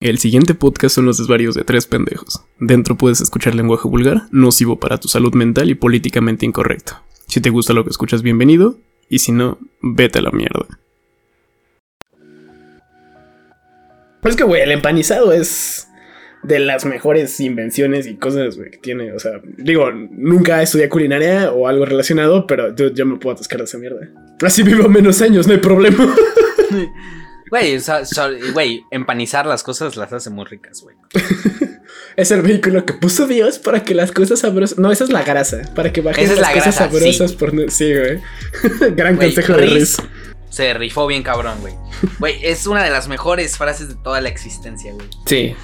El 0.00 0.16
siguiente 0.16 0.54
podcast 0.54 0.94
son 0.94 1.04
los 1.04 1.18
desvarios 1.18 1.54
de 1.54 1.62
tres 1.62 1.86
pendejos. 1.86 2.42
Dentro 2.58 2.96
puedes 2.96 3.20
escuchar 3.20 3.54
lenguaje 3.54 3.86
vulgar, 3.86 4.22
nocivo 4.30 4.80
para 4.80 4.96
tu 4.96 5.08
salud 5.08 5.34
mental 5.34 5.68
y 5.68 5.74
políticamente 5.74 6.46
incorrecto. 6.46 6.94
Si 7.26 7.42
te 7.42 7.50
gusta 7.50 7.74
lo 7.74 7.84
que 7.84 7.90
escuchas, 7.90 8.22
bienvenido, 8.22 8.78
y 9.10 9.18
si 9.18 9.30
no, 9.30 9.58
vete 9.82 10.20
a 10.20 10.22
la 10.22 10.30
mierda. 10.30 10.66
Pero 14.22 14.30
es 14.30 14.36
que, 14.36 14.44
güey, 14.44 14.62
el 14.62 14.70
empanizado 14.70 15.34
es 15.34 15.86
de 16.44 16.60
las 16.60 16.86
mejores 16.86 17.38
invenciones 17.38 18.06
y 18.06 18.16
cosas 18.16 18.56
que 18.56 18.78
tiene. 18.78 19.12
O 19.12 19.18
sea, 19.18 19.42
digo, 19.58 19.90
nunca 19.92 20.62
estudié 20.62 20.88
culinaria 20.88 21.52
o 21.52 21.68
algo 21.68 21.84
relacionado, 21.84 22.46
pero 22.46 22.74
yo, 22.74 22.88
yo 22.88 23.04
me 23.04 23.18
puedo 23.18 23.34
atascar 23.34 23.58
de 23.58 23.64
esa 23.64 23.76
mierda. 23.76 24.08
Así 24.40 24.62
vivo 24.62 24.88
menos 24.88 25.20
años, 25.20 25.46
no 25.46 25.52
hay 25.52 25.60
problema. 25.60 26.16
Güey, 27.50 27.76
o 27.76 27.80
sea, 27.80 28.02
güey, 28.52 28.84
empanizar 28.90 29.44
las 29.46 29.62
cosas 29.62 29.96
las 29.96 30.12
hace 30.12 30.30
muy 30.30 30.44
ricas, 30.44 30.82
güey. 30.82 30.96
es 32.16 32.30
el 32.30 32.42
vehículo 32.42 32.84
que 32.86 32.92
puso 32.94 33.26
Dios 33.26 33.58
para 33.58 33.82
que 33.82 33.94
las 33.94 34.12
cosas 34.12 34.38
sabrosas. 34.40 34.78
No, 34.78 34.90
esa 34.92 35.04
es 35.04 35.10
la 35.10 35.22
grasa. 35.22 35.62
Para 35.74 35.92
que 35.92 36.00
bajen 36.00 36.24
Esa 36.24 36.34
es 36.34 36.38
las 36.40 36.48
la 36.48 36.54
cosas 36.54 36.76
grasa, 36.76 36.90
sabrosas 36.92 37.30
sí. 37.32 37.36
por. 37.36 37.54
no- 37.54 37.68
Sí, 37.70 37.92
güey. 37.94 38.20
Gran 38.94 39.16
consejo 39.16 39.52
de 39.54 39.58
Riz 39.66 39.72
Riz. 39.74 39.96
Se 40.48 40.74
rifó 40.74 41.06
bien 41.06 41.22
cabrón, 41.22 41.58
güey. 41.60 41.74
Güey, 42.18 42.34
es 42.44 42.66
una 42.66 42.82
de 42.82 42.90
las 42.90 43.08
mejores 43.08 43.56
frases 43.58 43.88
de 43.88 43.94
toda 43.94 44.20
la 44.20 44.28
existencia, 44.30 44.92
güey. 44.92 45.06
Sí, 45.26 45.54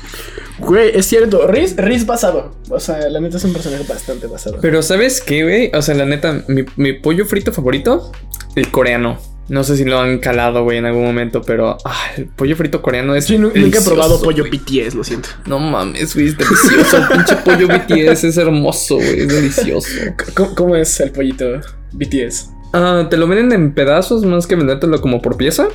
Güey, 0.59 0.97
es 0.97 1.07
cierto. 1.07 1.47
Riz, 1.49 1.75
Riz 1.77 2.07
basado. 2.07 2.57
O 2.69 2.79
sea, 2.79 3.09
la 3.09 3.21
neta 3.21 3.37
es 3.39 3.45
un 3.45 3.53
personaje 3.53 3.85
bastante 3.89 4.27
basado. 4.27 4.59
pero 4.61 4.83
¿sabes 4.83 5.21
qué, 5.21 5.43
güey? 5.45 5.71
O 5.75 5.83
sea, 5.83 5.95
la 5.95 6.05
neta, 6.05 6.45
mi, 6.49 6.65
mi 6.77 6.93
pollo 6.95 7.27
frito 7.27 7.53
favorito, 7.53 8.13
el 8.55 8.71
coreano. 8.71 9.19
No 9.49 9.63
sé 9.63 9.77
si 9.77 9.85
lo 9.85 10.01
han 10.01 10.19
calado, 10.19 10.65
güey, 10.65 10.79
en 10.79 10.87
algún 10.87 11.05
momento, 11.05 11.41
pero 11.43 11.79
ah, 11.85 11.97
el 12.17 12.27
pollo 12.27 12.57
frito 12.57 12.83
coreano 12.83 13.15
es. 13.15 13.27
Sí, 13.27 13.39
nu- 13.39 13.53
nunca 13.55 13.79
he 13.79 13.83
probado 13.83 14.21
pollo. 14.21 14.45
BTS, 14.45 14.95
lo 14.95 15.05
siento. 15.05 15.29
No 15.47 15.59
mames, 15.61 16.15
güey, 16.15 16.29
es 16.29 16.37
delicioso. 16.37 16.97
El 16.99 17.09
pinche 17.09 17.37
pollo 17.45 17.69
BTS 17.69 18.25
es 18.25 18.37
hermoso, 18.37 18.97
güey, 18.97 19.21
es 19.21 19.29
delicioso. 19.29 19.89
¿Cómo, 20.35 20.55
cómo 20.55 20.77
es 20.77 20.99
el 21.01 21.13
pollito 21.13 21.61
BTS? 21.93 22.51
Ah, 22.73 23.07
te 23.09 23.17
lo 23.17 23.29
venden 23.29 23.53
en 23.53 23.73
pedazos 23.75 24.25
más 24.25 24.47
que 24.47 24.57
vendértelo 24.57 25.01
como 25.01 25.23
por 25.23 25.37
pieza. 25.37 25.69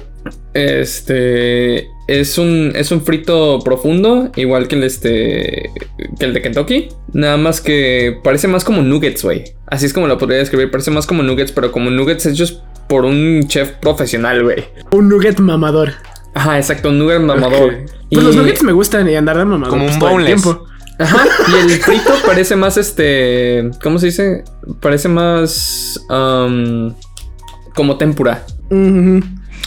Este 0.54 1.88
es 2.08 2.38
un 2.38 2.73
es 2.76 2.92
un 2.92 3.02
frito 3.02 3.60
profundo, 3.64 4.32
igual 4.36 4.67
que 4.67 4.76
el 4.76 4.84
este 4.84 5.72
que 6.20 6.26
el 6.26 6.34
de 6.34 6.42
Kentucky, 6.42 6.90
nada 7.14 7.38
más 7.38 7.62
que 7.62 8.20
parece 8.23 8.48
más 8.48 8.64
como 8.64 8.82
nuggets, 8.82 9.23
güey. 9.23 9.45
Así 9.67 9.86
es 9.86 9.94
como 9.94 10.08
lo 10.08 10.17
podría 10.17 10.40
describir, 10.40 10.70
parece 10.70 10.92
más 10.92 11.08
como 11.08 11.23
nuggets, 11.23 11.52
pero 11.54 11.72
como 11.72 11.90
nuggets 11.90 12.26
hechos 12.26 12.62
por 12.92 13.06
un 13.06 13.47
chef 13.47 13.72
profesional, 13.80 14.44
güey. 14.44 14.66
Un 14.92 15.08
nugget 15.08 15.39
mamador. 15.39 15.94
Ajá, 16.34 16.58
exacto, 16.58 16.89
un 16.89 17.00
nugget 17.00 17.22
mamador. 17.22 17.86
Pues 18.11 18.22
los 18.23 18.36
nuggets 18.36 18.64
me 18.64 18.73
gustan 18.73 19.08
y 19.09 19.16
andar 19.16 19.38
de 19.38 19.45
mamador. 19.45 19.70
Como 19.70 19.83
pues, 19.86 19.94
un 19.95 20.00
todo 20.02 20.09
el 20.09 20.16
boneless. 20.16 20.42
tiempo. 20.44 20.66
Ajá, 21.00 21.25
y 21.48 21.72
el 21.72 21.80
frito 21.80 22.11
parece 22.25 22.58
más 22.58 22.75
este. 22.75 23.72
¿Cómo 23.81 23.98
se 23.98 24.08
dice? 24.08 24.44
Parece 24.81 25.08
más. 25.08 26.02
am, 26.09 26.94
como 27.75 27.98
tempura. 27.98 28.44
Ujú. 28.70 29.22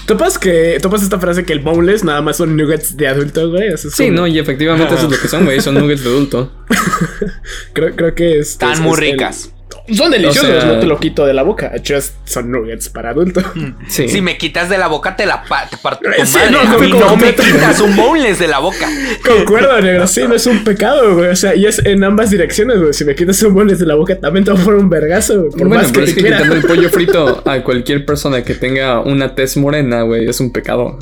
¿Topas 0.04 0.38
que 0.38 0.78
topas 0.82 1.02
esta 1.02 1.18
frase 1.18 1.46
que 1.46 1.54
el 1.54 1.60
boneless 1.60 2.04
nada 2.04 2.20
más 2.20 2.36
son 2.36 2.54
nuggets 2.58 2.94
de 2.98 3.08
adulto, 3.08 3.48
güey? 3.50 3.68
Eso 3.68 3.88
es 3.88 3.94
Sí, 3.94 4.04
como- 4.08 4.18
no, 4.18 4.26
y 4.26 4.38
efectivamente 4.38 4.94
eso 4.94 5.06
es 5.06 5.12
lo 5.12 5.18
que 5.18 5.28
son, 5.28 5.46
güey. 5.46 5.62
Son 5.62 5.74
nuggets 5.74 6.04
de 6.04 6.10
adulto. 6.10 6.52
Creo, 7.72 7.96
creo 7.96 8.14
que 8.14 8.38
es. 8.40 8.50
Están 8.50 8.72
es- 8.72 8.80
muy 8.80 8.92
es 8.92 8.98
el- 8.98 9.04
ricas. 9.12 9.50
Son 9.92 10.10
deliciosos, 10.10 10.50
O 10.50 10.60
sea- 10.62 10.72
no 10.72 10.78
te 10.80 10.86
lo 10.86 10.98
quito 10.98 11.26
de 11.26 11.34
la 11.34 11.42
boca. 11.42 11.72
Just 11.86 12.14
son 12.24 12.50
nuggets 12.50 12.88
para 12.88 13.10
adulto. 13.10 13.42
Sí. 13.86 14.08
Si 14.08 14.22
me 14.22 14.38
quitas 14.38 14.70
de 14.70 14.78
la 14.78 14.86
boca, 14.86 15.14
te 15.14 15.26
la 15.26 15.44
pa- 15.44 15.66
te 15.68 15.76
parto 15.76 16.00
tu 16.08 16.24
sí, 16.26 16.36
madre. 16.38 16.50
no, 16.52 16.60
A 16.60 16.64
no, 16.64 16.78
mí 16.78 16.90
como 16.90 17.04
no 17.04 17.16
me 17.18 17.34
quitas 17.34 17.80
un 17.80 17.94
boneless 17.94 18.38
de 18.38 18.48
la 18.48 18.60
boca. 18.60 18.88
Concuerdo, 19.26 19.78
negro. 19.82 20.06
Sí, 20.06 20.22
no 20.26 20.34
es 20.34 20.46
un 20.46 20.64
pecado, 20.64 21.14
güey. 21.16 21.28
O 21.28 21.36
sea, 21.36 21.54
y 21.54 21.66
es 21.66 21.78
en 21.84 22.02
ambas 22.02 22.30
direcciones, 22.30 22.78
güey. 22.80 22.94
Si 22.94 23.04
me 23.04 23.14
quitas 23.14 23.42
un 23.42 23.52
boneless 23.52 23.78
de 23.80 23.86
la 23.86 23.94
boca, 23.94 24.18
también 24.18 24.44
te 24.44 24.52
voy 24.52 24.60
a 24.60 24.64
poner 24.64 24.80
un 24.80 24.88
vergazo, 24.88 25.38
güey. 25.38 25.50
Por 25.50 25.68
bueno, 25.68 25.82
más 25.82 25.86
que 25.92 25.92
pero 25.92 26.04
te 26.06 26.10
es 26.12 26.16
que 26.16 26.22
quitando 26.24 26.54
el 26.54 26.62
pollo 26.66 26.88
frito 26.88 27.42
a 27.46 27.62
cualquier 27.62 28.06
persona 28.06 28.42
que 28.42 28.54
tenga 28.54 29.00
una 29.00 29.34
tez 29.34 29.56
morena, 29.58 30.00
güey, 30.02 30.26
es 30.28 30.40
un 30.40 30.50
pecado. 30.50 30.98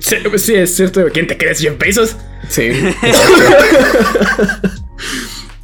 Sí, 0.00 0.16
sí, 0.36 0.54
es 0.54 0.76
cierto. 0.76 1.00
güey. 1.00 1.12
¿Quién 1.12 1.26
te 1.26 1.36
crees? 1.36 1.60
¿100 1.60 1.76
pesos? 1.76 2.14
Sí. 2.48 2.70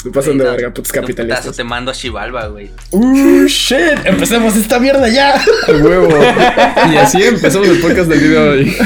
Me 0.05 0.11
pasan 0.13 0.39
de 0.39 0.45
verga, 0.45 0.69
putos 0.73 0.91
un 0.93 1.01
putazo 1.01 1.01
capitalistas. 1.17 1.57
te 1.57 1.65
mando 1.65 1.91
a 1.91 1.95
Chivalba, 1.95 2.47
güey. 2.47 2.71
Uh, 2.91 3.45
shit. 3.47 3.99
Empecemos 4.05 4.57
esta 4.57 4.79
mierda 4.79 5.09
ya. 5.09 5.35
A 5.37 5.73
huevo. 5.73 6.09
Y 6.93 6.97
así 6.97 7.23
empezamos 7.23 7.69
el 7.69 7.79
podcast 7.81 8.09
del 8.09 8.21
video 8.21 8.45
de 8.45 8.49
hoy. 8.51 8.77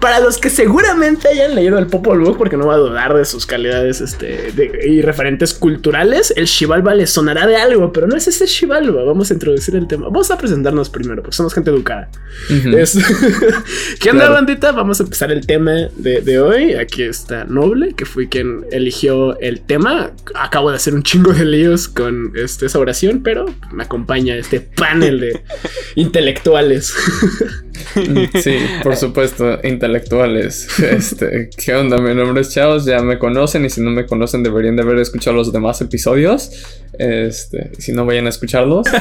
Para 0.00 0.20
los 0.20 0.38
que 0.38 0.50
seguramente 0.50 1.28
hayan 1.28 1.54
leído 1.54 1.78
el 1.78 1.86
Popol 1.86 2.20
Vuh, 2.20 2.36
porque 2.36 2.56
no 2.56 2.66
va 2.66 2.74
a 2.74 2.78
dudar 2.78 3.14
de 3.14 3.24
sus 3.24 3.46
calidades 3.46 4.00
este, 4.00 4.52
de- 4.52 4.80
y 4.86 5.00
referentes 5.02 5.54
culturales, 5.54 6.32
el 6.36 6.44
Shivalba 6.46 6.94
les 6.94 7.10
sonará 7.10 7.46
de 7.46 7.56
algo, 7.56 7.92
pero 7.92 8.06
no 8.06 8.16
es 8.16 8.28
ese 8.28 8.46
Shivalba. 8.46 9.02
Vamos 9.04 9.30
a 9.30 9.34
introducir 9.34 9.76
el 9.76 9.86
tema. 9.86 10.04
Vamos 10.06 10.30
a 10.30 10.36
presentarnos 10.36 10.90
primero, 10.90 11.22
porque 11.22 11.36
somos 11.36 11.54
gente 11.54 11.70
educada. 11.70 12.10
Ujú. 12.50 12.76
Es- 12.76 12.98
¿Qué 14.00 14.10
onda, 14.10 14.24
Claro. 14.26 14.32
bandita? 14.34 14.72
Vamos 14.72 15.00
a 15.00 15.04
empezar 15.04 15.30
el 15.32 15.46
tema 15.46 15.72
de, 15.96 16.20
de 16.20 16.40
hoy. 16.40 16.74
Aquí 16.74 17.02
está 17.02 17.44
Noble, 17.44 17.94
que 17.94 18.04
fue 18.04 18.28
quien 18.28 18.66
eligió 18.70 19.38
el 19.40 19.60
tema. 19.60 19.85
Acabo 20.34 20.70
de 20.70 20.76
hacer 20.76 20.94
un 20.94 21.02
chingo 21.02 21.32
de 21.32 21.44
líos 21.44 21.88
con 21.88 22.32
este, 22.34 22.66
esa 22.66 22.78
oración, 22.78 23.22
pero 23.22 23.46
me 23.72 23.84
acompaña 23.84 24.36
este 24.36 24.60
panel 24.60 25.20
de 25.20 25.42
intelectuales. 25.96 26.94
Sí, 28.42 28.58
por 28.82 28.96
supuesto, 28.96 29.58
intelectuales. 29.62 30.68
Este, 30.86 31.50
¿qué 31.56 31.74
onda? 31.74 31.98
Mi 31.98 32.14
nombre 32.14 32.42
es 32.42 32.52
Chaos, 32.52 32.84
ya 32.84 33.00
me 33.00 33.18
conocen 33.18 33.64
y 33.64 33.70
si 33.70 33.80
no 33.80 33.90
me 33.90 34.06
conocen 34.06 34.42
deberían 34.42 34.76
de 34.76 34.82
haber 34.82 34.98
escuchado 34.98 35.36
los 35.36 35.52
demás 35.52 35.80
episodios. 35.80 36.50
Este, 36.98 37.72
si 37.78 37.92
no 37.92 38.06
vayan 38.06 38.26
a 38.26 38.30
escucharlos. 38.30 38.86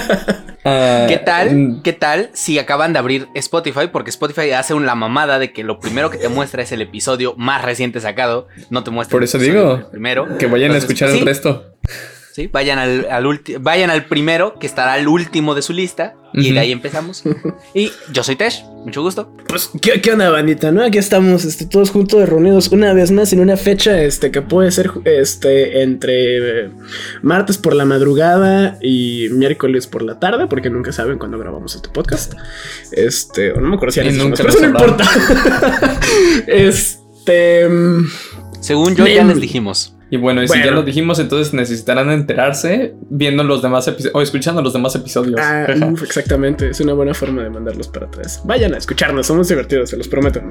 Ah, 0.67 1.05
¿Qué 1.07 1.17
tal? 1.17 1.55
mm, 1.55 1.81
¿Qué 1.83 1.93
tal 1.93 2.31
si 2.33 2.57
acaban 2.57 2.91
de 2.91 2.97
abrir 2.97 3.27
Spotify? 3.35 3.87
Porque 3.91 4.09
Spotify 4.09 4.49
hace 4.49 4.73
una 4.73 4.95
mamada 4.95 5.37
de 5.37 5.53
que 5.53 5.63
lo 5.63 5.79
primero 5.79 6.09
que 6.09 6.17
te 6.17 6.27
muestra 6.27 6.63
es 6.63 6.71
el 6.71 6.81
episodio 6.81 7.35
más 7.37 7.63
reciente 7.63 7.99
sacado. 8.01 8.47
No 8.71 8.83
te 8.83 8.89
muestra 8.89 9.11
Por 9.11 9.23
eso 9.23 9.37
digo, 9.37 9.87
primero. 9.91 10.39
Que 10.39 10.47
vayan 10.47 10.71
a 10.71 10.77
escuchar 10.77 11.11
sí, 11.11 11.19
el 11.19 11.25
resto. 11.27 11.75
Sí, 12.35 12.47
vayan 12.51 12.79
al, 12.79 13.07
al 13.09 13.41
vayan 13.61 13.89
al 13.89 14.07
primero, 14.07 14.59
que 14.59 14.67
estará 14.67 14.91
al 14.91 15.07
último 15.07 15.55
de 15.55 15.61
su 15.61 15.71
lista. 15.71 16.15
Y 16.33 16.51
de 16.51 16.59
ahí 16.59 16.73
empezamos. 16.73 17.23
y 17.73 17.93
yo 18.11 18.25
soy 18.25 18.35
Tesh, 18.35 18.61
mucho 18.83 19.01
gusto. 19.03 19.33
Pues, 19.47 19.69
¿qué, 19.81 20.01
qué 20.01 20.11
onda, 20.11 20.29
bandita? 20.29 20.69
¿No? 20.69 20.83
Aquí 20.83 20.97
estamos 20.97 21.45
este, 21.45 21.65
todos 21.65 21.91
juntos 21.91 22.27
reunidos 22.27 22.67
una 22.73 22.91
vez 22.91 23.09
más 23.11 23.31
en 23.31 23.39
una 23.39 23.55
fecha 23.55 24.01
este, 24.01 24.31
que 24.31 24.41
puede 24.41 24.69
ser 24.71 24.91
este, 25.05 25.81
entre 25.81 26.65
eh, 26.65 26.71
martes 27.21 27.57
por 27.57 27.73
la 27.73 27.85
madrugada 27.85 28.79
y 28.81 29.29
miércoles 29.31 29.87
por 29.87 30.01
la 30.01 30.19
tarde, 30.19 30.47
porque 30.47 30.69
nunca 30.69 30.91
saben 30.91 31.17
cuándo 31.17 31.39
grabamos 31.39 31.73
este 31.73 31.87
podcast. 31.87 32.33
Este, 32.91 33.53
o 33.53 33.61
no 33.61 33.69
me 33.69 33.75
acuerdo 33.77 33.93
si 33.93 34.09
nunca 34.09 34.35
pero 34.35 34.49
eso 34.49 34.59
no 34.59 34.67
importa. 34.67 35.05
este. 36.47 37.69
Según 38.59 38.93
yo, 38.93 39.07
ya 39.07 39.23
les 39.23 39.39
dijimos. 39.39 39.94
Y 40.11 40.17
bueno, 40.17 40.43
y 40.43 40.47
si 40.47 40.59
ya 40.63 40.69
lo 40.71 40.83
dijimos, 40.83 41.17
entonces 41.17 41.53
necesitarán 41.53 42.11
enterarse 42.11 42.93
viendo 43.09 43.43
los 43.43 43.63
demás 43.63 43.87
episodios 43.87 44.15
o 44.15 44.21
escuchando 44.21 44.61
los 44.61 44.71
demás 44.73 44.93
episodios. 44.95 45.39
Ah, 45.41 45.65
exactamente, 46.03 46.69
es 46.69 46.79
una 46.79 46.93
buena 46.93 47.13
forma 47.15 47.43
de 47.43 47.49
mandarlos 47.49 47.87
para 47.87 48.05
atrás. 48.05 48.39
Vayan 48.45 48.75
a 48.75 48.77
escucharnos, 48.77 49.25
somos 49.25 49.47
divertidos, 49.47 49.89
se 49.89 49.97
los 49.97 50.07
prometo. 50.07 50.41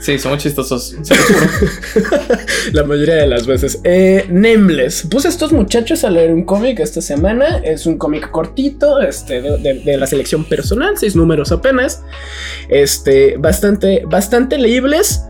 Sí, 0.00 0.18
somos 0.18 0.38
chistosos. 0.42 0.96
Se 1.02 1.14
los 1.14 1.24
juro. 1.24 2.16
La 2.72 2.82
mayoría 2.82 3.14
de 3.14 3.26
las 3.28 3.46
veces. 3.46 3.80
Eh, 3.84 4.26
Nameless. 4.28 5.06
Puse 5.08 5.28
a 5.28 5.30
estos 5.30 5.52
muchachos 5.52 6.02
a 6.02 6.10
leer 6.10 6.32
un 6.32 6.44
cómic 6.44 6.80
esta 6.80 7.00
semana. 7.00 7.58
Es 7.58 7.86
un 7.86 7.98
cómic 7.98 8.30
cortito, 8.32 9.00
este, 9.00 9.40
de, 9.40 9.58
de- 9.58 9.82
de 9.84 9.96
la 9.98 10.06
selección 10.08 10.44
personal, 10.44 10.96
seis 10.98 11.14
números 11.14 11.52
apenas. 11.52 12.02
Este, 12.68 13.36
bastante, 13.38 14.02
bastante 14.06 14.58
leíbles, 14.58 15.22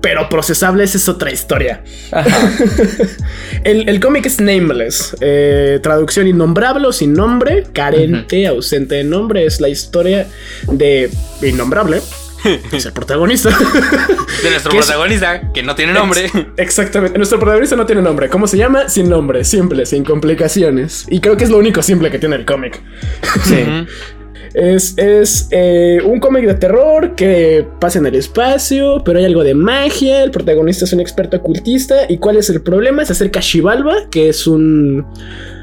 pero 0.00 0.28
procesables 0.28 0.94
es 0.94 1.08
otra 1.08 1.30
historia. 1.32 1.82
Ajá. 2.12 2.28
El, 3.64 3.88
el 3.88 4.00
cómic 4.00 4.26
es 4.26 4.40
Nameless. 4.40 5.16
eh, 5.20 5.80
traducción 5.82 6.26
innombrable 6.28 6.86
o 6.86 6.92
sin 6.92 7.12
nombre, 7.12 7.64
carente, 7.72 8.46
ausente 8.46 8.94
de 8.96 9.04
nombre. 9.04 9.44
Es 9.44 9.60
la 9.60 9.68
historia 9.68 10.26
de 10.70 11.10
Innombrable. 11.42 12.00
Es 12.72 12.86
el 12.86 12.92
protagonista. 12.92 13.50
De 13.50 14.50
nuestro 14.50 14.70
protagonista, 14.76 15.50
que 15.52 15.60
no 15.64 15.74
tiene 15.74 15.92
nombre. 15.92 16.26
Ex- 16.26 16.46
exactamente. 16.56 17.18
Nuestro 17.18 17.40
protagonista 17.40 17.74
no 17.74 17.84
tiene 17.84 18.00
nombre. 18.00 18.28
¿Cómo 18.28 18.46
se 18.46 18.56
llama? 18.56 18.88
Sin 18.88 19.08
nombre, 19.10 19.42
simple, 19.42 19.84
sin 19.86 20.04
complicaciones. 20.04 21.04
Y 21.10 21.18
creo 21.20 21.36
que 21.36 21.42
es 21.42 21.50
lo 21.50 21.58
único 21.58 21.82
simple 21.82 22.12
que 22.12 22.20
tiene 22.20 22.36
el 22.36 22.44
cómic. 22.46 22.80
Sí. 23.44 23.64
Es, 24.54 24.96
es 24.96 25.48
eh, 25.50 26.00
un 26.04 26.20
cómic 26.20 26.46
de 26.46 26.54
terror 26.54 27.14
que 27.14 27.66
pasa 27.80 27.98
en 27.98 28.06
el 28.06 28.14
espacio, 28.14 29.02
pero 29.04 29.18
hay 29.18 29.24
algo 29.24 29.44
de 29.44 29.54
magia. 29.54 30.22
El 30.22 30.30
protagonista 30.30 30.84
es 30.84 30.92
un 30.92 31.00
experto 31.00 31.36
ocultista. 31.38 32.06
¿Y 32.08 32.18
cuál 32.18 32.36
es 32.36 32.50
el 32.50 32.62
problema? 32.62 33.04
Se 33.04 33.12
acerca 33.12 33.40
a 33.40 33.42
Shivalba, 33.42 34.08
que 34.10 34.28
es 34.28 34.46
un 34.46 35.06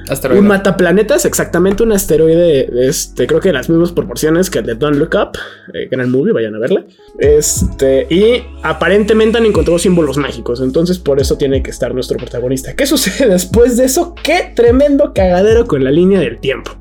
Asteroide. 0.07 0.39
Un 0.39 0.47
mataplanetas, 0.47 1.25
exactamente 1.25 1.81
un 1.81 1.91
asteroide, 1.91 2.69
este, 2.87 3.25
creo 3.25 3.39
que 3.39 3.49
de 3.49 3.53
las 3.53 3.69
mismas 3.69 3.91
proporciones 3.91 4.49
que 4.49 4.59
el 4.59 4.65
de 4.65 4.75
Don't 4.75 4.97
Look 4.97 5.15
Up, 5.15 5.37
eh, 5.73 5.87
gran 5.89 6.11
movie, 6.11 6.31
vayan 6.31 6.53
a 6.53 6.59
verla. 6.59 6.85
Este, 7.17 8.05
y 8.09 8.43
aparentemente 8.61 9.39
han 9.39 9.45
encontrado 9.45 9.79
símbolos 9.79 10.17
mágicos, 10.17 10.61
entonces 10.61 10.99
por 10.99 11.19
eso 11.19 11.37
tiene 11.37 11.63
que 11.63 11.71
estar 11.71 11.93
nuestro 11.93 12.17
protagonista. 12.17 12.75
¿Qué 12.75 12.85
sucede 12.85 13.29
después 13.31 13.77
de 13.77 13.85
eso? 13.85 14.13
¡Qué 14.21 14.51
tremendo 14.55 15.11
cagadero 15.13 15.65
con 15.65 15.83
la 15.83 15.91
línea 15.91 16.19
del 16.19 16.39
tiempo! 16.39 16.71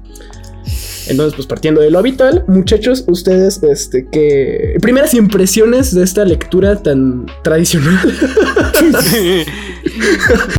Entonces, 1.09 1.35
pues 1.35 1.47
partiendo 1.47 1.81
de 1.81 1.91
lo 1.91 1.99
habitual, 1.99 2.45
muchachos, 2.49 3.05
ustedes, 3.07 3.63
este, 3.63 4.07
que 4.11 4.77
primeras 4.81 5.15
impresiones 5.15 5.95
de 5.95 6.03
esta 6.05 6.25
lectura 6.25 6.83
tan 6.83 7.27
tradicional. 7.43 7.99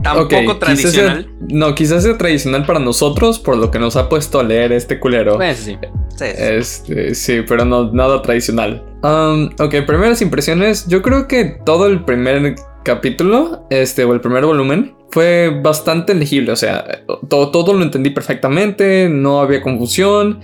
Tampoco 0.03 0.29
quizás 0.29 0.59
tradicional. 0.59 1.23
sea- 1.23 1.31
no, 1.49 1.75
quizás 1.75 2.03
sea 2.03 2.17
tradicional 2.17 2.65
para 2.65 2.79
nosotros 2.79 3.39
por 3.39 3.57
lo 3.57 3.71
que 3.71 3.79
nos 3.79 3.95
ha 3.95 4.09
puesto 4.09 4.39
a 4.39 4.43
leer 4.43 4.71
este 4.71 4.99
culero. 4.99 5.35
Pues 5.37 5.57
sí. 5.57 5.77
Sí, 6.15 6.25
sí. 6.25 6.25
Este, 6.37 7.15
sí, 7.15 7.41
pero 7.47 7.65
no 7.65 7.91
nada 7.91 8.21
tradicional. 8.21 8.83
Um, 9.03 9.49
ok, 9.59 9.85
primeras 9.85 10.21
impresiones. 10.21 10.87
Yo 10.87 11.01
creo 11.01 11.27
que 11.27 11.57
todo 11.65 11.87
el 11.87 12.03
primer 12.05 12.55
capítulo, 12.85 13.67
este, 13.69 14.05
o 14.05 14.13
el 14.13 14.21
primer 14.21 14.45
volumen, 14.45 14.95
fue 15.11 15.59
bastante 15.61 16.13
legible. 16.13 16.53
O 16.53 16.55
sea, 16.55 17.03
todo, 17.27 17.51
todo 17.51 17.73
lo 17.73 17.83
entendí 17.83 18.11
perfectamente, 18.11 19.09
no 19.09 19.41
había 19.41 19.61
confusión. 19.61 20.39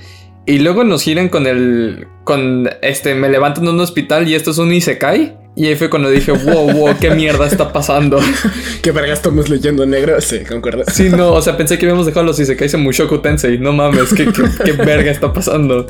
Y 0.45 0.59
luego 0.59 0.83
nos 0.83 1.03
giran 1.03 1.29
con 1.29 1.47
el. 1.47 2.07
con 2.25 2.69
este, 2.81 3.15
me 3.15 3.29
levantan 3.29 3.63
en 3.65 3.75
un 3.75 3.79
hospital 3.79 4.27
y 4.27 4.35
esto 4.35 4.51
es 4.51 4.57
un 4.57 4.73
Isekai. 4.73 5.37
Y 5.55 5.67
ahí 5.67 5.75
fue 5.75 5.89
cuando 5.89 6.09
dije, 6.09 6.31
wow, 6.45 6.71
wow, 6.71 6.95
qué 6.99 7.11
mierda 7.11 7.45
está 7.45 7.71
pasando. 7.71 8.19
¿Qué 8.81 8.91
verga 8.91 9.13
estamos 9.13 9.47
leyendo 9.49 9.85
negro? 9.85 10.19
Sí, 10.19 10.39
concuerdo. 10.39 10.83
Sí, 10.87 11.09
no, 11.09 11.33
o 11.33 11.41
sea, 11.41 11.55
pensé 11.55 11.77
que 11.77 11.85
habíamos 11.85 12.05
dejado 12.05 12.25
los 12.25 12.39
Isekais 12.39 12.73
en 12.73 12.81
Mushoku 12.81 13.19
Tensei. 13.19 13.57
No 13.59 13.71
mames, 13.71 14.13
¿qué, 14.13 14.25
qué, 14.25 14.43
qué 14.65 14.71
verga 14.73 15.11
está 15.11 15.31
pasando? 15.31 15.85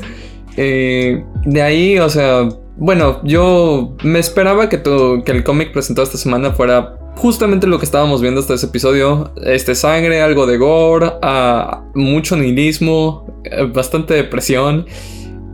Eh, 0.56 1.24
de 1.44 1.62
ahí, 1.62 1.98
o 1.98 2.10
sea, 2.10 2.48
bueno, 2.76 3.20
yo 3.24 3.94
me 4.02 4.18
esperaba 4.18 4.68
que, 4.68 4.82
que 4.82 5.32
el 5.32 5.44
cómic 5.44 5.72
presentado 5.72 6.04
esta 6.04 6.18
semana 6.18 6.52
fuera 6.52 6.98
justamente 7.16 7.66
lo 7.66 7.78
que 7.78 7.84
estábamos 7.84 8.20
viendo 8.20 8.40
hasta 8.40 8.54
ese 8.54 8.66
episodio. 8.66 9.32
Este, 9.44 9.74
sangre, 9.74 10.20
algo 10.22 10.46
de 10.46 10.56
gore, 10.56 11.12
ah, 11.22 11.84
mucho 11.94 12.36
nihilismo, 12.36 13.40
eh, 13.44 13.64
bastante 13.72 14.14
depresión. 14.14 14.86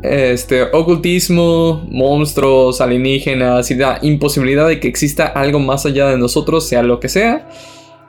Este, 0.03 0.63
ocultismo, 0.63 1.85
monstruos, 1.91 2.81
alienígenas 2.81 3.69
y 3.73 3.75
la 3.75 3.99
imposibilidad 4.01 4.69
de 4.69 4.79
que 4.79 4.87
exista 4.87 5.27
algo 5.27 5.59
más 5.59 5.87
allá 5.87 6.09
de 6.09 6.19
nosotros, 6.19 6.69
sea 6.69 6.83
lo 6.83 7.01
que 7.01 7.09
sea. 7.09 7.49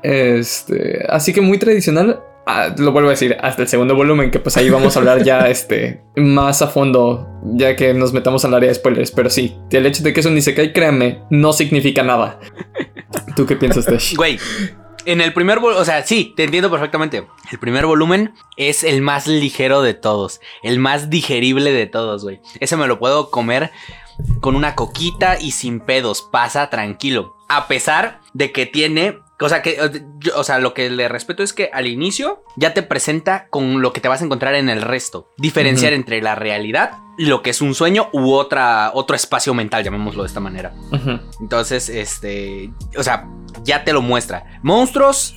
Este, 0.03 1.03
así 1.09 1.33
que 1.33 1.41
muy 1.41 1.57
tradicional. 1.57 2.21
Ah, 2.51 2.73
lo 2.75 2.91
vuelvo 2.91 3.09
a 3.09 3.11
decir, 3.11 3.37
hasta 3.41 3.61
el 3.61 3.67
segundo 3.67 3.93
volumen, 3.93 4.31
que 4.31 4.39
pues 4.39 4.57
ahí 4.57 4.71
vamos 4.71 4.95
a 4.95 4.99
hablar 4.99 5.23
ya 5.23 5.47
este, 5.49 6.01
más 6.15 6.63
a 6.63 6.67
fondo, 6.67 7.27
ya 7.43 7.75
que 7.75 7.93
nos 7.93 8.11
metamos 8.11 8.43
al 8.43 8.55
área 8.55 8.69
de 8.69 8.73
spoilers. 8.73 9.11
Pero 9.11 9.29
sí, 9.29 9.55
el 9.69 9.85
hecho 9.85 10.01
de 10.01 10.13
que 10.13 10.21
es 10.21 10.25
un 10.25 10.35
Isekai, 10.35 10.73
créanme, 10.73 11.21
no 11.29 11.53
significa 11.53 12.01
nada. 12.01 12.39
¿Tú 13.35 13.45
qué 13.45 13.55
piensas, 13.55 13.85
Tesh? 13.85 14.15
Güey, 14.15 14.39
en 15.05 15.21
el 15.21 15.31
primer 15.31 15.59
volumen, 15.59 15.79
o 15.79 15.85
sea, 15.85 16.03
sí, 16.03 16.33
te 16.35 16.43
entiendo 16.43 16.71
perfectamente. 16.71 17.27
El 17.51 17.59
primer 17.59 17.85
volumen 17.85 18.33
es 18.57 18.83
el 18.83 19.03
más 19.03 19.27
ligero 19.27 19.83
de 19.83 19.93
todos, 19.93 20.41
el 20.63 20.79
más 20.79 21.11
digerible 21.11 21.71
de 21.71 21.85
todos, 21.85 22.23
güey. 22.23 22.41
Ese 22.59 22.77
me 22.77 22.87
lo 22.87 22.97
puedo 22.97 23.29
comer 23.29 23.69
con 24.41 24.55
una 24.55 24.73
coquita 24.73 25.37
y 25.39 25.51
sin 25.51 25.81
pedos, 25.81 26.27
pasa 26.31 26.71
tranquilo. 26.71 27.35
A 27.47 27.67
pesar 27.67 28.21
de 28.33 28.51
que 28.51 28.65
tiene, 28.65 29.19
o 29.41 29.49
sea, 29.49 29.61
que, 29.61 29.77
yo- 30.19 30.37
o 30.37 30.43
sea, 30.43 30.59
lo 30.59 30.73
que 30.73 30.89
le 30.89 31.07
respeto 31.07 31.43
es 31.43 31.53
que 31.53 31.69
al 31.73 31.87
inicio 31.87 32.43
ya 32.57 32.73
te 32.73 32.83
presenta 32.83 33.47
con 33.49 33.81
lo 33.81 33.93
que 33.93 34.01
te 34.01 34.07
vas 34.07 34.21
a 34.21 34.25
encontrar 34.25 34.55
en 34.55 34.69
el 34.69 34.81
resto. 34.81 35.31
Diferenciar 35.37 35.93
entre 35.93 36.21
la 36.21 36.35
realidad 36.35 36.91
y 37.17 37.25
lo 37.25 37.41
que 37.41 37.49
es 37.51 37.61
un 37.61 37.73
sueño 37.75 38.09
u 38.13 38.33
otra, 38.33 38.91
otro 38.93 39.15
espacio 39.15 39.53
mental, 39.53 39.83
llamémoslo 39.83 40.23
de 40.23 40.27
esta 40.27 40.39
manera. 40.39 40.73
Entonces, 41.39 41.89
este, 41.89 42.71
o 42.97 43.03
sea, 43.03 43.27
ya 43.63 43.83
te 43.83 43.93
lo 43.93 44.01
muestra. 44.01 44.59
Monstruos, 44.63 45.35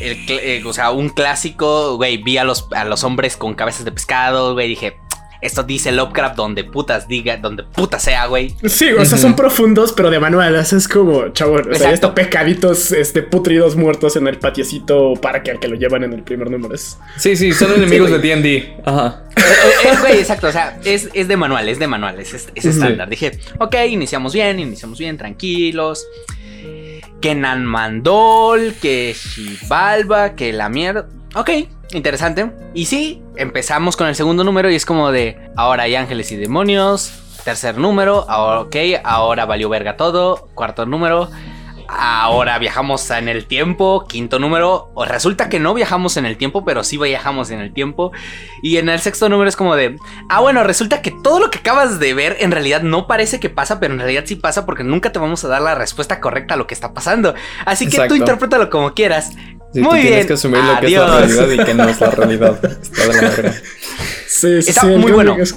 el 0.00 0.16
eh, 0.28 0.62
o 0.66 0.72
sea, 0.72 0.90
un 0.90 1.08
clásico, 1.08 1.96
güey, 1.96 2.16
vi 2.18 2.38
a 2.38 2.44
los, 2.44 2.66
a 2.74 2.84
los 2.84 3.04
hombres 3.04 3.36
con 3.36 3.54
cabezas 3.54 3.84
de 3.84 3.92
pescado, 3.92 4.54
güey, 4.54 4.68
dije, 4.68 4.96
esto 5.42 5.62
dice 5.64 5.92
Lovecraft 5.92 6.36
donde 6.36 6.64
putas 6.64 7.06
diga, 7.08 7.36
donde 7.36 7.64
puta 7.64 7.98
sea, 7.98 8.26
güey. 8.26 8.54
Sí, 8.64 8.90
o 8.92 9.04
sea, 9.04 9.18
son 9.18 9.36
profundos, 9.36 9.92
pero 9.92 10.08
de 10.10 10.18
manual. 10.20 10.54
O 10.56 10.64
sea, 10.64 10.78
es 10.78 10.88
como, 10.88 11.28
chavo, 11.30 11.56
o 11.56 11.74
sea, 11.74 11.92
está 11.92 12.14
pecaditos 12.14 12.92
este, 12.92 13.22
putridos 13.22 13.76
muertos 13.76 14.16
en 14.16 14.26
el 14.28 14.38
patiecito 14.38 15.14
para 15.20 15.42
que 15.42 15.50
al 15.50 15.58
que 15.60 15.68
lo 15.68 15.74
llevan 15.76 16.04
en 16.04 16.12
el 16.12 16.22
primer 16.22 16.50
número 16.50 16.74
es. 16.74 16.96
Sí, 17.18 17.36
sí, 17.36 17.52
son 17.52 17.72
enemigos 17.76 18.10
de 18.10 18.18
DD. 18.18 18.80
Ajá. 18.88 19.24
Eh, 19.36 19.40
eh, 19.40 19.88
eh, 19.88 19.96
Güey, 20.00 20.18
exacto, 20.20 20.46
o 20.46 20.52
sea, 20.52 20.78
es, 20.84 21.08
es 21.12 21.26
de 21.28 21.36
manual, 21.36 21.68
es 21.68 21.78
de 21.78 21.88
manual, 21.88 22.20
es, 22.20 22.32
es- 22.32 22.64
estándar. 22.64 23.08
Dije, 23.10 23.38
ok, 23.58 23.74
iniciamos 23.88 24.32
bien, 24.32 24.60
iniciamos 24.60 24.98
bien, 24.98 25.18
tranquilos. 25.18 26.06
Que 27.20 27.34
Nanmandol, 27.34 28.74
que 28.80 29.14
Shivalba, 29.16 30.34
que 30.34 30.52
la 30.52 30.68
mierda. 30.68 31.08
Ok, 31.34 31.50
interesante. 31.92 32.50
Y 32.74 32.86
sí, 32.86 33.22
empezamos 33.36 33.96
con 33.96 34.06
el 34.06 34.14
segundo 34.14 34.44
número 34.44 34.70
y 34.70 34.74
es 34.74 34.86
como 34.86 35.12
de, 35.12 35.50
ahora 35.56 35.84
hay 35.84 35.94
ángeles 35.94 36.32
y 36.32 36.36
demonios. 36.36 37.12
Tercer 37.44 37.76
número, 37.76 38.24
ahora 38.28 38.60
ok, 38.60 38.76
ahora 39.02 39.46
valió 39.46 39.68
verga 39.68 39.96
todo. 39.96 40.48
Cuarto 40.54 40.86
número, 40.86 41.28
ahora 41.88 42.58
viajamos 42.58 43.10
en 43.10 43.28
el 43.28 43.46
tiempo. 43.46 44.06
Quinto 44.08 44.38
número, 44.38 44.90
o 44.94 45.04
resulta 45.04 45.48
que 45.48 45.58
no 45.58 45.74
viajamos 45.74 46.16
en 46.16 46.26
el 46.26 46.36
tiempo, 46.36 46.64
pero 46.64 46.84
sí 46.84 46.96
viajamos 46.98 47.50
en 47.50 47.60
el 47.60 47.72
tiempo. 47.72 48.12
Y 48.62 48.76
en 48.76 48.88
el 48.88 49.00
sexto 49.00 49.28
número 49.28 49.48
es 49.48 49.56
como 49.56 49.74
de, 49.76 49.96
ah, 50.28 50.40
bueno, 50.40 50.62
resulta 50.62 51.02
que 51.02 51.12
todo 51.22 51.40
lo 51.40 51.50
que 51.50 51.58
acabas 51.58 51.98
de 51.98 52.14
ver 52.14 52.36
en 52.40 52.52
realidad 52.52 52.82
no 52.82 53.06
parece 53.06 53.40
que 53.40 53.50
pasa, 53.50 53.80
pero 53.80 53.94
en 53.94 54.00
realidad 54.00 54.24
sí 54.26 54.36
pasa 54.36 54.64
porque 54.64 54.84
nunca 54.84 55.12
te 55.12 55.18
vamos 55.18 55.44
a 55.44 55.48
dar 55.48 55.62
la 55.62 55.74
respuesta 55.74 56.20
correcta 56.20 56.54
a 56.54 56.56
lo 56.56 56.66
que 56.66 56.74
está 56.74 56.94
pasando. 56.94 57.34
Así 57.66 57.86
que 57.86 57.96
Exacto. 57.96 58.14
tú 58.14 58.20
interprétalo 58.20 58.70
como 58.70 58.94
quieras. 58.94 59.32
Sí, 59.72 59.80
Muy 59.80 59.88
tú 59.88 59.94
tienes 59.94 60.10
bien. 60.12 60.26
que 60.26 60.32
asumir 60.34 60.58
lo 60.58 60.80
que 60.80 60.86
es 60.86 60.92
la 60.92 61.16
Adiós. 61.16 61.36
realidad 61.36 61.62
y 61.62 61.66
que 61.66 61.74
no 61.74 61.88
es 61.88 62.00
la 62.00 62.10
realidad. 62.10 62.60
Está 62.82 63.06
de 63.06 63.22
la 63.22 63.28
verga. 63.30 63.52
Sí, 64.26 64.62
sí, 64.62 64.70
Está 64.70 64.80
sí, 64.82 64.86
muy 64.88 65.12
bueno. 65.12 65.36
es- 65.38 65.56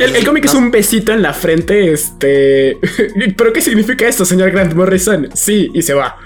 el, 0.00 0.16
el 0.16 0.24
cómic 0.26 0.44
es 0.46 0.54
un 0.54 0.70
besito 0.70 1.12
en 1.12 1.22
la 1.22 1.32
frente, 1.34 1.92
este. 1.92 2.78
¿Pero 3.36 3.52
qué 3.52 3.60
significa 3.60 4.06
esto, 4.06 4.24
señor 4.24 4.50
Grant 4.50 4.74
Morrison? 4.74 5.28
Sí, 5.34 5.70
y 5.74 5.82
se 5.82 5.94
va. 5.94 6.16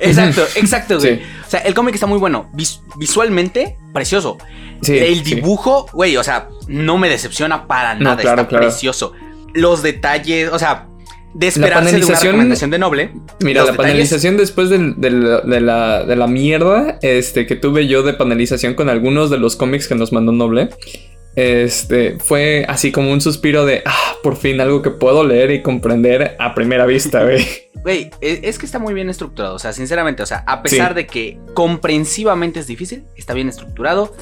Exacto, 0.00 0.42
exacto, 0.56 0.98
güey. 0.98 1.16
Sí. 1.16 1.22
O 1.46 1.50
sea, 1.50 1.60
el 1.60 1.74
cómic 1.74 1.94
está 1.94 2.06
muy 2.06 2.18
bueno. 2.18 2.50
Vis- 2.52 2.80
visualmente, 2.98 3.76
precioso. 3.92 4.38
Sí, 4.82 4.98
el 4.98 5.24
sí. 5.24 5.36
dibujo, 5.36 5.86
güey, 5.92 6.16
o 6.16 6.24
sea, 6.24 6.48
no 6.66 6.98
me 6.98 7.08
decepciona 7.08 7.66
para 7.68 7.94
No, 7.94 8.00
nada. 8.04 8.16
claro, 8.22 8.42
está 8.42 8.48
claro. 8.48 8.66
precioso. 8.66 9.12
Los 9.54 9.82
detalles, 9.82 10.50
o 10.52 10.58
sea, 10.58 10.88
de 11.34 11.46
La 11.46 11.48
esperarse 11.48 11.90
de 11.90 11.96
una 11.96 12.06
panelización- 12.06 12.22
recomendación 12.32 12.70
de 12.70 12.78
Noble. 12.78 13.10
Mira, 13.40 13.62
la 13.64 13.72
detalles- 13.72 13.76
panelización 13.76 14.36
después 14.36 14.70
de, 14.70 14.78
la, 15.60 16.04
de 16.04 16.16
la 16.16 16.26
mierda 16.26 16.98
este, 17.02 17.46
que 17.46 17.56
tuve 17.56 17.86
yo 17.88 18.02
de 18.02 18.14
panelización 18.14 18.74
con 18.74 18.88
algunos 18.88 19.30
de 19.30 19.38
los 19.38 19.56
cómics 19.56 19.88
que 19.88 19.94
nos 19.96 20.12
mandó 20.12 20.32
Noble, 20.32 20.68
este, 21.36 22.18
fue 22.20 22.64
así 22.68 22.92
como 22.92 23.10
un 23.12 23.20
suspiro 23.20 23.66
de, 23.66 23.82
ah, 23.84 24.14
por 24.22 24.36
fin 24.36 24.60
algo 24.60 24.82
que 24.82 24.90
puedo 24.90 25.24
leer 25.24 25.50
y 25.50 25.62
comprender 25.62 26.36
a 26.38 26.54
primera 26.54 26.86
vista, 26.86 27.22
güey. 27.24 27.44
Güey, 27.84 28.10
es, 28.22 28.38
es 28.44 28.58
que 28.58 28.64
está 28.64 28.78
muy 28.78 28.94
bien 28.94 29.10
estructurado. 29.10 29.56
O 29.56 29.58
sea, 29.58 29.74
sinceramente, 29.74 30.22
o 30.22 30.26
sea, 30.26 30.42
a 30.46 30.62
pesar 30.62 30.92
Sí. 30.92 30.94
de 30.94 31.06
que 31.06 31.38
comprensivamente 31.52 32.58
es 32.60 32.66
difícil, 32.66 33.04
está 33.14 33.34
bien 33.34 33.50
estructurado. 33.50 34.14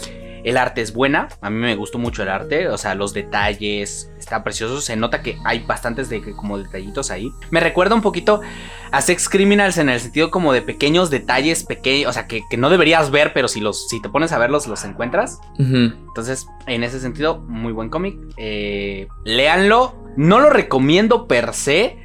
El 0.44 0.56
arte 0.56 0.80
es 0.80 0.92
buena. 0.92 1.28
A 1.40 1.50
mí 1.50 1.56
me 1.60 1.76
gustó 1.76 1.98
mucho 1.98 2.22
el 2.22 2.28
arte. 2.28 2.68
O 2.68 2.76
sea, 2.78 2.94
los 2.94 3.12
detalles 3.14 4.10
está 4.18 4.42
precioso. 4.42 4.80
Se 4.80 4.96
nota 4.96 5.22
que 5.22 5.38
hay 5.44 5.60
bastantes 5.60 6.08
de 6.08 6.20
como 6.34 6.58
detallitos 6.58 7.10
ahí. 7.10 7.30
Me 7.50 7.60
recuerda 7.60 7.94
un 7.94 8.02
poquito 8.02 8.40
a 8.90 9.00
Sex 9.02 9.28
Criminals 9.28 9.78
en 9.78 9.88
el 9.88 10.00
sentido 10.00 10.30
como 10.30 10.52
de 10.52 10.62
pequeños 10.62 11.10
detalles 11.10 11.64
pequeños. 11.64 12.10
O 12.10 12.12
sea, 12.12 12.26
que, 12.26 12.42
que 12.50 12.56
no 12.56 12.70
deberías 12.70 13.10
ver, 13.10 13.32
pero 13.32 13.46
si 13.48 13.60
los, 13.60 13.88
si 13.88 14.00
te 14.02 14.08
pones 14.08 14.32
a 14.32 14.38
verlos, 14.38 14.66
los 14.66 14.84
encuentras. 14.84 15.40
Entonces, 15.58 16.46
en 16.66 16.82
ese 16.84 17.00
sentido, 17.00 17.38
muy 17.38 17.72
buen 17.72 17.88
cómic. 17.88 18.16
Eh, 18.36 19.06
léanlo. 19.24 19.94
No 20.16 20.40
lo 20.40 20.50
recomiendo 20.50 21.26
per 21.26 21.54
se, 21.54 21.96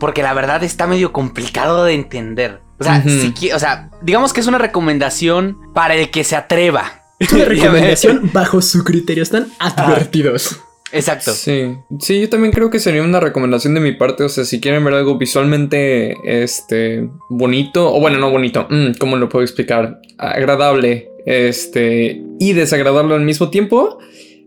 porque 0.00 0.22
la 0.22 0.34
verdad 0.34 0.64
está 0.64 0.86
medio 0.86 1.12
complicado 1.12 1.84
de 1.84 1.94
entender. 1.94 2.60
O 2.80 2.84
sea, 2.84 2.98
Ujú. 2.98 3.08
si 3.08 3.32
qui- 3.32 3.54
o 3.54 3.58
sea, 3.60 3.90
digamos 4.02 4.32
que 4.32 4.40
es 4.40 4.48
una 4.48 4.58
recomendación 4.58 5.58
para 5.72 5.94
el 5.94 6.10
que 6.10 6.24
se 6.24 6.34
atreva. 6.34 7.03
Es 7.18 7.32
una 7.32 7.44
recomendación 7.46 8.30
bajo 8.32 8.60
su 8.62 8.84
criterio. 8.84 9.22
Están 9.22 9.48
advertidos. 9.58 10.60
Exacto. 10.92 11.32
Sí, 11.32 11.76
sí, 11.98 12.20
yo 12.20 12.28
también 12.28 12.52
creo 12.52 12.70
que 12.70 12.78
sería 12.78 13.02
una 13.02 13.18
recomendación 13.18 13.74
de 13.74 13.80
mi 13.80 13.92
parte. 13.92 14.22
O 14.22 14.28
sea, 14.28 14.44
si 14.44 14.60
quieren 14.60 14.84
ver 14.84 14.94
algo 14.94 15.18
visualmente 15.18 16.16
este, 16.24 17.08
bonito, 17.28 17.92
o 17.92 18.00
bueno, 18.00 18.18
no 18.18 18.30
bonito, 18.30 18.68
mm, 18.70 18.92
¿cómo 18.98 19.16
lo 19.16 19.28
puedo 19.28 19.42
explicar? 19.42 20.00
Agradable 20.18 21.08
este, 21.26 22.22
y 22.38 22.52
desagradable 22.52 23.14
al 23.14 23.22
mismo 23.22 23.50
tiempo. 23.50 23.98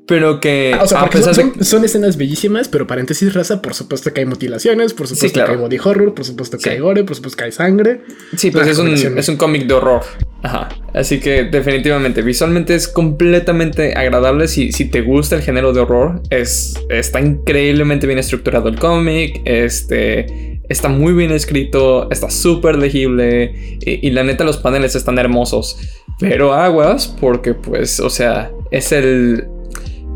Pero 0.08 0.40
que 0.40 0.74
Ah, 0.74 0.84
o 0.84 0.88
sea, 0.88 1.02
a 1.02 1.10
pesar 1.10 1.36
son, 1.36 1.50
de- 1.50 1.56
son- 1.58 1.66
son 1.66 1.86
escenas 1.86 2.18
bellísimas, 2.18 2.68
pero 2.70 2.88
paréntesis 2.88 3.34
raza, 3.34 3.62
por 3.62 3.74
supuesto 3.74 4.14
que 4.14 4.22
hay 4.22 4.26
mutilaciones, 4.26 4.94
por 4.94 5.08
supuesto 5.08 5.34
claro. 5.34 5.48
que 5.50 5.56
hay 5.56 5.62
body 5.62 5.78
horror, 5.84 6.14
por 6.14 6.26
supuesto 6.26 6.58
que 6.58 6.64
Sí. 6.64 6.70
hay 6.70 6.80
gore, 6.80 7.04
por 7.04 7.16
supuesto 7.16 7.38
que 7.38 7.44
hay 7.44 7.52
sangre. 7.52 8.02
Sí, 8.36 8.50
pues 8.52 8.68
es 8.68 8.78
un, 8.80 8.88
es 8.88 9.30
un 9.30 9.36
cómic 9.38 9.68
de 9.68 9.74
horror. 9.74 10.02
Ajá. 10.44 10.70
Así 10.94 11.20
que 11.20 11.44
definitivamente, 11.46 12.22
visualmente 12.22 12.74
es 12.76 12.88
completamente 12.88 13.94
agradable. 13.98 14.48
Si, 14.48 14.72
si 14.72 14.86
te 14.86 15.02
gusta 15.02 15.36
el 15.36 15.42
género 15.42 15.74
de 15.74 15.82
horror, 15.82 16.22
es, 16.30 16.76
está 16.90 17.20
increíblemente 17.20 18.08
bien 18.08 18.20
estructurado 18.20 18.70
el 18.70 18.80
cómic. 18.80 19.42
Este, 19.46 20.62
está 20.70 20.88
muy 20.90 21.14
bien 21.14 21.32
escrito, 21.32 22.10
está 22.12 22.30
súper 22.30 22.78
legible. 22.78 23.78
Y, 23.82 24.08
y 24.08 24.12
la 24.12 24.24
neta, 24.24 24.44
los 24.44 24.58
paneles 24.58 24.96
están 24.96 25.18
hermosos. 25.18 25.78
Pero 26.20 26.54
aguas, 26.54 27.08
porque 27.20 27.54
pues, 27.54 28.00
o 28.00 28.10
sea, 28.10 28.52
es 28.72 28.92
el... 28.92 29.48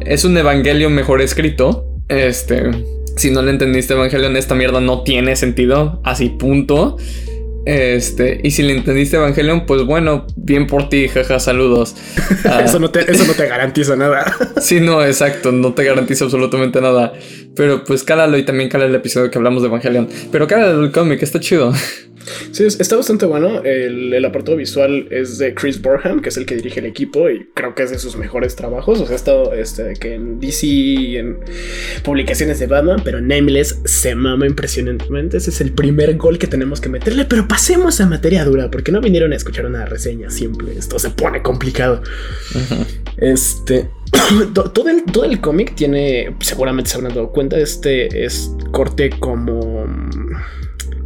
Es 0.05 0.25
un 0.25 0.37
Evangelion 0.37 0.93
mejor 0.93 1.21
escrito. 1.21 1.85
Este... 2.07 2.71
Si 3.17 3.29
no 3.29 3.41
le 3.41 3.51
entendiste 3.51 3.93
Evangelion, 3.93 4.37
esta 4.37 4.55
mierda 4.55 4.79
no 4.79 5.03
tiene 5.03 5.35
sentido. 5.35 6.01
Así 6.03 6.29
punto. 6.29 6.97
Este, 7.65 8.39
y 8.43 8.51
si 8.51 8.63
le 8.63 8.73
entendiste 8.73 9.17
Evangelion, 9.17 9.65
pues 9.65 9.83
bueno, 9.83 10.25
bien 10.35 10.65
por 10.65 10.89
ti, 10.89 11.07
jaja, 11.07 11.39
saludos. 11.39 11.95
Ah, 12.45 12.61
Eso, 12.65 12.79
no 12.79 12.89
te, 12.89 13.11
eso 13.11 13.25
no 13.25 13.33
te 13.33 13.47
garantiza 13.47 13.95
nada. 13.95 14.35
sí, 14.61 14.79
no, 14.79 15.03
exacto, 15.05 15.51
no 15.51 15.73
te 15.73 15.83
garantizo 15.83 16.25
absolutamente 16.25 16.81
nada. 16.81 17.13
Pero 17.55 17.83
pues 17.83 18.03
cálalo 18.03 18.37
y 18.37 18.43
también 18.43 18.69
cala 18.69 18.85
el 18.85 18.95
episodio 18.95 19.29
que 19.29 19.37
hablamos 19.37 19.61
de 19.61 19.67
Evangelion. 19.67 20.09
Pero 20.31 20.47
cálalo 20.47 20.83
el 20.83 20.91
cómic, 20.91 21.21
está 21.21 21.39
chido. 21.39 21.73
Sí, 22.51 22.65
es- 22.65 22.79
está 22.79 22.95
bastante 22.95 23.25
bueno. 23.25 23.61
El, 23.63 24.13
el 24.13 24.25
apartado 24.25 24.57
visual 24.57 25.07
es 25.11 25.37
de 25.37 25.53
Chris 25.53 25.81
Borham, 25.81 26.21
que 26.21 26.29
es 26.29 26.37
el 26.37 26.45
que 26.45 26.55
dirige 26.55 26.79
el 26.79 26.85
equipo 26.85 27.29
y 27.29 27.47
creo 27.53 27.75
que 27.75 27.83
es 27.83 27.91
de 27.91 27.99
sus 27.99 28.15
mejores 28.17 28.55
trabajos. 28.55 28.99
O 28.99 29.05
sea, 29.05 29.13
ha 29.13 29.15
estado 29.15 29.53
este, 29.53 29.93
que 29.93 30.15
en 30.15 30.39
DC 30.39 30.65
y 30.67 31.17
en 31.17 31.37
publicaciones 32.03 32.59
de 32.59 32.67
Batman, 32.67 33.01
pero 33.03 33.21
Nameless 33.21 33.79
se 33.85 34.15
mama 34.15 34.45
impresionantemente. 34.45 35.37
Ese 35.37 35.49
es 35.51 35.61
el 35.61 35.71
primer 35.73 36.15
gol 36.17 36.37
que 36.37 36.47
tenemos 36.47 36.81
que 36.81 36.89
meterle. 36.89 37.25
Pero 37.25 37.47
pasemos 37.47 37.99
a 38.01 38.05
materia 38.07 38.43
dura, 38.45 38.69
porque 38.71 38.91
no 38.91 39.01
vinieron 39.01 39.33
a 39.33 39.35
escuchar 39.35 39.65
una 39.65 39.85
reseña 39.85 40.29
simple. 40.29 40.73
Esto 40.77 40.99
se 40.99 41.09
pone 41.11 41.41
complicado. 41.41 42.01
Este. 43.17 43.89
to- 44.53 44.71
todo 44.71 44.89
el, 44.89 45.03
todo 45.05 45.23
el 45.25 45.39
cómic 45.41 45.75
tiene. 45.75 46.35
Seguramente 46.41 46.89
se 46.89 46.97
habrán 46.97 47.13
dado 47.13 47.31
cuenta. 47.31 47.57
Este 47.59 48.25
es 48.25 48.51
corte 48.71 49.09
como. 49.19 49.85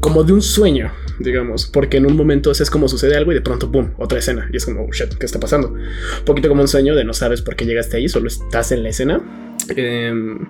Como 0.06 0.24
de 0.24 0.34
un 0.34 0.42
sueño, 0.44 0.92
digamos. 1.18 1.66
Porque 1.66 1.98
en 1.98 2.06
un 2.06 2.16
momento 2.16 2.52
es 2.52 2.70
como 2.70 2.88
sucede 2.88 3.16
algo 3.16 3.32
y 3.32 3.34
de 3.34 3.42
pronto, 3.42 3.72
¡pum! 3.72 3.90
Otra 3.98 4.20
escena. 4.20 4.48
Y 4.54 4.58
es 4.58 4.64
como, 4.64 4.86
oh 4.86 4.92
shit, 4.92 5.16
¿qué 5.16 5.26
está 5.26 5.40
pasando? 5.40 5.70
Un 5.70 6.26
poquito 6.26 6.48
como 6.48 6.62
un 6.62 6.68
sueño 6.68 6.94
de 6.94 7.04
no 7.04 7.12
sabes 7.16 7.42
por 7.42 7.56
qué 7.56 7.66
llegaste 7.66 7.98
ahí, 7.98 8.08
solo 8.08 8.28
estás 8.28 8.72
en 8.72 8.84
la 8.84 8.90
escena. 8.90 9.56
Em, 9.76 10.48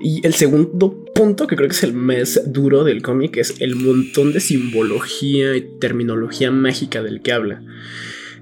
y 0.00 0.24
el 0.24 0.34
segundo 0.34 1.04
punto, 1.12 1.48
que 1.48 1.56
creo 1.56 1.68
que 1.68 1.74
es 1.74 1.82
el 1.82 1.92
más 1.92 2.40
duro 2.46 2.84
del 2.84 3.02
cómic, 3.02 3.36
es 3.36 3.60
el 3.60 3.74
montón 3.74 4.32
de 4.32 4.38
simbología 4.38 5.56
y 5.56 5.62
terminología 5.80 6.52
mágica 6.52 7.02
del 7.02 7.20
que 7.20 7.32
habla. 7.32 7.64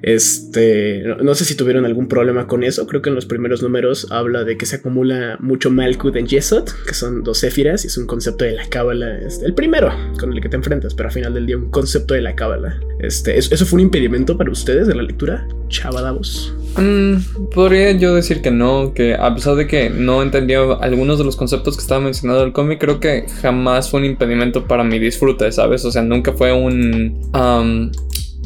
Este, 0.03 1.05
no, 1.23 1.35
sé 1.35 1.45
si 1.45 1.57
tuvieron 1.57 1.85
algún 1.85 2.09
problema 2.09 2.47
con 2.47 2.65
eso. 2.65 2.87
Creo 2.87 3.03
que 3.03 3.09
en 3.09 3.15
los 3.15 3.27
primeros 3.27 3.63
números 3.63 4.09
habla 4.11 4.43
de 4.45 4.57
que 4.57 4.67
se 4.67 4.77
acumula 4.77 5.37
mucho 5.41 5.71
Malkud 5.71 6.17
en 6.17 6.27
Yesod, 6.27 6.69
que 6.87 6.95
son 6.95 7.23
dos 7.23 7.45
Éfiras, 7.45 7.85
y 7.85 7.87
es 7.87 7.97
un 7.97 8.07
concepto 8.07 8.45
de 8.45 8.53
la 8.53 8.67
cábala. 8.69 9.19
Es 9.19 9.41
el 9.43 9.55
primero 9.55 9.93
con 10.19 10.33
el 10.33 10.41
que 10.41 10.49
te 10.49 10.57
enfrentas, 10.57 10.95
pero 10.95 11.09
al 11.09 11.15
final 11.15 11.35
del 11.35 11.47
día, 11.47 11.57
un 11.57 11.71
concepto 11.71 12.15
de 12.15 12.23
la 12.23 12.35
cábala. 12.35 12.81
Este, 12.99 13.39
¿eso, 13.39 13.55
¿Eso 13.55 13.65
fue 13.65 13.77
un 13.77 13.83
impedimento 13.83 14.37
para 14.37 14.51
ustedes 14.51 14.89
de 14.89 14.95
la 14.95 15.03
lectura? 15.03 15.47
Chavadavos. 15.69 16.53
Mm, 16.77 17.51
podría 17.55 17.93
yo 17.93 18.15
decir 18.15 18.43
que 18.43 18.51
no, 18.51 18.95
que 18.95 19.15
a 19.15 19.35
pesar 19.35 19.55
de 19.55 19.67
que 19.67 19.89
no 19.89 20.23
entendía 20.23 20.61
algunos 20.81 21.19
de 21.19 21.25
los 21.25 21.37
conceptos 21.37 21.77
que 21.77 21.83
estaba 21.83 22.01
mencionando 22.01 22.43
el 22.43 22.53
cómic, 22.53 22.81
creo 22.81 22.99
que 22.99 23.27
jamás 23.41 23.91
fue 23.91 24.01
un 24.01 24.07
impedimento 24.07 24.67
para 24.67 24.83
mi 24.83 24.99
disfrute, 24.99 25.51
¿sabes? 25.53 25.85
O 25.85 25.93
sea, 25.93 26.03
nunca 26.03 26.33
fue 26.33 26.53
un... 26.53 27.21
um, 27.35 27.91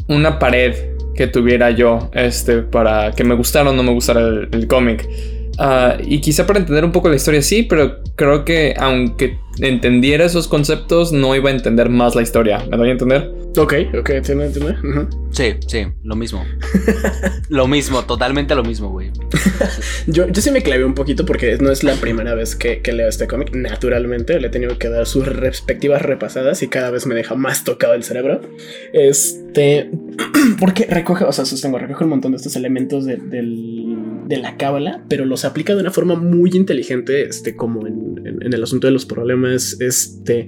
una 0.07 0.39
pared 0.39 0.96
que 1.17 1.27
tuviera 1.27 1.71
yo 1.71 2.09
este, 2.13 2.61
para 2.61 3.11
que 3.11 3.23
me 3.23 3.33
gustara 3.33 3.71
o 3.71 3.73
no 3.73 3.81
me 3.81 3.91
gustara 3.91 4.21
el, 4.21 4.67
cómic. 4.67 5.09
Ah, 5.59 5.97
y 6.03 6.21
quizá 6.21 6.45
para 6.45 6.59
entender 6.59 6.85
un 6.85 6.91
poco 6.91 7.09
la 7.09 7.15
historia 7.15 7.41
sí, 7.41 7.63
pero 7.63 8.01
creo 8.15 8.45
que 8.45 8.73
aunque 8.77 9.39
entendiera 9.59 10.23
esos 10.25 10.47
conceptos, 10.47 11.11
no 11.11 11.35
iba 11.35 11.49
a 11.49 11.53
entender 11.53 11.89
más 11.89 12.13
la 12.15 12.21
historia. 12.21 12.63
¿Me 12.69 12.77
doy 12.77 12.89
a 12.89 12.91
entender? 12.91 13.31
Ok, 13.57 13.73
ok, 13.99 14.09
entiendo, 14.11 14.43
entiendo. 14.43 15.09
Sí, 15.31 15.55
sí, 15.65 15.87
lo 16.03 16.15
mismo. 16.15 16.43
lo 17.49 17.67
mismo, 17.67 18.03
totalmente 18.03 18.53
lo 18.53 18.63
mismo, 18.63 18.89
güey. 18.89 19.11
Yo, 20.07 20.27
yo 20.27 20.41
sí 20.41 20.51
me 20.51 20.61
clavé 20.61 20.85
un 20.85 20.93
poquito 20.93 21.25
porque 21.25 21.57
no 21.59 21.71
es 21.71 21.83
la 21.83 21.95
primera 21.95 22.33
vez 22.35 22.55
que, 22.55 22.81
que 22.81 22.93
leo 22.93 23.09
este 23.09 23.27
cómic. 23.27 23.53
Naturalmente, 23.55 24.39
le 24.39 24.47
he 24.47 24.49
tenido 24.51 24.77
que 24.77 24.89
dar 24.89 25.05
sus 25.07 25.25
respectivas 25.27 26.01
repasadas 26.03 26.61
y 26.63 26.67
cada 26.67 26.91
vez 26.91 27.05
me 27.07 27.15
deja 27.15 27.33
más 27.35 27.63
tocado 27.63 27.93
el 27.95 28.03
cerebro. 28.03 28.41
Este, 28.93 29.89
porque 30.59 30.85
recoge, 30.85 31.23
o 31.25 31.31
sea, 31.31 31.45
sostengo, 31.45 31.77
recoge 31.79 32.03
un 32.03 32.11
montón 32.11 32.31
de 32.31 32.37
estos 32.37 32.55
elementos 32.55 33.05
de, 33.05 33.17
del- 33.17 33.97
de 34.27 34.37
la 34.37 34.57
cábala, 34.57 35.03
pero 35.09 35.25
los 35.25 35.45
aplica 35.45 35.73
de 35.75 35.81
una 35.81 35.91
forma 35.91 36.15
muy 36.15 36.51
inteligente, 36.53 37.23
este, 37.23 37.55
como 37.55 37.87
en, 37.87 38.21
en- 38.41 38.53
el 38.53 38.63
asunto 38.63 38.87
de 38.87 38.93
los 38.93 39.05
problemas, 39.05 39.79
este, 39.81 40.47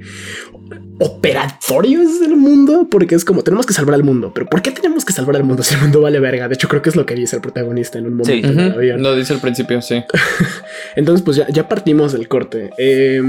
operatorios 1.00 2.20
del 2.20 2.36
mundo, 2.36 2.88
porque 2.90 3.16
es 3.16 3.24
como 3.26 3.42
tenemos 3.44 3.66
que 3.66 3.74
salvar 3.74 3.96
al 3.96 4.04
mundo, 4.04 4.32
pero 4.34 4.46
¿por 4.48 4.62
qué 4.62 4.72
tenemos 4.72 5.06
que 5.06 5.14
salvar 5.14 5.36
al 5.38 5.44
mundo 5.44 5.64
si 5.64 5.76
el 5.76 5.82
mundo 5.82 6.02
vale 6.02 6.20
verga? 6.20 6.48
De 6.48 6.56
hecho, 6.56 6.68
creo 6.68 6.82
que 6.82 6.90
es 6.90 6.96
lo 6.96 7.06
que 7.06 7.16
dice 7.16 7.38
el 7.38 7.42
protagonista 7.42 7.98
en 7.98 8.08
un 8.08 8.14
momento 8.16 8.30
Sí. 8.32 8.40
en 8.54 8.60
el 8.60 8.68
Ujú, 8.70 8.78
avión. 8.78 9.02
Lo 9.04 9.16
dice 9.16 9.34
al 9.34 9.40
principio, 9.40 9.82
sí. 9.82 10.04
Entonces, 10.96 11.24
pues 11.24 11.38
ya, 11.38 11.48
ya 11.48 11.68
partimos 11.70 12.12
del 12.14 12.28
corte. 12.28 12.70
Eh, 12.78 13.22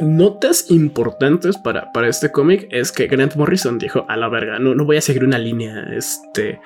notas 0.00 0.70
importantes 0.70 1.56
para, 1.56 1.92
para 1.92 2.08
este 2.08 2.30
cómic 2.30 2.66
es 2.70 2.92
que 2.92 3.06
Grant 3.06 3.36
Morrison 3.36 3.78
dijo 3.78 4.04
a 4.08 4.16
la 4.16 4.28
verga, 4.28 4.58
no, 4.58 4.74
no 4.74 4.84
voy 4.84 4.96
a 4.96 5.00
seguir 5.00 5.24
una 5.24 5.38
línea 5.38 5.84
este, 5.96 6.60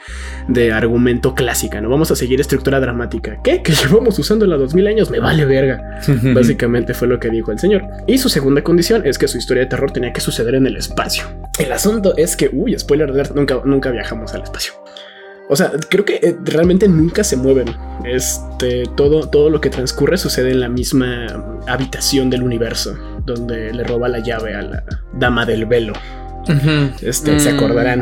de 0.49 0.73
argumento 0.73 1.35
clásica, 1.35 1.81
no 1.81 1.89
vamos 1.89 2.11
a 2.11 2.17
seguir 2.17 2.41
estructura 2.41 2.81
dramática. 2.81 3.39
¿Qué? 3.45 3.63
Que 3.63 3.73
llevamos 3.73 4.19
usando 4.19 4.47
la 4.47 4.57
2000 4.57 4.87
años, 4.87 5.11
me 5.11 5.21
vale 5.21 5.45
verga. 5.45 6.01
Básicamente 6.35 6.95
fue 6.95 7.09
lo 7.09 7.21
que 7.21 7.31
dijo 7.31 7.53
el 7.53 7.59
señor. 7.59 7.83
Y 8.07 8.19
su 8.19 8.29
segunda 8.29 8.63
condición 8.63 9.03
es 9.07 9.19
que 9.19 9.29
su 9.29 9.39
historia 9.39 9.63
de 9.65 9.69
terror 9.69 9.91
tenía 9.93 10.13
que 10.13 10.18
suceder 10.21 10.55
en 10.55 10.67
el 10.67 10.77
espacio. 10.77 11.25
El 11.59 11.73
asunto 11.73 12.15
es 12.17 12.37
que, 12.37 12.51
uy, 12.53 12.79
spoiler 12.79 13.11
alert, 13.11 13.33
nunca, 13.35 13.61
nunca 13.65 13.91
viajamos 13.91 14.35
al 14.35 14.43
espacio. 14.43 14.73
O 15.51 15.57
sea, 15.57 15.73
creo 15.89 16.05
que 16.05 16.17
eh, 16.17 16.37
realmente 16.45 16.87
nunca 16.89 17.25
se 17.25 17.37
mueven. 17.37 17.75
Este, 18.05 18.85
todo, 18.97 19.29
todo 19.29 19.49
lo 19.49 19.61
que 19.61 19.71
transcurre 19.71 20.19
sucede 20.19 20.51
en 20.51 20.61
la 20.61 20.69
misma 20.69 21.27
habitación 21.67 22.29
del 22.29 22.43
universo, 22.43 22.97
donde 23.25 23.73
le 23.73 23.83
roba 23.85 24.09
la 24.09 24.19
llave 24.19 24.55
a 24.55 24.63
la 24.63 24.85
dama 25.15 25.47
del 25.47 25.65
velo. 25.67 25.95
Este, 27.01 27.39
se 27.41 27.53
Mm. 27.53 27.57
acordarán. 27.57 28.01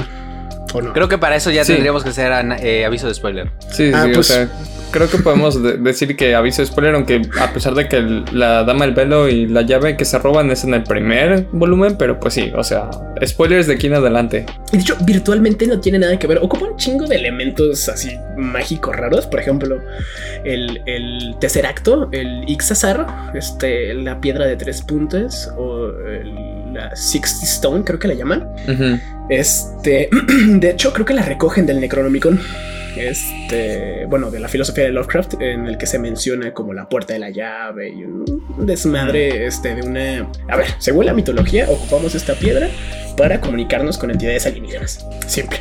¿O 0.75 0.83
no? 0.83 0.93
Creo 0.93 1.09
que 1.09 1.19
para 1.19 1.37
eso 1.37 1.51
ya 1.51 1.65
Sí. 1.65 1.73
tendríamos 1.73 2.03
que 2.03 2.11
hacer 2.11 2.33
eh, 2.61 2.85
aviso 2.85 3.07
de 3.09 3.15
spoiler. 3.15 3.51
Sí, 3.71 3.91
Ah, 3.95 4.03
sí, 4.05 4.11
pues- 4.13 4.31
o 4.31 4.33
sea, 4.35 4.49
creo 4.97 5.11
que 5.11 5.19
podemos 5.19 5.63
de- 5.63 5.77
decir 5.79 6.17
que 6.17 6.35
aviso 6.35 6.65
spoiler, 6.65 6.95
aunque 6.95 7.23
a 7.41 7.53
pesar 7.53 7.75
de 7.75 7.89
que 7.89 7.97
el- 7.97 8.25
la 8.33 8.65
dama 8.65 8.87
del 8.87 8.95
velo 8.95 9.29
y 9.29 9.47
la 9.47 9.63
llave 9.63 9.97
que 9.97 10.05
se 10.05 10.19
roban 10.19 10.51
es 10.51 10.65
en 10.65 10.75
el 10.75 10.83
primer 10.83 11.47
volumen, 11.53 11.97
pero 11.99 12.19
pues 12.19 12.35
sí, 12.35 12.51
o 12.57 12.65
sea, 12.65 12.89
spoilers 13.25 13.67
de 13.67 13.75
aquí 13.75 13.87
en 13.89 13.95
adelante. 13.95 14.47
Y 14.73 14.77
de 14.77 14.83
hecho, 14.83 14.97
virtualmente 15.05 15.67
no 15.67 15.81
tiene 15.81 15.99
nada 15.99 16.19
que 16.19 16.27
ver. 16.27 16.39
Ocupa 16.39 16.67
un 16.67 16.77
chingo 16.77 17.07
de 17.07 17.17
elementos 17.17 17.89
así 17.89 18.11
mágicos 18.37 18.95
raros. 18.97 19.27
Por 19.27 19.41
ejemplo, 19.41 19.81
el, 20.45 20.81
el 20.87 21.37
tercer 21.41 21.67
acto, 21.67 22.09
el 22.13 22.49
Ixazar, 22.49 23.07
este, 23.35 23.95
la 23.95 24.21
piedra 24.21 24.47
de 24.47 24.57
tres 24.57 24.83
puntas, 24.83 25.53
o 25.57 25.89
el- 25.89 26.75
la 26.75 26.95
Sixty 26.95 27.45
Stone, 27.47 27.85
creo 27.85 27.99
que 27.99 28.09
la 28.09 28.15
llaman. 28.15 28.49
Este, 29.31 30.09
de 30.49 30.71
hecho, 30.71 30.93
creo 30.93 31.07
que 31.07 31.15
la 31.15 31.23
recogen 31.23 31.65
del 31.67 31.81
Necronomicon. 31.81 32.39
Este, 32.97 34.07
bueno, 34.09 34.31
de 34.31 34.41
la 34.41 34.49
filosofía 34.49 34.85
de 34.87 34.93
Lovecraft, 34.93 35.41
en 35.41 35.67
el 35.67 35.79
que 35.79 35.87
se 35.87 35.99
menciona 35.99 36.53
como 36.53 36.73
la 36.73 36.89
puerta 36.89 37.13
de 37.13 37.19
la 37.19 37.31
llave 37.31 37.91
y 37.91 38.05
un 38.05 38.67
desmadre, 38.67 39.47
este, 39.47 39.75
de 39.75 39.83
una. 39.83 40.31
A 40.49 40.57
ver, 40.57 40.67
según 40.79 41.07
la 41.07 41.15
mitología, 41.15 41.69
ocupamos 41.71 42.15
esta 42.15 42.35
piedra 42.35 42.69
para 43.17 43.41
comunicarnos 43.41 43.99
con 43.99 44.11
entidades 44.11 44.47
alienígenas. 44.47 45.07
Siempre. 45.27 45.59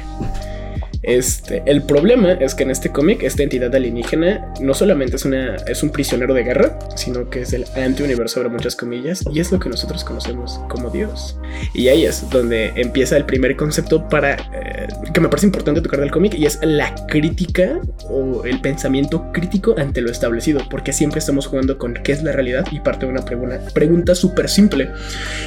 Este, 1.05 1.61
el 1.67 1.83
problema 1.83 2.31
es 2.33 2.55
que 2.55 2.63
en 2.63 2.71
este 2.71 2.91
cómic, 2.91 3.21
esta 3.21 3.43
entidad 3.43 3.73
alienígena 3.75 4.53
no 4.59 4.73
solamente 4.73 5.17
es, 5.17 5.25
una, 5.25 5.55
es 5.67 5.83
un 5.83 5.91
prisionero 5.91 6.33
de 6.33 6.43
guerra, 6.43 6.79
sino 6.95 7.29
que 7.29 7.41
es 7.41 7.53
el 7.53 7.65
antiuniverso, 7.75 8.35
sobre 8.35 8.49
muchas 8.49 8.75
comillas, 8.75 9.23
y 9.31 9.39
es 9.39 9.51
lo 9.51 9.59
que 9.59 9.69
nosotros 9.69 10.03
conocemos 10.03 10.59
como 10.67 10.89
Dios. 10.89 11.37
Y 11.73 11.89
ahí 11.89 12.05
es 12.05 12.27
donde 12.29 12.73
empieza 12.75 13.17
el 13.17 13.25
primer 13.25 13.55
concepto 13.55 14.09
para 14.09 14.33
eh, 14.33 14.87
que 15.13 15.21
me 15.21 15.29
parece 15.29 15.45
importante 15.45 15.79
tocar 15.81 15.99
del 15.99 16.11
cómic 16.11 16.33
y 16.33 16.45
es 16.45 16.59
la 16.61 16.93
crítica 17.07 17.79
o 18.09 18.43
el 18.43 18.59
pensamiento 18.61 19.31
crítico 19.31 19.75
ante 19.77 20.01
lo 20.01 20.11
establecido, 20.11 20.61
porque 20.69 20.91
siempre 20.91 21.19
estamos 21.19 21.47
jugando 21.47 21.77
con 21.77 21.93
qué 21.93 22.11
es 22.11 22.23
la 22.23 22.31
realidad 22.31 22.65
y 22.71 22.79
parte 22.79 23.05
de 23.05 23.11
una 23.11 23.23
pregunta, 23.23 23.61
pregunta 23.73 24.15
súper 24.15 24.49
simple 24.49 24.91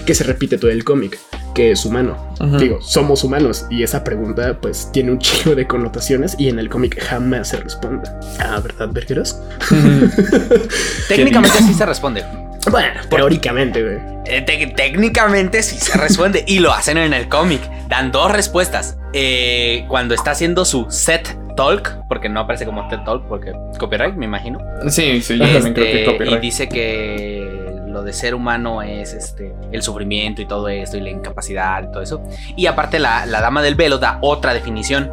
que 0.06 0.14
se 0.14 0.24
repite 0.24 0.56
todo 0.56 0.70
el 0.70 0.84
cómic, 0.84 1.18
¿qué 1.54 1.72
es 1.72 1.84
humano? 1.84 2.34
Digo, 2.58 2.80
somos 2.80 3.24
humanos 3.24 3.66
y 3.68 3.82
esa 3.82 4.04
pregunta 4.04 4.60
pues 4.60 4.90
tiene 4.92 5.10
un 5.10 5.18
chico 5.18 5.47
de 5.54 5.66
connotaciones 5.66 6.34
y 6.38 6.48
en 6.48 6.58
el 6.58 6.68
cómic 6.68 7.00
jamás 7.02 7.48
se 7.48 7.56
responde. 7.58 8.08
Ah, 8.40 8.60
¿verdad, 8.62 8.88
Bergeros? 8.90 9.40
Técnicamente 11.08 11.58
sí 11.58 11.74
se 11.74 11.86
responde. 11.86 12.24
Bueno, 12.70 13.00
teóricamente, 13.08 13.82
güey. 13.82 13.98
Eh, 14.26 14.42
técnicamente 14.42 15.62
sí 15.62 15.78
se 15.78 15.96
responde 15.96 16.44
y 16.46 16.58
lo 16.58 16.72
hacen 16.72 16.98
en 16.98 17.14
el 17.14 17.28
cómic. 17.28 17.60
Dan 17.88 18.12
dos 18.12 18.30
respuestas. 18.30 18.98
Eh, 19.14 19.84
cuando 19.88 20.14
está 20.14 20.32
haciendo 20.32 20.64
su 20.64 20.86
set 20.90 21.36
talk, 21.56 22.06
porque 22.08 22.28
no 22.28 22.40
aparece 22.40 22.66
como 22.66 22.86
TED 22.88 22.98
talk, 23.04 23.26
porque 23.26 23.52
copyright, 23.78 24.14
me 24.14 24.26
imagino. 24.26 24.60
Sí, 24.88 25.20
sí, 25.22 25.38
yo 25.38 25.44
también 25.44 25.74
creo 25.74 25.86
que 25.86 26.00
Este, 26.00 26.12
copyright. 26.12 26.38
Y 26.38 26.40
dice 26.40 26.68
que 26.68 27.57
lo 27.88 28.02
de 28.02 28.12
ser 28.12 28.34
humano 28.34 28.82
es 28.82 29.12
este 29.12 29.54
el 29.72 29.82
sufrimiento 29.82 30.42
y 30.42 30.46
todo 30.46 30.68
esto 30.68 30.96
y 30.96 31.00
la 31.00 31.10
incapacidad 31.10 31.82
y 31.82 31.92
todo 31.92 32.02
eso. 32.02 32.22
Y 32.56 32.66
aparte 32.66 32.98
la, 32.98 33.26
la 33.26 33.40
dama 33.40 33.62
del 33.62 33.74
velo 33.74 33.98
da 33.98 34.18
otra 34.22 34.54
definición. 34.54 35.10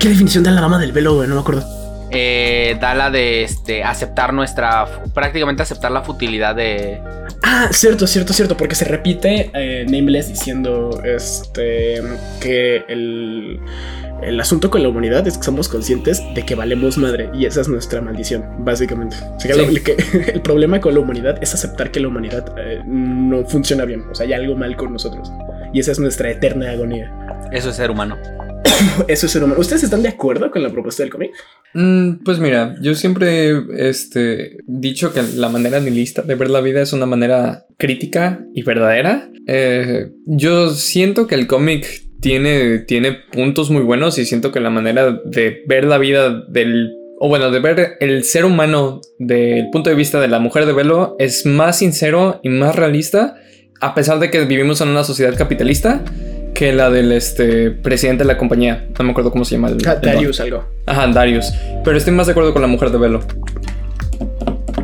¿Qué 0.00 0.08
definición 0.08 0.44
da 0.44 0.50
la 0.50 0.60
dama 0.60 0.78
del 0.78 0.92
velo, 0.92 1.14
güey? 1.14 1.28
No 1.28 1.34
me 1.34 1.40
acuerdo. 1.40 1.64
Eh, 2.10 2.76
da 2.80 2.94
la 2.94 3.10
de 3.10 3.42
este 3.42 3.82
aceptar 3.82 4.32
nuestra 4.32 4.86
prácticamente 5.12 5.62
aceptar 5.62 5.90
la 5.90 6.02
futilidad 6.02 6.54
de 6.54 7.00
Ah, 7.42 7.68
cierto, 7.72 8.06
cierto, 8.06 8.32
cierto, 8.32 8.56
porque 8.56 8.74
se 8.74 8.84
repite 8.84 9.50
eh, 9.52 9.84
Nameless 9.88 10.28
diciendo 10.28 11.02
este 11.04 12.00
que 12.40 12.84
el, 12.88 13.60
el 14.26 14.40
asunto 14.40 14.70
con 14.70 14.82
la 14.82 14.88
humanidad 14.88 15.26
es 15.26 15.36
que 15.38 15.44
somos 15.44 15.68
conscientes 15.68 16.22
de 16.34 16.44
que 16.44 16.54
valemos 16.54 16.98
madre 16.98 17.30
y 17.34 17.46
esa 17.46 17.60
es 17.60 17.68
nuestra 17.68 18.00
maldición, 18.00 18.44
básicamente. 18.64 19.16
O 19.36 19.40
sea, 19.40 19.54
que 19.54 19.66
Sí. 19.66 19.74
lo- 19.74 19.82
que 19.82 19.96
el 20.34 20.40
problema 20.42 20.80
con 20.80 20.94
la 20.94 21.00
humanidad 21.00 21.38
es 21.42 21.54
aceptar 21.54 21.90
que 21.90 22.00
la 22.00 22.08
humanidad 22.08 22.44
eh, 22.58 22.82
no 22.86 23.44
funciona 23.44 23.84
bien, 23.84 24.02
o 24.10 24.14
sea, 24.14 24.26
hay 24.26 24.32
algo 24.32 24.56
mal 24.56 24.76
con 24.76 24.92
nosotros. 24.92 25.30
Y 25.72 25.80
esa 25.80 25.92
es 25.92 25.98
nuestra 25.98 26.30
eterna 26.30 26.70
agonía. 26.70 27.12
eso 27.52 27.70
es 27.70 27.76
ser 27.76 27.90
humano. 27.90 28.16
Eso 29.08 29.26
es 29.26 29.32
ser 29.32 29.44
humano. 29.44 29.60
¿Ustedes 29.60 29.84
están 29.84 30.02
de 30.02 30.08
acuerdo 30.08 30.50
con 30.50 30.62
la 30.62 30.70
propuesta 30.70 31.02
del 31.02 31.12
cómic? 31.12 31.30
Mm, 31.74 32.24
pues 32.24 32.38
mira, 32.38 32.74
yo 32.80 32.94
siempre 32.94 33.50
he 33.50 33.88
este, 33.88 34.56
dicho 34.66 35.12
que 35.12 35.22
la 35.36 35.48
manera 35.50 35.78
nihilista 35.80 36.22
de 36.22 36.34
ver 36.34 36.50
la 36.50 36.60
vida 36.62 36.80
es 36.80 36.92
una 36.92 37.06
manera 37.06 37.66
crítica 37.76 38.40
y 38.54 38.62
verdadera. 38.62 39.28
Eh, 39.46 40.10
yo 40.26 40.70
siento 40.70 41.26
que 41.26 41.34
el 41.36 41.46
cómic 41.46 41.86
tiene, 42.24 42.78
tiene 42.78 43.12
puntos 43.12 43.70
muy 43.70 43.82
buenos 43.82 44.16
y 44.18 44.24
siento 44.24 44.50
que 44.50 44.58
la 44.58 44.70
manera 44.70 45.20
de 45.26 45.62
ver 45.66 45.84
la 45.84 45.98
vida 45.98 46.30
del... 46.48 46.94
O 47.20 47.28
bueno, 47.28 47.50
de 47.50 47.60
ver 47.60 47.96
el 48.00 48.24
ser 48.24 48.46
humano 48.46 49.02
del 49.18 49.68
punto 49.70 49.90
de 49.90 49.96
vista 49.96 50.18
de 50.20 50.28
la 50.28 50.38
mujer 50.38 50.64
de 50.64 50.72
velo 50.72 51.16
es 51.18 51.44
más 51.44 51.78
sincero 51.78 52.40
y 52.42 52.48
más 52.48 52.74
realista, 52.76 53.36
a 53.80 53.94
pesar 53.94 54.18
de 54.20 54.30
que 54.30 54.44
vivimos 54.46 54.80
en 54.80 54.88
una 54.88 55.04
sociedad 55.04 55.36
capitalista, 55.36 56.02
que 56.54 56.72
la 56.72 56.88
del 56.90 57.12
este, 57.12 57.70
presidente 57.70 58.24
de 58.24 58.28
la 58.28 58.38
compañía. 58.38 58.88
No 58.98 59.04
me 59.04 59.10
acuerdo 59.10 59.30
cómo 59.30 59.44
se 59.44 59.56
llama. 59.56 59.68
el- 59.68 59.86
Ah, 59.86 59.94
don. 59.96 60.02
Darius, 60.02 60.40
algo. 60.40 60.64
Ajá, 60.86 61.06
Darius. 61.08 61.52
Pero 61.84 61.96
estoy 61.98 62.14
más 62.14 62.26
de 62.26 62.32
acuerdo 62.32 62.52
con 62.54 62.62
la 62.62 62.68
mujer 62.68 62.90
de 62.90 62.98
velo. 62.98 63.20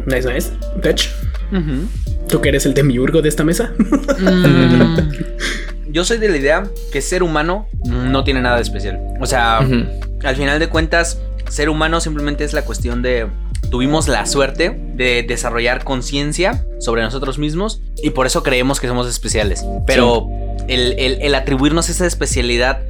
Nice, 0.06 0.32
nice. 0.32 0.50
Fetch, 0.82 1.08
¿tú 2.30 2.40
que 2.40 2.48
eres 2.50 2.66
el 2.66 2.74
demiurgo 2.74 3.22
de 3.22 3.28
esta 3.28 3.44
mesa? 3.44 3.72
Mm, 4.18 4.96
yo 5.92 6.04
soy 6.04 6.18
de 6.18 6.28
la 6.28 6.36
idea 6.36 6.64
que 6.92 7.00
ser 7.02 7.22
humano 7.22 7.66
no 7.84 8.24
tiene 8.24 8.40
nada 8.40 8.56
de 8.56 8.62
especial. 8.62 9.00
O 9.20 9.26
sea, 9.26 9.58
al 10.24 10.36
final 10.36 10.58
de 10.58 10.68
cuentas, 10.68 11.20
ser 11.48 11.68
humano 11.68 12.00
simplemente 12.00 12.44
es 12.44 12.52
la 12.52 12.62
cuestión 12.64 13.02
de 13.02 13.26
tuvimos 13.70 14.08
la 14.08 14.26
suerte 14.26 14.76
de 14.94 15.22
desarrollar 15.22 15.84
conciencia 15.84 16.64
sobre 16.80 17.02
nosotros 17.02 17.38
mismos 17.38 17.82
y 18.02 18.10
por 18.10 18.26
eso 18.26 18.42
creemos 18.42 18.80
que 18.80 18.88
somos 18.88 19.08
especiales. 19.08 19.64
Pero 19.86 20.28
el, 20.68 20.94
el- 20.98 21.18
el 21.22 21.34
atribuirnos 21.34 21.88
esa 21.88 22.06
especialidad 22.06 22.80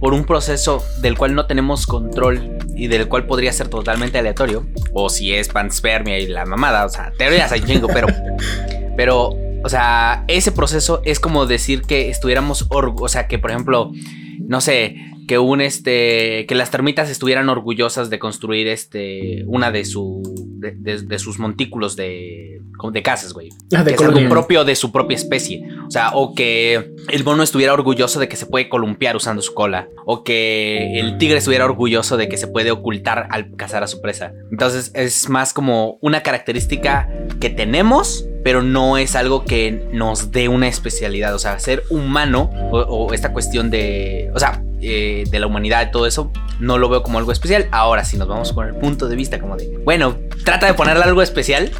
por 0.00 0.14
un 0.14 0.24
proceso 0.24 0.84
del 1.00 1.16
cual 1.18 1.34
no 1.34 1.46
tenemos 1.46 1.86
control 1.86 2.56
y 2.76 2.86
del 2.86 3.08
cual 3.08 3.26
podría 3.26 3.52
ser 3.52 3.66
totalmente 3.68 4.16
aleatorio, 4.18 4.64
o 4.92 5.08
si 5.10 5.34
es 5.34 5.48
panspermia 5.48 6.20
y 6.20 6.28
la 6.28 6.44
mamada, 6.46 6.86
o 6.86 6.88
sea, 6.88 7.10
teorías 7.18 7.50
hay 7.50 7.60
chingo, 7.62 7.88
pero, 7.88 8.06
pero, 8.98 9.30
o 9.62 9.68
sea, 9.68 10.24
ese 10.26 10.50
proceso 10.50 11.00
es 11.04 11.20
como 11.20 11.46
decir 11.46 11.82
que 11.82 12.10
estuviéramos, 12.10 12.66
o 12.68 13.08
sea, 13.08 13.28
que 13.28 13.38
por 13.38 13.50
ejemplo, 13.52 13.92
no 14.40 14.60
sé, 14.60 14.96
que 15.28 15.38
un 15.38 15.60
este 15.60 16.46
que 16.46 16.54
las 16.54 16.70
termitas 16.70 17.08
estuvieran 17.10 17.48
orgullosas 17.50 18.08
de 18.10 18.18
construir 18.18 18.66
este 18.66 19.44
una 19.46 19.70
de 19.70 19.84
su 19.84 20.22
de, 20.58 20.72
de- 20.72 21.02
de 21.02 21.18
sus 21.18 21.38
montículos 21.38 21.96
de 21.96 22.60
de 22.92 23.02
casas, 23.02 23.32
güey. 23.34 23.50
Ah, 23.76 23.82
de 23.84 23.90
que 23.90 23.96
es 23.96 24.00
algo 24.00 24.28
propio 24.30 24.64
de 24.64 24.74
su 24.76 24.90
propia 24.92 25.16
especie. 25.16 25.62
O 25.86 25.90
sea, 25.90 26.10
o 26.14 26.32
que 26.34 26.94
el 27.10 27.24
mono 27.24 27.42
estuviera 27.42 27.72
orgulloso 27.74 28.20
de 28.20 28.28
que 28.28 28.36
se 28.36 28.46
puede 28.46 28.68
columpiar 28.68 29.16
usando 29.16 29.42
su 29.42 29.52
cola. 29.52 29.88
O 30.06 30.22
que 30.24 30.98
el 30.98 31.18
tigre 31.18 31.38
estuviera 31.38 31.64
orgulloso 31.64 32.16
de 32.16 32.28
que 32.28 32.36
se 32.38 32.46
puede 32.46 32.70
ocultar 32.70 33.26
al 33.30 33.54
cazar 33.56 33.82
a 33.82 33.86
su 33.88 34.00
presa. 34.00 34.32
Entonces 34.52 34.92
es 34.94 35.28
más 35.28 35.52
como 35.52 35.98
una 36.00 36.22
característica 36.22 37.08
que 37.40 37.50
tenemos, 37.50 38.24
pero 38.44 38.62
no 38.62 38.98
es 38.98 39.16
algo 39.16 39.44
que 39.44 39.88
nos 39.92 40.30
dé 40.30 40.48
una 40.48 40.68
especialidad. 40.68 41.34
O 41.34 41.38
sea, 41.38 41.58
ser 41.58 41.84
humano 41.90 42.50
o, 42.72 43.12
esta 43.12 43.32
cuestión 43.32 43.70
de... 43.70 44.30
O 44.34 44.38
sea, 44.38 44.62
eh, 44.80 45.24
de 45.30 45.40
la 45.40 45.46
humanidad 45.46 45.88
y 45.88 45.90
todo 45.90 46.06
eso, 46.06 46.32
no 46.60 46.78
lo 46.78 46.88
veo 46.88 47.02
como 47.02 47.18
algo 47.18 47.32
especial. 47.32 47.68
Ahora, 47.70 48.04
si 48.04 48.16
nos 48.16 48.28
vamos 48.28 48.52
con 48.52 48.66
el 48.66 48.74
punto 48.74 49.08
de 49.08 49.16
vista 49.16 49.40
como 49.40 49.56
de, 49.56 49.78
bueno, 49.84 50.16
trata 50.44 50.66
de 50.66 50.74
ponerle 50.74 51.04
algo 51.04 51.22
especial. 51.22 51.70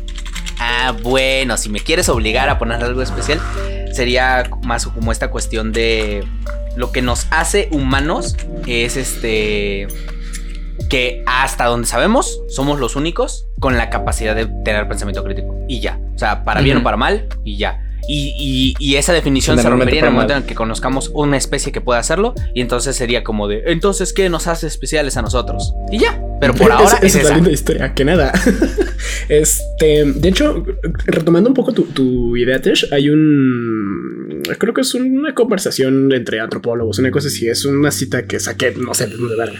Ah, 0.60 0.94
bueno, 1.02 1.56
si 1.56 1.68
me 1.68 1.80
quieres 1.80 2.08
obligar 2.08 2.48
a 2.48 2.58
ponerle 2.58 2.86
algo 2.86 3.02
especial, 3.02 3.40
sería 3.92 4.50
más 4.64 4.86
como 4.86 5.12
esta 5.12 5.30
cuestión 5.30 5.72
de 5.72 6.24
lo 6.76 6.92
que 6.92 7.02
nos 7.02 7.26
hace 7.30 7.68
humanos 7.72 8.36
es 8.66 8.96
este 8.96 9.88
que 10.88 11.22
hasta 11.26 11.66
donde 11.66 11.86
sabemos 11.86 12.40
somos 12.48 12.80
los 12.80 12.96
únicos 12.96 13.46
con 13.60 13.76
la 13.76 13.90
capacidad 13.90 14.34
de 14.34 14.46
tener 14.64 14.88
pensamiento 14.88 15.22
crítico 15.24 15.54
y 15.68 15.80
ya, 15.80 16.00
o 16.14 16.18
sea, 16.18 16.44
para 16.44 16.60
bien 16.62 16.76
Ujú. 16.78 16.82
o 16.82 16.84
para 16.84 16.96
mal 16.96 17.26
y 17.44 17.56
ya. 17.58 17.84
Y, 18.10 18.34
y- 18.38 18.74
y 18.78 18.96
esa 18.96 19.12
definición 19.12 19.58
se 19.58 19.68
rompería 19.68 20.00
en 20.00 20.06
el 20.06 20.12
momento 20.12 20.32
en 20.32 20.38
el 20.40 20.44
que 20.46 20.54
conozcamos 20.54 21.10
una 21.12 21.36
especie 21.36 21.72
que 21.72 21.82
pueda 21.82 21.98
hacerlo 22.00 22.32
y 22.54 22.62
entonces 22.62 22.96
sería 22.96 23.22
como 23.22 23.48
de, 23.48 23.64
entonces, 23.66 24.14
¿qué 24.14 24.30
nos 24.30 24.46
hace 24.46 24.66
especiales 24.66 25.18
a 25.18 25.22
nosotros? 25.22 25.74
Y 25.92 25.98
ya, 25.98 26.18
pero 26.40 26.54
por 26.54 26.72
ahora 26.72 26.98
es, 27.02 27.14
es 27.14 27.16
la 27.16 27.20
esa. 27.22 27.34
linda 27.34 27.50
historia, 27.50 27.92
que 27.92 28.06
nada. 28.06 28.32
este, 29.28 30.04
de 30.04 30.28
hecho, 30.28 30.64
retomando 31.04 31.50
un 31.50 31.54
poco 31.54 31.72
tu, 31.72 31.82
tu 31.82 32.34
idea, 32.36 32.62
Tesh, 32.62 32.86
hay 32.92 33.10
un. 33.10 34.27
Creo 34.56 34.74
que 34.74 34.80
es 34.82 34.94
una 34.94 35.34
conversación 35.34 36.12
entre 36.12 36.40
antropólogos, 36.40 36.98
una 36.98 37.10
cosa 37.10 37.28
así. 37.28 37.48
Es 37.48 37.64
una 37.64 37.90
cita 37.90 38.26
que 38.26 38.40
saqué, 38.40 38.74
no 38.76 38.94
sé 38.94 39.06
de 39.06 39.16
dónde 39.16 39.36
verga. 39.36 39.58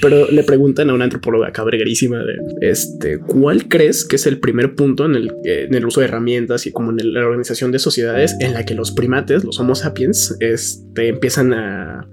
Pero 0.00 0.30
le 0.30 0.42
preguntan 0.42 0.90
a 0.90 0.94
una 0.94 1.04
antropóloga 1.04 1.52
cabreguerísima 1.52 2.18
de 2.18 2.36
este, 2.60 3.18
¿cuál 3.18 3.68
crees 3.68 4.04
que 4.04 4.16
es 4.16 4.26
el 4.26 4.38
primer 4.38 4.74
punto 4.74 5.04
en 5.04 5.14
el, 5.14 5.32
en 5.44 5.74
el 5.74 5.86
uso 5.86 6.00
de 6.00 6.06
herramientas 6.06 6.66
y 6.66 6.72
como 6.72 6.90
en 6.90 7.12
la 7.12 7.20
organización 7.20 7.72
de 7.72 7.78
sociedades 7.78 8.34
en 8.40 8.54
la 8.54 8.64
que 8.64 8.74
los 8.74 8.92
primates, 8.92 9.44
los 9.44 9.58
Homo 9.60 9.74
sapiens, 9.74 10.36
este, 10.40 11.08
empiezan 11.08 11.52
a 11.52 12.08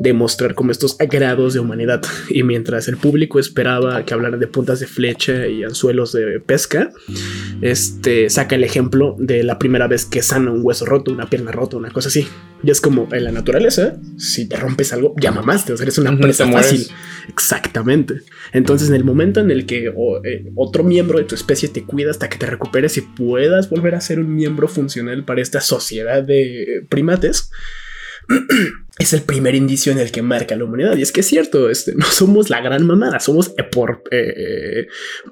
demostrar 0.00 0.54
como 0.54 0.70
estos 0.70 0.96
grados 0.98 1.54
de 1.54 1.60
humanidad? 1.60 2.02
Y 2.28 2.42
mientras 2.42 2.88
el 2.88 2.96
público 2.96 3.38
esperaba 3.38 4.04
que 4.04 4.14
hablaran 4.14 4.40
de 4.40 4.46
puntas 4.46 4.80
de 4.80 4.86
flecha 4.86 5.46
y 5.46 5.64
anzuelos 5.64 6.12
de 6.12 6.40
pesca, 6.40 6.90
este 7.60 8.30
saca 8.30 8.56
el 8.56 8.64
ejemplo 8.64 9.16
de 9.18 9.42
la 9.42 9.58
primera 9.58 9.86
vez 9.86 10.04
que 10.04 10.22
sana 10.22 10.50
un 10.50 10.60
hueso 10.62 10.84
roto, 10.84 11.12
una 11.12 11.28
pierna 11.28 11.51
rota, 11.52 11.76
una 11.76 11.90
cosa 11.90 12.08
así. 12.08 12.26
Y 12.62 12.70
es 12.70 12.80
como 12.80 13.08
en 13.12 13.24
la 13.24 13.32
naturaleza, 13.32 13.96
si 14.16 14.48
te 14.48 14.56
rompes 14.56 14.92
algo, 14.92 15.14
ya 15.20 15.32
mamaste, 15.32 15.72
o 15.72 15.76
sea, 15.76 15.84
eres 15.84 15.98
una 15.98 16.16
presa 16.18 16.50
fácil. 16.50 16.86
Exactamente. 17.28 18.22
Entonces, 18.52 18.88
en 18.88 18.94
el 18.94 19.04
momento 19.04 19.40
en 19.40 19.50
el 19.50 19.66
que 19.66 19.92
o, 19.94 20.24
eh, 20.24 20.50
otro 20.54 20.84
miembro 20.84 21.18
de 21.18 21.24
tu 21.24 21.34
especie 21.34 21.68
te 21.68 21.84
cuida 21.84 22.10
hasta 22.10 22.28
que 22.28 22.38
te 22.38 22.46
recuperes 22.46 22.96
y 22.96 23.02
puedas 23.02 23.68
volver 23.68 23.94
a 23.94 24.00
ser 24.00 24.18
un 24.18 24.34
miembro 24.34 24.68
funcional 24.68 25.24
para 25.24 25.42
esta 25.42 25.60
sociedad 25.60 26.22
de 26.22 26.62
eh, 26.62 26.66
primates, 26.88 27.50
es 28.98 29.12
el 29.12 29.22
primer 29.22 29.54
indicio 29.54 29.90
en 29.90 29.98
el 29.98 30.12
que 30.12 30.22
marca 30.22 30.54
la 30.56 30.64
humanidad. 30.64 30.96
Y 30.96 31.02
es 31.02 31.12
que 31.12 31.20
es 31.20 31.26
cierto, 31.26 31.70
este, 31.70 31.94
no 31.94 32.06
somos 32.06 32.50
la 32.50 32.60
gran 32.60 32.86
mamada, 32.86 33.20
somos 33.20 33.54
eh, 33.58 33.64
por 33.64 34.02
eh, 34.10 34.34
eh, 34.36 34.86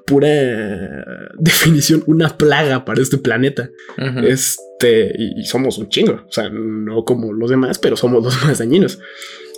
pura 0.05 1.03
definición 1.37 2.03
una 2.07 2.37
plaga 2.37 2.85
para 2.85 3.01
este 3.01 3.17
planeta. 3.17 3.69
Este, 4.23 5.13
y, 5.17 5.41
y 5.41 5.45
somos 5.45 5.77
un 5.77 5.89
chingo. 5.89 6.23
O 6.27 6.31
sea, 6.31 6.49
no 6.49 7.05
como 7.05 7.33
los 7.33 7.49
demás, 7.49 7.77
pero 7.79 7.95
somos 7.95 8.23
los 8.23 8.43
más 8.43 8.59
dañinos. 8.59 8.99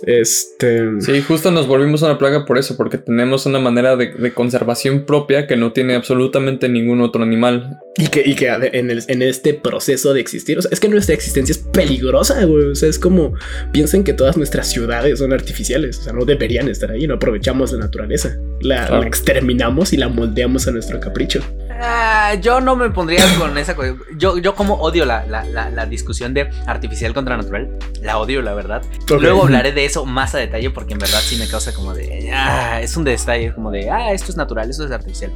Este. 0.02 1.00
Sí, 1.00 1.20
justo 1.22 1.50
nos 1.50 1.66
volvimos 1.66 2.02
una 2.02 2.18
plaga 2.18 2.44
por 2.44 2.58
eso, 2.58 2.76
porque 2.76 2.98
tenemos 2.98 3.46
una 3.46 3.58
manera 3.58 3.96
de, 3.96 4.12
de 4.12 4.32
conservación 4.34 5.04
propia 5.06 5.46
que 5.46 5.56
no 5.56 5.72
tiene 5.72 5.94
absolutamente 5.94 6.68
ningún 6.68 7.00
otro 7.00 7.22
animal. 7.22 7.78
Y 7.96 8.08
que, 8.08 8.22
y 8.26 8.34
que 8.34 8.48
en, 8.48 8.90
el- 8.90 9.02
en 9.06 9.22
este 9.22 9.54
proceso 9.54 10.12
de 10.12 10.20
existir, 10.20 10.58
o 10.58 10.62
sea, 10.62 10.70
es 10.72 10.80
que 10.80 10.88
nuestra 10.88 11.14
existencia 11.14 11.52
es 11.52 11.58
peligrosa, 11.58 12.44
güey. 12.44 12.66
O 12.70 12.74
sea, 12.74 12.88
es 12.88 12.98
como 12.98 13.34
piensen 13.72 14.02
que 14.04 14.12
todas 14.12 14.36
nuestras 14.36 14.68
ciudades 14.68 15.18
son 15.20 15.32
artificiales. 15.32 15.98
O 16.00 16.02
sea, 16.02 16.12
no 16.12 16.24
deberían 16.24 16.68
estar 16.68 16.90
ahí. 16.90 17.06
No 17.06 17.14
aprovechamos 17.14 17.72
la 17.72 17.78
naturaleza. 17.78 18.36
La, 18.60 18.86
Claro. 18.86 19.02
la 19.02 19.06
exterminamos 19.06 19.92
y 19.92 19.96
la 19.96 20.08
moldeamos 20.08 20.66
a 20.66 20.72
nuestro 20.72 20.98
capricho. 21.00 21.40
Ah, 21.80 22.34
yo 22.40 22.60
no 22.60 22.76
me 22.76 22.88
pondría 22.90 23.22
con 23.38 23.56
esa 23.58 23.74
cosa. 23.74 23.94
Yo, 24.16 24.38
yo 24.38 24.54
como 24.54 24.74
odio 24.74 25.04
la, 25.04 25.24
la, 25.26 25.44
la, 25.44 25.70
la 25.70 25.86
discusión 25.86 26.32
de 26.34 26.48
artificial 26.66 27.12
contra 27.14 27.36
natural. 27.36 27.76
La 28.02 28.18
odio, 28.18 28.42
la 28.42 28.54
verdad. 28.54 28.82
Luego 29.08 29.42
hablaré 29.44 29.72
de 29.72 29.84
eso 29.84 30.06
más 30.06 30.34
a 30.34 30.38
detalle 30.38 30.70
porque 30.70 30.92
en 30.92 30.98
verdad 31.00 31.20
sí 31.20 31.36
me 31.36 31.48
causa 31.48 31.74
como 31.74 31.94
de... 31.94 32.30
Ah, 32.32 32.80
es 32.80 32.96
un 32.96 33.04
detalle 33.04 33.52
como 33.54 33.70
de... 33.70 33.90
Ah, 33.90 34.12
esto 34.12 34.30
es 34.30 34.36
natural, 34.36 34.70
esto 34.70 34.84
es 34.84 34.90
artificial. 34.92 35.32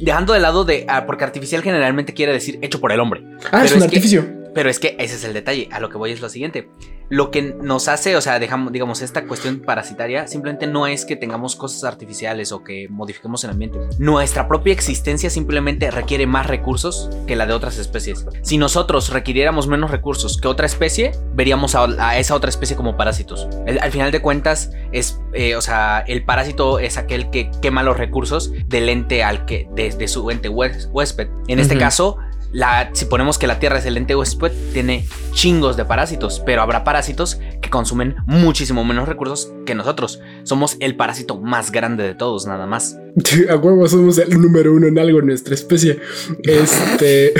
Dejando 0.00 0.32
de 0.32 0.40
lado 0.40 0.64
de... 0.64 0.86
ah, 0.88 1.04
porque 1.06 1.24
artificial 1.24 1.62
generalmente 1.62 2.14
quiere 2.14 2.32
decir 2.32 2.58
hecho 2.62 2.80
por 2.80 2.90
el 2.92 3.00
hombre. 3.00 3.22
Ah, 3.52 3.64
es 3.64 3.72
un 3.72 3.78
es 3.78 3.84
que- 3.84 3.96
artificio. 3.96 4.26
Pero 4.54 4.70
es 4.70 4.78
que 4.78 4.94
ese 5.00 5.16
es 5.16 5.24
el 5.24 5.32
detalle. 5.32 5.68
A 5.72 5.80
lo 5.80 5.88
que 5.90 5.98
voy 5.98 6.12
es 6.12 6.20
lo 6.20 6.28
siguiente. 6.28 6.68
Lo 7.14 7.30
que 7.30 7.42
nos 7.42 7.86
hace, 7.86 8.16
o 8.16 8.20
sea, 8.20 8.40
dejamos, 8.40 8.72
digamos, 8.72 9.00
esta 9.00 9.24
cuestión 9.26 9.60
parasitaria, 9.60 10.26
simplemente 10.26 10.66
no 10.66 10.88
es 10.88 11.04
que 11.04 11.14
tengamos 11.14 11.54
cosas 11.54 11.84
artificiales 11.84 12.50
o 12.50 12.64
que 12.64 12.88
modifiquemos 12.90 13.44
el 13.44 13.50
ambiente. 13.50 13.78
Nuestra 13.98 14.48
propia 14.48 14.72
existencia 14.72 15.30
simplemente 15.30 15.90
requiere 15.92 16.26
más 16.26 16.46
recursos 16.48 17.08
que 17.28 17.36
la 17.36 17.46
de 17.46 17.52
otras 17.52 17.78
especies. 17.78 18.26
Si 18.42 18.58
nosotros 18.58 19.10
requiriéramos 19.10 19.68
menos 19.68 19.92
recursos 19.92 20.40
que 20.40 20.48
otra 20.48 20.66
especie, 20.66 21.12
veríamos 21.34 21.76
a, 21.76 21.84
a 21.98 22.18
esa 22.18 22.34
otra 22.34 22.50
especie 22.50 22.74
como 22.74 22.96
parásitos. 22.96 23.46
El- 23.66 23.78
al 23.78 23.92
final 23.92 24.10
de 24.10 24.20
cuentas, 24.20 24.72
es, 24.90 25.20
eh, 25.34 25.54
o 25.54 25.60
sea, 25.60 26.00
el 26.08 26.24
parásito 26.24 26.80
es 26.80 26.96
aquel 26.98 27.30
que 27.30 27.50
quema 27.62 27.84
los 27.84 27.96
recursos 27.96 28.52
del 28.66 28.88
ente 28.88 29.22
al 29.22 29.44
que, 29.44 29.68
de, 29.74 29.90
de 29.90 30.08
su 30.08 30.28
ente 30.32 30.48
hués- 30.50 30.88
huésped. 30.90 31.28
En 31.46 31.60
este 31.60 31.74
caso, 31.78 32.16
la, 32.54 32.90
si 32.92 33.06
ponemos 33.06 33.36
que 33.36 33.48
la 33.48 33.58
Tierra 33.58 33.78
es 33.78 33.86
el 33.86 33.96
ente 33.96 34.14
huésped, 34.14 34.52
tiene 34.72 35.08
chingos 35.32 35.76
de 35.76 35.84
parásitos, 35.84 36.40
pero 36.46 36.62
habrá 36.62 36.84
parásitos 36.84 37.40
que 37.64 37.70
consumen 37.70 38.16
muchísimo 38.26 38.84
menos 38.84 39.08
recursos 39.08 39.52
que 39.64 39.74
nosotros. 39.74 40.20
Somos 40.42 40.76
el 40.80 40.96
parásito 40.96 41.40
más 41.40 41.72
grande 41.72 42.04
de 42.04 42.14
todos, 42.14 42.46
nada 42.46 42.66
más. 42.66 42.98
A 43.48 43.56
huevo 43.56 43.86
somos 43.88 44.18
el 44.18 44.30
número 44.40 44.74
uno 44.74 44.86
en 44.86 44.98
algo 44.98 45.20
en 45.20 45.26
nuestra 45.26 45.54
especie. 45.54 45.98
Este. 46.42 47.32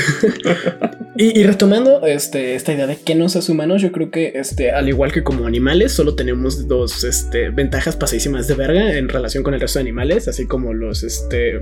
y, 1.17 1.39
y 1.39 1.45
retomando 1.45 2.07
este, 2.07 2.55
esta 2.55 2.73
idea 2.73 2.87
de 2.87 2.97
que 2.97 3.15
nos 3.15 3.37
hace 3.37 3.53
humanos, 3.53 3.83
yo 3.83 3.93
creo 3.93 4.11
que 4.11 4.33
este, 4.37 4.71
al 4.71 4.89
igual 4.89 5.13
que 5.13 5.23
como 5.23 5.47
animales, 5.47 5.93
solo 5.93 6.15
tenemos 6.15 6.69
dos 6.69 7.05
este, 7.05 7.51
ventajas 7.51 7.97
pasadísimas 7.97 8.49
de 8.49 8.55
verga 8.55 8.97
en 8.97 9.09
relación 9.09 9.43
con 9.43 9.53
el 9.53 9.61
resto 9.61 9.79
de 9.79 9.83
animales, 9.83 10.27
así 10.29 10.47
como 10.47 10.73
los, 10.73 11.03
este, 11.03 11.61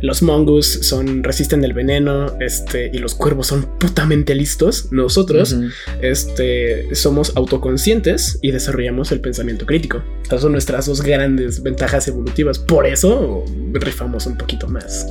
los 0.00 0.22
mongoose 0.22 0.82
son, 0.84 1.22
resisten 1.22 1.62
el 1.64 1.74
veneno, 1.74 2.38
este, 2.40 2.90
y 2.92 2.98
los 2.98 3.14
cuervos 3.14 3.48
son 3.48 3.66
putamente 3.78 4.34
listos. 4.34 4.90
Nosotros 4.90 5.56
este, 6.00 6.94
somos 6.94 7.36
autoconscientes 7.36 7.89
y 8.40 8.52
desarrollamos 8.52 9.10
el 9.10 9.20
pensamiento 9.20 9.66
crítico. 9.66 10.00
Estas 10.22 10.42
son 10.42 10.52
nuestras 10.52 10.86
dos 10.86 11.02
grandes 11.02 11.60
ventajas 11.60 12.06
evolutivas. 12.06 12.56
Por 12.60 12.86
eso 12.86 13.44
rifamos 13.72 14.26
un 14.26 14.38
poquito 14.38 14.68
más. 14.68 15.08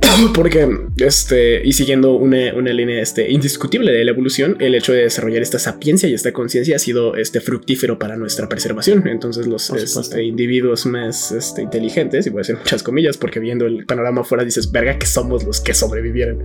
Porque, 0.34 0.66
este, 0.96 1.60
y 1.62 1.74
siguiendo 1.74 2.14
una, 2.14 2.54
una 2.54 2.72
línea 2.72 3.02
este, 3.02 3.30
indiscutible 3.30 3.92
de 3.92 4.02
la 4.02 4.12
evolución, 4.12 4.56
el 4.60 4.74
hecho 4.74 4.94
de 4.94 5.02
desarrollar 5.02 5.42
esta 5.42 5.58
sapiencia 5.58 6.08
y 6.08 6.14
esta 6.14 6.32
conciencia 6.32 6.76
ha 6.76 6.78
sido 6.78 7.16
este, 7.16 7.42
fructífero 7.42 7.98
para 7.98 8.16
nuestra 8.16 8.48
preservación. 8.48 9.06
Entonces, 9.06 9.46
los 9.46 9.68
este, 9.70 10.24
individuos 10.24 10.86
más 10.86 11.32
este, 11.32 11.60
inteligentes, 11.60 12.26
y 12.26 12.30
voy 12.30 12.38
a 12.38 12.42
hacer 12.42 12.56
muchas 12.56 12.82
comillas, 12.82 13.18
porque 13.18 13.40
viendo 13.40 13.66
el 13.66 13.84
panorama 13.84 14.22
afuera 14.22 14.42
dices, 14.42 14.72
verga, 14.72 14.98
que 14.98 15.06
somos 15.06 15.44
los 15.44 15.60
que 15.60 15.74
sobrevivieron. 15.74 16.44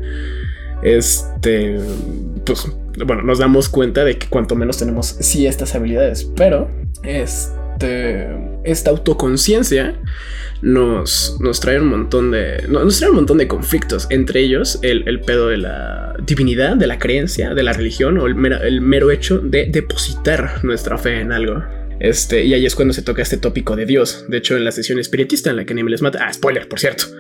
Este, 0.84 1.78
pues, 2.46 2.68
bueno, 3.06 3.22
nos 3.24 3.40
damos 3.40 3.70
cuenta 3.70 4.04
de 4.04 4.18
que 4.18 4.28
cuanto 4.28 4.56
menos 4.56 4.78
tenemos 4.78 5.08
sí 5.20 5.46
estas 5.48 5.76
habilidades, 5.76 6.24
pero 6.36 6.70
este, 7.04 8.28
esta 8.64 8.90
autoconciencia 8.92 9.96
nos, 10.62 11.38
nos 11.40 11.60
trae 11.60 11.80
un 11.80 11.88
montón 11.88 12.32
de, 12.32 12.66
no- 12.68 12.84
nos 12.84 12.98
trae 13.00 13.10
un 13.10 13.18
montón 13.18 13.38
de 13.38 13.48
conflictos, 13.48 14.08
entre 14.10 14.42
ellos 14.42 14.80
el, 14.82 15.08
el 15.08 15.22
pedo 15.22 15.48
de 15.48 15.58
la 15.58 16.16
divinidad, 16.26 16.76
de 16.76 16.88
la 16.88 17.00
creencia, 17.00 17.54
de 17.54 17.64
la 17.64 17.74
religión 17.74 18.18
o 18.18 18.28
el 18.28 18.36
mero, 18.36 18.62
el 18.62 18.82
mero 18.82 19.12
hecho 19.12 19.40
de 19.40 19.68
depositar 19.68 20.64
nuestra 20.64 20.98
fe 20.98 21.22
en 21.22 21.32
algo. 21.32 21.64
Este, 22.00 22.46
y 22.46 22.54
ahí 22.54 22.66
es 22.66 22.76
cuando 22.76 22.94
se 22.94 23.02
toca 23.02 23.22
este 23.22 23.38
tópico 23.38 23.76
de 23.76 23.86
Dios. 23.86 24.26
De 24.30 24.38
hecho, 24.38 24.56
en 24.56 24.64
la 24.64 24.72
sesión 24.72 25.00
espiritista 25.00 25.50
en 25.50 25.58
la 25.58 25.66
que 25.66 25.74
Neme 25.74 25.92
les 25.92 26.02
mata. 26.02 26.26
Ah, 26.26 26.34
spoiler, 26.34 26.68
por 26.68 26.80
cierto. 26.80 27.06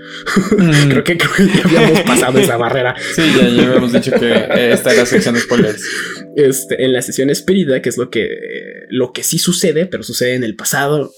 Mm. 0.59 0.89
creo, 0.89 1.03
que, 1.03 1.17
creo 1.17 1.31
que 1.33 1.45
ya 1.47 1.79
habíamos 1.79 2.01
pasado 2.01 2.39
esa 2.39 2.57
barrera. 2.57 2.95
Sí, 3.15 3.21
ya, 3.37 3.47
ya 3.47 3.67
habíamos 3.67 3.93
dicho 3.93 4.11
que 4.11 4.31
eh, 4.31 4.73
esta 4.73 4.93
era 4.93 5.05
sección 5.05 5.35
de 5.35 5.41
spoilers. 5.41 5.81
este, 6.35 6.83
en 6.83 6.93
la 6.93 7.01
sesión 7.01 7.29
espírita, 7.29 7.81
que 7.81 7.89
es 7.89 7.97
lo 7.97 8.09
que, 8.09 8.25
eh, 8.25 8.85
lo 8.89 9.13
que 9.13 9.23
sí 9.23 9.37
sucede, 9.37 9.85
pero 9.85 10.03
sucede 10.03 10.35
en 10.35 10.43
el 10.43 10.55
pasado, 10.55 11.13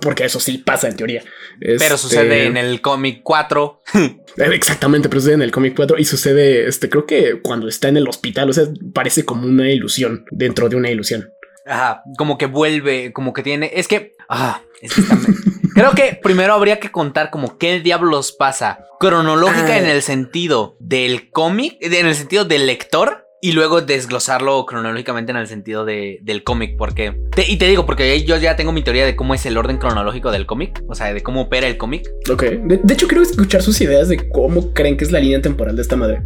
porque 0.00 0.24
eso 0.24 0.40
sí 0.40 0.58
pasa 0.58 0.88
en 0.88 0.96
teoría. 0.96 1.22
Pero 1.60 1.74
Este, 1.74 1.98
sucede 1.98 2.46
en 2.46 2.56
el 2.56 2.80
cómic 2.80 3.20
4. 3.22 3.82
eh, 3.94 4.50
Exactamente, 4.52 5.08
pero 5.08 5.20
sucede 5.20 5.34
en 5.34 5.42
el 5.42 5.50
cómic 5.52 5.74
4 5.76 5.98
y 5.98 6.04
sucede, 6.04 6.66
este, 6.68 6.88
creo 6.88 7.06
que 7.06 7.40
cuando 7.42 7.68
está 7.68 7.88
en 7.88 7.96
el 7.96 8.08
hospital, 8.08 8.50
o 8.50 8.52
sea, 8.52 8.64
parece 8.92 9.24
como 9.24 9.46
una 9.46 9.70
ilusión 9.70 10.24
dentro 10.30 10.68
de 10.68 10.76
una 10.76 10.90
ilusión. 10.90 11.30
Ajá, 11.70 12.02
como 12.18 12.36
que 12.36 12.46
vuelve, 12.46 13.12
como 13.12 13.32
que 13.32 13.42
tiene. 13.42 13.70
Es 13.74 13.88
que. 13.88 14.12
Ah, 14.28 14.60
es 14.82 14.92
que 14.94 15.00
está- 15.00 15.16
Creo 15.74 15.92
que 15.92 16.18
primero 16.20 16.52
habría 16.52 16.80
que 16.80 16.90
contar 16.90 17.30
como 17.30 17.56
qué 17.56 17.78
diablos 17.80 18.32
pasa. 18.32 18.80
Cronológica 18.98 19.74
Ah. 19.74 19.78
en 19.78 19.86
el 19.86 20.02
sentido 20.02 20.76
del 20.80 21.30
cómic, 21.30 21.76
en 21.80 22.06
el 22.06 22.14
sentido 22.14 22.44
del 22.44 22.66
lector. 22.66 23.26
Y 23.42 23.52
luego 23.52 23.80
desglosarlo 23.80 24.66
cronológicamente 24.66 25.30
en 25.32 25.38
el 25.38 25.46
sentido 25.46 25.86
de- 25.86 26.18
del 26.22 26.44
cómic. 26.44 26.76
Porque. 26.76 27.16
te- 27.34 27.50
y 27.50 27.56
te 27.56 27.68
digo, 27.68 27.86
porque 27.86 28.22
yo 28.24 28.36
ya 28.36 28.54
tengo 28.56 28.70
mi 28.72 28.82
teoría 28.82 29.06
de 29.06 29.16
cómo 29.16 29.32
es 29.32 29.46
el 29.46 29.56
orden 29.56 29.78
cronológico 29.78 30.30
del 30.30 30.44
cómic. 30.44 30.82
O 30.88 30.94
sea, 30.94 31.14
de 31.14 31.22
cómo 31.22 31.42
opera 31.42 31.66
el 31.66 31.78
cómic. 31.78 32.06
Ok, 32.30 32.42
de, 32.42 32.80
de 32.82 32.94
hecho, 32.94 33.08
quiero 33.08 33.22
escuchar 33.22 33.62
sus 33.62 33.80
ideas 33.80 34.08
de 34.10 34.28
cómo 34.28 34.74
creen 34.74 34.98
que 34.98 35.04
es 35.04 35.10
la 35.12 35.20
línea 35.20 35.40
temporal 35.40 35.74
de 35.74 35.80
esta 35.82 35.96
madre. 35.96 36.20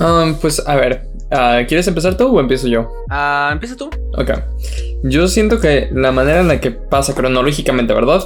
Um, 0.00 0.34
pues 0.38 0.62
a 0.66 0.76
ver, 0.76 1.07
ah, 1.30 1.60
¿quieres 1.66 1.86
empezar 1.86 2.16
tú 2.16 2.36
o 2.36 2.40
empiezo 2.40 2.68
yo? 2.68 2.90
Ah, 3.10 3.50
empieza 3.52 3.76
tú. 3.76 3.90
Ok. 4.16 4.30
Yo 5.04 5.28
siento 5.28 5.60
que 5.60 5.88
la 5.92 6.12
manera 6.12 6.40
en 6.40 6.48
la 6.48 6.60
que 6.60 6.70
pasa 6.70 7.14
cronológicamente, 7.14 7.94
¿verdad? 7.94 8.22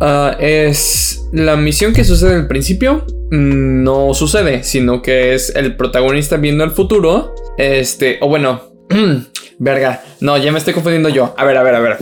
Ah, 0.00 0.36
es 0.38 1.28
la 1.32 1.56
misión 1.56 1.92
que 1.92 2.04
sucede 2.04 2.34
al 2.34 2.48
principio 2.48 3.04
mm, 3.30 3.82
no 3.82 4.14
sucede, 4.14 4.62
sino 4.62 5.02
que 5.02 5.34
es 5.34 5.54
el 5.54 5.76
protagonista 5.76 6.36
viendo 6.36 6.64
el 6.64 6.70
futuro. 6.70 7.34
Este, 7.58 8.18
o 8.20 8.28
bueno, 8.28 8.62
verga, 9.58 10.02
no, 10.20 10.38
ya 10.38 10.52
me 10.52 10.58
estoy 10.58 10.74
confundiendo 10.74 11.08
yo. 11.08 11.34
A 11.36 11.44
ver, 11.44 11.56
a 11.56 11.62
ver, 11.62 11.74
a 11.74 11.80
ver. 11.80 11.98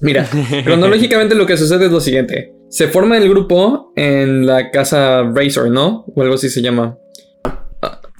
Mira, 0.00 0.26
cronológicamente 0.64 1.34
lo 1.34 1.46
que 1.46 1.56
sucede 1.56 1.86
es 1.86 1.92
lo 1.92 2.00
siguiente. 2.00 2.54
Se 2.68 2.88
forma 2.88 3.18
el 3.18 3.28
grupo 3.28 3.92
en 3.96 4.46
la 4.46 4.70
casa 4.70 5.24
Razor, 5.34 5.70
¿no? 5.70 6.04
O 6.14 6.22
algo 6.22 6.36
así 6.36 6.48
se 6.48 6.62
llama. 6.62 6.96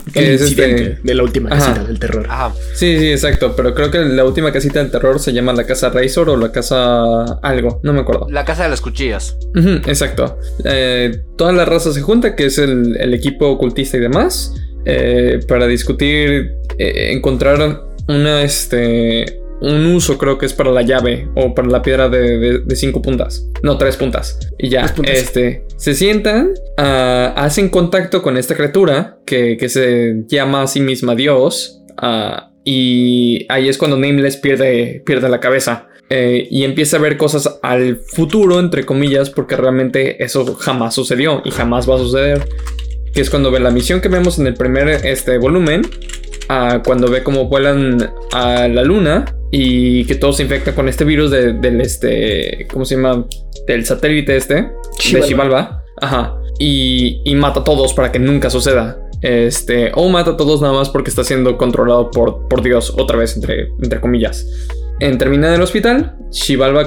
Ah, 0.00 0.02
El 0.06 0.12
que 0.12 0.34
es 0.34 0.40
incidente 0.42 0.82
este- 0.82 1.00
de 1.02 1.14
la 1.14 1.22
última 1.22 1.50
Ajá. 1.50 1.58
casita 1.66 1.84
del 1.84 1.98
terror. 1.98 2.26
Ajá. 2.28 2.52
Sí, 2.74 2.98
sí, 2.98 3.10
exacto. 3.12 3.54
Pero 3.56 3.74
creo 3.74 3.90
que 3.90 3.98
la 3.98 4.24
última 4.24 4.52
casita 4.52 4.80
del 4.80 4.90
terror 4.90 5.20
se 5.20 5.32
llama 5.32 5.52
la 5.52 5.64
casa 5.64 5.90
Razor 5.90 6.30
o 6.30 6.36
la 6.36 6.50
casa 6.52 7.24
algo, 7.42 7.80
no 7.82 7.92
me 7.92 8.00
acuerdo. 8.00 8.26
La 8.30 8.44
casa 8.44 8.64
de 8.64 8.70
las 8.70 8.80
cuchillas. 8.80 9.36
Exacto. 9.86 10.38
Eh, 10.64 11.20
toda 11.36 11.52
la 11.52 11.64
raza 11.64 11.92
se 11.92 12.00
junta, 12.00 12.34
que 12.36 12.46
es 12.46 12.58
el, 12.58 12.96
el 12.98 13.14
equipo 13.14 13.48
ocultista 13.48 13.96
y 13.96 14.00
demás, 14.00 14.54
eh, 14.84 15.40
para 15.46 15.66
discutir, 15.66 16.52
eh, 16.78 17.12
encontrar 17.12 17.82
una, 18.08 18.42
este, 18.42 19.39
un 19.60 19.86
uso, 19.86 20.16
creo 20.18 20.38
que 20.38 20.46
es 20.46 20.52
para 20.54 20.70
la 20.70 20.82
llave 20.82 21.28
o 21.36 21.54
para 21.54 21.68
la 21.68 21.82
piedra 21.82 22.08
de, 22.08 22.38
de- 22.38 22.58
de 22.60 22.76
cinco 22.76 23.02
puntas. 23.02 23.46
No, 23.62 23.76
tres 23.78 23.96
puntas. 23.96 24.38
Y 24.58 24.68
ya, 24.70 24.86
puntas. 24.94 25.16
este, 25.18 25.64
se 25.76 25.94
sientan, 25.94 26.50
ah, 26.78 27.34
hacen 27.36 27.68
contacto 27.68 28.22
con 28.22 28.36
esta 28.36 28.54
criatura 28.56 29.18
que, 29.26 29.56
que 29.58 29.68
se 29.68 30.24
llama 30.28 30.62
a 30.62 30.66
sí 30.66 30.80
misma 30.80 31.14
Dios. 31.14 31.82
ah, 31.98 32.46
y 32.64 33.46
ahí 33.48 33.68
es 33.70 33.78
cuando 33.78 33.96
Nameless 33.96 34.36
pierde, 34.36 35.02
pierde 35.06 35.28
la 35.28 35.40
cabeza. 35.40 35.86
Eh, 36.10 36.46
y 36.50 36.64
empieza 36.64 36.96
a 36.96 37.00
ver 37.00 37.16
cosas 37.16 37.58
al 37.62 37.96
futuro, 38.14 38.58
entre 38.60 38.84
comillas, 38.84 39.30
porque 39.30 39.56
realmente 39.56 40.22
eso 40.22 40.56
jamás 40.56 40.94
sucedió 40.94 41.40
y 41.44 41.50
jamás 41.52 41.88
va 41.88 41.94
a 41.94 41.98
suceder. 41.98 42.46
Que 43.14 43.20
es 43.22 43.30
cuando 43.30 43.50
ve 43.50 43.60
la 43.60 43.70
misión 43.70 44.00
que 44.00 44.08
vemos 44.08 44.38
en 44.38 44.46
el 44.46 44.54
primer 44.54 44.88
este, 45.06 45.38
volumen, 45.38 45.82
a 46.48 46.82
cuando 46.84 47.08
ve 47.10 47.22
cómo 47.22 47.46
vuelan 47.48 48.12
a 48.32 48.68
la 48.68 48.82
luna 48.84 49.24
y 49.50 50.04
que 50.04 50.14
todo 50.14 50.32
se 50.32 50.42
infecta 50.44 50.74
con 50.74 50.88
este 50.88 51.04
virus 51.04 51.30
de- 51.30 51.54
del 51.54 51.80
este, 51.80 52.66
¿cómo 52.72 52.84
se 52.84 52.96
llama? 52.96 53.26
Del 53.66 53.84
satélite 53.84 54.36
este, 54.36 54.70
de. 54.98 55.22
Xibalba. 55.26 55.84
Ajá. 56.00 56.36
Y, 56.58 57.20
y 57.24 57.34
mata 57.34 57.60
a 57.60 57.64
todos 57.64 57.92
para 57.94 58.12
que 58.12 58.18
nunca 58.18 58.50
suceda. 58.50 58.98
Este, 59.22 59.92
o 59.94 60.08
mata 60.08 60.30
a 60.32 60.36
todos 60.36 60.62
nada 60.62 60.72
más 60.72 60.88
porque 60.88 61.10
está 61.10 61.24
siendo 61.24 61.58
controlado 61.58 62.10
por, 62.10 62.48
por 62.48 62.62
Dios, 62.62 62.94
otra 62.98 63.18
vez, 63.18 63.36
entre, 63.36 63.68
entre 63.82 64.00
comillas. 64.00 64.46
En 64.98 65.18
terminar 65.18 65.52
el 65.54 65.62
hospital, 65.62 66.16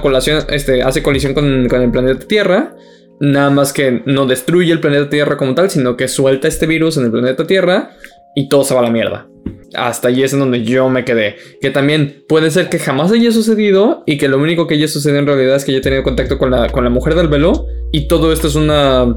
colación- 0.01 0.45
este, 0.49 0.81
hace 0.83 1.03
colisión 1.03 1.33
con, 1.33 1.67
con 1.67 1.81
el 1.81 1.91
planeta 1.91 2.25
Tierra. 2.27 2.75
Nada 3.19 3.49
más 3.51 3.71
que 3.73 4.01
no 4.05 4.25
destruye 4.25 4.71
el 4.71 4.79
planeta 4.79 5.09
Tierra 5.09 5.37
como 5.37 5.53
tal, 5.53 5.69
sino 5.69 5.95
que 5.95 6.07
suelta 6.07 6.47
este 6.47 6.65
virus 6.65 6.97
en 6.97 7.05
el 7.05 7.11
planeta 7.11 7.45
Tierra 7.45 7.91
y 8.35 8.49
todo 8.49 8.63
se 8.63 8.73
va 8.73 8.81
a 8.81 8.83
la 8.83 8.91
mierda. 8.91 9.27
Hasta 9.75 10.09
allí 10.09 10.23
es 10.23 10.33
en 10.33 10.39
donde 10.39 10.63
yo 10.63 10.87
me 10.89 11.03
quedé. 11.03 11.35
Que 11.59 11.71
también 11.71 12.23
puede 12.27 12.51
ser 12.51 12.69
que 12.69 12.79
jamás 12.79 13.11
haya 13.11 13.31
sucedido 13.31 14.03
y 14.05 14.17
que 14.17 14.27
lo 14.27 14.37
único 14.37 14.67
que 14.67 14.75
haya 14.75 14.87
sucedido 14.87 15.19
en 15.19 15.25
realidad 15.25 15.55
es 15.55 15.65
que 15.65 15.71
haya 15.71 15.81
tenido 15.81 16.03
contacto 16.03 16.37
con 16.37 16.51
la, 16.51 16.69
con 16.69 16.83
la 16.83 16.89
mujer 16.89 17.15
del 17.15 17.27
velo 17.27 17.65
y 17.91 18.07
todo 18.07 18.31
esto 18.31 18.47
es 18.47 18.55
una 18.55 19.15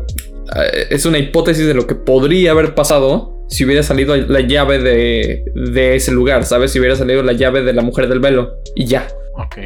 eh, 0.54 0.86
es 0.90 1.04
una 1.06 1.18
hipótesis 1.18 1.66
de 1.66 1.74
lo 1.74 1.86
que 1.86 1.94
podría 1.94 2.52
haber 2.52 2.74
pasado 2.74 3.44
si 3.48 3.64
hubiera 3.64 3.82
salido 3.82 4.16
la 4.16 4.40
llave 4.40 4.78
de, 4.78 5.44
de 5.54 5.94
ese 5.94 6.10
lugar, 6.10 6.44
¿sabes? 6.44 6.72
Si 6.72 6.78
hubiera 6.78 6.96
salido 6.96 7.22
la 7.22 7.32
llave 7.32 7.62
de 7.62 7.72
la 7.72 7.82
mujer 7.82 8.08
del 8.08 8.20
velo 8.20 8.54
y 8.74 8.86
ya. 8.86 9.06
Ok. 9.34 9.58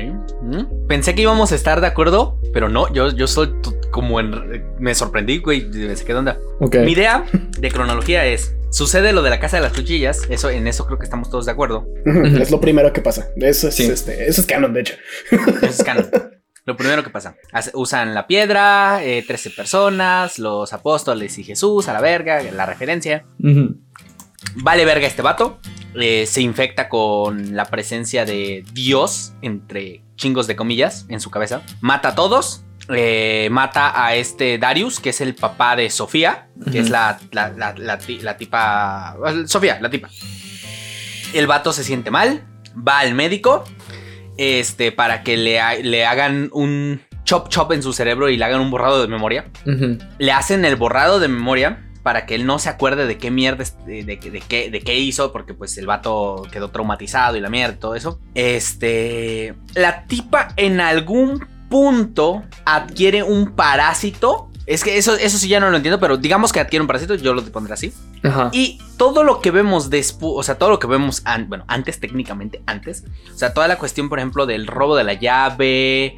Mm. 0.42 0.86
Pensé 0.86 1.14
que 1.14 1.22
íbamos 1.22 1.52
a 1.52 1.54
estar 1.54 1.80
de 1.80 1.86
acuerdo, 1.86 2.38
pero 2.52 2.68
no, 2.68 2.92
yo, 2.92 3.10
yo 3.10 3.26
soy 3.26 3.50
como 3.90 4.20
en... 4.20 4.64
Me 4.78 4.94
sorprendí, 4.94 5.38
güey, 5.38 5.66
me 5.66 5.96
saqué 5.96 6.12
de 6.12 6.18
onda. 6.18 6.38
Ok. 6.60 6.76
Mi 6.84 6.92
idea 6.92 7.24
de 7.58 7.70
cronología 7.70 8.26
es... 8.26 8.54
Sucede 8.70 9.12
lo 9.12 9.22
de 9.22 9.30
la 9.30 9.40
casa 9.40 9.56
de 9.56 9.62
las 9.64 9.72
cuchillas, 9.72 10.22
eso, 10.30 10.48
en 10.50 10.66
eso 10.66 10.86
creo 10.86 10.98
que 10.98 11.04
estamos 11.04 11.28
todos 11.30 11.46
de 11.46 11.52
acuerdo. 11.52 11.86
Es 12.04 12.50
lo 12.50 12.60
primero 12.60 12.92
que 12.92 13.00
pasa. 13.00 13.28
Eso 13.36 13.68
es, 13.68 13.74
Sí. 13.74 13.84
este, 13.84 14.28
eso 14.28 14.40
es 14.40 14.46
canon, 14.46 14.72
de 14.72 14.80
hecho. 14.80 14.94
Eso 15.30 15.66
es 15.66 15.82
canon. 15.82 16.08
Lo 16.66 16.76
primero 16.76 17.02
que 17.02 17.08
pasa. 17.10 17.36
Usan 17.72 18.14
la 18.14 18.26
piedra, 18.26 19.02
eh, 19.02 19.24
13 19.26 19.50
personas, 19.50 20.38
los 20.38 20.72
apóstoles 20.74 21.36
y 21.38 21.42
Jesús, 21.42 21.88
a 21.88 21.92
la 21.94 22.00
verga, 22.02 22.42
la 22.52 22.66
referencia. 22.66 23.24
Vale 24.56 24.84
verga 24.84 25.06
este 25.06 25.22
vato. 25.22 25.58
eh, 25.98 26.26
se 26.26 26.42
infecta 26.42 26.88
con 26.88 27.56
la 27.56 27.64
presencia 27.64 28.24
de 28.24 28.62
Dios, 28.72 29.32
entre 29.42 30.02
chingos 30.20 30.46
de 30.46 30.54
comillas, 30.54 31.06
en 31.08 31.18
su 31.20 31.30
cabeza. 31.30 31.62
Mata 31.80 32.08
a 32.10 32.14
todos. 32.14 32.62
eh, 32.92 33.48
mata 33.52 34.04
a 34.04 34.14
este 34.16 34.58
Darius, 34.58 34.98
que 35.00 35.10
es 35.10 35.20
el 35.20 35.34
papá 35.36 35.76
de 35.76 35.90
Sofía, 35.90 36.48
que 36.72 36.80
es 36.80 36.90
la, 36.90 37.18
la, 37.30 37.48
la- 37.50 37.74
la 37.76 37.98
ti- 37.98 38.18
la 38.20 38.36
tipa... 38.36 39.16
Sofía, 39.46 39.78
la 39.80 39.88
tipa. 39.90 40.08
El 41.32 41.46
vato 41.46 41.72
se 41.72 41.84
siente 41.84 42.10
mal, 42.10 42.42
va 42.76 42.98
al 42.98 43.14
médico, 43.14 43.64
este, 44.38 44.90
para 44.90 45.22
que 45.22 45.36
le, 45.36 45.82
le 45.84 46.04
hagan 46.04 46.48
un 46.52 47.00
chop 47.24 47.48
chop 47.48 47.70
en 47.72 47.82
su 47.84 47.92
cerebro 47.92 48.28
y 48.28 48.36
le 48.36 48.44
hagan 48.44 48.60
un 48.60 48.70
borrado 48.72 49.00
de 49.00 49.06
memoria 49.06 49.44
le 50.18 50.32
hacen 50.32 50.64
el 50.64 50.74
borrado 50.74 51.20
de 51.20 51.28
memoria 51.28 51.86
para 52.10 52.26
que 52.26 52.34
él 52.34 52.44
no 52.44 52.58
se 52.58 52.68
acuerde 52.68 53.06
de 53.06 53.18
qué 53.18 53.30
mierda, 53.30 53.62
de, 53.86 54.02
de- 54.02 54.16
de 54.16 54.40
qué, 54.40 54.68
de 54.68 54.80
qué 54.80 54.98
hizo, 54.98 55.30
porque 55.30 55.54
pues 55.54 55.78
el 55.78 55.86
vato 55.86 56.42
quedó 56.50 56.68
traumatizado 56.70 57.36
y 57.36 57.40
la 57.40 57.48
mierda 57.50 57.74
y 57.74 57.78
todo 57.78 57.94
eso. 57.94 58.18
Este, 58.34 59.54
la 59.76 60.06
tipa 60.06 60.48
en 60.56 60.80
algún 60.80 61.46
punto 61.68 62.42
adquiere 62.64 63.22
un 63.22 63.52
parásito. 63.52 64.48
Es 64.66 64.82
que 64.82 64.98
eso, 64.98 65.14
eso 65.14 65.38
sí 65.38 65.46
ya 65.46 65.60
no 65.60 65.70
lo 65.70 65.76
entiendo, 65.76 66.00
pero 66.00 66.16
digamos 66.16 66.52
que 66.52 66.58
adquiere 66.58 66.80
un 66.80 66.88
parásito, 66.88 67.14
yo 67.14 67.32
lo 67.32 67.44
pondré 67.44 67.74
así. 67.74 67.92
Ajá. 68.24 68.50
Y 68.52 68.80
todo 68.96 69.22
lo 69.22 69.40
que 69.40 69.52
vemos 69.52 69.88
después, 69.88 70.32
o 70.34 70.42
sea, 70.42 70.58
todo 70.58 70.70
lo 70.70 70.80
que 70.80 70.88
vemos, 70.88 71.22
an- 71.26 71.48
bueno, 71.48 71.64
antes, 71.68 72.00
técnicamente 72.00 72.60
antes, 72.66 73.04
o 73.32 73.38
sea, 73.38 73.54
toda 73.54 73.68
la 73.68 73.78
cuestión, 73.78 74.08
por 74.08 74.18
ejemplo, 74.18 74.46
del 74.46 74.66
robo 74.66 74.96
de 74.96 75.04
la 75.04 75.14
llave, 75.14 76.16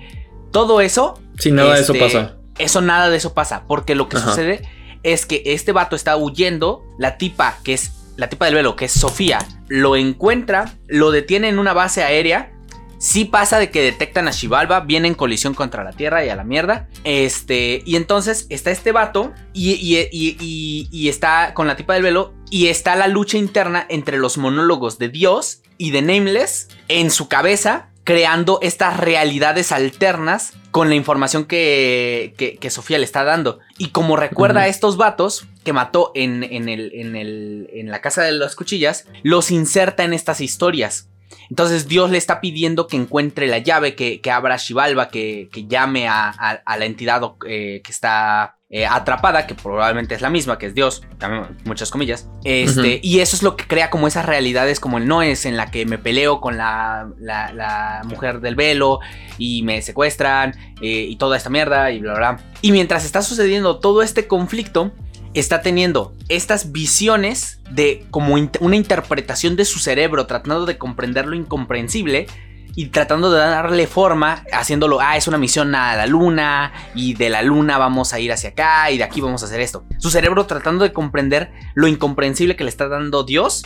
todo 0.53 0.81
eso, 0.81 1.21
Sí, 1.39 1.53
nada 1.53 1.75
de 1.75 1.83
eso 1.83 1.93
este, 1.93 2.03
pasa. 2.07 2.37
Eso 2.59 2.81
nada 2.81 3.11
de 3.11 3.19
eso 3.19 3.35
pasa, 3.35 3.65
porque 3.67 3.95
lo 3.95 4.09
que 4.09 4.17
Ajá. 4.17 4.31
sucede 4.31 4.63
es 5.03 5.27
que 5.27 5.43
este 5.47 5.73
vato 5.73 5.97
está 5.97 6.17
huyendo, 6.17 6.85
la 6.99 7.19
tipa 7.19 7.59
que 7.65 7.75
es 7.75 7.93
la 8.17 8.29
tipa 8.29 8.45
del 8.45 8.55
velo, 8.55 8.77
que 8.77 8.85
es 8.85 8.93
Sofía, 8.93 9.39
lo 9.69 9.97
encuentra, 9.97 10.75
lo 10.87 11.11
detiene 11.11 11.49
en 11.49 11.59
una 11.59 11.73
base 11.73 12.03
aérea. 12.03 12.53
Sí 12.99 13.25
pasa 13.25 13.59
de 13.59 13.71
que 13.71 13.83
detectan 13.83 14.29
a 14.29 14.31
Shivalba, 14.31 14.81
viene 14.81 15.09
en 15.09 15.15
colisión 15.15 15.55
contra 15.55 15.83
la 15.83 15.93
Tierra 15.93 16.25
y 16.25 16.29
a 16.29 16.37
la 16.37 16.45
mierda. 16.45 16.89
Este, 17.05 17.83
y 17.85 17.97
entonces 17.97 18.47
está 18.49 18.71
este 18.71 18.93
vato 18.93 19.33
y, 19.53 19.73
y- 19.73 20.09
y- 20.13 20.37
y- 20.39 20.89
y 20.93 21.09
está 21.09 21.53
con 21.55 21.67
la 21.67 21.75
tipa 21.77 21.95
del 21.95 22.03
velo 22.05 22.35
y 22.51 22.69
está 22.69 22.95
la 22.95 23.09
lucha 23.09 23.39
interna 23.39 23.87
entre 23.89 24.19
los 24.19 24.39
monólogos 24.39 24.99
de 24.99 25.09
Dios 25.09 25.63
y 25.79 25.91
de 25.91 26.03
Nameless 26.03 26.69
en 26.89 27.11
su 27.11 27.27
cabeza, 27.29 27.89
creando 28.05 28.59
estas 28.63 28.99
realidades 28.99 29.73
alternas 29.73 30.55
con 30.71 30.89
la 30.89 30.95
información 30.95 31.45
que, 31.45 32.35
que, 32.37 32.57
que 32.57 32.71
Sofía 32.71 32.99
le 32.99 33.05
está 33.05 33.25
dando. 33.25 33.59
Y 33.79 33.89
como 33.91 34.17
recuerda 34.17 34.63
a 34.63 34.69
estos 34.69 34.97
vatos 34.97 35.47
que 35.65 35.73
mató 35.73 36.11
en, 36.15 36.43
en, 36.43 36.69
el, 36.69 36.91
en, 36.95 37.15
el, 37.17 37.69
en 37.73 37.91
la 37.91 38.01
casa 38.01 38.23
de 38.23 38.33
las 38.33 38.57
cuchillas, 38.57 39.07
los 39.23 39.51
inserta 39.51 40.03
en 40.05 40.13
estas 40.15 40.41
historias. 40.41 41.09
Entonces 41.51 41.87
Dios 41.89 42.11
le 42.11 42.19
está 42.19 42.41
pidiendo 42.41 42.87
que 42.87 42.97
encuentre 42.97 43.47
la 43.47 43.59
llave, 43.59 43.95
que, 43.95 44.21
que 44.21 44.31
abra 44.31 44.57
Shivalba, 44.57 45.09
que, 45.09 45.49
que 45.53 45.67
llame 45.67 46.09
a, 46.09 46.29
a- 46.31 46.63
a 46.65 46.77
la 46.79 46.85
entidad 46.87 47.23
eh, 47.47 47.83
que 47.85 47.93
está 47.93 48.57
eh, 48.75 48.87
atrapada, 48.87 49.47
que 49.47 49.55
probablemente 49.55 50.15
es 50.15 50.23
la 50.23 50.31
misma, 50.31 50.57
que 50.59 50.65
es 50.65 50.75
Dios, 50.75 51.03
también 51.19 51.59
muchas 51.65 51.91
comillas. 51.91 52.27
Este. 52.43 53.01
Y 53.03 53.21
eso 53.21 53.37
es 53.37 53.43
lo 53.43 53.55
que 53.55 53.67
crea 53.67 53.91
como 53.91 54.09
esas 54.09 54.25
realidades 54.25 54.81
como 54.81 54.97
el 54.97 55.07
Noes, 55.07 55.45
en 55.45 55.59
la 55.59 55.71
que 55.71 55.85
me 55.85 55.99
peleo 55.99 56.41
con 56.41 56.57
la, 56.57 57.07
la- 57.21 57.53
la 57.53 58.01
mujer 58.07 58.41
del 58.41 58.55
velo 58.57 58.99
y 59.37 59.63
me 59.63 59.83
secuestran 59.83 60.57
eh, 60.81 61.07
y 61.09 61.17
toda 61.17 61.37
esta 61.37 61.51
mierda 61.51 61.91
y 61.93 62.01
bla, 62.01 62.15
bla, 62.15 62.33
bla. 62.33 62.45
Y 62.63 62.73
mientras 62.73 63.05
está 63.05 63.21
sucediendo 63.21 63.79
todo 63.79 64.03
este 64.03 64.27
conflicto, 64.27 64.91
está 65.35 65.61
teniendo 65.63 66.15
estas 66.29 66.73
visiones 66.73 67.61
de 67.71 68.07
como 68.11 68.35
una 68.61 68.77
interpretación 68.77 69.55
de 69.57 69.65
su 69.67 69.79
cerebro, 69.81 70.27
tratando 70.27 70.65
de 70.67 70.79
comprender 70.79 71.27
lo 71.27 71.35
incomprensible 71.37 72.27
y 72.75 72.87
tratando 72.87 73.31
de 73.31 73.39
darle 73.39 73.87
forma, 73.87 74.45
haciéndolo, 74.53 75.01
ah, 75.01 75.17
es 75.17 75.29
una 75.29 75.39
misión 75.39 75.75
a 75.75 75.95
la 75.97 76.07
luna 76.07 76.73
y 76.95 77.15
de 77.15 77.29
la 77.29 77.43
luna 77.43 77.79
vamos 77.79 78.13
a 78.13 78.21
ir 78.21 78.33
hacia 78.33 78.51
acá 78.51 78.91
y 78.91 78.99
de 78.99 79.05
aquí 79.05 79.21
vamos 79.21 79.43
a 79.43 79.47
hacer 79.47 79.61
esto. 79.61 79.85
Su 79.99 80.11
cerebro 80.11 80.47
tratando 80.47 80.85
de 80.85 80.93
comprender 80.93 81.53
lo 81.75 81.87
incomprensible 81.87 82.57
que 82.57 82.65
le 82.65 82.71
está 82.71 82.89
dando 82.89 83.25
Dios, 83.25 83.65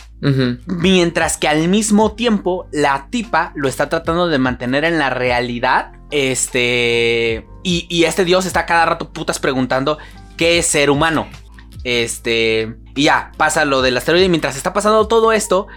mientras 0.65 1.37
que 1.37 1.47
al 1.47 1.67
mismo 1.67 2.13
tiempo 2.13 2.67
la 2.71 3.07
tipa 3.09 3.53
lo 3.55 3.69
está 3.69 3.89
tratando 3.89 4.27
de 4.27 4.39
mantener 4.39 4.83
en 4.83 4.99
la 4.99 5.09
realidad. 5.09 5.91
Este. 6.11 7.45
Y, 7.63 7.85
y 7.89 8.05
este 8.05 8.25
Dios 8.25 8.45
está 8.45 8.65
cada 8.65 8.85
rato 8.85 9.11
putas 9.11 9.39
preguntando 9.39 9.97
qué 10.37 10.57
es 10.57 10.67
ser 10.67 10.89
humano. 10.89 11.27
Este. 11.83 12.75
Y 12.95 13.03
ya, 13.03 13.31
pasa 13.37 13.65
lo 13.65 13.81
del 13.81 13.97
asteroide. 13.97 14.25
Y 14.25 14.29
mientras 14.29 14.55
está 14.55 14.73
pasando 14.73 15.07
todo 15.07 15.31
esto. 15.31 15.67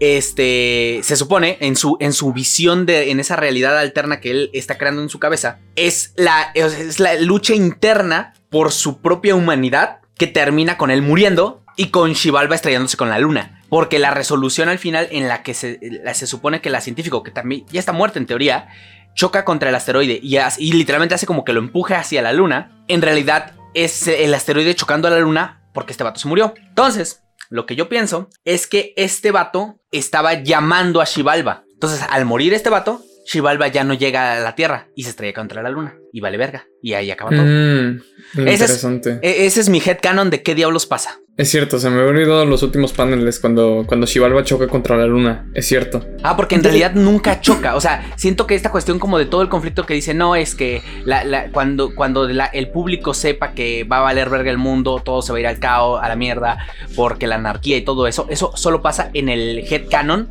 Este. 0.00 1.00
Se 1.04 1.14
supone. 1.16 1.56
En 1.60 1.76
su, 1.76 1.96
en 2.00 2.12
su 2.12 2.32
visión 2.32 2.86
de. 2.86 3.10
En 3.10 3.20
esa 3.20 3.36
realidad 3.36 3.78
alterna 3.78 4.20
que 4.20 4.30
él 4.32 4.50
está 4.52 4.76
creando 4.78 5.02
en 5.02 5.08
su 5.08 5.18
cabeza. 5.20 5.58
Es 5.76 6.12
la. 6.16 6.50
Es 6.54 6.98
la 6.98 7.14
lucha 7.14 7.54
interna. 7.54 8.34
Por 8.50 8.72
su 8.72 9.00
propia 9.00 9.34
humanidad. 9.36 9.98
Que 10.16 10.26
termina 10.26 10.76
con 10.76 10.90
él 10.90 11.02
muriendo. 11.02 11.62
Y 11.76 11.86
con 11.90 12.12
Shivalba 12.14 12.54
estrellándose 12.56 12.96
con 12.96 13.08
la 13.08 13.18
luna. 13.18 13.62
Porque 13.68 13.98
la 13.98 14.10
resolución 14.10 14.68
al 14.68 14.78
final. 14.78 15.06
En 15.12 15.28
la 15.28 15.42
que 15.42 15.54
se, 15.54 15.78
se 16.14 16.26
supone 16.26 16.60
que 16.60 16.70
la 16.70 16.80
científico. 16.80 17.22
Que 17.22 17.30
también 17.30 17.64
ya 17.70 17.78
está 17.78 17.92
muerta 17.92 18.18
en 18.18 18.26
teoría. 18.26 18.68
Choca 19.14 19.44
contra 19.44 19.68
el 19.68 19.74
asteroide. 19.74 20.18
Y, 20.22 20.36
hace- 20.38 20.62
y 20.62 20.72
literalmente 20.72 21.14
hace 21.14 21.26
como 21.26 21.44
que 21.44 21.52
lo 21.52 21.60
empuje 21.60 21.94
hacia 21.94 22.22
la 22.22 22.32
luna. 22.32 22.82
En 22.88 23.02
realidad. 23.02 23.52
Es 23.72 24.08
el 24.08 24.34
asteroide 24.34 24.74
chocando 24.74 25.06
a 25.06 25.10
la 25.12 25.20
luna. 25.20 25.60
Porque 25.72 25.92
este 25.92 26.02
vato 26.04 26.18
se 26.18 26.26
murió. 26.26 26.54
Entonces. 26.68 27.19
Lo 27.50 27.66
que 27.66 27.74
yo 27.74 27.88
pienso 27.88 28.30
es 28.44 28.68
que 28.68 28.94
este 28.96 29.32
vato 29.32 29.80
estaba 29.90 30.34
llamando 30.34 31.00
a 31.00 31.04
Shivalba. 31.04 31.64
Entonces, 31.72 32.00
al 32.08 32.24
morir 32.24 32.54
este 32.54 32.70
vato, 32.70 33.02
Shivalba 33.32 33.68
ya 33.68 33.84
no 33.84 33.94
llega 33.94 34.32
a 34.32 34.40
la 34.40 34.56
Tierra 34.56 34.88
y 34.96 35.04
se 35.04 35.10
estrella 35.10 35.32
contra 35.32 35.62
la 35.62 35.70
Luna. 35.70 35.94
Y 36.12 36.20
vale 36.20 36.36
verga. 36.36 36.66
Y 36.82 36.94
ahí 36.94 37.12
acaba 37.12 37.30
todo. 37.30 37.44
Mm, 37.44 38.00
Ese 38.32 38.42
es- 38.54 38.60
interesante. 38.60 39.18
E- 39.22 39.46
ese 39.46 39.60
es 39.60 39.68
mi 39.68 39.78
headcanon 39.78 40.30
de 40.30 40.42
qué 40.42 40.56
diablos 40.56 40.86
pasa. 40.86 41.20
Es 41.36 41.48
cierto, 41.48 41.78
se 41.78 41.88
me 41.88 42.00
había 42.00 42.10
olvidado 42.10 42.44
los 42.44 42.62
últimos 42.64 42.92
paneles 42.92 43.38
cuando, 43.38 43.84
cuando 43.86 44.06
choca 44.42 44.66
contra 44.66 44.96
la 44.96 45.06
luna. 45.06 45.48
Es 45.54 45.66
cierto. 45.68 46.04
Ah, 46.24 46.36
porque 46.36 46.56
en 46.56 46.64
realidad 46.64 46.92
nunca 46.94 47.40
choca. 47.40 47.76
O 47.76 47.80
sea, 47.80 48.04
siento 48.16 48.46
que 48.48 48.56
esta 48.56 48.72
cuestión 48.72 48.98
como 48.98 49.16
de 49.16 49.26
todo 49.26 49.40
el 49.42 49.48
conflicto 49.48 49.86
que 49.86 49.94
dice, 49.94 50.12
no, 50.12 50.34
es 50.34 50.56
que 50.56 50.82
la- 51.04 51.22
la- 51.24 51.50
cuando, 51.52 51.94
cuando 51.94 52.28
la- 52.28 52.46
el 52.46 52.68
público 52.70 53.14
sepa 53.14 53.52
que 53.54 53.84
va 53.84 53.98
a 53.98 54.00
valer 54.00 54.28
verga 54.28 54.50
el 54.50 54.58
mundo, 54.58 55.00
todo 55.04 55.22
se 55.22 55.30
va 55.32 55.38
a 55.38 55.40
ir 55.40 55.46
al 55.46 55.60
caos, 55.60 56.00
a 56.02 56.08
la 56.08 56.16
mierda, 56.16 56.58
porque 56.96 57.28
la 57.28 57.36
anarquía 57.36 57.76
y 57.76 57.82
todo 57.82 58.08
eso, 58.08 58.26
eso 58.28 58.50
solo 58.56 58.82
pasa 58.82 59.10
en 59.14 59.28
el 59.28 59.58
headcanon 59.70 60.28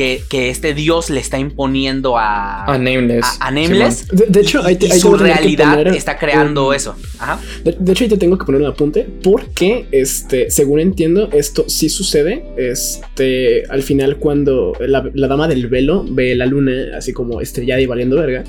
que, 0.00 0.22
que 0.30 0.48
este 0.48 0.72
dios 0.72 1.10
le 1.10 1.20
está 1.20 1.38
imponiendo 1.38 2.16
a, 2.16 2.64
A 2.64 2.78
Nameless. 2.78 3.22
a, 3.38 3.48
a 3.48 3.50
Nameless. 3.50 4.08
De, 4.08 4.26
de 4.28 4.40
hecho, 4.40 4.64
ahí 4.64 4.76
te, 4.76 4.86
y 4.86 4.92
ahí 4.92 4.98
su 4.98 5.14
realidad 5.14 5.74
poner 5.76 5.88
está 5.94 6.16
creando 6.16 6.68
un- 6.68 6.74
eso. 6.74 6.96
Ajá. 7.18 7.38
De, 7.62 7.76
de 7.78 7.92
hecho, 7.92 8.04
ahí 8.04 8.08
te 8.10 8.16
tengo 8.16 8.38
que 8.38 8.46
poner 8.46 8.62
un 8.62 8.68
apunte 8.68 9.06
porque, 9.22 9.84
este, 9.92 10.50
según 10.50 10.80
entiendo, 10.80 11.28
esto 11.32 11.66
sí 11.68 11.90
sucede. 11.90 12.44
Este, 12.56 13.64
al 13.68 13.82
final, 13.82 14.16
cuando 14.16 14.72
la, 14.80 15.04
la 15.12 15.28
dama 15.28 15.48
del 15.48 15.66
velo 15.66 16.04
ve 16.08 16.34
la 16.34 16.46
luna 16.46 16.96
así 16.96 17.12
como 17.12 17.42
estrellada 17.42 17.80
y 17.80 17.86
valiendo 17.86 18.16
verga, 18.16 18.44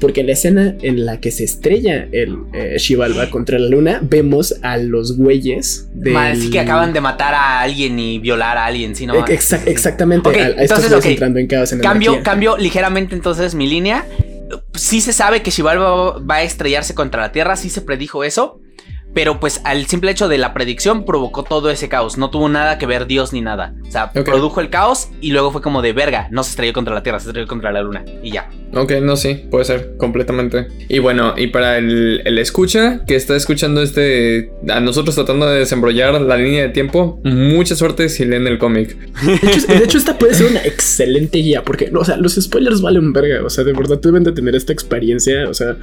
porque 0.00 0.20
en 0.20 0.26
la 0.26 0.32
escena 0.34 0.74
en 0.82 1.06
la 1.06 1.18
que 1.20 1.30
se 1.30 1.44
estrella 1.44 2.08
el 2.12 2.36
eh, 2.52 2.76
Shivalba 2.78 3.30
contra 3.30 3.58
la 3.58 3.68
luna, 3.68 4.00
vemos 4.02 4.54
a 4.62 4.76
los 4.76 5.16
güeyes 5.16 5.88
de. 5.94 6.14
Sí 6.36 6.50
que 6.50 6.60
acaban 6.60 6.92
de 6.92 7.00
matar 7.00 7.32
a 7.34 7.60
alguien 7.60 7.98
y 7.98 8.18
violar 8.18 8.58
a 8.58 8.66
alguien, 8.66 8.94
¿sí? 8.94 9.06
No, 9.06 9.14
Exa- 9.26 9.62
exactamente. 9.66 10.28
Ok, 10.28 10.36
a, 10.36 10.40
a 10.40 10.48
estos 10.62 10.89
entonces, 10.90 11.04
güeyes 11.04 11.04
ok. 11.04 11.10
entrando 11.10 11.38
en 11.38 11.46
caos 11.46 11.72
en 11.72 11.80
Cambio, 11.80 12.22
cambio 12.22 12.56
ligeramente 12.56 13.14
entonces 13.14 13.54
mi 13.54 13.66
línea. 13.66 14.06
Sí 14.74 15.00
se 15.00 15.12
sabe 15.12 15.42
que 15.42 15.50
Shivalba 15.50 16.18
va 16.18 16.36
a 16.36 16.42
estrellarse 16.42 16.94
contra 16.94 17.22
la 17.22 17.32
Tierra, 17.32 17.56
sí 17.56 17.70
se 17.70 17.82
predijo 17.82 18.24
eso. 18.24 18.60
Pero 19.14 19.40
pues 19.40 19.60
al 19.64 19.86
simple 19.86 20.10
hecho 20.10 20.28
de 20.28 20.38
la 20.38 20.54
predicción 20.54 21.04
provocó 21.04 21.42
todo 21.42 21.70
ese 21.70 21.88
caos. 21.88 22.18
No 22.18 22.30
tuvo 22.30 22.48
nada 22.48 22.78
que 22.78 22.86
ver 22.86 23.06
Dios 23.06 23.32
ni 23.32 23.40
nada. 23.40 23.74
O 23.86 23.90
sea, 23.90 24.12
produjo 24.12 24.60
el 24.60 24.70
caos 24.70 25.08
y 25.20 25.32
luego 25.32 25.50
fue 25.50 25.62
como 25.62 25.82
de 25.82 25.92
verga. 25.92 26.28
No 26.30 26.44
se 26.44 26.50
estrelló 26.50 26.72
contra 26.72 26.94
la 26.94 27.02
Tierra, 27.02 27.18
se 27.18 27.28
estrelló 27.28 27.48
contra 27.48 27.72
la 27.72 27.82
Luna. 27.82 28.04
Y 28.22 28.30
ya. 28.32 28.50
Ok, 28.72 28.92
no, 29.02 29.16
sí, 29.16 29.46
puede 29.50 29.64
ser, 29.64 29.96
completamente. 29.96 30.68
Y 30.88 31.00
bueno, 31.00 31.34
y 31.36 31.48
para 31.48 31.78
el, 31.78 32.22
el 32.24 32.38
escucha 32.38 33.04
que 33.04 33.16
está 33.16 33.34
escuchando 33.34 33.82
este, 33.82 34.52
a 34.68 34.78
nosotros 34.78 35.16
tratando 35.16 35.46
de 35.46 35.58
desembrollar 35.58 36.20
la 36.20 36.36
línea 36.36 36.62
de 36.62 36.68
tiempo, 36.68 37.20
mucha 37.24 37.74
suerte 37.74 38.08
si 38.08 38.24
leen 38.24 38.46
el 38.46 38.58
cómic. 38.58 38.96
De 39.22 39.50
hecho, 39.50 39.66
de 39.66 39.78
hecho, 39.78 39.98
esta 39.98 40.18
puede 40.18 40.34
ser 40.34 40.50
una 40.50 40.62
excelente 40.64 41.38
guía 41.38 41.64
porque, 41.64 41.90
o 41.92 42.04
sea, 42.04 42.16
los 42.16 42.34
spoilers 42.34 42.80
valen 42.80 43.12
verga. 43.12 43.44
O 43.44 43.50
sea, 43.50 43.64
de 43.64 43.72
verdad 43.72 43.98
deben 44.00 44.22
de 44.22 44.32
tener 44.32 44.54
esta 44.54 44.72
experiencia. 44.72 45.48
O 45.48 45.54
sea, 45.54 45.76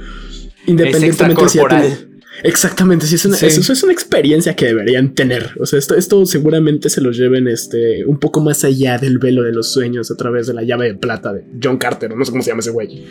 independientemente 0.66 1.48
si 1.48 1.58
ya 1.58 1.62
extracorporal. 1.64 2.17
Exactamente, 2.44 3.06
sí, 3.06 3.16
es 3.16 3.24
una, 3.24 3.36
Sí. 3.36 3.46
eso 3.46 3.72
es 3.72 3.82
una 3.82 3.92
experiencia 3.92 4.54
que 4.54 4.66
deberían 4.66 5.14
tener. 5.14 5.50
O 5.58 5.66
sea, 5.66 5.78
esto, 5.78 5.94
esto 5.96 6.24
seguramente 6.26 6.88
se 6.90 7.00
lo 7.00 7.10
lleven 7.12 7.48
este, 7.48 8.04
un 8.04 8.18
poco 8.18 8.40
más 8.40 8.64
allá 8.64 8.98
del 8.98 9.18
velo 9.18 9.42
de 9.42 9.52
los 9.52 9.72
sueños 9.72 10.10
a 10.10 10.16
través 10.16 10.46
de 10.46 10.54
la 10.54 10.62
llave 10.62 10.86
de 10.88 10.94
plata 10.94 11.32
de 11.32 11.42
John 11.62 11.78
Carter, 11.78 12.14
no 12.16 12.24
sé 12.24 12.30
cómo 12.30 12.42
se 12.42 12.50
llama 12.50 12.60
ese 12.60 12.70
güey. 12.70 13.04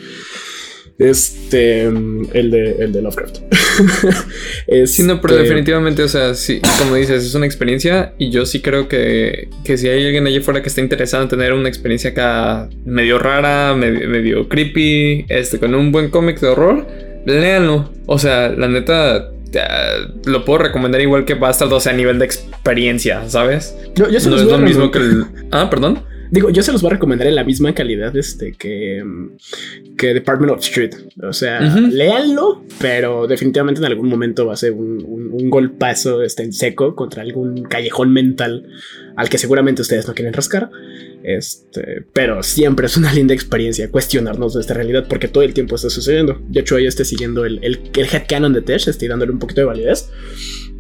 Este, 0.99 1.83
el 1.83 2.49
de, 2.51 2.75
el 2.79 2.91
de 2.91 3.01
Lovecraft. 3.03 3.37
Sí, 4.87 5.03
no, 5.03 5.21
pero 5.21 5.35
Este, 5.35 5.43
definitivamente, 5.43 6.01
o 6.01 6.07
sea, 6.07 6.33
sí, 6.33 6.59
como 6.79 6.95
dices, 6.95 7.23
es 7.23 7.35
una 7.35 7.45
experiencia 7.45 8.15
y 8.17 8.31
yo 8.31 8.45
sí 8.47 8.61
creo 8.61 8.87
que, 8.87 9.49
que 9.63 9.77
si 9.77 9.87
hay 9.87 10.03
alguien 10.05 10.25
allá 10.25 10.39
afuera 10.39 10.61
que 10.63 10.69
está 10.69 10.81
interesado 10.81 11.21
en 11.23 11.29
tener 11.29 11.53
una 11.53 11.69
experiencia 11.69 12.09
acá 12.09 12.69
medio 12.85 13.19
rara, 13.19 13.75
medio, 13.75 14.09
medio 14.09 14.49
creepy, 14.49 15.25
este, 15.29 15.59
con 15.59 15.75
un 15.75 15.91
buen 15.91 16.09
cómic 16.09 16.39
de 16.39 16.47
horror, 16.47 16.87
léanlo. 17.33 17.89
O 18.05 18.17
sea, 18.17 18.49
la 18.49 18.67
neta, 18.67 19.29
lo 20.25 20.45
puedo 20.45 20.59
recomendar 20.59 21.01
igual 21.01 21.25
que 21.25 21.33
Bastard, 21.35 21.71
o 21.71 21.79
sea, 21.79 21.93
a 21.93 21.95
nivel 21.95 22.19
de 22.19 22.25
experiencia, 22.25 23.27
¿sabes? 23.29 23.75
Yo, 23.95 24.09
yo 24.09 24.19
se 24.19 24.29
No 24.29 24.35
los 24.35 24.45
es 24.45 24.51
lo 24.51 24.57
mismo 24.57 24.91
que 24.91 24.99
el... 24.99 25.25
Ah, 25.51 25.69
perdón. 25.69 26.03
Digo, 26.31 26.49
yo 26.49 26.61
se 26.63 26.71
los 26.71 26.81
voy 26.81 26.89
a 26.91 26.93
recomendar 26.93 27.27
en 27.27 27.35
la 27.35 27.43
misma 27.43 27.73
calidad 27.73 28.15
este, 28.17 28.53
que, 28.53 29.03
mm, 29.03 29.95
que 29.97 30.13
Department 30.13 30.51
of 30.53 30.59
Street. 30.59 30.91
O 31.23 31.33
sea, 31.33 31.59
Ujú. 31.65 31.87
léanlo, 31.87 32.63
pero 32.79 33.27
definitivamente 33.27 33.79
en 33.79 33.85
algún 33.85 34.09
momento 34.09 34.45
va 34.45 34.53
a 34.53 34.57
ser 34.57 34.73
un, 34.73 35.03
un- 35.05 35.31
un 35.31 35.49
golpazo 35.49 36.21
este, 36.23 36.43
en 36.43 36.53
seco 36.53 36.95
contra 36.95 37.21
algún 37.23 37.63
callejón 37.63 38.11
mental 38.13 38.67
al 39.15 39.29
que 39.29 39.37
seguramente 39.37 39.81
ustedes 39.81 40.07
no 40.07 40.13
quieren 40.13 40.33
rascar. 40.33 40.69
Este, 41.23 42.03
pero 42.13 42.43
siempre 42.43 42.85
es 42.85 42.95
una 42.97 43.11
linda 43.13 43.33
experiencia 43.33 43.89
cuestionarnos 43.91 44.53
de 44.53 44.61
esta 44.61 44.73
realidad 44.73 45.07
porque 45.09 45.27
todo 45.27 45.43
el 45.43 45.53
tiempo 45.53 45.75
está 45.75 45.89
sucediendo. 45.89 46.41
De 46.47 46.59
hecho, 46.61 46.77
estoy 46.77 47.05
siguiendo 47.05 47.45
el, 47.45 47.59
el, 47.63 47.79
el 47.95 48.05
headcanon 48.05 48.53
de 48.53 48.61
Tesh, 48.61 48.87
estoy 48.87 49.07
dándole 49.07 49.31
un 49.31 49.39
poquito 49.39 49.61
de 49.61 49.65
validez. 49.65 50.09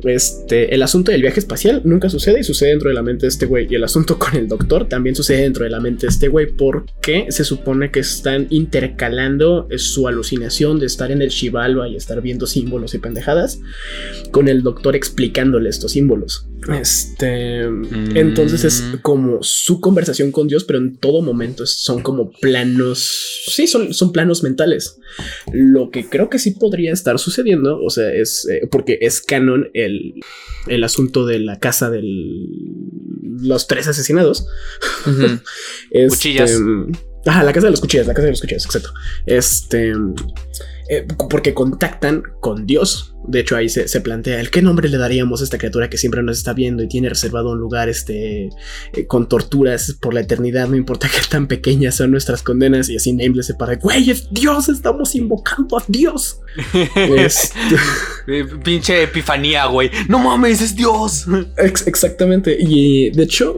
Este, 0.03 0.73
el 0.73 0.81
asunto 0.83 1.11
del 1.11 1.21
viaje 1.21 1.39
espacial 1.39 1.81
nunca 1.83 2.09
sucede 2.09 2.39
y 2.39 2.43
sucede 2.43 2.69
dentro 2.69 2.89
de 2.89 2.95
la 2.95 3.01
mente 3.01 3.25
de 3.25 3.29
este 3.29 3.45
güey. 3.45 3.67
Y 3.69 3.75
el 3.75 3.83
asunto 3.83 4.17
con 4.19 4.35
el 4.35 4.47
doctor 4.47 4.87
también 4.87 5.15
sucede 5.15 5.41
dentro 5.41 5.63
de 5.63 5.69
la 5.69 5.79
mente 5.79 6.07
de 6.07 6.11
este 6.11 6.27
güey 6.27 6.47
porque 6.47 7.27
se 7.29 7.43
supone 7.43 7.91
que 7.91 7.99
están 7.99 8.47
intercalando 8.49 9.67
su 9.77 10.07
alucinación 10.07 10.79
de 10.79 10.85
estar 10.85 11.11
en 11.11 11.21
el 11.21 11.29
Shivalba 11.29 11.87
y 11.87 11.95
estar 11.95 12.21
viendo 12.21 12.47
símbolos 12.47 12.93
y 12.93 12.99
pendejadas 12.99 13.59
con 14.31 14.47
el 14.47 14.63
doctor 14.63 14.95
explicándole 14.95 15.69
estos 15.69 15.91
símbolos. 15.91 16.47
Este, 16.73 17.61
entonces 17.61 18.63
es 18.65 18.83
como 19.01 19.41
su 19.41 19.79
conversación 19.79 20.31
con 20.31 20.47
Dios, 20.47 20.63
pero 20.65 20.79
en 20.79 20.97
todo 20.97 21.21
momento 21.21 21.65
son 21.65 22.01
como 22.01 22.31
planos, 22.31 23.45
sí, 23.47 23.67
son, 23.67 23.93
son 23.93 24.11
planos 24.11 24.43
mentales. 24.43 24.97
Lo 25.53 25.91
que 25.91 26.09
creo 26.09 26.29
que 26.29 26.39
sí 26.39 26.51
podría 26.51 26.91
estar 26.91 27.19
sucediendo, 27.19 27.79
o 27.81 27.89
sea, 27.89 28.11
es 28.11 28.47
eh, 28.49 28.67
porque 28.69 28.97
es 29.01 29.21
canon 29.21 29.69
el, 29.87 30.13
el 30.67 30.83
asunto 30.83 31.25
de 31.25 31.39
la 31.39 31.59
casa 31.59 31.89
de 31.89 32.01
los 33.39 33.67
tres 33.67 33.87
asesinados. 33.87 34.47
Este, 35.89 36.09
Cuchillas. 36.09 36.59
Ajá, 37.25 37.43
la 37.43 37.53
casa 37.53 37.67
de 37.67 37.71
los 37.71 37.81
cuchillas, 37.81 38.07
la 38.07 38.13
casa 38.13 38.25
de 38.25 38.31
los 38.31 38.41
cuchillas, 38.41 38.65
exacto. 38.65 38.93
Este. 39.25 39.91
eh, 40.89 41.05
porque 41.29 41.53
contactan 41.53 42.23
con 42.41 42.65
Dios. 42.65 43.15
De 43.27 43.41
hecho, 43.41 43.55
ahí 43.55 43.67
se, 43.69 43.87
se 43.87 44.01
plantea 44.01 44.39
el 44.39 44.49
qué 44.49 44.61
nombre 44.61 44.87
le 44.89 44.97
daríamos 44.97 45.41
a 45.41 45.43
esta 45.43 45.57
criatura 45.57 45.89
que 45.89 45.97
siempre 45.97 46.23
nos 46.23 46.37
está 46.37 46.53
viendo 46.53 46.81
y 46.83 46.87
tiene 46.87 47.09
reservado 47.09 47.51
un 47.51 47.59
lugar 47.59 47.89
este, 47.89 48.49
eh, 48.93 49.05
con 49.07 49.27
torturas 49.27 49.97
por 50.01 50.13
la 50.13 50.21
eternidad. 50.21 50.67
No 50.67 50.75
importa 50.77 51.09
qué 51.13 51.19
tan 51.29 51.47
pequeñas 51.47 51.95
son 51.95 52.11
nuestras 52.11 52.41
condenas. 52.43 52.89
Y 52.89 52.95
así 52.95 53.13
Nameless 53.13 53.47
se 53.47 53.53
para, 53.55 53.75
güey, 53.75 54.09
es 54.09 54.27
Dios, 54.31 54.69
estamos 54.69 55.13
invocando 55.15 55.77
a 55.77 55.83
Dios. 55.87 56.39
Este, 56.95 57.55
Eh, 58.29 58.45
Pinche 58.63 59.03
epifanía, 59.03 59.67
güey. 59.67 59.89
No 60.09 60.19
mames, 60.19 60.61
es 60.61 60.75
Dios. 60.75 61.25
Ex- 61.57 61.87
exactamente. 61.87 62.57
Y 62.59 63.09
de 63.11 63.23
hecho, 63.23 63.57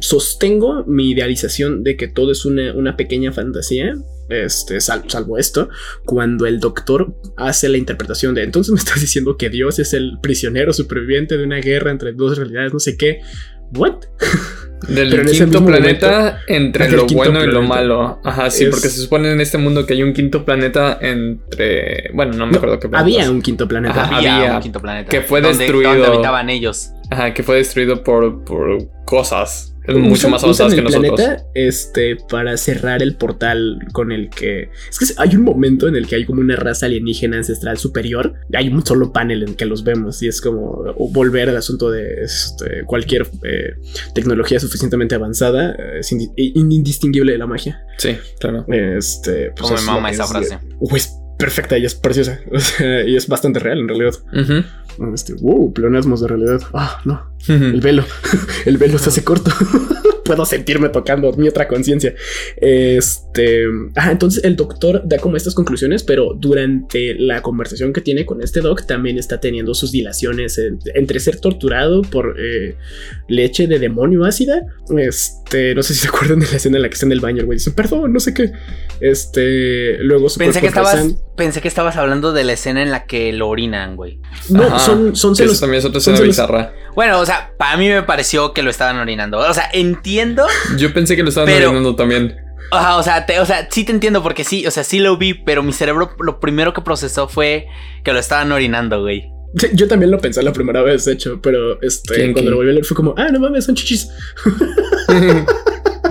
sostengo 0.00 0.84
mi 0.86 1.10
idealización 1.10 1.82
de 1.84 1.96
que 1.96 2.08
todo 2.08 2.32
es 2.32 2.44
una, 2.44 2.74
una 2.74 2.96
pequeña 2.96 3.32
fantasía. 3.32 3.94
Este, 4.28 4.80
sal- 4.80 5.04
salvo 5.08 5.36
esto, 5.38 5.68
cuando 6.06 6.46
el 6.46 6.58
doctor 6.60 7.14
hace 7.36 7.68
la 7.68 7.76
interpretación 7.76 8.34
de 8.34 8.42
entonces 8.42 8.72
me 8.72 8.78
estás 8.78 9.00
diciendo 9.00 9.36
que 9.36 9.50
Dios 9.50 9.78
es 9.78 9.92
el 9.92 10.18
prisionero 10.22 10.72
superviviente 10.72 11.36
de 11.36 11.44
una 11.44 11.56
guerra 11.58 11.90
entre 11.90 12.12
dos 12.12 12.38
realidades, 12.38 12.72
no 12.72 12.78
sé 12.80 12.96
qué. 12.96 13.20
What? 13.76 13.96
Del 14.88 15.08
Pero 15.08 15.24
quinto 15.30 15.64
planeta 15.64 16.40
entre 16.46 16.90
lo 16.90 17.06
bueno 17.06 17.42
y 17.42 17.46
lo 17.46 17.62
malo. 17.62 18.20
Ajá, 18.22 18.50
sí, 18.50 18.64
Es- 18.64 18.70
porque 18.70 18.88
se 18.88 19.00
supone 19.00 19.32
en 19.32 19.40
este 19.40 19.56
mundo 19.56 19.86
que 19.86 19.94
hay 19.94 20.02
un 20.02 20.12
quinto 20.12 20.44
planeta 20.44 20.98
entre. 21.00 22.10
Bueno, 22.12 22.32
no 22.34 22.44
me 22.46 22.52
No, 22.52 22.58
acuerdo 22.58 22.78
qué 22.78 22.88
planeta. 22.90 23.18
había 23.20 23.30
un 23.30 23.40
quinto 23.40 23.66
planeta. 23.66 24.02
Ajá. 24.04 24.16
había, 24.18 24.36
había- 24.36 24.56
un 24.56 24.60
quinto 24.62 24.80
planeta. 24.80 25.08
que 25.10 25.22
fue 25.22 25.40
donde- 25.40 25.58
destruido. 25.58 25.90
Donde 25.92 26.06
habitaban 26.08 26.50
ellos. 26.50 26.90
Ajá, 27.10 27.32
que 27.32 27.42
fue 27.42 27.56
destruido 27.56 28.02
por, 28.04 28.44
por 28.44 28.90
cosas 29.06 29.73
Usan- 29.86 30.00
mucho 30.02 30.28
más 30.30 30.42
avanzadas 30.42 30.72
que 30.74 30.78
el 30.80 30.84
nosotros. 30.84 31.14
planeta 31.16 31.44
este 31.54 32.16
para 32.16 32.56
cerrar 32.56 33.02
el 33.02 33.16
portal 33.16 33.78
con 33.92 34.12
el 34.12 34.30
que 34.30 34.70
es 34.90 34.98
que 34.98 35.06
hay 35.18 35.36
un 35.36 35.42
momento 35.42 35.88
en 35.88 35.96
el 35.96 36.06
que 36.06 36.16
hay 36.16 36.24
como 36.24 36.40
una 36.40 36.56
raza 36.56 36.86
alienígena 36.86 37.36
ancestral 37.36 37.76
superior 37.78 38.34
hay 38.54 38.68
un 38.68 38.84
solo 38.86 39.12
panel 39.12 39.42
en 39.42 39.54
que 39.54 39.66
los 39.66 39.84
vemos 39.84 40.22
y 40.22 40.28
es 40.28 40.40
como 40.40 40.84
volver 41.12 41.50
al 41.50 41.56
asunto 41.58 41.90
de 41.90 42.22
este, 42.24 42.84
cualquier 42.86 43.26
eh, 43.42 43.74
tecnología 44.14 44.58
suficientemente 44.58 45.14
avanzada 45.14 45.72
eh, 45.78 45.98
es 46.00 46.12
indi- 46.12 46.32
in- 46.36 46.72
indistinguible 46.72 47.32
de 47.32 47.38
la 47.38 47.46
magia 47.46 47.82
Sí, 47.98 48.16
claro. 48.40 48.64
este 48.68 49.50
pues 49.50 49.62
Como 49.62 49.74
es 49.74 49.80
me 49.82 49.86
mama 49.92 50.10
esa 50.10 50.24
es- 50.24 50.30
frase. 50.30 50.58
uh, 50.80 50.96
es 50.96 51.14
perfecta 51.38 51.76
y 51.76 51.84
es 51.84 51.94
preciosa 51.94 52.40
y 53.06 53.16
es 53.16 53.28
bastante 53.28 53.58
real 53.58 53.80
en 53.80 53.88
realidad 53.88 54.14
Ujú. 54.32 54.64
Este 55.14 55.34
wow 55.34 55.72
pleonasmos 55.72 56.20
de 56.20 56.28
realidad 56.28 56.60
ah 56.72 57.00
no 57.04 57.32
el 57.46 57.80
velo, 57.82 58.04
el 58.64 58.78
velo 58.78 58.98
se 58.98 59.10
hace 59.10 59.22
corto. 59.22 59.50
Puedo 60.24 60.46
sentirme 60.46 60.88
tocando 60.88 61.30
mi 61.34 61.46
otra 61.46 61.68
conciencia. 61.68 62.14
Este, 62.56 63.64
ah, 63.96 64.10
entonces 64.10 64.42
el 64.44 64.56
doctor 64.56 65.02
da 65.04 65.18
como 65.18 65.36
estas 65.36 65.54
conclusiones, 65.54 66.02
pero 66.02 66.32
durante 66.34 67.14
la 67.18 67.42
conversación 67.42 67.92
que 67.92 68.00
tiene 68.00 68.24
con 68.24 68.40
este 68.40 68.62
doc 68.62 68.86
también 68.86 69.18
está 69.18 69.40
teniendo 69.40 69.74
sus 69.74 69.92
dilaciones 69.92 70.56
en- 70.56 70.78
entre 70.94 71.20
ser 71.20 71.38
torturado 71.40 72.00
por 72.00 72.36
eh, 72.40 72.76
leche 73.28 73.66
de 73.66 73.78
demonio 73.78 74.24
ácida. 74.24 74.62
Este, 74.96 75.74
no 75.74 75.82
sé 75.82 75.92
si 75.92 76.00
se 76.00 76.08
acuerdan 76.08 76.40
de 76.40 76.46
la 76.46 76.56
escena 76.56 76.76
en 76.78 76.82
la 76.82 76.88
que 76.88 76.94
está 76.94 77.04
en 77.04 77.12
el 77.12 77.20
baño, 77.20 77.40
el 77.40 77.44
güey 77.46 77.58
dice, 77.58 77.72
perdón, 77.72 78.10
no 78.14 78.20
sé 78.20 78.32
qué. 78.32 78.52
Este, 79.00 79.98
luego 79.98 80.30
su 80.30 80.38
Pensé 80.38 80.60
que 80.62 80.68
estabas, 80.68 80.94
rezan- 81.04 81.18
pensé 81.36 81.60
que 81.60 81.68
estabas 81.68 81.96
hablando 81.96 82.32
de 82.32 82.44
la 82.44 82.54
escena 82.54 82.82
en 82.82 82.90
la 82.90 83.04
que 83.04 83.32
lo 83.34 83.48
orinan, 83.48 83.96
güey. 83.96 84.20
No, 84.48 84.62
Ajá. 84.62 84.78
Son, 84.84 85.16
son 85.16 85.34
Sí, 85.36 85.42
celos. 85.42 85.52
eso 85.54 85.60
también 85.62 85.78
es 85.80 85.84
otra 85.84 85.98
escena 85.98 86.16
celos- 86.18 86.26
bizarra. 86.28 86.72
Bueno, 86.94 87.18
o 87.20 87.26
sea, 87.26 87.52
para 87.58 87.76
mí 87.76 87.88
me 87.88 88.02
pareció 88.02 88.52
que 88.52 88.62
lo 88.62 88.70
estaban 88.70 88.96
orinando. 88.98 89.38
O 89.38 89.54
sea, 89.54 89.68
entiendo. 89.72 90.46
Yo 90.76 90.92
pensé 90.94 91.16
que 91.16 91.22
lo 91.22 91.28
estaban 91.30 91.48
Pero- 91.48 91.68
orinando 91.70 91.94
también. 91.96 92.36
Ajá, 92.70 92.96
o 92.96 93.02
sea, 93.02 93.26
te- 93.26 93.38
o 93.40 93.46
sea, 93.46 93.68
sí 93.70 93.84
te 93.84 93.92
entiendo 93.92 94.22
porque 94.22 94.42
sí, 94.42 94.66
o 94.66 94.70
sea, 94.70 94.84
sí 94.84 94.98
lo 94.98 95.16
vi, 95.16 95.34
pero 95.34 95.62
mi 95.62 95.72
cerebro 95.72 96.10
lo 96.18 96.40
primero 96.40 96.72
que 96.72 96.80
procesó 96.80 97.28
fue 97.28 97.66
que 98.04 98.12
lo 98.12 98.18
estaban 98.18 98.50
orinando, 98.52 99.00
güey. 99.02 99.30
Sí, 99.56 99.68
yo 99.74 99.86
también 99.86 100.10
lo 100.10 100.18
pensé 100.18 100.42
la 100.42 100.52
primera 100.52 100.82
vez, 100.82 101.04
de 101.04 101.12
hecho, 101.12 101.40
pero 101.40 101.80
este, 101.82 102.14
¿Quién, 102.14 102.32
cuando 102.32 102.50
lo 102.50 102.56
volví 102.56 102.70
a 102.70 102.72
leer 102.72 102.84
fue 102.84 102.96
como, 102.96 103.14
ah, 103.16 103.28
no 103.30 103.38
mames, 103.38 103.64
son 103.66 103.74
chichis. 103.76 104.08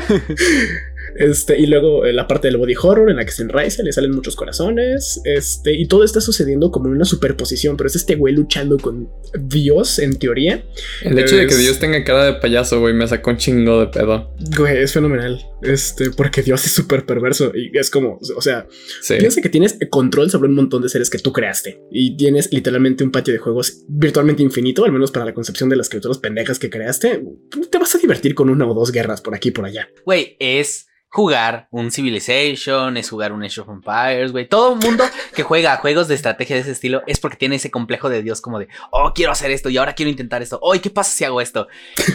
Este, 1.16 1.60
y 1.60 1.66
luego 1.66 2.06
eh, 2.06 2.14
la 2.14 2.28
parte 2.28 2.48
del 2.48 2.58
body 2.58 2.76
horror 2.82 3.10
en 3.10 3.18
la 3.18 3.26
que 3.26 3.32
se 3.32 3.44
enraiza, 3.44 3.84
le 3.84 3.92
salen 3.92 4.12
muchos 4.12 4.36
corazones. 4.36 5.22
Este, 5.26 5.74
y 5.74 5.88
todo 5.88 6.04
está 6.04 6.22
sucediendo 6.22 6.72
como 6.72 6.88
en 6.88 6.94
una 6.94 7.06
superposición, 7.06 7.78
pero 7.78 7.88
es 7.88 7.96
este 7.96 8.16
güey 8.16 8.34
luchando 8.34 8.78
con 8.78 9.10
Dios 9.40 10.00
en 10.00 10.18
teoría. 10.18 10.64
El 11.04 11.18
hecho 11.20 11.36
de 11.36 11.48
que 11.48 11.56
Dios 11.56 11.80
tenga 11.80 12.04
cara 12.04 12.26
de 12.26 12.34
payaso, 12.34 12.80
güey, 12.80 12.94
me 12.94 13.08
sacó 13.08 13.32
un 13.32 13.38
chingo 13.38 13.80
de 13.80 13.88
pedo. 13.88 14.34
Güey, 14.58 14.78
es 14.84 14.94
fenomenal. 14.94 15.40
Este, 15.62 16.10
porque 16.12 16.42
Dios 16.42 16.66
es 16.66 16.72
súper 16.72 17.06
perverso 17.06 17.52
y 17.56 17.78
es 17.78 17.90
como, 17.90 18.20
o 18.36 18.42
sea, 18.42 18.68
Sí. 19.02 19.16
piensa 19.18 19.42
que 19.42 19.50
tienes 19.50 19.78
control 19.90 20.30
sobre 20.30 20.50
un 20.50 20.56
montón 20.56 20.82
de 20.82 20.90
seres 20.90 21.10
que 21.10 21.20
tú 21.20 21.32
creaste 21.32 21.82
y 21.92 22.18
tienes 22.18 22.52
literalmente 22.52 23.04
un 23.04 23.12
patio 23.12 23.34
de 23.34 23.40
juegos 23.40 23.84
virtualmente 23.88 24.44
infinito, 24.44 24.84
al 24.86 24.92
menos 24.92 25.12
para 25.12 25.26
la 25.26 25.34
concepción 25.34 25.70
de 25.70 25.76
las 25.76 25.90
criaturas 25.90 26.18
pendejas 26.18 26.60
que 26.60 26.70
creaste. 26.70 27.24
Te 27.70 27.78
vas 27.78 27.96
a 27.96 27.98
divertir 27.98 28.36
con 28.36 28.50
una 28.50 28.68
o 28.68 28.74
dos 28.74 28.92
guerras 28.92 29.22
por 29.22 29.36
aquí 29.36 29.50
y 29.50 29.52
por 29.52 29.66
allá. 29.66 29.88
Güey, 30.06 30.36
es 30.40 30.88
jugar 31.14 31.68
un 31.70 31.92
Civilization, 31.92 32.98
es 32.98 33.08
jugar 33.08 33.34
un 33.34 33.44
Age 33.44 33.62
of 33.62 33.70
Empires, 33.70 34.32
güey. 34.32 34.50
Todo 34.50 34.76
mundo 34.76 35.04
que 35.36 35.44
juega 35.44 35.78
juegos 35.78 36.08
de 36.08 36.16
estrategia 36.16 36.56
de 36.56 36.64
ese 36.64 36.72
estilo 36.72 37.04
es 37.06 37.20
porque 37.20 37.38
tiene 37.38 37.58
ese 37.58 37.70
complejo 37.70 38.10
de 38.10 38.24
Dios 38.24 38.42
como 38.42 38.58
de, 38.58 38.68
oh, 38.90 39.12
quiero 39.14 39.32
hacer 39.32 39.52
esto 39.52 39.70
y 39.70 39.78
ahora 39.78 39.94
quiero 39.94 40.10
intentar 40.10 40.42
esto. 40.42 40.58
Oh, 40.64 40.74
¿qué 40.82 40.90
pasa 40.90 41.12
si 41.12 41.24
hago 41.24 41.40
esto? 41.40 41.68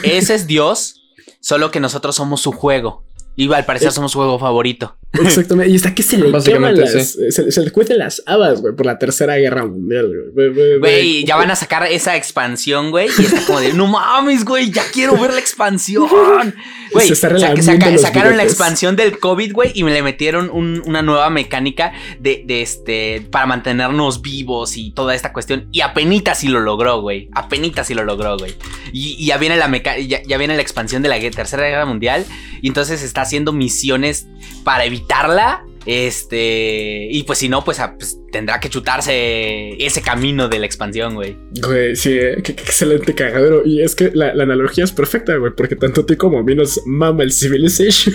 Ese 0.03 0.35
es 0.35 0.49
Dios, 0.49 1.01
solo 1.39 1.71
que 1.71 1.79
nosotros 1.79 2.17
somos 2.17 2.41
su 2.41 2.51
juego. 2.51 3.05
Y 3.39 3.53
al 3.53 3.65
parecer 3.65 3.93
somos 3.93 4.11
su 4.11 4.19
juego 4.19 4.37
favorito. 4.37 4.97
Exactamente. 5.13 5.71
Y 5.71 5.77
está 5.77 5.95
que 5.95 6.03
se 6.03 6.19
le 6.19 6.33
queman 6.43 6.77
las, 6.77 6.91
se, 6.91 7.53
se, 7.53 7.63
le 7.63 7.71
cuecen 7.71 7.99
las 7.99 8.21
habas, 8.27 8.61
güey, 8.61 8.75
por 8.75 8.85
la 8.85 8.99
tercera 8.99 9.37
guerra 9.37 9.65
mundial, 9.65 10.11
güey. 10.35 10.79
Güey, 10.81 11.25
ya 11.25 11.37
van 11.37 11.49
a 11.53 11.55
sacar 11.55 11.87
esa 11.87 12.17
expansión, 12.17 12.91
güey. 12.91 13.09
Y 13.17 13.23
está 13.23 13.47
como 13.47 13.61
de, 13.61 13.75
no 13.75 13.87
mames, 13.87 14.45
güey, 14.45 14.73
ya 14.73 14.83
quiero 14.93 15.17
ver 15.17 15.33
la 15.33 15.39
expansión. 15.39 16.09
Güey, 16.91 17.15
sacaron 17.15 18.39
la 18.39 18.43
expansión 18.45 18.97
del 18.97 19.19
COVID, 19.19 19.53
güey, 19.53 19.73
y 19.75 19.85
me 19.85 19.93
le 19.93 20.03
metieron 20.03 20.49
una 20.51 21.03
nueva 21.03 21.29
mecánica 21.29 21.93
de, 22.19 22.45
de, 22.47 22.63
este, 22.63 23.27
para 23.31 23.45
mantenernos 23.45 24.23
vivos 24.23 24.79
y 24.79 24.93
toda 24.93 25.15
esta 25.15 25.35
cuestión. 25.35 25.69
Y 25.71 25.83
apenas 25.83 26.39
si 26.39 26.49
lo 26.49 26.61
logró, 26.61 27.03
güey. 27.03 27.29
Apenas 27.35 27.87
si 27.87 27.93
lo 27.93 28.05
logró, 28.05 28.39
güey. 28.39 28.55
Y, 28.91 29.27
ya 29.27 29.37
viene 29.37 29.59
la 29.59 29.71
ya, 29.99 30.23
ya 30.23 30.39
viene 30.39 30.57
la 30.57 30.63
expansión 30.63 31.03
de 31.03 31.11
la 31.11 31.21
tercera 31.31 31.69
guerra 31.69 31.85
mundial. 31.85 32.25
Y 32.63 32.69
entonces 32.69 33.03
está 33.03 33.27
haciendo 33.29 33.53
misiones 33.53 34.27
para 34.65 34.85
evitarla. 34.85 35.65
Este. 35.87 37.09
Y 37.11 37.23
pues 37.23 37.39
si 37.39 37.49
no, 37.49 37.65
pues, 37.65 37.81
pues, 37.99 38.19
tendrá 38.31 38.61
que 38.61 38.69
chutarse 38.69 39.71
ese 39.85 40.03
camino 40.03 40.49
de 40.49 40.59
la 40.59 40.67
expansión, 40.67 41.15
güey. 41.15 41.37
Güey, 41.63 41.97
sí, 41.97 42.13
eh, 42.13 42.43
qué, 42.43 42.53
excelente 42.53 43.15
cagadero. 43.15 43.63
Y 43.65 43.83
es 43.83 43.95
que 43.95 44.11
la, 44.15 44.31
analogía 44.31 44.85
es 44.85 44.93
perfecta, 44.93 45.37
güey, 45.37 45.53
porque 45.57 45.77
tanto 45.77 46.03
a 46.03 46.07
ti 46.07 46.17
como 46.17 46.39
a 46.39 46.43
mí 46.43 46.55
nos 46.55 46.81
mama 46.87 47.23
el 47.23 47.33
Civilization. 47.33 48.15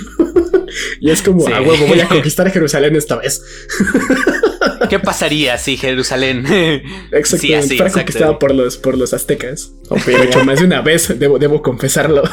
y 0.99 1.09
es 1.09 1.21
como, 1.21 1.47
a 1.47 1.61
huevo, 1.61 1.87
voy 1.87 1.99
a 1.99 2.07
conquistar 2.07 2.49
Jerusalén 2.51 2.95
esta 2.95 3.17
vez. 3.17 3.43
¿Qué 4.89 4.99
pasaría 4.99 5.57
si 5.57 5.77
Jerusalén 5.77 6.45
Exactamente, 7.11 7.77
fue 7.77 7.91
conquistada 7.91 8.39
por 8.39 8.53
los, 8.53 8.77
por 8.77 8.97
los 8.97 9.13
aztecas? 9.13 9.73
Pero 10.05 10.23
hecho 10.23 10.43
más 10.43 10.59
de 10.59 10.65
una 10.65 10.81
vez, 10.81 11.19
debo, 11.19 11.39
debo 11.39 11.61
confesarlo. 11.61 12.23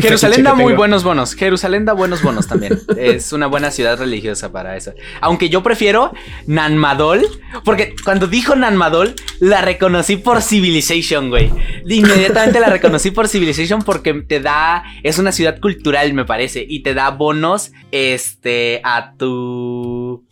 Jerusalén 0.00 0.42
da 0.42 0.54
muy 0.54 0.74
buenos 0.74 1.04
bonos. 1.04 1.34
Jerusalén 1.34 1.84
da 1.84 1.92
buenos 1.92 2.22
bonos 2.22 2.46
también. 2.46 2.80
es 2.96 3.32
una 3.32 3.46
buena 3.46 3.70
ciudad 3.70 3.98
religiosa 3.98 4.51
para 4.52 4.76
eso. 4.76 4.92
Aunque 5.20 5.48
yo 5.48 5.62
prefiero 5.62 6.12
Nanmadol, 6.46 7.26
porque 7.64 7.94
cuando 8.04 8.26
dijo 8.26 8.54
Nanmadol, 8.54 9.14
la 9.40 9.60
reconocí 9.62 10.16
por 10.16 10.42
Civilization, 10.42 11.30
güey. 11.30 11.50
Inmediatamente 11.88 12.60
la 12.60 12.68
reconocí 12.68 13.10
por 13.10 13.28
Civilization 13.28 13.82
porque 13.82 14.14
te 14.14 14.40
da. 14.40 14.84
Es 15.02 15.18
una 15.18 15.32
ciudad 15.32 15.58
cultural, 15.60 16.12
me 16.14 16.24
parece. 16.24 16.64
Y 16.68 16.82
te 16.82 16.94
da 16.94 17.10
bonos 17.10 17.72
este, 17.90 18.80
a 18.84 19.14
tu 19.16 20.24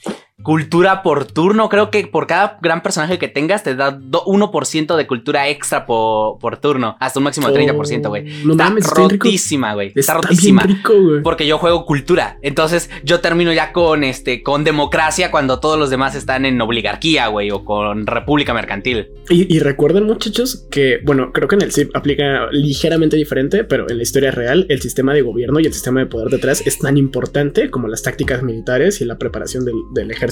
cultura 0.43 1.03
por 1.03 1.25
turno. 1.25 1.69
Creo 1.69 1.91
que 1.91 2.07
por 2.07 2.27
cada 2.27 2.59
gran 2.61 2.83
personaje 2.83 3.19
que 3.19 3.29
tengas 3.29 3.63
te 3.63 3.75
da 3.75 3.99
1% 3.99 4.97
de 4.97 5.07
cultura 5.07 5.49
extra 5.49 5.87
por, 5.87 6.39
por, 6.39 6.57
turno. 6.59 6.97
Hasta 7.01 7.19
un 7.19 7.25
máximo 7.25 7.51
de 7.51 7.61
30%, 7.61 8.09
güey. 8.09 8.25
No 8.45 8.53
está 8.53 8.95
rotísima, 8.95 9.75
güey. 9.75 9.93
Está, 9.95 10.15
rotísima. 10.15 10.67
porque 11.23 11.47
yo 11.47 11.59
juego 11.59 11.85
cultura. 11.85 12.39
Entonces 12.43 12.91
yo 13.05 13.21
termino 13.21 13.53
ya 13.53 13.73
con 13.73 14.05
este 14.05 14.43
con 14.43 14.65
democracia 14.65 15.31
cuando 15.31 15.61
todos 15.61 15.79
los 15.79 15.91
demás 15.91 16.15
están 16.15 16.45
en 16.45 16.61
oligarquía, 16.61 17.29
güey, 17.29 17.51
o 17.51 17.65
con 17.65 18.07
república 18.07 18.55
mercantil. 18.55 19.09
Y, 19.29 19.61
recuerden, 19.61 20.05
muchachos, 20.05 20.67
que, 20.71 20.99
bueno, 21.05 21.33
creo 21.33 21.47
que 21.47 21.55
en 21.55 21.63
el 21.63 21.73
CIP 21.73 21.95
aplica 21.95 22.49
ligeramente 22.51 23.17
diferente, 23.17 23.63
pero 23.63 23.89
en 23.89 23.97
la 23.97 24.03
historia 24.03 24.33
real, 24.33 24.67
el 24.69 24.81
sistema 24.81 25.15
de 25.15 25.23
gobierno 25.23 25.61
y 25.61 25.67
el 25.67 25.73
sistema 25.73 26.01
de 26.01 26.07
poder 26.07 26.31
detrás 26.31 26.67
es 26.67 26.79
tan 26.79 26.97
importante 26.97 27.71
como 27.71 27.87
las 27.87 28.03
tácticas 28.03 28.43
militares 28.43 29.01
y 29.01 29.05
la 29.05 29.19
preparación 29.19 29.65
del, 29.65 29.77
del 29.95 30.11
ejército 30.11 30.30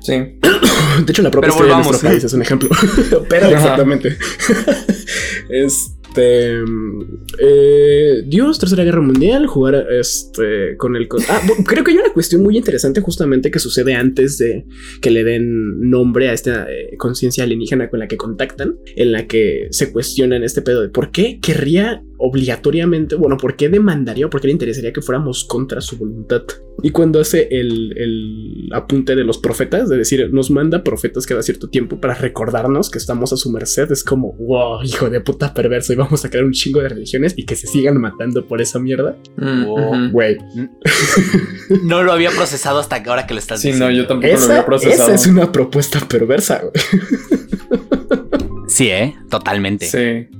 Sí. 0.00 0.12
De 1.04 1.12
hecho, 1.12 1.22
la 1.22 1.30
propia 1.30 1.50
historia 1.50 1.76
de 1.76 1.82
nuestro 1.84 2.08
país 2.08 2.24
es 2.24 2.32
un 2.32 2.42
ejemplo. 2.42 2.68
Pero 3.28 3.46
exactamente. 3.46 4.16
es 5.50 5.92
este. 6.10 6.64
Eh, 7.38 8.22
Dios, 8.26 8.58
Tercera 8.58 8.84
Guerra 8.84 9.00
Mundial, 9.00 9.46
jugar 9.46 9.86
este, 9.90 10.76
con 10.76 10.96
el. 10.96 11.08
Ah, 11.28 11.40
creo 11.66 11.84
que 11.84 11.92
hay 11.92 11.98
una 11.98 12.12
cuestión 12.12 12.42
muy 12.42 12.56
interesante 12.56 13.00
justamente 13.00 13.50
que 13.50 13.58
sucede 13.58 13.94
antes 13.94 14.38
de 14.38 14.66
que 15.00 15.10
le 15.10 15.24
den 15.24 15.88
nombre 15.90 16.28
a 16.28 16.32
esta 16.32 16.70
eh, 16.70 16.96
conciencia 16.98 17.44
alienígena 17.44 17.88
con 17.88 18.00
la 18.00 18.08
que 18.08 18.16
contactan, 18.16 18.76
en 18.96 19.12
la 19.12 19.26
que 19.26 19.68
se 19.70 19.92
cuestionan 19.92 20.42
este 20.42 20.62
pedo 20.62 20.82
de 20.82 20.88
por 20.88 21.10
qué 21.10 21.38
querría 21.40 22.02
obligatoriamente, 22.22 23.16
bueno, 23.16 23.38
por 23.38 23.56
qué 23.56 23.70
demandaría 23.70 24.26
o 24.26 24.30
por 24.30 24.42
qué 24.42 24.48
le 24.48 24.52
interesaría 24.52 24.92
que 24.92 25.00
fuéramos 25.00 25.44
contra 25.44 25.80
su 25.80 25.96
voluntad. 25.96 26.42
Y 26.82 26.90
cuando 26.90 27.20
hace 27.20 27.48
el, 27.50 27.96
el 27.96 28.68
apunte 28.72 29.16
de 29.16 29.24
los 29.24 29.38
profetas, 29.38 29.88
de 29.88 29.96
decir, 29.96 30.28
nos 30.32 30.50
manda 30.50 30.84
profetas 30.84 31.26
cada 31.26 31.42
cierto 31.42 31.70
tiempo 31.70 31.98
para 31.98 32.14
recordarnos 32.14 32.90
que 32.90 32.98
estamos 32.98 33.32
a 33.32 33.36
su 33.36 33.50
merced, 33.50 33.90
es 33.90 34.04
como, 34.04 34.34
wow, 34.34 34.82
hijo 34.82 35.08
de 35.08 35.20
puta 35.22 35.54
perverso 35.54 35.94
vamos 36.00 36.24
a 36.24 36.30
crear 36.30 36.44
un 36.44 36.52
chingo 36.52 36.80
de 36.80 36.88
religiones 36.88 37.34
y 37.36 37.44
que 37.44 37.56
se 37.56 37.66
sigan 37.66 38.00
matando 38.00 38.46
por 38.46 38.60
esa 38.60 38.78
mierda. 38.78 39.16
Mm, 39.36 40.10
güey. 40.10 40.36
No 41.84 42.02
lo 42.02 42.12
había 42.12 42.30
procesado 42.30 42.78
hasta 42.80 42.96
ahora 42.96 43.26
que 43.26 43.34
lo 43.34 43.40
estás 43.40 43.62
diciendo. 43.62 43.86
Sí, 43.86 43.92
no, 43.92 43.96
yo 43.96 44.06
tampoco 44.06 44.34
lo 44.34 44.44
había 44.44 44.66
procesado. 44.66 45.12
Esa 45.12 45.14
es 45.14 45.26
una 45.26 45.52
propuesta 45.52 46.00
perversa, 46.00 46.62
güey. 46.62 46.72
Sí, 48.68 48.88
¿eh? 48.88 49.16
Totalmente. 49.28 49.86
Sí. 49.86 50.39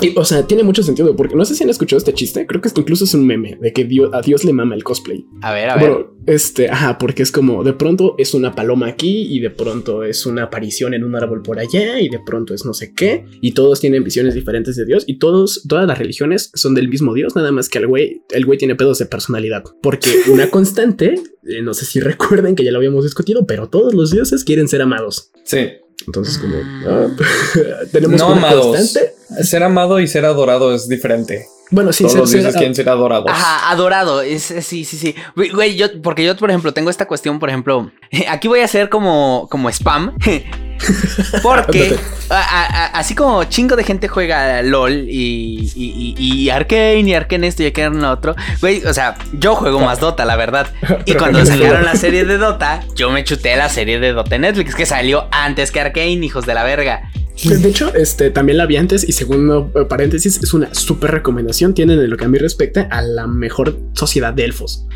Y, 0.00 0.16
o 0.16 0.24
sea, 0.24 0.46
tiene 0.46 0.62
mucho 0.62 0.82
sentido, 0.82 1.14
porque 1.16 1.34
no 1.34 1.44
sé 1.44 1.54
si 1.54 1.64
han 1.64 1.70
escuchado 1.70 1.98
este 1.98 2.12
chiste, 2.12 2.46
creo 2.46 2.60
que 2.60 2.68
esto 2.68 2.80
incluso 2.80 3.04
es 3.04 3.14
un 3.14 3.26
meme 3.26 3.58
de 3.60 3.72
que 3.72 3.84
Dios, 3.84 4.10
a 4.12 4.20
Dios 4.20 4.44
le 4.44 4.52
mama 4.52 4.74
el 4.74 4.84
cosplay. 4.84 5.26
A 5.42 5.52
ver, 5.52 5.70
a 5.70 5.76
ver. 5.76 5.90
Bueno, 5.90 6.16
este, 6.26 6.68
ajá, 6.68 6.98
porque 6.98 7.22
es 7.22 7.30
como 7.30 7.62
de 7.62 7.72
pronto 7.72 8.16
es 8.18 8.34
una 8.34 8.54
paloma 8.54 8.88
aquí 8.88 9.26
y 9.30 9.40
de 9.40 9.50
pronto 9.50 10.02
es 10.02 10.26
una 10.26 10.44
aparición 10.44 10.92
en 10.92 11.04
un 11.04 11.14
árbol 11.14 11.42
por 11.42 11.58
allá 11.58 12.00
y 12.00 12.08
de 12.08 12.18
pronto 12.18 12.52
es 12.52 12.64
no 12.64 12.74
sé 12.74 12.92
qué 12.94 13.24
y 13.40 13.52
todos 13.52 13.80
tienen 13.80 14.02
visiones 14.02 14.34
diferentes 14.34 14.74
de 14.76 14.84
Dios 14.84 15.04
y 15.06 15.18
todos, 15.18 15.62
todas 15.68 15.86
las 15.86 15.98
religiones 15.98 16.50
son 16.54 16.74
del 16.74 16.88
mismo 16.88 17.14
Dios, 17.14 17.36
nada 17.36 17.52
más 17.52 17.68
que 17.68 17.78
el 17.78 17.86
güey, 17.86 18.22
el 18.30 18.44
güey 18.44 18.58
tiene 18.58 18.74
pedos 18.74 18.98
de 18.98 19.06
personalidad, 19.06 19.62
porque 19.82 20.10
una 20.30 20.50
constante, 20.50 21.14
eh, 21.44 21.62
no 21.62 21.74
sé 21.74 21.84
si 21.84 22.00
recuerden 22.00 22.56
que 22.56 22.64
ya 22.64 22.72
lo 22.72 22.78
habíamos 22.78 23.04
discutido, 23.04 23.46
pero 23.46 23.68
todos 23.68 23.94
los 23.94 24.10
dioses 24.10 24.42
quieren 24.44 24.68
ser 24.68 24.82
amados. 24.82 25.30
Sí. 25.44 25.68
Entonces, 26.06 26.38
como 26.38 26.56
ah, 26.86 27.08
tenemos 27.92 28.20
no 28.20 28.28
amados. 28.28 28.96
Ser 29.42 29.62
amado 29.62 30.00
y 30.00 30.06
ser 30.06 30.24
adorado 30.24 30.74
es 30.74 30.88
diferente. 30.88 31.46
Bueno, 31.70 31.92
sí, 31.92 32.04
Todos 32.04 32.16
los 32.16 32.30
dioses 32.30 32.54
quieren 32.54 32.74
ser 32.74 32.88
adorados. 32.88 33.28
Ajá, 33.28 33.70
adorado. 33.70 34.22
Es, 34.22 34.42
sí, 34.42 34.84
sí, 34.84 34.96
sí. 34.96 35.14
Güey, 35.34 35.76
yo, 35.76 36.00
porque 36.00 36.24
yo, 36.24 36.36
por 36.36 36.50
ejemplo, 36.50 36.72
tengo 36.72 36.90
esta 36.90 37.08
cuestión, 37.08 37.40
por 37.40 37.48
ejemplo, 37.48 37.90
aquí 38.28 38.46
voy 38.46 38.60
a 38.60 38.64
hacer 38.64 38.88
como, 38.88 39.48
como 39.50 39.68
spam. 39.68 40.16
Porque 41.42 41.96
así 42.28 43.14
como 43.14 43.44
chingo 43.44 43.76
de 43.76 43.84
gente 43.84 44.08
juega 44.08 44.62
LOL 44.62 44.92
y, 45.08 45.70
y, 45.74 46.14
y, 46.18 46.50
Arkane 46.50 47.00
y 47.00 47.14
Arkane 47.14 47.46
esto 47.46 47.62
y 47.62 47.66
Arkane 47.66 48.00
lo 48.00 48.10
otro, 48.10 48.34
güey, 48.60 48.84
o 48.84 48.92
sea, 48.92 49.16
yo 49.32 49.54
juego 49.54 49.80
más 49.80 50.00
Dota, 50.00 50.24
la 50.24 50.36
verdad. 50.36 50.68
Y 51.06 51.14
cuando 51.14 51.44
sacaron 51.44 51.84
la 51.84 51.94
serie 51.94 52.24
de 52.24 52.36
Dota, 52.36 52.82
yo 52.94 53.10
me 53.10 53.22
chuté 53.22 53.56
la 53.56 53.68
serie 53.68 54.00
de 54.00 54.12
Dota 54.12 54.34
en 54.36 54.42
Netflix, 54.42 54.74
que 54.74 54.86
salió 54.86 55.28
antes 55.30 55.70
que 55.70 55.80
Arkane, 55.80 56.24
hijos 56.24 56.46
de 56.46 56.54
la 56.54 56.64
verga. 56.64 57.10
De 57.44 57.68
hecho, 57.68 57.94
este 57.94 58.30
también 58.30 58.56
la 58.56 58.66
vi 58.66 58.76
antes 58.76 59.06
y 59.06 59.12
segundo 59.12 59.70
eh, 59.74 59.84
paréntesis, 59.84 60.40
es 60.42 60.54
una 60.54 60.74
súper 60.74 61.10
recomendación. 61.10 61.74
Tienen 61.74 62.00
en 62.00 62.08
lo 62.08 62.16
que 62.16 62.24
a 62.24 62.28
mí 62.28 62.38
respecta 62.38 62.88
a 62.90 63.02
la 63.02 63.26
mejor 63.26 63.78
sociedad 63.92 64.32
de 64.32 64.44
elfos. 64.44 64.86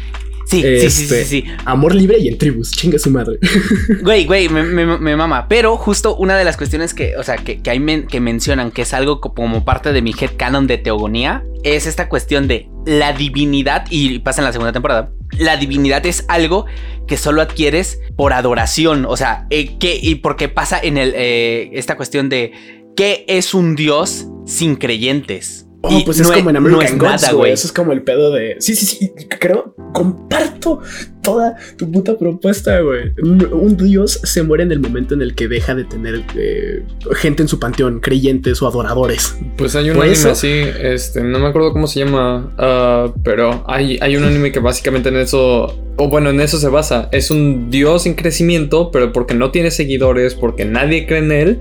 Sí, 0.50 0.62
sí, 0.62 0.90
sí, 0.90 1.02
este, 1.04 1.24
sí, 1.24 1.44
Amor 1.64 1.94
libre 1.94 2.18
y 2.18 2.26
en 2.26 2.36
tribus, 2.36 2.72
chinga 2.72 2.98
su 2.98 3.10
madre. 3.10 3.38
Güey, 4.02 4.24
güey, 4.24 4.48
me, 4.48 4.62
me, 4.64 5.16
mama. 5.16 5.46
Pero 5.48 5.76
justo 5.76 6.16
una 6.16 6.36
de 6.36 6.44
las 6.44 6.56
cuestiones 6.56 6.92
que, 6.94 7.16
o 7.16 7.22
sea, 7.22 7.36
que, 7.36 7.60
que, 7.60 7.70
hay 7.70 8.06
que 8.08 8.20
mencionan 8.20 8.70
que 8.70 8.82
es 8.82 8.92
algo 8.94 9.20
como 9.20 9.64
parte 9.64 9.92
de 9.92 10.02
mi 10.02 10.12
head 10.18 10.30
canon 10.36 10.66
de 10.66 10.78
teogonía 10.78 11.44
es 11.62 11.86
esta 11.86 12.08
cuestión 12.08 12.48
de 12.48 12.68
la 12.86 13.12
divinidad, 13.12 13.86
y 13.90 14.18
pasa 14.20 14.40
en 14.40 14.46
la 14.46 14.52
segunda 14.52 14.72
temporada. 14.72 15.12
La 15.38 15.56
divinidad 15.56 16.04
es 16.06 16.24
algo 16.28 16.66
que 17.06 17.16
solo 17.16 17.42
adquieres 17.42 18.00
por 18.16 18.32
adoración. 18.32 19.06
O 19.06 19.16
sea, 19.16 19.46
eh, 19.50 19.78
que, 19.78 19.98
y 20.00 20.16
porque 20.16 20.48
pasa 20.48 20.80
en 20.82 20.96
el, 20.96 21.12
eh, 21.14 21.70
esta 21.74 21.96
cuestión 21.96 22.28
de 22.28 22.52
qué 22.96 23.24
es 23.28 23.54
un 23.54 23.76
dios 23.76 24.26
sin 24.46 24.76
creyentes. 24.76 25.66
Oh, 25.82 26.02
pues 26.04 26.20
es 26.20 26.30
como 26.30 26.50
en 26.50 26.56
American 26.56 26.98
Gods, 26.98 27.32
güey. 27.32 27.52
Eso 27.52 27.66
es 27.66 27.72
como 27.72 27.92
el 27.92 28.02
pedo 28.02 28.30
de. 28.30 28.56
Sí, 28.58 28.74
sí, 28.74 28.84
sí. 28.84 29.12
Creo, 29.38 29.74
comparto 29.94 30.80
toda 31.22 31.56
tu 31.78 31.90
puta 31.90 32.18
propuesta, 32.18 32.80
güey. 32.80 33.12
Un, 33.22 33.76
dios 33.78 34.20
se 34.22 34.42
muere 34.42 34.64
en 34.64 34.72
el 34.72 34.80
momento 34.80 35.14
en 35.14 35.22
el 35.22 35.34
que 35.34 35.48
deja 35.48 35.74
de 35.74 35.84
tener 35.84 36.22
eh, 36.36 36.82
gente 37.12 37.42
en 37.42 37.48
su 37.48 37.58
panteón, 37.58 38.00
creyentes 38.00 38.60
o 38.60 38.68
adoradores. 38.68 39.36
Pues 39.56 39.74
hay 39.74 39.88
un 39.90 40.02
anime 40.02 40.30
así, 40.30 40.48
este, 40.48 41.22
no 41.22 41.38
me 41.38 41.46
acuerdo 41.46 41.72
cómo 41.72 41.86
se 41.86 42.00
llama, 42.00 42.52
ah, 42.58 43.12
pero 43.22 43.64
hay, 43.66 43.98
hay 44.02 44.16
un 44.16 44.24
anime 44.24 44.52
que 44.52 44.60
básicamente 44.60 45.08
en 45.08 45.16
eso, 45.16 45.78
o 45.96 46.08
bueno, 46.08 46.28
en 46.28 46.40
eso 46.42 46.58
se 46.58 46.68
basa. 46.68 47.08
Es 47.10 47.30
un 47.30 47.70
dios 47.70 48.04
en 48.04 48.14
crecimiento, 48.14 48.90
pero 48.90 49.12
porque 49.12 49.32
no 49.32 49.50
tiene 49.50 49.70
seguidores, 49.70 50.34
porque 50.34 50.66
nadie 50.66 51.06
cree 51.06 51.20
en 51.20 51.32
él 51.32 51.60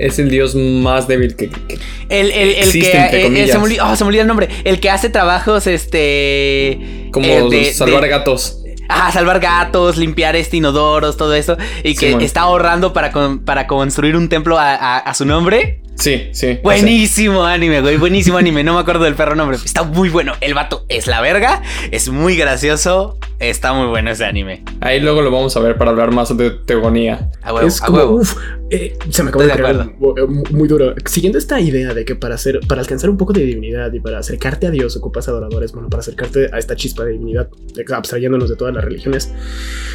es 0.00 0.18
el 0.18 0.30
dios 0.30 0.54
más 0.54 1.06
débil 1.08 1.36
que, 1.36 1.48
que- 1.50 1.74
El, 2.08 2.30
el, 2.30 2.48
el 2.50 2.50
Existe, 2.58 2.90
que. 2.90 2.98
entre 3.26 3.40
eh, 3.42 3.44
eh, 3.44 3.48
se, 3.48 3.58
me 3.58 3.64
olvidó, 3.64 3.86
oh, 3.88 3.96
se 3.96 4.04
me 4.04 4.08
olvidó 4.08 4.22
el 4.22 4.28
nombre. 4.28 4.48
El 4.64 4.80
que 4.80 4.90
hace 4.90 5.08
trabajos, 5.10 5.66
este. 5.66 7.08
como 7.12 7.26
eh, 7.26 7.42
de- 7.50 7.72
salvar 7.72 8.02
de- 8.02 8.08
gatos. 8.08 8.56
Ajá, 8.88 9.12
salvar 9.12 9.38
gatos, 9.38 9.96
limpiar 9.96 10.34
este 10.34 10.56
inodoros, 10.56 11.16
todo 11.16 11.34
eso. 11.34 11.56
Y 11.84 11.94
que 11.94 12.12
está 12.24 12.40
ahorrando 12.40 12.92
para, 12.92 13.12
con- 13.12 13.44
para 13.44 13.66
construir 13.68 14.16
un 14.16 14.28
templo 14.28 14.58
a, 14.58 14.74
a- 14.74 14.98
a 14.98 15.14
su 15.14 15.24
nombre. 15.24 15.80
Sí, 16.00 16.30
sí. 16.32 16.58
Buenísimo 16.62 17.44
anime, 17.44 17.82
güey. 17.82 17.98
Buenísimo 17.98 18.38
anime. 18.38 18.64
No 18.64 18.72
me 18.72 18.80
acuerdo 18.80 19.04
del 19.04 19.14
perro 19.14 19.34
nombre. 19.34 19.58
Está 19.62 19.82
muy 19.82 20.08
bueno. 20.08 20.32
El 20.40 20.54
vato 20.54 20.86
es 20.88 21.06
la 21.06 21.20
verga. 21.20 21.62
Es 21.90 22.08
muy 22.08 22.36
gracioso. 22.36 23.18
Está 23.38 23.74
muy 23.74 23.86
bueno 23.86 24.10
ese 24.10 24.24
anime. 24.24 24.64
Ahí 24.80 25.00
luego 25.00 25.20
lo 25.20 25.30
vamos 25.30 25.54
a 25.56 25.60
ver 25.60 25.76
para 25.76 25.90
hablar 25.90 26.10
más 26.10 26.34
de 26.34 26.50
teogonía. 26.50 27.30
A 27.42 27.52
huevo, 27.52 27.68
es 27.68 27.82
a 27.82 27.86
como, 27.86 27.98
huevo. 27.98 28.14
uf, 28.16 28.34
eh, 28.70 28.96
se 29.10 29.22
me 29.22 29.28
acaba 29.28 29.44
de 29.44 29.52
creer 29.52 29.90
muy, 29.98 30.44
muy 30.50 30.68
duro. 30.68 30.94
Siguiendo 31.04 31.38
esta 31.38 31.60
idea 31.60 31.92
de 31.92 32.04
que 32.04 32.14
para 32.14 32.34
hacer, 32.34 32.60
para 32.66 32.80
alcanzar 32.80 33.10
un 33.10 33.16
poco 33.16 33.32
de 33.32 33.42
divinidad 33.42 33.92
y 33.92 34.00
para 34.00 34.18
acercarte 34.18 34.66
a 34.68 34.70
Dios 34.70 34.96
ocupas 34.96 35.28
adoradores, 35.28 35.72
bueno, 35.72 35.88
para 35.90 36.00
acercarte 36.00 36.48
a 36.52 36.58
esta 36.58 36.76
chispa 36.76 37.04
de 37.04 37.12
divinidad, 37.12 37.48
abstrayéndonos 37.94 38.48
de 38.48 38.56
todas 38.56 38.74
las 38.74 38.84
religiones, 38.84 39.32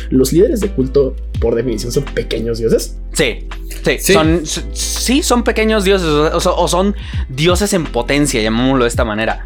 los 0.10 0.34
líderes 0.34 0.60
de 0.60 0.70
culto, 0.70 1.16
por 1.40 1.56
definición, 1.56 1.92
son 1.92 2.04
pequeños 2.06 2.60
dioses. 2.60 2.98
Sí, 3.14 3.48
sí, 3.84 3.98
Sí. 4.00 4.14
Son, 4.14 4.42
sí, 4.46 5.22
son 5.24 5.44
pequeños 5.44 5.84
dioses 5.84 5.95
o, 6.04 6.38
o- 6.38 6.68
son 6.68 6.96
dioses 7.30 7.74
en 7.74 7.86
potencia, 7.86 8.42
llamémoslo 8.42 8.84
de 8.86 8.90
esta 8.90 9.06
manera. 9.06 9.46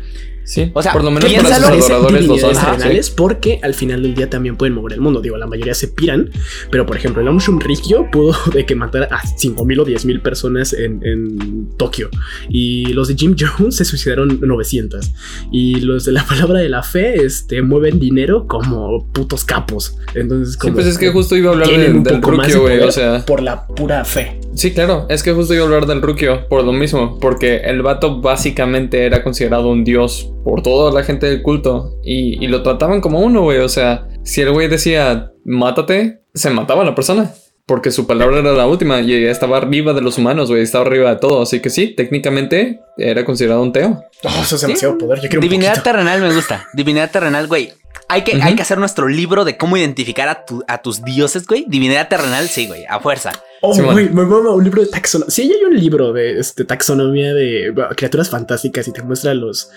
Sí, 0.50 0.72
O 0.74 0.82
sea, 0.82 0.94
por 0.94 1.04
lo 1.04 1.12
menos 1.12 1.32
para 1.32 1.44
Parecen 1.44 1.64
adoradores 1.64 1.90
lo 1.90 2.02
son. 2.02 2.14
divinidades 2.16 2.58
Ajá, 2.58 2.72
terrenales 2.72 3.06
sí. 3.06 3.14
porque 3.16 3.60
al 3.62 3.76
final 3.76 4.02
del 4.02 4.16
día 4.16 4.32
también 4.32 4.58
pueden 4.58 4.74
mover 4.74 4.94
el 4.94 5.02
mundo. 5.02 5.22
Digo, 5.22 5.38
la 5.38 5.46
mayoría 5.46 5.76
se 5.76 5.90
piran, 5.90 6.32
pero 6.72 6.88
por 6.88 6.98
ejemplo, 6.98 7.22
el 7.22 7.28
Aum 7.28 7.38
Shinrikyo 7.38 8.10
pudo 8.12 8.36
de 8.54 8.66
que 8.66 8.74
matar 8.74 9.10
a 9.12 9.22
5000 9.28 9.80
o 9.80 9.86
10000 9.86 10.22
personas 10.22 10.74
en, 10.74 11.02
en 11.06 11.70
Tokio. 11.78 12.10
Y 12.50 12.88
los 12.94 13.10
de 13.10 13.16
Jim 13.16 13.36
Jones 13.40 13.76
se 13.76 13.86
suicidaron 13.86 14.40
900. 14.42 15.12
Y 15.52 15.82
los 15.82 16.06
de 16.06 16.14
la 16.14 16.26
palabra 16.26 16.60
de 16.60 16.70
la 16.70 16.82
fe 16.82 17.24
este, 17.24 17.62
mueven 17.62 18.00
dinero 18.00 18.48
como 18.48 19.06
putos 19.14 19.46
capos. 19.46 19.98
Entonces, 20.16 20.54
Sí, 20.54 20.60
como 20.60 20.74
pues 20.74 20.88
es 20.88 20.98
que 20.98 21.12
justo 21.12 21.36
iba 21.36 21.52
a 21.52 21.54
hablar 21.54 21.68
de- 21.70 21.76
un 21.92 22.04
del 22.04 22.22
de 22.22 22.28
Rukio, 22.28 22.88
O 22.88 22.92
sea, 22.92 23.24
por 23.24 23.44
la 23.44 23.68
pura 23.68 24.04
fe. 24.04 24.40
sí, 24.56 24.72
claro. 24.74 25.06
Es 25.10 25.22
que 25.22 25.32
justo 25.34 25.54
iba 25.54 25.62
a 25.62 25.66
hablar 25.68 25.86
del 25.86 26.02
Rukio 26.02 26.48
por 26.50 26.64
lo 26.64 26.74
mismo. 26.74 27.20
Porque 27.20 27.58
el 27.58 27.84
vato 27.84 28.20
básicamente 28.20 29.06
era 29.06 29.24
considerado 29.24 29.70
un 29.70 29.84
dios 29.84 30.32
por 30.44 30.62
toda 30.62 30.92
la 30.92 31.04
gente 31.04 31.28
del 31.28 31.42
culto. 31.42 31.96
Y, 32.04 32.44
y 32.44 32.48
lo 32.48 32.64
trataban 32.64 33.02
como 33.02 33.20
uno, 33.20 33.42
güey. 33.42 33.60
O 33.60 33.70
sea, 33.70 34.08
si 34.24 34.42
el 34.42 34.52
güey 34.52 34.68
decía, 34.68 35.32
mátate, 35.46 36.22
se 36.34 36.50
mataba 36.50 36.82
a 36.84 36.86
la 36.86 36.96
persona. 36.96 37.32
Porque 37.66 37.92
su 37.92 38.08
palabra 38.08 38.40
era 38.40 38.54
la 38.54 38.66
última 38.66 39.00
y 39.00 39.14
estaba 39.26 39.58
arriba 39.58 39.94
de 39.94 40.02
los 40.02 40.18
humanos, 40.18 40.50
güey. 40.50 40.64
Estaba 40.64 40.86
arriba 40.86 41.12
de 41.12 41.18
todo. 41.18 41.44
Así 41.44 41.60
que 41.60 41.70
sí, 41.70 41.94
técnicamente 41.96 42.80
era 42.98 43.24
considerado 43.26 43.62
un 43.62 43.72
teo. 43.72 44.02
Oh, 44.24 44.42
eso 44.42 44.56
es 44.56 44.62
demasiado 44.64 44.98
poder. 44.98 45.20
Yo 45.22 45.30
quiero 45.30 45.38
un 45.40 45.42
Divinidad 45.50 45.84
terrenal 45.84 46.20
me 46.20 46.34
gusta. 46.34 46.66
Divinidad 46.74 47.12
terrenal, 47.12 47.46
güey. 47.46 47.72
Hay 48.08 48.24
que, 48.24 48.42
hay 48.42 48.56
que 48.56 48.64
hacer 48.64 48.80
nuestro 48.80 49.08
libro 49.08 49.46
de 49.46 49.56
cómo 49.56 49.78
identificar 49.78 50.28
a, 50.30 50.46
tu- 50.46 50.64
a 50.68 50.80
tus 50.82 51.04
dioses, 51.04 51.46
güey. 51.46 51.66
Divinidad 51.68 52.08
terrenal, 52.08 52.48
sí, 52.48 52.66
güey, 52.66 52.86
a 52.90 53.00
fuerza. 53.02 53.32
Oh, 53.62 53.76
güey, 53.76 54.10
me 54.10 54.24
mama 54.26 54.52
un 54.52 54.64
libro 54.64 54.82
de 54.82 54.88
taxonomía. 54.88 55.32
Si 55.32 55.42
hay 55.42 55.64
un 55.70 55.76
libro 55.78 56.14
de 56.14 56.40
este, 56.40 56.64
taxonomía 56.64 57.34
de 57.34 57.72
bueno, 57.72 57.90
criaturas 57.96 58.30
fantásticas 58.30 58.88
y 58.88 58.94
te 58.94 59.02
muestra 59.02 59.34
los, 59.34 59.70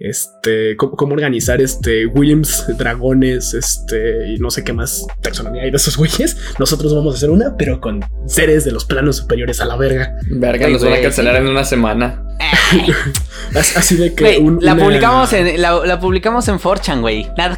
este, 0.00 0.76
cómo, 0.76 0.92
cómo 0.96 1.14
organizar 1.14 1.60
este 1.60 2.06
Williams, 2.06 2.64
dragones, 2.76 3.54
este, 3.54 4.34
y 4.34 4.38
no 4.38 4.50
sé 4.50 4.64
qué 4.64 4.72
más 4.72 5.06
taxonomía 5.22 5.62
hay 5.62 5.70
de 5.70 5.76
esos 5.76 5.96
güeyes. 5.96 6.36
Nosotros 6.58 6.94
vamos 6.94 7.14
a 7.14 7.16
hacer 7.16 7.30
una, 7.30 7.56
pero 7.56 7.80
con 7.80 8.04
seres 8.26 8.64
de 8.64 8.72
los 8.72 8.84
planos 8.84 9.16
superiores 9.18 9.60
a 9.60 9.66
la 9.66 9.76
verga. 9.76 10.16
Verga, 10.30 10.66
Ay, 10.66 10.72
nos 10.72 10.82
van 10.84 10.94
a 10.94 11.00
cancelar 11.00 11.36
sí. 11.36 11.42
en 11.42 11.46
una 11.48 11.64
semana. 11.64 12.24
As- 13.54 13.76
Así 13.76 13.96
de 13.96 14.14
que 14.14 14.38
un- 14.38 14.58
la 14.60 14.74
una- 14.74 14.84
publicamos 14.84 15.32
en 15.32 15.60
la, 15.62 15.84
la 15.86 16.00
publicamos 16.00 16.48
en 16.48 16.58
4chan, 16.58 17.00
güey. 17.00 17.26
Nada 17.36 17.56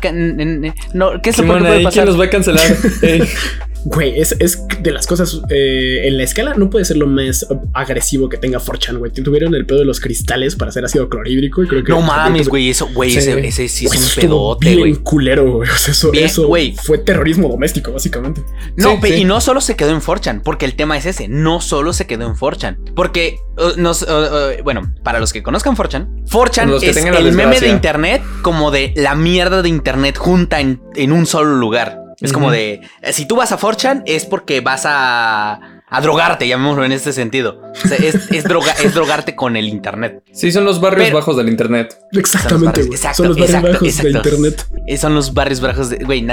no, 0.95 1.20
¿qué 1.22 1.31
es 1.31 1.39
lo 1.39 1.45
que 1.45 1.59
puede 1.61 1.83
pasar? 1.83 1.93
¿quién 1.93 2.05
nos 2.07 2.20
va 2.20 2.24
a 2.24 2.31
cancelar? 2.31 2.62
Ey. 3.85 3.91
Güey, 3.91 4.20
es, 4.20 4.37
es 4.39 4.62
de 4.81 4.91
las 4.93 5.07
cosas 5.07 5.41
eh, 5.51 6.03
en 6.05 6.16
la 6.16 6.22
escala 6.24 6.55
no 6.55 6.68
puede 6.70 6.85
ser 6.85 6.97
lo 6.97 7.07
más 7.07 7.47
agresivo 7.74 8.28
que 8.28 8.37
tenga 8.37 8.59
4chan, 8.59 8.99
güey. 8.99 9.11
Tuvieron 9.12 9.55
el 9.55 9.66
pedo 9.66 9.78
de 9.81 9.85
los 9.85 10.01
cristales 10.01 10.57
para 10.57 10.68
hacer 10.70 10.85
ácido 10.85 11.09
clorhídrico 11.09 11.62
y 11.62 11.68
creo 11.68 11.85
que 11.85 11.93
No 11.93 12.01
mames, 12.03 12.49
güey, 12.49 12.70
eso, 12.70 12.89
güey, 12.93 13.16
ese, 13.16 13.39
ese 13.47 13.68
sí 13.68 13.87
es 13.87 14.16
un 14.16 14.20
pedote, 14.22 14.76
güey. 14.76 14.95
culero, 14.97 15.51
güey. 15.57 15.68
O 15.70 15.76
sea, 15.76 15.93
eso, 15.93 16.11
Bien, 16.11 16.24
eso 16.26 16.49
fue 16.83 16.99
terrorismo 16.99 17.49
doméstico, 17.49 17.93
básicamente. 17.93 18.43
No, 18.76 18.93
Sí, 18.93 18.99
pe- 19.01 19.09
sí. 19.09 19.14
y 19.22 19.24
no 19.24 19.41
solo 19.41 19.61
se 19.61 19.76
quedó 19.76 19.91
en 19.91 20.01
4chan, 20.01 20.43
porque 20.43 20.66
el 20.66 20.74
tema 20.74 20.97
es 20.99 21.07
ese, 21.07 21.28
no 21.28 21.61
solo 21.61 21.93
se 21.93 22.07
quedó 22.07 22.26
en 22.26 22.35
4chan, 22.35 22.93
porque 22.95 23.39
uh, 23.59 23.81
nos, 23.81 24.03
uh, 24.03 24.07
uh, 24.07 24.62
bueno, 24.62 24.93
para 25.03 25.20
los 25.20 25.33
que 25.33 25.43
conozcan 25.43 25.74
4chan, 25.76 26.24
4chan 26.26 26.66
Los 26.66 26.81
que 26.83 26.91
es 26.91 26.97
el 26.97 27.33
meme 27.33 27.61
de 27.61 27.68
internet 27.68 28.22
como 28.43 28.70
de 28.70 28.93
la 28.97 29.14
mierda 29.14 29.62
de 29.62 29.68
internet 29.68 30.16
junta 30.16 30.61
en, 30.61 30.81
en 30.97 31.12
un 31.12 31.26
solo 31.26 31.55
lugar. 31.57 31.99
Es 32.20 32.32
como 32.32 32.50
de, 32.50 32.80
eh, 33.02 33.12
si 33.12 33.24
tú 33.26 33.36
vas 33.36 33.50
a 33.52 33.58
4chan 33.58 34.02
es 34.06 34.26
porque 34.26 34.60
vas 34.60 34.82
a, 34.84 35.58
a 35.88 36.00
drogarte, 36.02 36.46
llamémoslo 36.46 36.84
en 36.84 36.92
este 36.92 37.12
sentido. 37.14 37.62
O 37.84 37.88
sea, 37.88 37.96
es, 37.96 38.30
es, 38.30 38.44
droga, 38.44 38.72
es 38.84 38.92
drogarte 38.94 39.34
con 39.34 39.56
el 39.56 39.66
internet. 39.68 40.22
Sí, 40.32 40.52
son 40.52 40.64
los 40.64 40.80
barrios 40.80 41.06
Pero- 41.08 41.18
bajos 41.18 41.36
del 41.38 41.48
internet. 41.48 41.96
Exactamente, 42.12 42.66
barrios- 42.66 42.86
güey. 42.88 42.96
exacto, 42.96 43.16
Son 43.16 43.28
los 43.28 43.36
barrios 43.38 43.50
exacto, 43.56 43.72
bajos 43.72 43.88
exacto. 43.88 44.08
de 44.22 44.28
internet. 44.36 44.66
Eh, 44.86 44.96
Son 44.98 45.14
los 45.14 45.32
barrios 45.34 45.60
bajos 45.60 45.88
de, 45.90 45.96
güey, 46.04 46.26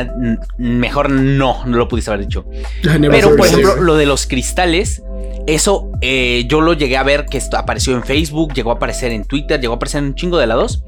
mejor 0.58 1.10
no, 1.10 1.66
no 1.66 1.78
lo 1.78 1.88
pudiste 1.88 2.12
haber 2.12 2.26
dicho. 2.26 2.46
Pero, 2.84 3.36
por 3.36 3.46
ejemplo, 3.48 3.76
lo 3.78 3.96
de 3.96 4.06
los 4.06 4.28
cristales, 4.28 5.02
eso 5.48 5.90
eh, 6.02 6.46
yo 6.50 6.60
lo 6.62 6.74
llegué 6.74 6.98
a 6.98 7.04
ver 7.04 7.26
que 7.26 7.38
esto 7.38 7.58
apareció 7.58 7.94
en 7.96 8.04
Facebook, 8.04 8.54
llegó 8.54 8.72
a 8.72 8.76
aparecer 8.76 9.12
en 9.14 9.24
Twitter, 9.26 9.60
llegó 9.62 9.74
a 9.74 9.76
aparecer 9.78 10.00
en 10.00 10.08
un 10.08 10.16
chingo 10.16 10.38
de 10.38 10.48
lados. 10.48 10.84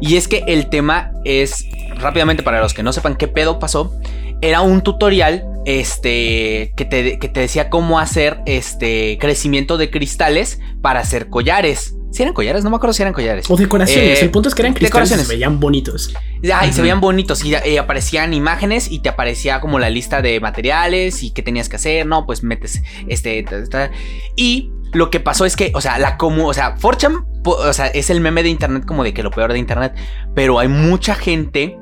Y 0.00 0.16
es 0.16 0.28
que 0.28 0.44
el 0.46 0.68
tema 0.68 1.12
es, 1.24 1.66
rápidamente 1.96 2.42
para 2.42 2.60
los 2.60 2.74
que 2.74 2.82
no 2.82 2.92
sepan 2.92 3.16
qué 3.16 3.28
pedo 3.28 3.58
pasó, 3.58 3.94
era 4.40 4.60
un 4.62 4.82
tutorial 4.82 5.44
este, 5.66 6.72
que, 6.76 6.84
te, 6.84 7.18
que 7.18 7.28
te 7.28 7.40
decía 7.40 7.68
cómo 7.68 7.98
hacer 7.98 8.40
este 8.46 9.18
crecimiento 9.20 9.76
de 9.76 9.90
cristales 9.90 10.60
para 10.80 11.00
hacer 11.00 11.28
collares. 11.28 11.94
Si 12.10 12.22
eran 12.22 12.34
collares, 12.34 12.64
no 12.64 12.70
me 12.70 12.76
acuerdo 12.76 12.92
si 12.92 13.02
eran 13.02 13.12
collares. 13.12 13.48
O 13.48 13.56
decoraciones. 13.56 14.18
Eh, 14.18 14.24
el 14.24 14.30
punto 14.30 14.48
es 14.48 14.54
que 14.54 14.62
eran 14.62 14.74
cristales 14.74 15.12
y 15.12 15.14
se 15.14 15.28
veían 15.28 15.60
bonitos. 15.60 16.12
Ay, 16.52 16.72
se 16.72 16.82
veían 16.82 17.00
bonitos 17.00 17.44
y 17.44 17.54
eh, 17.54 17.78
aparecían 17.78 18.34
imágenes 18.34 18.90
y 18.90 18.98
te 18.98 19.08
aparecía 19.08 19.60
como 19.60 19.78
la 19.78 19.90
lista 19.90 20.20
de 20.20 20.40
materiales 20.40 21.22
y 21.22 21.30
qué 21.30 21.42
tenías 21.42 21.68
que 21.68 21.76
hacer, 21.76 22.06
no, 22.06 22.26
pues 22.26 22.42
metes 22.42 22.82
este 23.06 23.42
ta, 23.44 23.62
ta, 23.62 23.68
ta. 23.68 23.90
y 24.34 24.72
lo 24.92 25.10
que 25.10 25.20
pasó 25.20 25.44
es 25.44 25.56
que, 25.56 25.70
o 25.74 25.80
sea, 25.80 25.98
la 25.98 26.16
como, 26.16 26.46
o 26.48 26.54
sea, 26.54 26.74
4chan, 26.76 27.42
po- 27.42 27.56
o 27.56 27.72
sea, 27.72 27.86
es 27.86 28.10
el 28.10 28.20
meme 28.20 28.42
de 28.42 28.48
internet 28.48 28.84
como 28.86 29.04
de 29.04 29.14
que 29.14 29.22
lo 29.22 29.30
peor 29.30 29.52
de 29.52 29.58
internet, 29.58 29.92
pero 30.34 30.58
hay 30.58 30.68
mucha 30.68 31.14
gente 31.14 31.76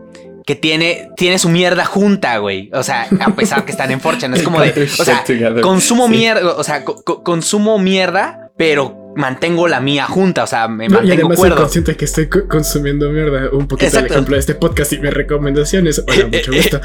que 0.47 0.55
tiene, 0.55 1.11
tiene 1.17 1.39
su 1.39 1.49
mierda 1.51 1.85
junta, 1.85 2.39
güey. 2.39 2.71
O 2.73 2.83
sea, 2.83 3.07
a 3.21 3.31
pesar 3.35 3.65
que 3.67 3.71
están 3.73 3.91
en 3.91 4.01
4chan, 4.01 4.35
es 4.37 4.43
como 4.45 4.61
de, 4.61 4.89
o 4.99 5.05
sea, 5.05 5.23
consumo 5.63 6.07
Sí. 6.07 6.11
mierda, 6.13 6.53
o 6.57 6.65
sea, 6.65 6.85
co- 6.85 7.03
co- 7.05 7.23
consumo 7.23 7.79
mierda, 7.79 8.51
pero 8.57 8.97
mantengo 9.17 9.67
la 9.69 9.81
mía 9.81 10.07
junta, 10.07 10.45
o 10.45 10.47
sea, 10.47 10.69
me 10.69 10.87
No, 10.89 10.97
y 10.97 11.09
mantengo 11.09 11.13
además 11.15 11.39
soy 11.39 11.49
cuerdo. 11.49 11.57
consciente 11.63 11.97
que 11.97 12.05
estoy 12.05 12.29
co- 12.29 12.47
consumiendo 12.49 13.11
mierda. 13.11 13.51
Un 13.53 13.67
poquito 13.67 13.87
el 13.87 13.95
Exacto. 13.95 14.13
ejemplo 14.15 14.35
de 14.37 14.41
este 14.41 14.55
podcast 14.55 14.93
y 14.93 14.99
mis 15.01 15.13
recomendaciones. 15.13 16.03
Hola, 16.09 16.27
mucho 16.27 16.53
gusto. 16.53 16.81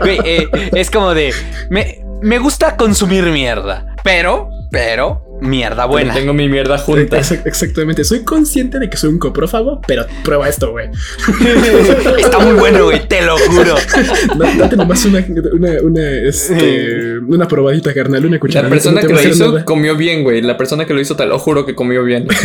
Güey, 0.00 0.18
eh, 0.24 0.48
es 0.74 0.90
como 0.90 1.14
de. 1.14 1.32
Me, 1.70 2.00
me 2.22 2.38
gusta 2.38 2.76
consumir 2.76 3.24
mierda. 3.24 3.94
Pero, 4.04 4.48
pero, 4.70 5.22
mierda 5.40 5.84
buena. 5.86 6.12
Tengo 6.14 6.34
mi 6.34 6.48
mierda 6.48 6.78
junta. 6.78 7.18
Ex- 7.18 7.32
Exactamente. 7.44 8.04
Soy 8.04 8.24
consciente 8.24 8.78
de 8.78 8.90
que 8.90 8.96
soy 8.96 9.10
un 9.10 9.18
coprófago, 9.18 9.80
pero 9.86 10.04
prueba 10.24 10.48
esto, 10.48 10.70
güey. 10.72 10.88
Está 12.18 12.38
muy 12.38 12.54
bueno, 12.58 12.84
güey, 12.84 13.06
te 13.08 13.22
lo 13.22 13.36
juro. 13.38 13.74
Da- 14.38 14.54
Date 14.56 14.76
nomás 14.76 15.04
una, 15.04 15.24
una, 15.52 15.70
una, 15.82 16.10
este, 16.28 17.18
una 17.18 17.46
probadita, 17.48 17.94
carnal, 17.94 18.24
una 18.26 18.36
La 18.36 18.40
cucharadita. 18.40 18.70
persona 18.74 19.00
no 19.02 19.06
que 19.08 19.14
lo 19.14 19.22
hizo 19.22 19.48
nada. 19.52 19.64
comió 19.64 19.96
bien, 19.96 20.22
güey. 20.22 20.42
La 20.42 20.56
persona 20.56 20.84
que 20.86 20.94
lo 20.94 21.00
hizo, 21.00 21.16
te 21.16 21.26
lo 21.26 21.38
juro 21.38 21.64
que 21.66 21.74
comió 21.74 22.02
bien. 22.04 22.26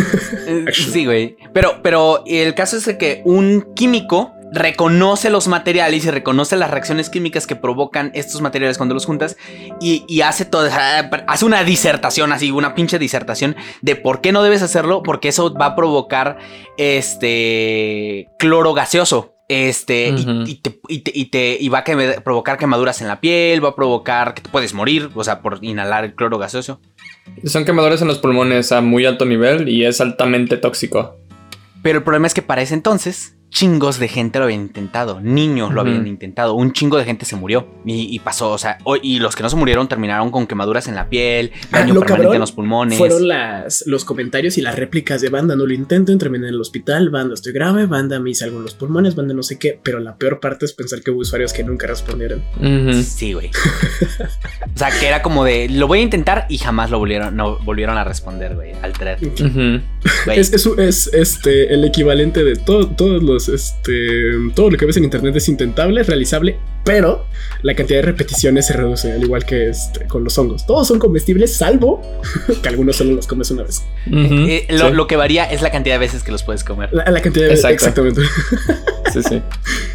Eh, 0.45 0.65
Sí, 0.74 1.05
güey. 1.05 1.38
Pero, 1.53 1.80
pero 1.82 2.24
el 2.28 2.53
caso 2.53 2.76
es 2.78 2.86
de 2.86 2.97
que 2.97 3.21
un 3.26 3.74
químico 3.76 4.32
reconoce 4.54 5.30
los 5.30 5.47
materiales 5.47 6.06
y 6.06 6.12
reconoce 6.12 6.56
las 6.56 6.70
reacciones 6.70 7.10
químicas 7.10 7.47
que 7.47 7.56
provocan 7.56 8.12
estos 8.14 8.41
materiales 8.41 8.78
cuando 8.78 8.93
los 8.93 9.06
juntas 9.06 9.36
y, 9.82 10.06
y 10.08 10.22
hace 10.22 10.45
todo, 10.45 10.70
hace 11.28 11.45
una 11.45 11.64
disertación 11.64 12.32
así, 12.32 12.51
una 12.51 12.76
pinche 12.76 12.99
disertación 12.99 13.56
de 13.82 13.95
por 13.95 14.22
qué 14.22 14.32
no 14.32 14.43
debes 14.43 14.62
hacerlo, 14.62 15.01
porque 15.04 15.30
eso 15.30 15.54
va 15.54 15.68
a 15.68 15.76
provocar 15.76 16.38
este 16.78 18.30
cloro 18.39 18.74
gaseoso. 18.74 19.30
Este, 19.49 20.08
y- 20.47 20.56
te, 20.62 20.80
y, 20.88 20.99
te- 20.99 21.12
y 21.14 21.26
te- 21.26 21.58
y 21.60 21.68
va 21.70 21.80
a 21.80 22.24
provocar 22.24 22.58
quemaduras 22.58 23.01
en 23.01 23.08
la 23.10 23.20
piel, 23.20 23.64
va 23.64 23.70
a 23.70 23.76
provocar 23.76 24.34
que 24.34 24.41
te 24.41 24.49
puedes 24.49 24.74
morir, 24.74 25.10
o 25.14 25.24
sea, 25.24 25.41
por 25.41 25.60
inhalar 25.62 26.06
el 26.06 26.16
cloro 26.16 26.38
gaseoso. 26.39 26.80
Son 27.43 27.66
quemadores 27.66 28.01
en 28.01 28.08
los 28.08 28.20
pulmones 28.20 28.72
a 28.72 28.82
muy 28.82 29.06
alto 29.06 29.26
nivel 29.26 29.68
y 29.70 29.86
es 29.86 29.99
altamente 30.01 30.58
tóxico. 30.58 31.18
Pero 31.84 31.97
el 31.99 32.04
problema 32.04 32.26
es 32.26 32.34
que 32.34 32.41
para 32.41 32.62
ese 32.62 32.74
entonces 32.74 33.36
chingos 33.54 33.99
de 33.99 34.08
gente 34.08 34.39
lo 34.39 34.45
habían 34.45 34.62
intentado, 34.62 35.22
niños 35.22 35.72
lo 35.74 35.82
habían 35.82 36.08
intentado, 36.08 36.56
un 36.56 36.74
chingo 36.74 36.97
de 36.97 37.06
gente 37.06 37.24
se 37.24 37.36
murió 37.36 37.68
y, 37.86 38.18
pasó, 38.20 38.51
o 38.51 38.58
sea, 38.58 38.80
y 39.04 39.20
los 39.20 39.36
que 39.36 39.43
no 39.43 39.49
se 39.49 39.56
murieron 39.56 39.88
terminaron 39.88 40.32
con 40.32 40.47
quemaduras 40.47 40.88
en 40.88 40.95
la 40.95 41.08
piel, 41.08 41.51
ah, 41.72 41.80
daño 41.80 41.99
permanente 41.99 42.34
en 42.34 42.39
los 42.39 42.51
pulmones. 42.51 42.97
Fueron 42.97 43.28
las, 43.28 43.84
los 43.86 44.06
comentarios 44.06 44.58
y 44.58 44.62
las 44.62 44.76
réplicas 44.76 45.22
de 45.22 45.30
banda, 45.30 45.56
no 45.56 45.68
lo 45.68 45.74
intenten, 45.74 46.18
terminé 46.18 46.47
en 46.47 46.56
el 46.56 46.62
hospital, 46.62 47.12
banda 47.12 47.36
estoy 47.36 47.54
grave, 47.54 47.86
banda 47.86 48.20
me 48.20 48.32
hice 48.32 48.45
algo 48.45 48.58
en 48.58 48.64
los 48.64 48.74
pulmones, 48.74 49.16
banda 49.16 49.36
no 49.36 49.43
sé 49.43 49.60
qué, 49.60 49.80
pero 49.82 49.99
la 49.99 50.18
peor 50.18 50.39
parte 50.39 50.66
es 50.66 50.74
pensar 50.74 51.01
que 51.01 51.12
hubo 51.12 51.20
usuarios 51.20 51.54
que 51.54 51.64
nunca 51.64 51.86
respondieron. 51.86 52.41
Sí, 53.04 53.34
güey. 53.34 53.51
o 54.76 54.78
sea, 54.78 54.89
que 54.99 55.08
era 55.08 55.22
como 55.22 55.43
de, 55.43 55.70
lo 55.70 55.88
voy 55.88 55.99
a 55.99 56.01
intentar 56.01 56.47
y 56.49 56.58
jamás 56.58 56.89
lo 56.89 56.97
volvieron, 56.97 57.36
no 57.36 57.60
volvieron 57.60 57.99
a 57.99 58.04
responder, 58.04 58.56
güey, 58.56 58.72
al 58.82 58.93
thread. 58.93 59.20
es, 60.36 60.54
es, 60.54 61.08
este, 61.14 61.72
el 61.72 61.86
equivalente 61.86 62.43
de 62.43 62.56
todos 62.56 63.22
los 63.22 63.43
este, 63.50 64.32
todo 64.56 64.70
lo 64.70 64.78
que 64.78 64.86
ves 64.86 64.98
en 64.98 65.04
internet 65.04 65.36
es 65.36 65.50
intentable, 65.50 66.04
realizable, 66.04 66.58
pero 66.84 67.25
la 67.61 67.75
cantidad 67.75 67.99
de 67.99 68.03
repeticiones 68.03 68.67
se 68.67 68.73
reduce, 68.73 69.11
al 69.11 69.23
igual 69.23 69.45
que 69.45 69.69
este, 69.69 70.05
con 70.07 70.23
los 70.23 70.38
hongos. 70.38 70.65
Todos 70.65 70.88
son 70.88 70.99
comestibles, 70.99 71.55
salvo 71.55 72.01
que 72.61 72.69
algunos 72.69 72.97
solo 72.97 73.13
los 73.13 73.27
comes 73.27 73.49
una 73.51 73.63
vez. 73.63 73.84
Eh, 74.11 74.67
lo, 74.69 75.07
que 75.07 75.15
varía 75.15 75.45
es 75.45 75.61
la 75.61 75.71
cantidad 75.71 75.95
de 75.95 75.99
veces 75.99 76.23
que 76.23 76.31
los 76.31 76.43
puedes 76.43 76.63
comer. 76.63 76.89
La, 76.91 77.21
cantidad 77.21 77.45
de 77.45 77.51
veces, 77.51 77.65
exactamente. 77.65 78.21
sí, 79.13 79.23
sí. 79.23 79.41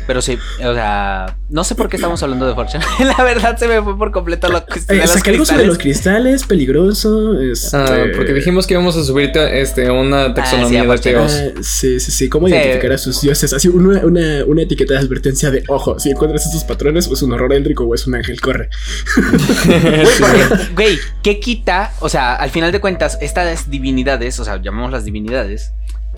Pero 0.07 0.23
sí, 0.23 0.39
o 0.65 0.73
sea, 0.73 1.37
no 1.51 1.65
sé 1.65 1.75
por 1.75 1.91
qué 1.91 1.97
estamos 1.97 2.23
hablando 2.23 2.47
de 2.47 2.55
Fortune. 2.55 2.83
la 3.19 3.23
verdad 3.23 3.59
se 3.59 3.69
me 3.69 3.83
fue 3.83 3.99
por 3.99 4.11
completo 4.11 4.49
lo 4.49 4.65
que 4.65 4.81
de 4.81 4.97
los 4.97 5.23
cristales. 5.23 5.59
de 5.59 5.67
los 5.67 5.79
cristales, 5.79 6.45
peligroso. 6.45 7.39
Este... 7.39 7.77
Ah, 7.77 8.05
porque 8.17 8.33
dijimos 8.33 8.67
que 8.67 8.75
íbamos 8.75 8.97
a 8.97 9.05
subirte 9.05 9.61
este, 9.61 9.91
una 9.91 10.27
ah, 10.27 10.35
taxonomía 10.35 10.85
de 10.85 10.99
teos. 10.99 11.33
Ah, 11.33 11.61
sí, 11.61 12.01
sí, 12.01 12.11
sí. 12.11 12.29
¿Cómo 12.31 12.49
identificar 12.49 12.93
a 12.93 12.99
sus 12.99 13.21
dioses? 13.21 13.53
Así, 13.53 13.69
una, 13.69 14.01
una, 14.01 14.45
una, 14.47 14.63
etiqueta 14.63 14.95
de 14.95 15.01
advertencia 15.01 15.51
de 15.51 15.63
ojo, 15.69 15.99
si 15.99 16.11
encuentras 16.11 16.47
estos 16.47 16.65
patrones, 16.65 16.78
o 16.83 17.15
es 17.15 17.23
un 17.23 17.33
horror 17.33 17.53
éldrico 17.53 17.85
o 17.85 17.95
es 17.95 18.07
un 18.07 18.15
ángel, 18.15 18.41
corre. 18.41 18.69
Güey, 20.75 20.99
¿qué 21.23 21.41
quita? 21.41 21.93
O 22.01 22.09
sea, 22.09 22.35
al 22.35 22.51
final 22.51 22.73
de 22.73 22.81
cuentas, 22.81 23.19
estas 23.21 23.71
divinidades, 23.71 24.39
o 24.41 24.45
sea, 24.45 24.61
llamamos 24.61 24.93
las 24.93 25.05
divinidades, 25.05 25.73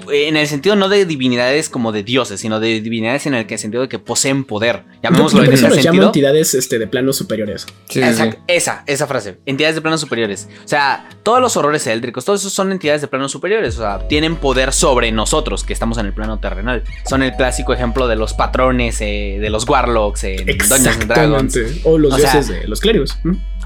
en 0.09 0.37
el 0.37 0.47
sentido 0.47 0.77
no 0.77 0.89
de 0.89 1.05
divinidades 1.05 1.69
como 1.69 1.93
de 1.93 2.03
dioses, 2.03 2.41
sino 2.41 2.61
de 2.61 2.81
divinidades 2.81 3.27
en 3.27 3.35
el 3.35 3.59
sentido 3.59 3.83
de 3.83 3.89
que 3.89 3.99
poseen 3.99 4.45
poder. 4.45 4.85
Llamémoslo 5.03 5.45
en 5.45 5.53
ese 5.53 5.69
sentido. 5.71 5.93
llamo 5.93 6.03
entidades 6.05 6.55
este, 6.55 6.79
de 6.79 6.87
planos 6.87 7.17
superiores. 7.17 7.67
Esa, 8.47 8.85
esa 8.87 9.07
frase. 9.07 9.39
Entidades 9.47 9.75
de 9.75 9.83
planos 9.83 10.01
superiores. 10.01 10.49
O 10.65 10.69
sea, 10.69 11.09
todos 11.23 11.41
los 11.41 11.57
horrores 11.57 11.87
éldricos, 11.87 12.25
todos 12.25 12.41
esos 12.41 12.53
son 12.53 12.73
entidades 12.73 13.01
de 13.01 13.09
planos 13.09 13.33
superiores. 13.33 13.77
O 13.79 13.83
sea, 13.83 14.09
tienen 14.09 14.37
poder 14.37 14.73
sobre 14.73 15.13
nosotros, 15.13 15.65
que 15.65 15.73
estamos 15.73 15.99
en 15.99 16.07
el 16.07 16.13
plano 16.13 16.39
terrenal. 16.39 16.85
Son 17.09 17.23
el 17.23 17.35
clásico 17.35 17.73
ejemplo 17.73 18.09
de 18.09 18.17
los 18.17 18.35
patrones, 18.35 19.01
eh, 19.01 19.39
de 19.41 19.51
los 19.51 19.69
warlocks, 19.69 20.25
en 20.25 20.47
Dungeons 20.47 21.09
Dragons. 21.09 21.59
O 21.85 21.99
los 21.99 22.17
dioses 22.17 22.49
de 22.49 22.67
los 22.67 22.81
clérigos. 22.81 23.19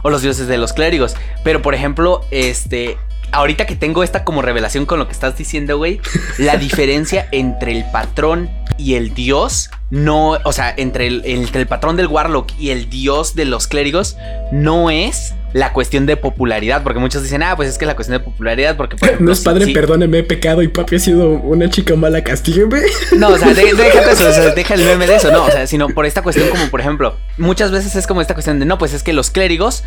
O 0.03 0.11
los 0.11 0.23
dioses 0.23 0.49
de 0.49 0.59
los 0.59 0.73
clérigos. 0.73 1.15
Pero, 1.43 1.63
por 1.63 1.75
ejemplo, 1.75 2.23
este 2.31 2.99
ahorita 3.35 3.67
que 3.67 3.77
tengo 3.77 4.03
esta 4.03 4.25
como 4.25 4.43
revelación 4.43 4.87
con 4.87 4.99
lo 4.99 5.07
que 5.07 5.13
estás 5.13 5.37
diciendo, 5.37 5.77
güey, 5.77 6.01
la 6.39 6.57
diferencia 6.59 7.29
entre 7.33 7.73
el 7.73 7.85
patrón 7.91 8.51
y 8.79 8.95
el 8.95 9.15
dios 9.15 9.71
no, 9.91 10.39
o 10.45 10.53
sea, 10.53 10.75
entre 10.77 11.07
el, 11.07 11.23
entre 11.25 11.61
el 11.61 11.69
patrón 11.69 11.97
del 11.97 12.09
Warlock 12.09 12.51
y 12.59 12.71
el 12.71 12.91
dios 12.91 13.35
de 13.35 13.45
los 13.45 13.69
clérigos 13.69 14.17
no 14.51 14.91
es 14.91 15.35
la 15.55 15.73
cuestión 15.73 16.05
de 16.05 16.17
popularidad, 16.17 16.83
porque 16.83 16.99
muchos 16.99 17.23
dicen, 17.23 17.41
ah, 17.45 17.55
pues 17.55 17.69
es 17.69 17.79
que 17.79 17.87
la 17.87 17.95
cuestión 17.95 18.19
de 18.19 18.25
popularidad, 18.25 18.77
porque 18.77 18.97
no 19.21 19.31
es 19.31 19.41
padre, 19.41 19.73
perdóneme, 19.73 20.19
he 20.19 20.23
pecado 20.25 20.63
y 20.63 20.69
papi 20.69 20.97
ha 20.97 20.99
sido 20.99 21.31
una 21.31 21.71
chica 21.71 21.95
mala, 21.95 22.23
castígueme. 22.23 22.83
No, 23.17 23.29
o 23.29 23.39
sea, 23.39 23.55
déjate 23.55 24.11
eso, 24.11 24.29
o 24.29 24.33
sea, 24.33 24.51
deja 24.51 24.75
el 24.75 24.85
meme 24.85 25.07
de 25.07 25.15
eso, 25.15 25.31
no, 25.31 25.45
o 25.45 25.51
sea, 25.51 25.69
sino 25.69 25.89
por 25.89 26.05
esta 26.05 26.23
cuestión 26.23 26.49
como, 26.49 26.69
por 26.69 26.81
ejemplo, 26.81 27.17
muchas 27.39 27.71
veces 27.71 27.95
es 27.95 28.09
como 28.09 28.21
esta 28.21 28.35
cuestión 28.35 28.59
de, 28.59 28.67
no, 28.67 28.77
pues 28.79 28.93
es 28.93 29.05
que 29.05 29.13
los 29.13 29.31
clérigos 29.31 29.85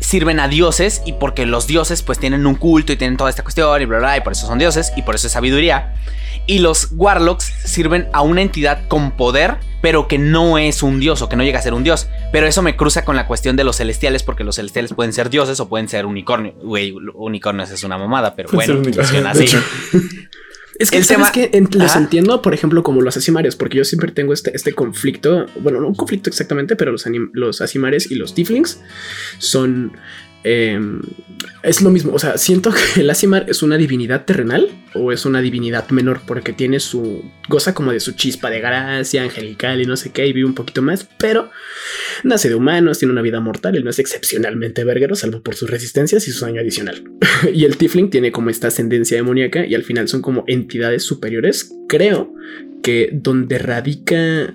sirven 0.00 0.40
a 0.40 0.48
dioses 0.48 1.02
y 1.04 1.12
porque 1.12 1.44
los 1.44 1.66
dioses 1.66 2.02
pues 2.02 2.18
tienen 2.18 2.46
un 2.46 2.54
culto 2.54 2.92
y 2.92 2.96
tienen 2.96 3.18
toda 3.18 3.28
esta 3.28 3.42
cuestión 3.42 3.82
y 3.82 3.84
bla, 3.84 3.98
bla, 3.98 4.16
y 4.16 4.22
por 4.22 4.32
eso 4.32 4.46
son 4.46 4.58
dioses 4.58 4.92
y 4.96 5.02
por 5.02 5.14
eso 5.14 5.26
es 5.26 5.34
sabiduría. 5.34 5.94
Y 6.46 6.60
los 6.60 6.88
warlocks 6.92 7.52
sirven 7.64 8.08
a 8.14 8.22
una 8.22 8.40
entidad 8.40 8.88
con 8.88 9.10
poder, 9.10 9.56
pero 9.80 10.08
que 10.08 10.18
no 10.18 10.58
es 10.58 10.82
un 10.82 11.00
dios 11.00 11.22
o 11.22 11.28
que 11.28 11.36
no 11.36 11.42
llega 11.42 11.58
a 11.58 11.62
ser 11.62 11.74
un 11.74 11.84
dios. 11.84 12.08
Pero 12.32 12.46
eso 12.46 12.62
me 12.62 12.76
cruza 12.76 13.04
con 13.04 13.16
la 13.16 13.26
cuestión 13.26 13.56
de 13.56 13.64
los 13.64 13.76
celestiales, 13.76 14.22
porque 14.22 14.44
los 14.44 14.56
celestiales 14.56 14.92
pueden 14.94 15.12
ser 15.12 15.30
dioses 15.30 15.60
o 15.60 15.68
pueden 15.68 15.88
ser 15.88 16.06
unicornios. 16.06 16.54
Güey, 16.62 16.94
unicornios 17.14 17.70
es 17.70 17.84
una 17.84 17.98
mamada, 17.98 18.34
pero 18.34 18.48
bueno, 18.52 18.82
funciona 18.82 19.30
así. 19.30 19.46
Es 20.80 20.90
que, 20.90 20.96
el 20.96 21.06
tema... 21.06 21.30
que 21.30 21.50
los 21.72 21.94
entiendo, 21.94 22.40
por 22.40 22.54
ejemplo, 22.54 22.82
como 22.82 23.02
los 23.02 23.14
asimarios, 23.14 23.54
porque 23.54 23.76
yo 23.76 23.84
siempre 23.84 24.12
tengo 24.12 24.32
este, 24.32 24.56
este 24.56 24.72
conflicto, 24.72 25.44
bueno, 25.56 25.78
no 25.78 25.88
un 25.88 25.94
conflicto 25.94 26.30
exactamente, 26.30 26.74
pero 26.74 26.90
los, 26.90 27.04
los 27.34 27.60
asimares 27.60 28.10
y 28.10 28.14
los 28.14 28.34
tieflings 28.34 28.80
son 29.36 29.92
Em, 30.42 31.02
es 31.62 31.82
lo 31.82 31.90
mismo, 31.90 32.14
o 32.14 32.18
sea, 32.18 32.38
siento 32.38 32.72
que 32.72 33.02
el 33.02 33.10
Asimar 33.10 33.46
es 33.48 33.62
una 33.62 33.76
divinidad 33.76 34.24
terrenal 34.24 34.70
o 34.94 35.12
es 35.12 35.26
una 35.26 35.42
divinidad 35.42 35.88
menor 35.90 36.22
porque 36.26 36.52
tiene 36.52 36.80
su 36.80 37.22
goza 37.48 37.74
como 37.74 37.92
de 37.92 38.00
su 38.00 38.12
chispa 38.12 38.48
de 38.48 38.60
gracia 38.60 39.22
angelical 39.22 39.80
y 39.80 39.84
no 39.84 39.96
sé 39.96 40.10
qué 40.10 40.26
y 40.26 40.32
vive 40.32 40.46
un 40.46 40.54
poquito 40.54 40.80
más, 40.80 41.06
pero 41.18 41.50
nace 42.24 42.48
de 42.48 42.54
humanos, 42.54 42.98
tiene 42.98 43.12
una 43.12 43.22
vida 43.22 43.40
mortal 43.40 43.76
y 43.76 43.82
no 43.82 43.90
es 43.90 43.98
excepcionalmente 43.98 44.84
verguero 44.84 45.14
salvo 45.14 45.42
por 45.42 45.54
sus 45.54 45.68
resistencias 45.68 46.26
y 46.28 46.32
su 46.32 46.44
daño 46.44 46.60
adicional. 46.60 47.04
y 47.52 47.64
el 47.64 47.76
Tifling 47.76 48.08
tiene 48.08 48.32
como 48.32 48.48
esta 48.48 48.68
ascendencia 48.68 49.16
demoníaca 49.16 49.66
y 49.66 49.74
al 49.74 49.84
final 49.84 50.08
son 50.08 50.22
como 50.22 50.44
entidades 50.46 51.02
superiores, 51.02 51.72
creo 51.88 52.32
que 52.82 53.10
donde 53.12 53.58
radica, 53.58 54.54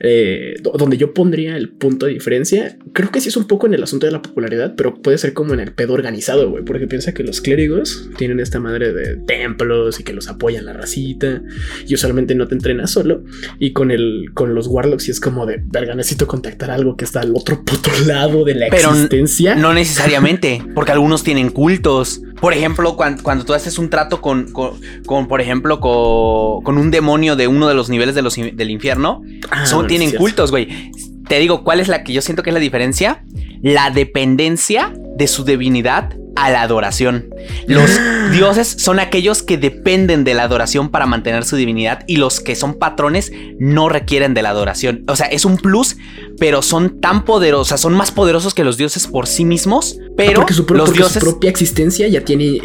eh, 0.00 0.54
donde 0.62 0.96
yo 0.96 1.14
pondría 1.14 1.56
el 1.56 1.68
punto 1.68 2.06
de 2.06 2.12
diferencia, 2.12 2.76
creo 2.92 3.10
que 3.10 3.20
sí 3.20 3.28
es 3.28 3.36
un 3.36 3.46
poco 3.46 3.66
en 3.66 3.74
el 3.74 3.82
asunto 3.82 4.06
de 4.06 4.12
la 4.12 4.22
popularidad, 4.22 4.74
pero 4.76 4.94
puede 4.94 5.18
ser 5.18 5.34
como 5.34 5.54
en 5.54 5.60
el 5.60 5.72
pedo 5.72 5.92
organizado, 5.92 6.50
güey, 6.50 6.64
porque 6.64 6.86
piensa 6.86 7.12
que 7.12 7.22
los 7.22 7.40
clérigos 7.40 8.08
tienen 8.16 8.40
esta 8.40 8.60
madre 8.60 8.92
de 8.92 9.16
templos 9.16 10.00
y 10.00 10.04
que 10.04 10.12
los 10.12 10.28
apoyan 10.28 10.64
la 10.64 10.72
racita 10.72 11.42
y 11.86 11.94
usualmente 11.94 12.34
no 12.34 12.48
te 12.48 12.54
entrenas 12.54 12.90
solo 12.90 13.24
y 13.58 13.72
con 13.72 13.90
el 13.90 14.30
con 14.34 14.54
los 14.54 14.66
warlocks 14.66 15.08
y 15.08 15.10
es 15.10 15.20
como 15.20 15.46
de, 15.46 15.62
verga, 15.64 15.94
necesito 15.94 16.26
contactar 16.26 16.70
algo 16.70 16.96
que 16.96 17.04
está 17.04 17.20
al 17.20 17.32
otro 17.34 17.62
puto 17.64 17.90
lado 18.06 18.44
de 18.44 18.54
la 18.54 18.66
existencia. 18.66 19.54
No 19.54 19.74
necesariamente, 19.74 20.62
porque 20.74 20.92
algunos 20.92 21.22
tienen 21.22 21.50
cultos. 21.50 22.22
Por 22.40 22.54
ejemplo, 22.54 22.96
cuando, 22.96 23.44
tú 23.44 23.52
haces 23.52 23.78
un 23.78 23.90
trato 23.90 24.22
con, 24.22 24.50
con, 24.52 25.28
por 25.28 25.40
ejemplo, 25.42 25.78
con, 25.80 26.78
un 26.78 26.90
demonio 26.90 27.36
de 27.36 27.48
uno 27.48 27.68
de 27.68 27.74
los 27.74 27.90
niveles 27.90 28.14
de 28.14 28.22
los, 28.22 28.36
del 28.36 28.70
infierno, 28.70 29.22
ah, 29.50 29.66
son, 29.66 29.86
tienen 29.98 30.16
cultos, 30.16 30.50
güey. 30.50 30.92
Te 31.28 31.38
digo, 31.38 31.62
¿cuál 31.62 31.80
es 31.80 31.88
la 31.88 32.02
que 32.02 32.12
yo 32.12 32.22
siento 32.22 32.42
que 32.42 32.50
es 32.50 32.54
la 32.54 32.60
diferencia? 32.60 33.24
La 33.62 33.90
dependencia 33.90 34.92
de 35.16 35.28
su 35.28 35.44
divinidad 35.44 36.14
a 36.36 36.50
la 36.50 36.62
adoración. 36.62 37.26
Los 37.66 37.90
dioses 38.32 38.76
son 38.78 38.98
aquellos 38.98 39.42
que 39.42 39.58
dependen 39.58 40.24
de 40.24 40.34
la 40.34 40.44
adoración 40.44 40.88
para 40.88 41.06
mantener 41.06 41.44
su 41.44 41.56
divinidad 41.56 42.04
y 42.06 42.16
los 42.16 42.40
que 42.40 42.56
son 42.56 42.74
patrones 42.74 43.32
no 43.58 43.88
requieren 43.88 44.34
de 44.34 44.42
la 44.42 44.50
adoración. 44.50 45.04
O 45.08 45.16
sea, 45.16 45.26
es 45.26 45.44
un 45.44 45.56
plus, 45.56 45.96
pero 46.38 46.62
son 46.62 47.00
tan 47.00 47.24
poderosos, 47.24 47.80
son 47.80 47.94
más 47.94 48.10
poderosos 48.10 48.54
que 48.54 48.64
los 48.64 48.76
dioses 48.76 49.06
por 49.06 49.26
sí 49.26 49.44
mismos, 49.44 49.98
pero 50.16 50.40
porque 50.40 50.54
su, 50.54 50.64
los 50.70 50.92
dioses, 50.92 51.22
su 51.22 51.30
propia 51.30 51.50
existencia 51.50 52.08
ya 52.08 52.24
tiene 52.24 52.58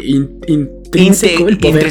intrínseco 0.48 1.48
el 1.48 1.58
poder. 1.58 1.86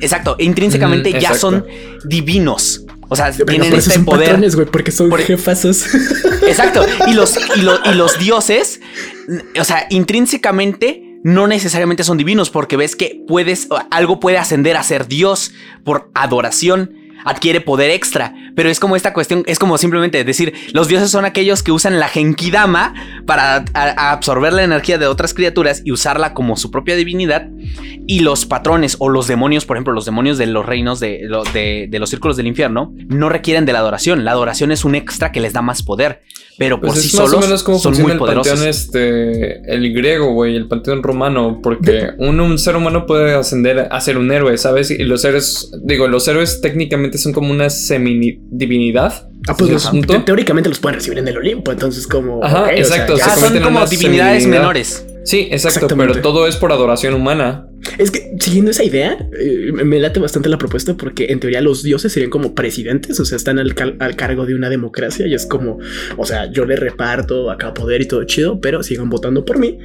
exacto, 0.00 0.36
intrínsecamente 0.38 1.10
mm, 1.14 1.18
ya 1.18 1.34
son 1.34 1.66
divinos. 2.04 2.85
O 3.08 3.16
sea, 3.16 3.30
tienen 3.30 3.72
ese 3.72 4.00
poder. 4.00 4.26
Patrones, 4.26 4.56
güey, 4.56 4.66
porque 4.66 4.90
son 4.90 5.10
jefazos. 5.12 5.86
Exacto. 6.46 6.84
Y 7.06 7.14
los, 7.14 7.36
y 7.56 7.94
los 7.94 8.18
dioses, 8.18 8.80
o 9.58 9.64
sea, 9.64 9.86
intrínsecamente 9.90 11.02
no 11.22 11.46
necesariamente 11.46 12.04
son 12.04 12.18
divinos 12.18 12.50
porque 12.50 12.76
ves 12.76 12.96
que 12.96 13.22
puedes, 13.26 13.68
algo 13.90 14.20
puede 14.20 14.38
ascender 14.38 14.76
a 14.76 14.82
ser 14.82 15.08
Dios 15.08 15.52
por 15.84 16.10
adoración 16.14 17.06
adquiere 17.26 17.60
poder 17.60 17.90
extra. 17.90 18.32
Pero 18.56 18.70
es 18.70 18.80
como 18.80 18.96
esta 18.96 19.12
cuestión, 19.12 19.44
es 19.46 19.58
como 19.58 19.76
simplemente 19.76 20.24
decir, 20.24 20.54
los 20.72 20.88
dioses 20.88 21.10
son 21.10 21.26
aquellos 21.26 21.62
que 21.62 21.72
usan 21.72 22.00
la 22.00 22.08
Genkidama 22.08 22.94
para 23.26 23.66
absorber 23.74 24.54
la 24.54 24.64
energía 24.64 24.96
de 24.96 25.06
otras 25.06 25.34
criaturas 25.34 25.82
y 25.84 25.92
usarla 25.92 26.32
como 26.32 26.56
su 26.56 26.70
propia 26.70 26.96
divinidad. 26.96 27.48
Y 28.08 28.20
los 28.20 28.46
patrones 28.46 28.96
o 28.98 29.10
los 29.10 29.26
demonios, 29.26 29.66
por 29.66 29.76
ejemplo, 29.76 29.92
los 29.92 30.06
demonios 30.06 30.38
de 30.38 30.46
los 30.46 30.64
reinos 30.64 31.00
de, 31.00 31.28
de, 31.52 31.98
los 31.98 32.10
círculos 32.10 32.38
del 32.38 32.46
infierno, 32.46 32.94
no 33.08 33.28
requieren 33.28 33.66
de 33.66 33.74
la 33.74 33.80
adoración. 33.80 34.24
La 34.24 34.30
adoración 34.30 34.72
es 34.72 34.84
un 34.84 34.94
extra 34.94 35.32
que 35.32 35.40
les 35.40 35.52
da 35.52 35.60
más 35.60 35.82
poder. 35.82 36.22
Pero 36.58 36.80
por 36.80 36.90
pues 36.90 37.02
sí 37.02 37.08
solos 37.10 37.44
son 37.82 38.00
muy 38.00 38.12
el 38.12 38.18
poderosos. 38.18 38.50
Panteón 38.52 38.68
este, 38.70 39.74
el 39.74 39.92
griego, 39.92 40.32
güey, 40.32 40.56
el 40.56 40.66
panteón 40.68 41.02
romano, 41.02 41.60
porque 41.62 42.12
un, 42.16 42.40
un, 42.40 42.58
ser 42.58 42.76
humano 42.76 43.04
puede 43.04 43.34
ascender 43.34 43.88
a 43.90 44.00
ser 44.00 44.16
un 44.16 44.32
héroe, 44.32 44.56
¿sabes? 44.56 44.90
Y 44.90 45.04
los 45.04 45.22
héroes, 45.26 45.70
digo, 45.84 46.08
los 46.08 46.26
héroes 46.28 46.62
técnicamente 46.62 47.18
son 47.18 47.34
como 47.34 47.50
una 47.50 47.68
semi-divinidad. 48.50 49.28
Ah, 49.48 49.54
pues 49.56 49.88
teóricamente 50.24 50.68
los 50.68 50.78
pueden 50.80 50.96
recibir 50.96 51.18
en 51.18 51.28
el 51.28 51.36
Olimpo, 51.36 51.70
entonces 51.70 52.06
como... 52.06 52.42
Ajá, 52.42 52.72
exacto. 52.74 53.16
son 53.18 53.60
como 53.60 53.86
divinidades 53.86 54.46
menores. 54.46 55.06
Sí, 55.24 55.48
exacto, 55.50 55.88
pero 55.96 56.20
todo 56.20 56.46
es 56.46 56.56
por 56.56 56.70
adoración 56.72 57.14
humana. 57.14 57.66
Es 57.98 58.10
que 58.10 58.32
siguiendo 58.40 58.70
esa 58.70 58.82
idea, 58.84 59.16
eh, 59.38 59.70
me 59.72 59.98
late 60.00 60.18
bastante 60.20 60.48
la 60.48 60.58
propuesta 60.58 60.94
porque 60.96 61.26
en 61.30 61.38
teoría 61.40 61.60
los 61.60 61.82
dioses 61.82 62.12
serían 62.12 62.30
como 62.30 62.54
presidentes, 62.54 63.18
o 63.20 63.24
sea, 63.24 63.36
están 63.36 63.58
al, 63.58 63.74
cal- 63.74 63.96
al 64.00 64.16
cargo 64.16 64.46
de 64.46 64.54
una 64.54 64.68
democracia 64.68 65.26
y 65.26 65.34
es 65.34 65.46
como, 65.46 65.78
o 66.16 66.24
sea, 66.26 66.50
yo 66.50 66.64
le 66.64 66.76
reparto 66.76 67.50
acá 67.50 67.74
poder 67.74 68.02
y 68.02 68.06
todo 68.06 68.24
chido, 68.24 68.60
pero 68.60 68.82
sigan 68.82 69.08
votando 69.10 69.44
por 69.44 69.58
mí. 69.58 69.78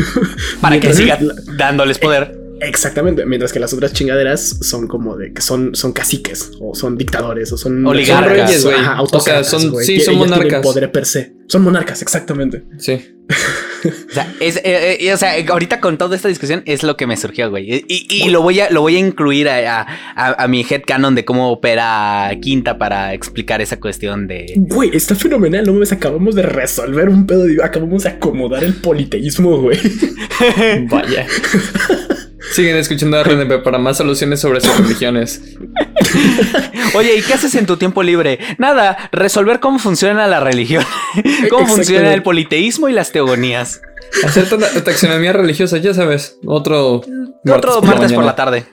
Para 0.60 0.80
que 0.80 0.92
siga 0.92 1.18
dándoles 1.56 1.98
poder. 1.98 2.38
Exactamente, 2.60 3.24
mientras 3.26 3.52
que 3.52 3.60
las 3.60 3.72
otras 3.72 3.92
chingaderas 3.92 4.58
son 4.62 4.86
como 4.88 5.16
de 5.16 5.32
que 5.32 5.40
son, 5.42 5.74
son 5.74 5.92
caciques 5.92 6.50
o 6.60 6.74
son 6.74 6.96
dictadores 6.98 7.52
o 7.52 7.56
son 7.56 7.86
Oligarcas. 7.86 8.24
Son 8.30 8.46
reyes, 8.46 8.64
güey. 8.64 8.76
Ajá, 8.76 8.94
O 8.94 8.98
autócratas, 9.04 9.48
sea, 9.50 9.60
son- 9.60 9.76
sí, 9.84 10.00
son 10.00 10.16
monarcas. 10.16 10.62
poder 10.62 10.90
per 10.92 11.06
se. 11.06 11.34
Son 11.46 11.62
monarcas, 11.62 12.02
exactamente. 12.02 12.64
Sí. 12.78 13.00
O 13.30 14.12
sea, 14.12 14.34
es, 14.40 14.56
eh, 14.64 14.98
eh, 15.00 15.12
o 15.14 15.16
sea, 15.16 15.32
ahorita 15.50 15.80
con 15.80 15.96
toda 15.98 16.16
esta 16.16 16.28
discusión 16.28 16.62
es 16.66 16.82
lo 16.82 16.96
que 16.96 17.06
me 17.06 17.16
surgió, 17.16 17.48
güey. 17.48 17.70
Y, 17.70 17.84
y- 17.88 18.24
y 18.24 18.28
lo 18.30 18.42
voy 18.42 18.58
a, 18.60 18.70
lo 18.70 18.80
voy 18.80 18.96
a 18.96 18.98
incluir 18.98 19.48
a, 19.48 19.80
a, 19.82 19.86
a- 20.16 20.44
a 20.44 20.48
mi 20.48 20.66
headcanon 20.68 21.14
de 21.14 21.24
cómo 21.24 21.50
opera 21.52 22.30
Quinta 22.42 22.76
para 22.76 23.14
explicar 23.14 23.60
esa 23.62 23.78
cuestión 23.78 24.26
de. 24.26 24.52
Güey, 24.56 24.90
está 24.94 25.14
fenomenal. 25.14 25.64
No 25.64 25.74
mames, 25.74 25.92
acabamos 25.92 26.34
de 26.34 26.42
resolver 26.42 27.08
un 27.08 27.26
pedo. 27.26 27.44
de- 27.44 27.62
Acabamos 27.62 28.02
de 28.02 28.10
acomodar 28.10 28.64
el 28.64 28.74
politeísmo, 28.74 29.58
güey. 29.60 29.78
Vaya. 30.90 31.26
Siguen 32.52 32.76
escuchando 32.76 33.18
a 33.18 33.22
RNP 33.24 33.62
para 33.62 33.78
más 33.78 33.96
soluciones 33.98 34.40
sobre 34.40 34.60
sus 34.60 34.76
religiones. 34.78 35.42
Oye, 36.94 37.16
¿y 37.16 37.22
qué 37.22 37.34
haces 37.34 37.54
en 37.54 37.66
tu 37.66 37.76
tiempo 37.76 38.02
libre? 38.02 38.38
Nada, 38.58 39.10
resolver 39.12 39.60
cómo 39.60 39.78
funciona 39.78 40.26
la 40.26 40.40
religión, 40.40 40.84
cómo 41.50 41.66
funciona 41.66 42.12
el 42.14 42.22
politeísmo 42.22 42.88
y 42.88 42.92
las 42.92 43.12
teogonías. 43.12 43.80
Hacer 44.24 44.48
ta- 44.48 44.84
taxonomía 44.84 45.32
religiosa, 45.32 45.76
ya 45.78 45.92
sabes. 45.92 46.38
Otro 46.46 47.02
Otro 47.46 47.82
martes 47.82 48.12
por 48.12 48.24
la 48.24 48.34
tarde. 48.34 48.66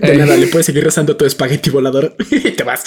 De 0.00 0.16
nada, 0.16 0.36
le 0.36 0.48
puedes 0.48 0.66
seguir 0.66 0.82
rezando 0.82 1.16
tu 1.16 1.24
espagueti 1.24 1.70
volador 1.70 2.16
y 2.30 2.50
te 2.50 2.64
vas. 2.64 2.82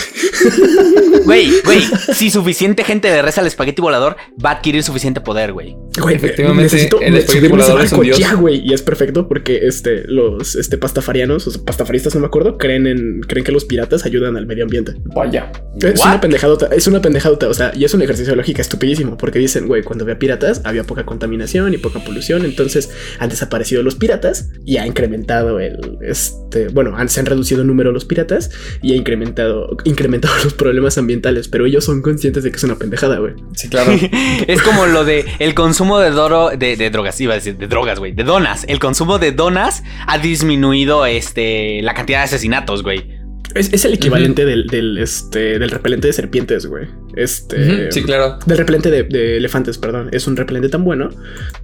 Güey, 1.23 1.61
güey, 1.63 1.81
si 2.13 2.29
suficiente 2.29 2.83
gente 2.83 3.09
le 3.09 3.21
reza 3.21 3.39
al 3.39 3.47
espagueti 3.47 3.81
volador, 3.81 4.17
va 4.43 4.49
a 4.49 4.53
adquirir 4.55 4.83
suficiente 4.83 5.21
poder, 5.21 5.53
güey. 5.53 5.77
Güey, 5.97 6.15
Efectivamente, 6.15 6.63
necesito 6.63 6.99
el 6.99 7.15
espagueti 7.15 7.47
volador 7.47 7.81
es 7.83 7.93
un 7.93 8.01
dios. 8.01 8.19
Ya, 8.19 8.33
güey, 8.33 8.61
y 8.65 8.73
es 8.73 8.81
perfecto 8.81 9.27
porque 9.29 9.61
este, 9.63 10.03
los 10.07 10.55
este, 10.55 10.77
pastafarianos, 10.77 11.47
o 11.47 11.51
sea, 11.51 11.63
pastafaristas, 11.63 12.15
no 12.15 12.21
me 12.21 12.27
acuerdo, 12.27 12.57
creen 12.57 12.85
en 12.87 13.21
creen 13.21 13.45
que 13.45 13.53
los 13.53 13.63
piratas 13.63 14.05
ayudan 14.05 14.35
al 14.35 14.45
medio 14.45 14.63
ambiente. 14.63 14.93
Vaya. 15.15 15.51
Es 15.81 15.99
What? 15.99 16.07
una 16.07 16.21
pendejadota, 16.21 16.67
es 16.75 16.87
una 16.87 17.01
pendejadota, 17.01 17.47
o 17.47 17.53
sea, 17.53 17.71
y 17.75 17.85
es 17.85 17.93
un 17.93 18.01
ejercicio 18.01 18.33
de 18.33 18.37
lógica 18.37 18.61
estupidísimo, 18.61 19.15
porque 19.17 19.39
dicen, 19.39 19.67
güey, 19.67 19.83
cuando 19.83 20.03
había 20.03 20.19
piratas 20.19 20.61
había 20.65 20.83
poca 20.83 21.05
contaminación 21.05 21.73
y 21.73 21.77
poca 21.77 21.99
polución, 21.99 22.43
entonces 22.43 22.89
han 23.19 23.29
desaparecido 23.29 23.83
los 23.83 23.95
piratas 23.95 24.49
y 24.65 24.77
ha 24.77 24.85
incrementado 24.85 25.59
el, 25.59 25.97
este, 26.01 26.72
bueno, 26.73 26.95
han, 26.97 27.09
se 27.09 27.19
han 27.19 27.25
reducido 27.25 27.61
el 27.61 27.67
número 27.67 27.89
de 27.89 27.93
los 27.93 28.05
piratas 28.05 28.49
y 28.81 28.93
ha 28.93 28.95
incrementado, 28.95 29.77
incrementado 29.83 30.33
los 30.43 30.53
problemas 30.53 30.97
ambientales, 30.97 31.47
pero 31.47 31.65
ellos 31.65 31.85
son 31.85 32.01
conscientes 32.01 32.43
de 32.43 32.51
que 32.51 32.57
es 32.57 32.63
una 32.63 32.75
pendejada, 32.75 33.19
güey. 33.19 33.33
Sí, 33.55 33.69
claro. 33.69 33.91
Es 34.47 34.61
como 34.61 34.85
lo 34.85 35.05
de 35.05 35.25
el 35.39 35.53
consumo 35.53 35.99
de 35.99 36.11
doro, 36.11 36.49
de, 36.49 36.75
de 36.75 36.89
drogas, 36.89 37.19
iba 37.21 37.33
a 37.33 37.35
decir, 37.35 37.57
de 37.57 37.67
drogas, 37.67 37.99
güey, 37.99 38.11
de 38.11 38.23
donas. 38.23 38.65
El 38.67 38.79
consumo 38.79 39.19
de 39.19 39.31
donas 39.31 39.83
ha 40.07 40.17
disminuido 40.17 41.05
este, 41.05 41.81
la 41.81 41.93
cantidad 41.93 42.19
de 42.19 42.25
asesinatos, 42.25 42.83
güey. 42.83 43.22
Es, 43.55 43.71
es 43.71 43.85
el 43.85 43.93
equivalente 43.93 44.45
del, 44.45 44.67
del, 44.67 44.97
este, 44.97 45.59
del 45.59 45.69
repelente 45.69 46.07
de 46.07 46.13
serpientes, 46.13 46.65
güey. 46.65 46.87
Este. 47.15 47.55
Ujú, 47.57 47.91
Sí, 47.91 48.03
claro. 48.03 48.39
Del 48.45 48.57
repelente 48.57 48.89
de, 48.89 49.03
de 49.03 49.37
elefantes, 49.37 49.77
perdón. 49.77 50.09
Es 50.11 50.25
un 50.27 50.35
repelente 50.35 50.69
tan 50.69 50.83
bueno 50.83 51.09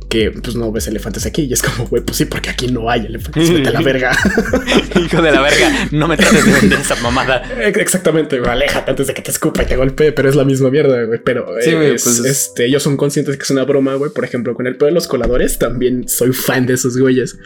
que 0.10 0.30
pues 0.32 0.56
no 0.56 0.72
ves 0.72 0.88
elefantes 0.88 1.26
aquí. 1.26 1.44
Y 1.44 1.54
es 1.54 1.62
como, 1.64 1.88
güey, 1.88 2.04
pues 2.04 2.18
sí, 2.18 2.26
porque 2.26 2.50
aquí 2.52 2.68
no 2.68 2.90
hay 2.90 3.06
elefantes. 3.08 3.52
Vete 3.52 3.70
a 3.70 3.72
la 3.72 3.82
verga. 3.82 4.12
Hijo 5.04 5.22
de 5.22 5.32
la 5.32 5.42
verga, 5.42 5.88
no 5.92 6.08
me 6.08 6.18
trates 6.18 6.70
de 6.70 6.76
esa 6.76 6.96
mamada. 6.98 7.42
Exactamente, 7.60 8.40
güey. 8.40 8.52
Aléjate 8.52 8.92
antes 8.92 9.08
de 9.08 9.14
que 9.14 9.22
te 9.22 9.32
escupa 9.32 9.64
y 9.64 9.66
te 9.66 9.76
golpee, 9.76 10.12
pero 10.12 10.30
es 10.30 10.36
la 10.36 10.46
misma 10.46 10.70
mierda, 10.70 11.04
güey. 11.06 11.20
Pero 11.24 11.48
Sí, 11.62 11.72
eh, 11.72 11.76
güey, 11.76 11.96
es- 11.96 12.04
pues 12.04 12.20
es- 12.20 12.26
este, 12.26 12.66
ellos 12.66 12.84
son 12.84 12.98
conscientes 12.98 13.34
de 13.34 13.38
que 13.40 13.44
es 13.44 13.50
una 13.52 13.64
broma, 13.64 13.96
güey. 13.96 14.12
Por 14.12 14.24
ejemplo, 14.26 14.54
con 14.54 14.68
el 14.68 14.76
pedo 14.78 14.88
de 14.88 14.94
los 14.94 15.08
coladores, 15.08 15.58
también 15.58 16.08
soy 16.08 16.34
fan 16.34 16.66
de 16.66 16.76
esos 16.76 16.98
güeyes. 16.98 17.38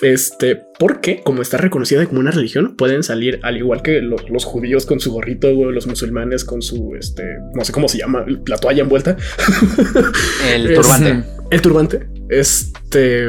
Este, 0.00 0.62
porque 0.78 1.22
como 1.24 1.42
está 1.42 1.56
reconocida 1.56 2.06
como 2.06 2.20
una 2.20 2.30
religión, 2.30 2.76
pueden 2.76 3.02
salir 3.02 3.40
al 3.42 3.56
igual 3.56 3.82
que 3.82 4.00
los, 4.00 4.28
los 4.30 4.44
judíos 4.44 4.86
con 4.86 5.00
su 5.00 5.10
gorrito, 5.12 5.52
güey, 5.54 5.72
los 5.74 5.86
musulmanes 5.88 6.44
con 6.44 6.62
su, 6.62 6.94
este, 6.98 7.24
no 7.54 7.64
sé 7.64 7.72
cómo 7.72 7.88
se 7.88 7.98
llama, 7.98 8.24
la 8.46 8.58
toalla 8.58 8.82
envuelta. 8.82 9.16
El 10.52 10.70
Es- 10.70 10.80
turbante. 10.80 11.24
El 11.50 11.62
turbante. 11.62 12.06
Este. 12.28 13.26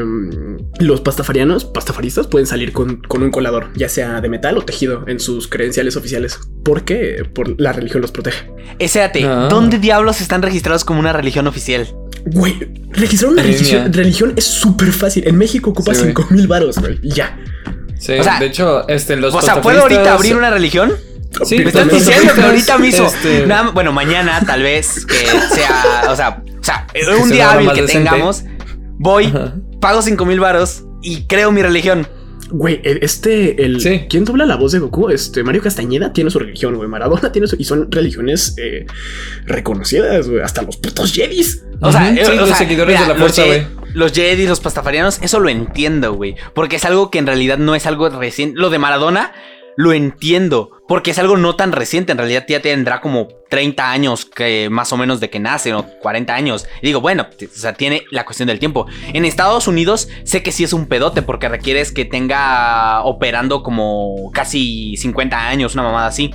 Los 0.80 1.00
pastafarianos, 1.02 1.64
pastafaristas, 1.66 2.28
pueden 2.28 2.46
salir 2.48 2.74
con, 2.74 2.98
con 3.02 3.24
un 3.24 3.32
colador, 3.32 3.70
ya 3.76 3.88
sea 3.90 4.20
de 4.20 4.28
metal 4.30 4.58
o 4.58 4.62
tejido, 4.66 5.06
en 5.08 5.20
sus 5.22 5.48
credenciales 5.48 5.96
oficiales. 5.96 6.38
¿Por 6.66 6.84
qué? 6.84 7.24
Por 7.34 7.60
la 7.62 7.72
religión 7.72 8.02
los 8.02 8.12
protege. 8.12 8.52
Espérate, 8.78 9.24
Ah. 9.26 9.48
¿dónde 9.50 9.80
diablos 9.80 10.20
están 10.22 10.42
registrados 10.42 10.84
como 10.84 11.00
una 11.00 11.14
religión 11.14 11.48
oficial? 11.48 11.88
Güey, 12.26 12.56
registrar 12.92 13.32
una 13.32 13.44
religión, 13.44 13.92
religión 13.94 14.34
es 14.36 14.46
súper 14.46 14.92
fácil. 14.92 15.28
En 15.28 15.38
México 15.38 15.70
ocupa 15.72 15.94
Sí, 15.94 16.02
güey. 16.02 16.10
5 16.16 16.28
mil 16.32 16.48
varos, 16.48 16.78
güey. 16.78 17.00
Ya. 17.04 17.38
Sí, 18.00 18.14
O 18.20 18.24
sea- 18.24 18.40
de 18.40 18.46
hecho, 18.46 18.88
este, 18.88 19.16
los 19.16 19.34
O 19.34 19.42
sea, 19.42 19.62
¿puedo 19.62 19.82
ahorita 19.82 20.14
abrir 20.14 20.36
una 20.36 20.50
religión? 20.50 20.94
Sí, 21.46 21.58
Me 21.60 21.66
estás 21.66 21.86
los 21.86 21.94
diciendo 22.06 22.34
que 22.34 22.42
ahorita 22.42 22.78
mismo. 22.80 23.06
este, 23.08 23.46
Nada- 23.46 23.70
bueno, 23.72 23.92
mañana 23.94 24.42
tal 24.46 24.64
vez 24.64 25.06
que 25.06 25.16
sea. 25.16 26.04
O 26.10 26.16
sea, 26.16 26.44
o 26.60 26.64
sea 26.64 26.88
un 27.22 27.30
día 27.30 27.52
hábil 27.52 27.72
que 27.74 27.82
decente. 27.84 28.10
tengamos. 28.10 28.44
Voy, 28.98 29.26
Ajá. 29.28 29.54
pago 29.80 30.02
5 30.02 30.26
mil 30.26 30.40
varos 30.40 30.84
y 31.02 31.24
creo 31.28 31.52
mi 31.52 31.62
religión. 31.62 32.08
Güey, 32.52 32.82
el- 32.84 33.00
este, 33.04 33.64
el. 33.64 33.80
Sí. 33.80 34.06
¿Quién 34.10 34.26
dobla 34.26 34.46
la 34.46 34.56
voz 34.56 34.72
de 34.72 34.80
Goku? 34.80 35.10
Este, 35.10 35.44
Mario 35.44 35.62
Castañeda 35.62 36.14
tiene 36.14 36.30
su 36.32 36.40
religión, 36.40 36.76
güey. 36.76 36.90
Maradona 36.90 37.32
tiene 37.32 37.48
su. 37.48 37.56
Y 37.60 37.64
son 37.64 37.92
religiones 37.92 38.56
eh, 38.58 38.86
reconocidas, 39.46 40.28
güey. 40.30 40.42
Hasta 40.42 40.62
los 40.62 40.78
putos 40.78 41.14
Jedis. 41.14 41.64
O 41.82 41.92
sea, 41.92 42.12
eh, 42.12 42.26
sí, 42.26 42.32
o 42.32 42.36
los 42.36 42.48
sea, 42.50 42.58
seguidores 42.58 42.96
mira, 42.96 43.08
de 43.08 43.14
la 43.14 43.20
fuerza, 43.20 43.46
güey. 43.46 43.66
Los 43.94 44.12
Jedi, 44.14 44.46
los 44.46 44.60
pastafarianos, 44.60 45.20
eso 45.22 45.40
lo 45.40 45.50
entiendo, 45.50 46.14
güey. 46.14 46.36
Porque 46.54 46.76
es 46.76 46.86
algo 46.86 47.10
que 47.10 47.18
en 47.20 47.26
realidad 47.28 47.58
no 47.58 47.74
es 47.76 47.86
algo 47.88 48.10
reciente. 48.10 48.60
Lo 48.60 48.70
de 48.70 48.78
Maradona 48.78 49.32
lo 49.80 49.94
entiendo. 49.94 50.72
Porque 50.90 51.12
es 51.12 51.20
algo 51.20 51.38
no 51.38 51.56
tan 51.56 51.72
reciente. 51.72 52.12
En 52.12 52.18
realidad 52.18 52.46
ya 52.50 52.62
tendrá 52.62 53.00
como 53.00 53.30
30 53.50 53.90
años 53.90 54.26
que 54.26 54.70
más 54.70 54.92
o 54.92 54.98
menos 54.98 55.22
de 55.22 55.30
que 55.30 55.40
nace, 55.40 55.74
o 55.74 55.86
40 56.02 56.36
años. 56.36 56.68
Y 56.82 56.88
digo, 56.88 57.00
bueno, 57.00 57.28
o 57.32 57.58
sea, 57.58 57.72
tiene 57.76 58.04
la 58.12 58.26
cuestión 58.26 58.48
del 58.48 58.60
tiempo. 58.60 58.88
En 59.14 59.24
Estados 59.24 59.70
Unidos 59.70 60.10
sé 60.26 60.44
que 60.44 60.52
sí 60.52 60.66
es 60.66 60.74
un 60.74 60.88
pedote 60.88 61.22
porque 61.22 61.48
requieres 61.48 61.94
que 61.94 62.04
tenga 62.04 63.04
operando 63.06 63.64
como 63.64 64.32
casi 64.34 64.98
50 64.98 65.48
años, 65.48 65.76
una 65.76 65.84
mamada 65.84 66.08
así. 66.08 66.32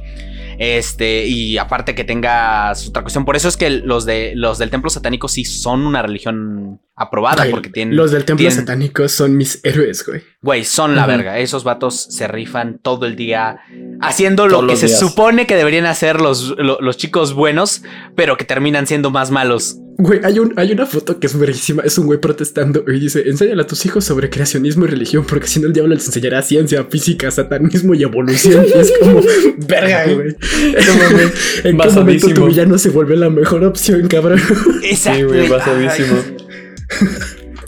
Este, 0.59 1.27
y 1.27 1.59
aparte 1.59 1.95
que 1.95 2.05
tenga 2.05 2.75
su 2.75 2.91
otra 2.91 3.03
cuestión. 3.03 3.25
Por 3.25 3.37
eso 3.37 3.49
es 3.49 3.57
que 3.57 3.71
los 3.71 4.05
de 4.05 4.33
los 4.35 4.59
del 4.59 4.71
templo 4.71 4.91
satánico 4.91 5.29
sí 5.29 5.45
son 5.45 5.87
una 5.87 6.03
religión 6.03 6.81
aprobada. 6.97 7.47
Porque 7.51 7.71
tienen. 7.71 7.97
Los 7.97 8.13
del 8.13 8.25
templo 8.25 8.41
tienen- 8.43 8.57
satánico 8.59 9.09
son 9.09 9.37
mis 9.37 9.61
héroes, 9.65 10.07
güey. 10.07 10.23
Güey, 10.43 10.65
son 10.65 10.95
la 10.97 11.07
verga. 11.07 11.39
Esos 11.39 11.65
vatos 11.65 12.07
se 12.11 12.29
rifan 12.29 12.79
todo 12.83 13.07
el 13.07 13.17
día 13.17 13.59
haciendo 14.01 14.47
lo 14.47 14.67
que 14.67 14.77
se 14.77 14.87
días. 14.87 14.99
supone 15.01 15.47
que 15.47 15.57
deberían 15.57 15.87
hacer 15.87 16.21
los, 16.21 16.55
lo- 16.59 16.79
los 16.81 16.97
chicos 16.97 17.33
buenos, 17.35 17.83
pero 18.15 18.37
que 18.37 18.45
terminan 18.45 18.87
siendo 18.87 19.11
más 19.11 19.31
malos. 19.31 19.79
Güey, 19.97 20.21
hay, 20.25 20.41
un, 20.41 20.53
hay 20.57 20.73
una 20.73 20.87
foto 20.87 21.21
que 21.21 21.27
es 21.27 21.39
verguísima. 21.39 21.83
Es 21.83 21.99
un 21.99 22.07
güey 22.07 22.21
protestando 22.21 22.85
y 22.89 22.99
dice: 22.99 23.29
Enséñale 23.29 23.63
a 23.63 23.67
tus 23.67 23.87
hijos 23.87 24.05
sobre 24.05 24.29
creacionismo 24.29 24.87
y 24.87 24.89
religión, 24.89 25.25
porque 25.29 25.47
si 25.47 25.61
no, 25.61 25.69
el 25.69 25.73
diablo 25.73 25.95
les 25.95 26.07
enseñará 26.07 26.43
ciencia, 26.43 26.85
física, 26.85 27.31
satanismo 27.31 27.95
y 27.95 28.03
evolución. 28.03 28.67
Y 28.67 28.79
es 28.79 28.93
como, 28.99 29.21
verga, 29.69 30.13
güey. 30.13 30.37
¿En 31.65 31.79
qué 31.79 31.91
momento 31.91 32.29
tu 32.29 32.47
villano 32.47 32.77
se 32.79 32.91
vuelve 32.91 33.17
la 33.17 33.31
mejor 33.31 33.65
opción, 33.65 34.09
cabrón? 34.09 34.41
Exacto. 34.83 35.19
Sí, 35.19 35.25
güey, 35.25 35.49
basadísimo. 35.49 36.17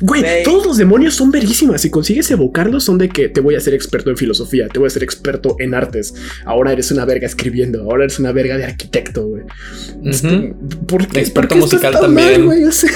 Güey, 0.01 0.43
todos 0.45 0.67
los 0.67 0.77
demonios 0.77 1.15
son 1.15 1.31
verguísimas. 1.31 1.81
Si 1.81 1.91
consigues 1.91 2.31
evocarlos, 2.31 2.85
son 2.85 2.99
de 2.99 3.09
que 3.09 3.29
te 3.29 3.41
voy 3.41 3.55
a 3.55 3.61
ser 3.61 3.75
experto 3.75 4.11
en 4.11 4.17
filosofía, 4.17 4.69
te 4.69 4.79
voy 4.79 4.87
a 4.87 4.91
ser 4.91 5.03
experto 5.03 5.57
en 5.59 5.75
artes. 5.75 6.15
Ahora 6.45 6.73
eres 6.73 6.91
una 6.91 7.05
verga 7.05 7.27
escribiendo, 7.27 7.83
ahora 7.83 8.05
eres 8.05 8.19
una 8.19 8.33
verga 8.33 8.57
de 8.57 8.65
arquitecto, 8.65 9.27
güey. 9.27 9.43
Ujú. 9.43 10.57
¿Por 10.87 11.07
qué? 11.09 11.21
Experto 11.21 11.35
¿Por 11.41 11.49
qué 11.49 11.55
esto 11.65 11.67
musical 11.77 11.95
está 11.95 12.07
también. 12.07 12.45
güey? 12.45 12.65
O 12.65 12.73
sea, 12.73 12.91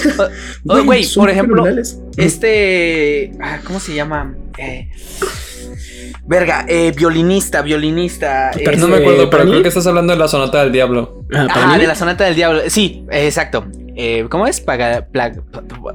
Oh, 0.66 0.84
güey, 0.84 1.04
son 1.04 1.22
por 1.22 1.30
ejemplo. 1.30 1.64
Este. 2.16 3.32
ah, 3.40 3.60
¿Cómo 3.64 3.80
se 3.80 3.94
llama? 3.94 4.34
Eh, 4.58 4.90
verga, 6.26 6.64
eh, 6.68 6.92
violinista, 6.96 7.62
violinista. 7.62 8.50
Pero 8.54 8.76
No 8.78 8.86
eh, 8.86 8.90
me 8.90 8.96
acuerdo, 8.96 9.18
pero 9.18 9.30
¿para 9.30 9.44
creo 9.44 9.62
que 9.62 9.68
estás 9.68 9.86
hablando 9.86 10.12
de 10.12 10.18
la 10.18 10.28
sonata 10.28 10.62
del 10.62 10.72
diablo. 10.72 11.24
Ah, 11.32 11.76
de 11.78 11.86
la 11.86 11.94
sonata 11.94 12.24
del 12.24 12.34
diablo. 12.34 12.60
Sí, 12.68 13.04
exacto. 13.10 13.66
Eh, 14.02 14.26
¿Cómo 14.30 14.46
es? 14.46 14.62
Paga, 14.62 15.06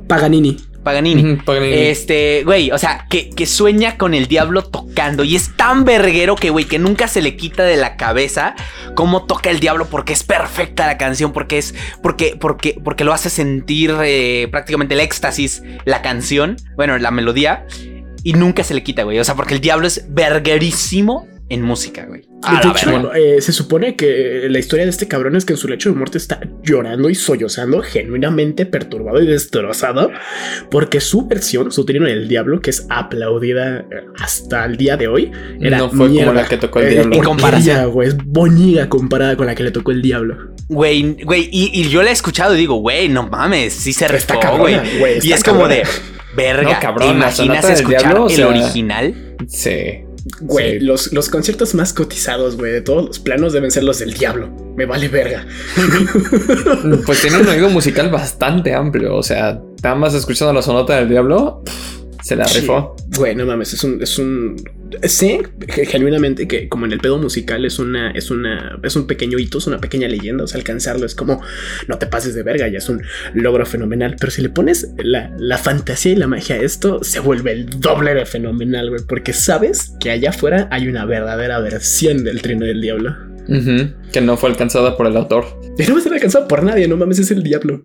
Paganini. 0.08 0.58
Paganini. 0.84 1.38
Paganini. 1.38 1.74
Este, 1.74 2.43
güey, 2.43 2.70
o 2.70 2.78
sea, 2.78 3.08
que, 3.10 3.32
que 3.32 3.47
sueña 3.47 3.97
con 3.97 4.14
el 4.14 4.28
diablo 4.28 4.62
tocando. 4.62 5.24
Y 5.24 5.36
es 5.36 5.58
tan 5.58 5.86
verguero 5.86 6.36
que, 6.36 6.51
güey, 6.51 6.66
que 6.66 6.78
nunca 6.78 7.08
se 7.08 7.24
le 7.24 7.36
quita 7.36 7.64
de 7.64 7.78
la 7.78 7.97
cabeza 7.97 8.53
cómo 8.93 9.26
toca 9.26 9.49
el 9.49 9.60
diablo. 9.60 9.88
Porque 9.89 10.14
es 10.14 10.22
perfecta 10.22 10.86
la 10.86 10.99
canción. 10.99 11.34
Porque 11.34 11.58
es. 11.58 11.74
Porque, 12.03 12.38
porque, 12.39 12.80
porque 12.84 13.03
lo 13.03 13.12
hace 13.12 13.32
sentir 13.32 13.95
eh, 14.03 14.49
prácticamente 14.51 14.93
el 14.93 14.99
éxtasis, 14.99 15.64
la 15.86 16.03
canción. 16.03 16.58
Bueno, 16.76 16.99
la 16.99 17.10
melodía. 17.10 17.66
Y 18.22 18.34
nunca 18.34 18.64
se 18.64 18.76
le 18.76 18.84
quita, 18.84 19.01
güey. 19.01 19.18
O 19.18 19.24
sea, 19.24 19.34
porque 19.34 19.56
el 19.56 19.62
diablo 19.62 19.88
es 19.88 20.06
verguerísimo 20.10 21.28
en 21.48 21.62
música, 21.62 22.06
güey. 22.08 22.24
A 22.43 22.60
de 22.60 22.70
hecho, 22.70 23.14
eh, 23.14 23.39
se 23.41 23.52
supone 23.52 23.96
que 23.96 24.48
la 24.50 24.58
historia 24.58 24.86
de 24.86 24.89
este 24.91 25.08
cabrón 25.08 25.36
es 25.36 25.46
que 25.46 25.54
en 25.54 25.58
su 25.58 25.68
lecho 25.68 25.89
de 25.89 25.96
muerte 25.96 26.18
está 26.18 26.39
llorando 26.64 27.10
y 27.10 27.16
sollozando, 27.16 27.82
genuinamente 27.82 28.66
perturbado 28.66 29.22
y 29.22 29.28
destrozado, 29.28 30.12
porque 30.72 31.00
su 31.02 31.28
versión, 31.28 31.72
su 31.72 31.86
trino 31.86 32.06
del 32.08 32.28
diablo, 32.28 32.62
que 32.62 32.72
es 32.72 32.88
aplaudida 32.89 33.80
eh, 33.82 33.86
hasta 34.20 34.66
el 34.66 34.76
día 34.78 34.98
de 34.98 35.08
hoy, 35.08 35.32
era 35.62 35.78
No 35.78 35.89
fue 35.91 36.10
como 36.10 36.34
la 36.34 36.46
que 36.48 36.58
tocó 36.58 36.80
el 36.80 36.88
Eh, 36.88 36.89
diablo. 36.91 37.16
En 37.16 37.24
comparación. 37.24 37.91
güey, 37.91 38.08
es 38.10 38.18
boñiga 38.18 38.89
comparada 38.89 39.38
con 39.38 39.46
la 39.46 39.54
que 39.56 39.64
le 39.64 39.72
tocó 39.72 39.91
el 39.91 40.02
diablo. 40.02 40.56
Güey, 40.68 41.18
güey, 41.24 41.48
y, 41.52 41.70
y 41.80 41.89
yo 41.89 42.02
la 42.02 42.10
he 42.10 42.14
escuchado 42.14 42.56
y 42.56 42.58
digo, 42.58 42.76
güey, 42.76 43.08
no 43.10 43.28
mames, 43.30 43.74
sí 43.74 43.93
se 43.93 44.08
rifó, 44.08 44.34
güey. 44.58 44.78
Y 45.22 45.32
es 45.32 45.43
como 45.43 45.68
de, 45.68 45.84
verga, 46.36 46.74
No, 46.74 46.80
cabrón, 46.80 47.10
¿te 47.10 47.16
imaginas 47.16 47.70
escuchar 47.70 48.02
diablo, 48.02 48.24
o 48.26 48.30
el 48.30 48.36
sea- 48.36 48.48
original? 48.48 49.36
Sí. 49.48 50.02
Güey, 50.41 50.80
Sí. 50.80 50.86
los, 50.86 51.13
los 51.13 51.30
conciertos 51.30 51.76
más 51.76 51.93
cotizados, 51.93 52.57
güey, 52.57 52.71
de 52.71 52.82
todos 52.82 53.05
los 53.05 53.19
planos 53.19 53.53
deben 53.53 53.69
ser 53.69 53.84
los 53.84 53.99
del 53.99 54.13
diablo. 54.13 54.49
Me 54.76 54.86
vale 54.86 55.07
verga. 55.07 55.45
Pues 57.05 57.21
tiene 57.21 57.38
un 57.39 57.47
oído 57.47 57.69
musical 57.69 58.09
bastante 58.09 58.73
amplio. 58.73 59.15
O 59.15 59.23
sea, 59.23 59.61
nada 59.84 59.95
más 59.95 60.13
escuchando 60.13 60.53
la 60.53 60.61
sonata 60.61 60.95
del 60.97 61.09
diablo, 61.09 61.63
se 62.23 62.36
la 62.36 62.47
Sí. 62.47 62.61
rifó. 62.61 62.95
Güey, 63.15 63.36
no 63.36 63.45
mames, 63.45 63.73
es 63.73 63.84
un, 63.84 64.01
es 64.01 64.17
un. 64.17 64.55
Sé 65.04 65.42
ge- 65.68 65.86
genuinamente 65.86 66.48
que 66.48 66.70
como 66.70 66.86
en 66.86 66.92
el 66.92 67.00
pedo 67.00 67.18
musical 67.18 67.66
es 67.66 67.80
una, 67.80 68.12
es 68.12 68.30
una, 68.32 68.80
es 68.84 68.96
un 68.96 69.08
pequeño 69.08 69.40
hito, 69.40 69.58
es 69.58 69.68
una 69.68 69.80
pequeña 69.80 70.08
leyenda. 70.08 70.44
O 70.44 70.48
sea, 70.48 70.58
alcanzarlo 70.58 71.06
es 71.06 71.16
como 71.16 71.42
no 71.88 71.98
te 71.98 72.06
pases 72.08 72.36
de 72.36 72.44
verga, 72.44 72.68
ya 72.68 72.78
es 72.78 72.88
un 72.90 73.02
logro 73.34 73.66
fenomenal. 73.66 74.16
Pero 74.20 74.32
si 74.32 74.42
le 74.42 74.50
pones 74.50 74.90
la, 74.98 75.32
la 75.38 75.58
fantasía 75.58 76.12
y 76.12 76.16
la 76.16 76.28
magia 76.28 76.56
a 76.56 76.60
esto, 76.60 77.04
se 77.04 77.20
vuelve 77.20 77.52
el 77.52 77.70
doble 77.80 78.14
de 78.14 78.26
fenomenal, 78.26 78.90
güey. 78.90 79.02
Porque 79.08 79.34
sabes 79.34 79.94
que 80.00 80.12
allá 80.12 80.30
afuera 80.30 80.68
hay 80.72 80.88
una 80.88 81.06
verdadera 81.06 81.60
versión 81.60 82.24
del 82.24 82.42
trino 82.42 82.66
del 82.66 82.82
diablo. 82.82 83.16
Que 84.12 84.22
no 84.22 84.38
fue 84.38 84.50
alcanzada 84.50 84.98
por 84.98 85.06
el 85.08 85.16
autor. 85.18 85.46
Y 85.78 85.84
no 85.84 85.94
va 85.94 86.00
a 86.00 86.04
ser 86.04 86.14
alcanzado 86.14 86.48
por 86.48 86.64
nadie, 86.64 86.88
no 86.88 86.98
mames, 86.98 87.20
es 87.20 87.30
el 87.32 87.44
diablo. 87.44 87.84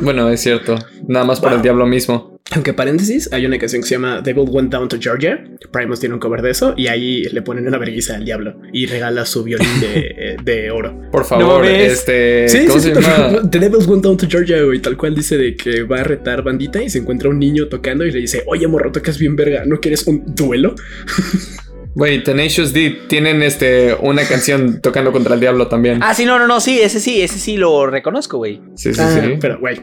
Bueno, 0.00 0.28
es 0.28 0.40
cierto. 0.40 0.76
Nada 1.08 1.24
más 1.24 1.40
por 1.40 1.52
el 1.52 1.62
diablo 1.62 1.86
mismo. 1.86 2.33
Aunque 2.50 2.74
paréntesis, 2.74 3.30
hay 3.32 3.46
una 3.46 3.58
canción 3.58 3.80
que 3.80 3.88
se 3.88 3.94
llama 3.94 4.20
Devil 4.20 4.44
Went 4.48 4.70
Down 4.70 4.88
to 4.88 4.98
Georgia. 5.00 5.42
Primus 5.72 5.98
tiene 5.98 6.14
un 6.14 6.20
cover 6.20 6.42
de 6.42 6.50
eso 6.50 6.74
y 6.76 6.88
ahí 6.88 7.22
le 7.24 7.40
ponen 7.40 7.66
una 7.66 7.78
vergüenza 7.78 8.16
al 8.16 8.24
diablo 8.24 8.60
y 8.70 8.84
regala 8.84 9.24
su 9.24 9.42
violín 9.42 9.80
de, 9.80 10.36
de 10.44 10.70
oro. 10.70 10.94
Por 11.10 11.24
favor, 11.24 11.64
este. 11.64 12.46
Sí, 12.48 12.66
¿Cómo 12.66 12.80
sí, 12.80 12.90
se 12.90 12.94
sí, 12.94 13.00
llama? 13.00 13.48
The 13.50 13.58
Devils 13.58 13.86
Went 13.86 14.04
Down 14.04 14.18
to 14.18 14.26
Georgia, 14.28 14.62
güey. 14.62 14.78
Tal 14.80 14.96
cual 14.96 15.14
dice 15.14 15.38
de 15.38 15.56
que 15.56 15.84
va 15.84 16.00
a 16.00 16.04
retar 16.04 16.42
bandita 16.42 16.82
y 16.82 16.90
se 16.90 16.98
encuentra 16.98 17.30
un 17.30 17.38
niño 17.38 17.68
tocando 17.68 18.04
y 18.04 18.12
le 18.12 18.20
dice, 18.20 18.42
oye, 18.46 18.68
morro, 18.68 18.92
tocas 18.92 19.18
bien 19.18 19.34
verga, 19.36 19.64
¿no 19.64 19.80
quieres 19.80 20.06
un 20.06 20.22
duelo? 20.34 20.74
Güey, 21.94 22.24
Tenacious 22.24 22.72
D 22.72 23.02
tienen 23.08 23.42
este 23.42 23.94
una 24.00 24.24
canción 24.26 24.80
tocando 24.80 25.12
contra 25.12 25.34
el 25.34 25.40
diablo 25.40 25.68
también. 25.68 26.00
Ah, 26.02 26.12
sí, 26.14 26.24
no, 26.24 26.38
no, 26.40 26.46
no, 26.48 26.60
sí, 26.60 26.80
ese 26.80 26.98
sí, 26.98 27.22
ese 27.22 27.38
sí 27.38 27.56
lo 27.56 27.86
reconozco, 27.86 28.38
güey. 28.38 28.60
Sí, 28.74 28.92
sí, 28.92 29.00
Ah, 29.00 29.20
sí. 29.22 29.36
Pero, 29.40 29.60
güey, 29.60 29.80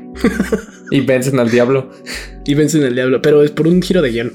Y 0.91 0.99
vencen 1.01 1.39
al 1.39 1.49
diablo. 1.49 1.89
y 2.45 2.53
vencen 2.53 2.83
al 2.83 2.95
diablo, 2.95 3.21
pero 3.21 3.43
es 3.43 3.51
por 3.51 3.67
un 3.67 3.81
giro 3.81 4.01
de 4.01 4.09
guion. 4.11 4.33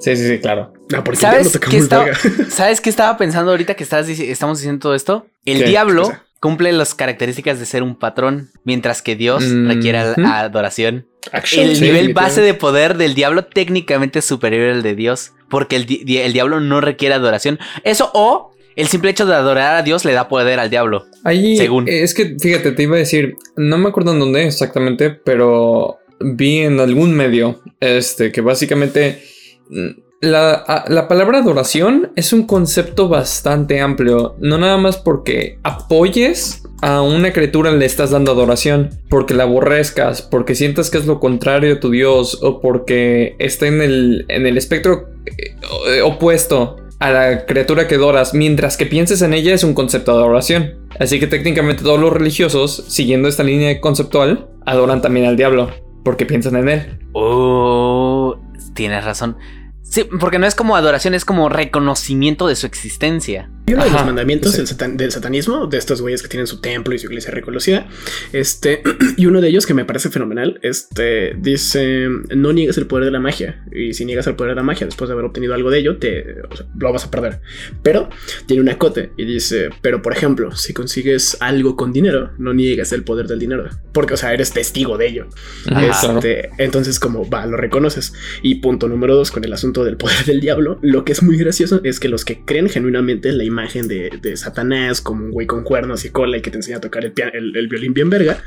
Sí, 0.00 0.16
sí, 0.16 0.26
sí, 0.26 0.38
claro. 0.40 0.72
Ah, 0.92 1.04
porque 1.04 1.10
el 1.10 1.16
¿Sabes 1.18 1.42
diablo 1.44 1.50
toca 1.52 1.70
qué, 1.70 1.76
muy 1.76 1.82
estaba. 1.84 2.06
¿Sabes 2.50 2.80
qué 2.80 2.90
estaba 2.90 3.16
pensando 3.16 3.52
ahorita 3.52 3.74
que 3.74 3.84
estás, 3.84 4.08
estamos 4.08 4.58
diciendo 4.58 4.80
todo 4.80 4.94
esto? 4.96 5.26
El 5.44 5.58
¿Qué? 5.58 5.66
diablo 5.66 6.10
cumple 6.40 6.72
las 6.72 6.96
características 6.96 7.60
de 7.60 7.66
ser 7.66 7.84
un 7.84 7.94
patrón, 7.94 8.50
mientras 8.64 9.00
que 9.00 9.14
Dios 9.14 9.44
Mm, 9.44 9.68
requiere 9.68 10.00
¿hmm? 10.16 10.24
adoración. 10.26 11.06
Action, 11.30 11.66
El 11.68 11.76
sí, 11.76 11.84
nivel 11.84 12.12
base 12.14 12.40
de 12.40 12.54
poder 12.54 12.96
del 12.96 13.14
diablo 13.14 13.44
técnicamente 13.44 14.18
es 14.18 14.24
superior 14.24 14.70
al 14.70 14.82
de 14.82 14.94
Dios, 14.96 15.32
porque 15.48 15.76
el, 15.76 15.86
di- 15.86 16.18
el 16.18 16.32
diablo 16.32 16.60
no 16.60 16.80
requiere 16.80 17.14
adoración. 17.14 17.58
Eso 17.84 18.10
o 18.14 18.50
el 18.74 18.88
simple 18.88 19.10
hecho 19.10 19.26
de 19.26 19.34
adorar 19.34 19.76
a 19.76 19.82
Dios 19.82 20.04
le 20.04 20.12
da 20.14 20.28
poder 20.28 20.58
al 20.58 20.70
diablo. 20.70 21.04
Ahí, 21.24 21.56
Según. 21.56 21.88
eh, 21.88 22.02
es 22.02 22.14
que, 22.14 22.36
fíjate, 22.40 22.72
te 22.72 22.82
iba 22.82 22.96
a 22.96 22.98
decir, 22.98 23.36
no 23.56 23.78
me 23.78 23.90
acuerdo 23.90 24.12
en 24.12 24.18
dónde 24.20 24.46
exactamente, 24.46 25.10
pero 25.10 25.98
vi 26.20 26.58
en 26.60 26.80
algún 26.80 27.14
medio, 27.14 27.60
este, 27.80 28.32
que 28.32 28.40
básicamente 28.40 29.22
mm, 29.68 29.88
la, 30.22 30.52
a- 30.54 30.84
la 30.88 31.06
palabra 31.08 31.38
adoración 31.38 32.12
es 32.16 32.32
un 32.32 32.46
concepto 32.46 33.08
bastante 33.08 33.80
amplio, 33.80 34.36
no 34.40 34.56
nada 34.58 34.78
más 34.78 34.96
porque 34.96 35.58
apoyes 35.62 36.61
a 36.82 37.00
una 37.00 37.32
criatura 37.32 37.70
le 37.70 37.86
estás 37.86 38.10
dando 38.10 38.32
adoración, 38.32 38.90
porque 39.08 39.34
la 39.34 39.44
aborrezcas, 39.44 40.20
porque 40.20 40.56
sientas 40.56 40.90
que 40.90 40.98
es 40.98 41.06
lo 41.06 41.20
contrario 41.20 41.74
a 41.74 41.80
tu 41.80 41.90
Dios, 41.90 42.40
o 42.42 42.60
porque 42.60 43.36
está 43.38 43.68
en 43.68 43.80
el, 43.80 44.26
en 44.28 44.46
el 44.46 44.58
espectro 44.58 45.08
eh, 45.24 46.02
opuesto 46.02 46.76
a 46.98 47.10
la 47.12 47.46
criatura 47.46 47.86
que 47.86 47.94
adoras, 47.94 48.34
mientras 48.34 48.76
que 48.76 48.86
pienses 48.86 49.22
en 49.22 49.32
ella 49.32 49.54
es 49.54 49.62
un 49.62 49.74
concepto 49.74 50.12
de 50.12 50.24
adoración. 50.24 50.74
Así 50.98 51.20
que 51.20 51.28
técnicamente 51.28 51.84
todos 51.84 52.00
los 52.00 52.12
religiosos, 52.12 52.84
siguiendo 52.88 53.28
esta 53.28 53.44
línea 53.44 53.80
conceptual, 53.80 54.48
adoran 54.66 55.00
también 55.00 55.26
al 55.26 55.36
diablo, 55.36 55.70
porque 56.04 56.26
piensan 56.26 56.56
en 56.56 56.68
él. 56.68 56.98
Oh, 57.12 58.40
tienes 58.74 59.04
razón. 59.04 59.36
Sí, 59.82 60.04
porque 60.04 60.38
no 60.38 60.46
es 60.46 60.54
como 60.54 60.74
adoración, 60.76 61.12
es 61.14 61.24
como 61.24 61.48
reconocimiento 61.48 62.46
de 62.46 62.56
su 62.56 62.66
existencia. 62.66 63.50
Y 63.66 63.74
uno 63.74 63.84
de 63.84 63.90
los 63.90 64.04
mandamientos 64.04 64.52
sí. 64.52 64.56
del, 64.58 64.66
satan- 64.66 64.96
del 64.96 65.12
satanismo, 65.12 65.66
de 65.66 65.78
estos 65.78 66.00
güeyes 66.00 66.20
que 66.22 66.28
tienen 66.28 66.46
su 66.46 66.60
templo 66.60 66.94
y 66.94 66.98
su 66.98 67.06
iglesia 67.06 67.30
reconocida, 67.30 67.86
este, 68.32 68.82
y 69.16 69.26
uno 69.26 69.40
de 69.40 69.48
ellos 69.48 69.66
que 69.66 69.74
me 69.74 69.84
parece 69.84 70.10
fenomenal, 70.10 70.58
este, 70.62 71.34
dice, 71.38 72.08
no 72.34 72.52
niegues 72.52 72.76
el 72.78 72.86
poder 72.86 73.04
de 73.04 73.10
la 73.12 73.20
magia, 73.20 73.64
y 73.70 73.94
si 73.94 74.04
niegas 74.04 74.26
el 74.26 74.34
poder 74.34 74.52
de 74.52 74.56
la 74.56 74.62
magia 74.62 74.86
después 74.86 75.08
de 75.08 75.12
haber 75.12 75.26
obtenido 75.26 75.54
algo 75.54 75.70
de 75.70 75.78
ello, 75.78 75.98
te, 75.98 76.40
o 76.50 76.56
sea, 76.56 76.66
lo 76.76 76.92
vas 76.92 77.04
a 77.04 77.10
perder. 77.10 77.40
Pero 77.82 78.08
tiene 78.46 78.62
un 78.62 78.68
acote 78.68 79.12
y 79.16 79.24
dice, 79.24 79.68
pero 79.80 80.02
por 80.02 80.12
ejemplo, 80.12 80.52
si 80.56 80.72
consigues 80.72 81.36
algo 81.40 81.76
con 81.76 81.92
dinero, 81.92 82.32
no 82.38 82.52
niegues 82.54 82.92
el 82.92 83.04
poder 83.04 83.26
del 83.28 83.38
dinero, 83.38 83.68
porque, 83.92 84.14
o 84.14 84.16
sea, 84.16 84.32
eres 84.32 84.52
testigo 84.52 84.98
de 84.98 85.06
ello. 85.06 85.28
Ajá, 85.70 85.80
claro. 86.00 86.18
Este, 86.18 86.50
entonces, 86.58 86.98
como 86.98 87.28
va, 87.28 87.46
lo 87.46 87.56
reconoces. 87.56 88.12
Y 88.42 88.56
punto 88.56 88.88
número 88.88 89.14
dos, 89.14 89.30
con 89.30 89.44
el 89.44 89.52
asunto 89.52 89.71
del 89.84 89.96
poder 89.96 90.24
del 90.26 90.40
diablo, 90.40 90.78
lo 90.82 91.04
que 91.04 91.12
es 91.12 91.22
muy 91.22 91.36
gracioso 91.38 91.80
es 91.84 91.98
que 91.98 92.08
los 92.08 92.24
que 92.24 92.44
creen 92.44 92.68
genuinamente 92.68 93.30
en 93.30 93.38
la 93.38 93.44
imagen 93.44 93.88
de, 93.88 94.10
de 94.20 94.36
Satanás 94.36 95.00
como 95.00 95.24
un 95.24 95.30
güey 95.30 95.46
con 95.46 95.64
cuernos 95.64 96.04
y 96.04 96.10
cola 96.10 96.36
y 96.36 96.42
que 96.42 96.50
te 96.50 96.58
enseña 96.58 96.76
a 96.76 96.80
tocar 96.80 97.04
el, 97.04 97.12
pia- 97.12 97.30
el- 97.32 97.56
el 97.56 97.68
violín 97.68 97.94
bien 97.94 98.10
verga, 98.10 98.38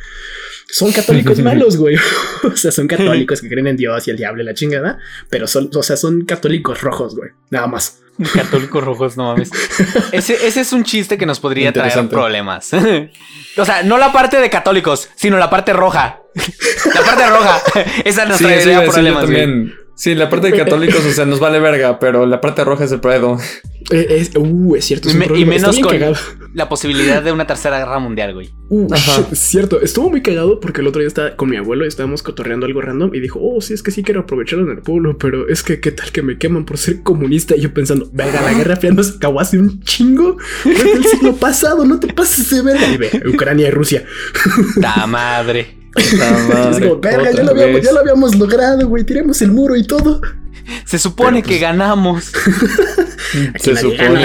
son 0.70 0.92
católicos 0.92 1.40
malos, 1.44 1.76
güey. 1.78 1.96
o 2.44 2.56
sea, 2.56 2.72
son 2.72 2.88
católicos 2.88 3.42
que 3.42 3.50
creen 3.50 3.68
en 3.68 3.78
Dios 3.78 4.08
y 4.08 4.12
el 4.12 4.18
diablo 4.18 4.44
y 4.44 4.46
la 4.46 4.54
chingada, 4.54 5.00
pero 5.32 5.48
son, 5.48 5.70
o 5.76 5.82
sea, 5.84 5.98
son 5.98 6.26
católicos 6.26 6.82
rojos, 6.82 7.16
güey. 7.16 7.32
Nada 7.50 7.68
más. 7.68 8.02
Católicos 8.34 8.82
rojos, 8.82 9.18
no 9.18 9.26
mames. 9.26 9.52
Ese, 10.14 10.48
ese 10.48 10.62
es 10.62 10.72
un 10.72 10.86
chiste 10.86 11.18
que 11.18 11.26
nos 11.26 11.42
podría 11.42 11.74
traer 11.74 12.08
problemas. 12.08 12.72
o 12.74 13.66
sea, 13.66 13.84
no 13.84 13.98
la 13.98 14.14
parte 14.14 14.38
de 14.38 14.50
católicos, 14.50 15.10
sino 15.16 15.38
la 15.38 15.50
parte 15.50 15.74
roja. 15.74 16.22
la 16.96 17.02
parte 17.02 17.28
roja. 17.28 17.62
Esa 18.06 18.24
nos 18.26 18.38
Sí, 18.38 18.46
traería 18.46 18.86
yo 18.86 18.90
problemas. 18.92 19.26
güey. 19.30 19.74
Sí, 19.96 20.14
la 20.16 20.30
parte 20.30 20.52
de 20.52 20.58
católicos, 20.58 21.04
o 21.06 21.12
sea, 21.12 21.26
nos 21.26 21.40
vale 21.40 21.60
verga, 21.60 22.00
pero 22.00 22.26
la 22.26 22.42
parte 22.42 22.64
roja 22.64 22.84
es 22.84 22.92
el 22.92 23.00
pedo. 23.00 23.38
Eh, 23.92 24.08
es, 24.20 24.32
uh, 24.36 24.76
es 24.76 24.84
cierto. 24.86 25.10
Es 25.10 25.16
me- 25.16 25.28
y 25.38 25.46
menos 25.46 25.72
bien 25.72 25.84
con- 25.84 25.92
cagado. 25.94 26.16
La 26.56 26.68
posibilidad 26.70 27.22
de 27.22 27.32
una 27.32 27.46
tercera 27.46 27.78
guerra 27.78 28.00
mundial, 28.00 28.34
güey. 28.34 28.50
Uh, 28.70 28.88
Ajá. 28.92 29.24
cierto, 29.34 29.80
estuvo 29.82 30.10
muy 30.10 30.22
cagado 30.24 30.60
porque 30.60 30.82
el 30.82 30.88
otro 30.88 31.02
día 31.02 31.08
estaba 31.08 31.36
con 31.36 31.50
mi 31.50 31.58
abuelo 31.58 31.86
y 31.86 31.88
estábamos 31.88 32.24
cotorreando 32.24 32.66
algo 32.66 32.82
random 32.82 33.14
y 33.14 33.20
dijo, 33.20 33.40
oh, 33.42 33.62
sí, 33.62 33.74
es 33.74 33.84
que 33.84 33.92
sí 33.92 34.02
quiero 34.04 34.22
aprovecharlo 34.22 34.66
en 34.66 34.78
el 34.78 34.82
pueblo, 34.84 35.18
pero 35.18 35.48
es 35.48 35.62
que 35.64 35.80
qué 35.80 35.92
tal 35.92 36.12
que 36.12 36.24
me 36.24 36.38
queman 36.40 36.66
por 36.66 36.78
ser 36.78 37.04
comunista 37.04 37.56
y 37.56 37.62
yo 37.62 37.74
pensando, 37.74 38.10
verga, 38.12 38.42
la 38.42 38.54
guerra 38.54 38.76
fría 38.78 38.92
no 38.92 39.04
se 39.04 39.18
acabó 39.18 39.40
hace 39.40 39.60
un 39.60 39.82
chingo, 39.82 40.38
fue 40.64 40.92
el 40.94 41.06
siglo 41.06 41.36
pasado, 41.36 41.86
no 41.86 42.00
te 42.00 42.12
pases 42.12 42.50
de 42.50 42.62
verga. 42.64 42.88
Y 42.88 42.98
ve, 42.98 43.24
Ucrania 43.34 43.68
y 43.68 43.72
Rusia. 43.72 44.04
Ta 44.82 45.06
madre. 45.06 45.85
Es 46.72 46.80
como, 46.80 47.00
verga, 47.00 47.32
ya 47.32 47.44
lo, 47.44 47.52
habíamos, 47.52 47.82
ya 47.82 47.92
lo 47.92 48.00
habíamos 48.02 48.36
logrado, 48.36 48.88
güey, 48.88 49.04
tiremos 49.04 49.42
el 49.42 49.52
muro 49.52 49.76
y 49.76 49.84
todo. 49.84 50.22
Se 50.86 50.98
supone 51.00 51.38
Pero, 51.42 51.44
que 51.44 51.54
pues, 51.56 51.62
ganamos. 51.62 52.24
Se 53.58 53.76
supone. 53.76 53.98
gana. 53.98 54.24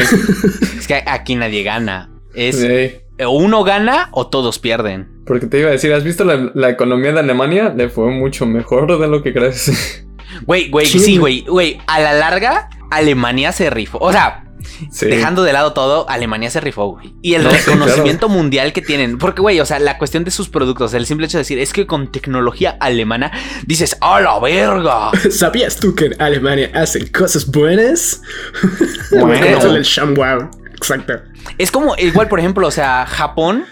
Es 0.78 0.86
que 0.86 1.02
aquí 1.06 1.34
nadie 1.36 1.62
gana. 1.62 2.10
Es 2.34 2.56
Sí. 2.56 3.24
o 3.24 3.30
uno 3.30 3.62
gana 3.64 4.08
o 4.12 4.28
todos 4.28 4.58
pierden. 4.58 5.08
Porque 5.26 5.46
te 5.46 5.60
iba 5.60 5.68
a 5.68 5.72
decir, 5.72 5.92
¿has 5.92 6.02
visto 6.04 6.24
la, 6.24 6.50
la 6.54 6.70
economía 6.70 7.12
de 7.12 7.20
Alemania? 7.20 7.72
Le 7.76 7.88
fue 7.88 8.10
mucho 8.10 8.46
mejor 8.46 8.98
de 8.98 9.06
lo 9.08 9.22
que 9.22 9.32
crees. 9.32 10.02
Güey, 10.46 10.70
güey, 10.70 10.86
Sí, 10.86 11.18
güey, 11.18 11.42
güey. 11.42 11.78
A 11.86 12.00
la 12.00 12.12
larga, 12.14 12.70
Alemania 12.90 13.52
se 13.52 13.68
rifó. 13.68 13.98
O 13.98 14.12
sea, 14.12 14.44
Sí. 14.90 15.06
Dejando 15.06 15.42
de 15.42 15.52
lado 15.52 15.72
todo, 15.72 16.08
Alemania 16.08 16.50
se 16.50 16.60
rifó, 16.60 16.86
güey. 16.86 17.14
Y 17.22 17.34
el 17.34 17.44
No, 17.44 17.50
sí, 17.50 17.56
reconocimiento 17.58 18.28
mundial 18.28 18.72
que 18.72 18.82
tienen. 18.82 19.18
Porque, 19.18 19.42
güey, 19.42 19.60
o 19.60 19.66
sea, 19.66 19.78
la 19.78 19.98
cuestión 19.98 20.24
de 20.24 20.30
sus 20.30 20.48
productos, 20.48 20.94
el 20.94 21.06
simple 21.06 21.26
hecho 21.26 21.38
de 21.38 21.42
decir, 21.42 21.58
es 21.58 21.72
que 21.72 21.86
con 21.86 22.10
tecnología 22.10 22.76
alemana 22.80 23.30
dices, 23.66 23.96
¡a 24.00 24.20
la 24.20 24.38
verga! 24.38 25.10
¿Sabías 25.30 25.76
tú 25.76 25.94
que 25.94 26.06
en 26.06 26.22
Alemania 26.22 26.70
hacen 26.74 27.06
cosas 27.08 27.46
buenas? 27.46 28.22
Bueno. 29.10 29.74
El 29.74 29.82
ShamWow. 29.82 30.50
Exacto. 30.74 31.14
Es 31.58 31.70
como, 31.70 31.96
igual, 31.98 32.28
por 32.28 32.38
ejemplo, 32.38 32.66
o 32.66 32.70
sea, 32.70 33.06
Japón 33.06 33.64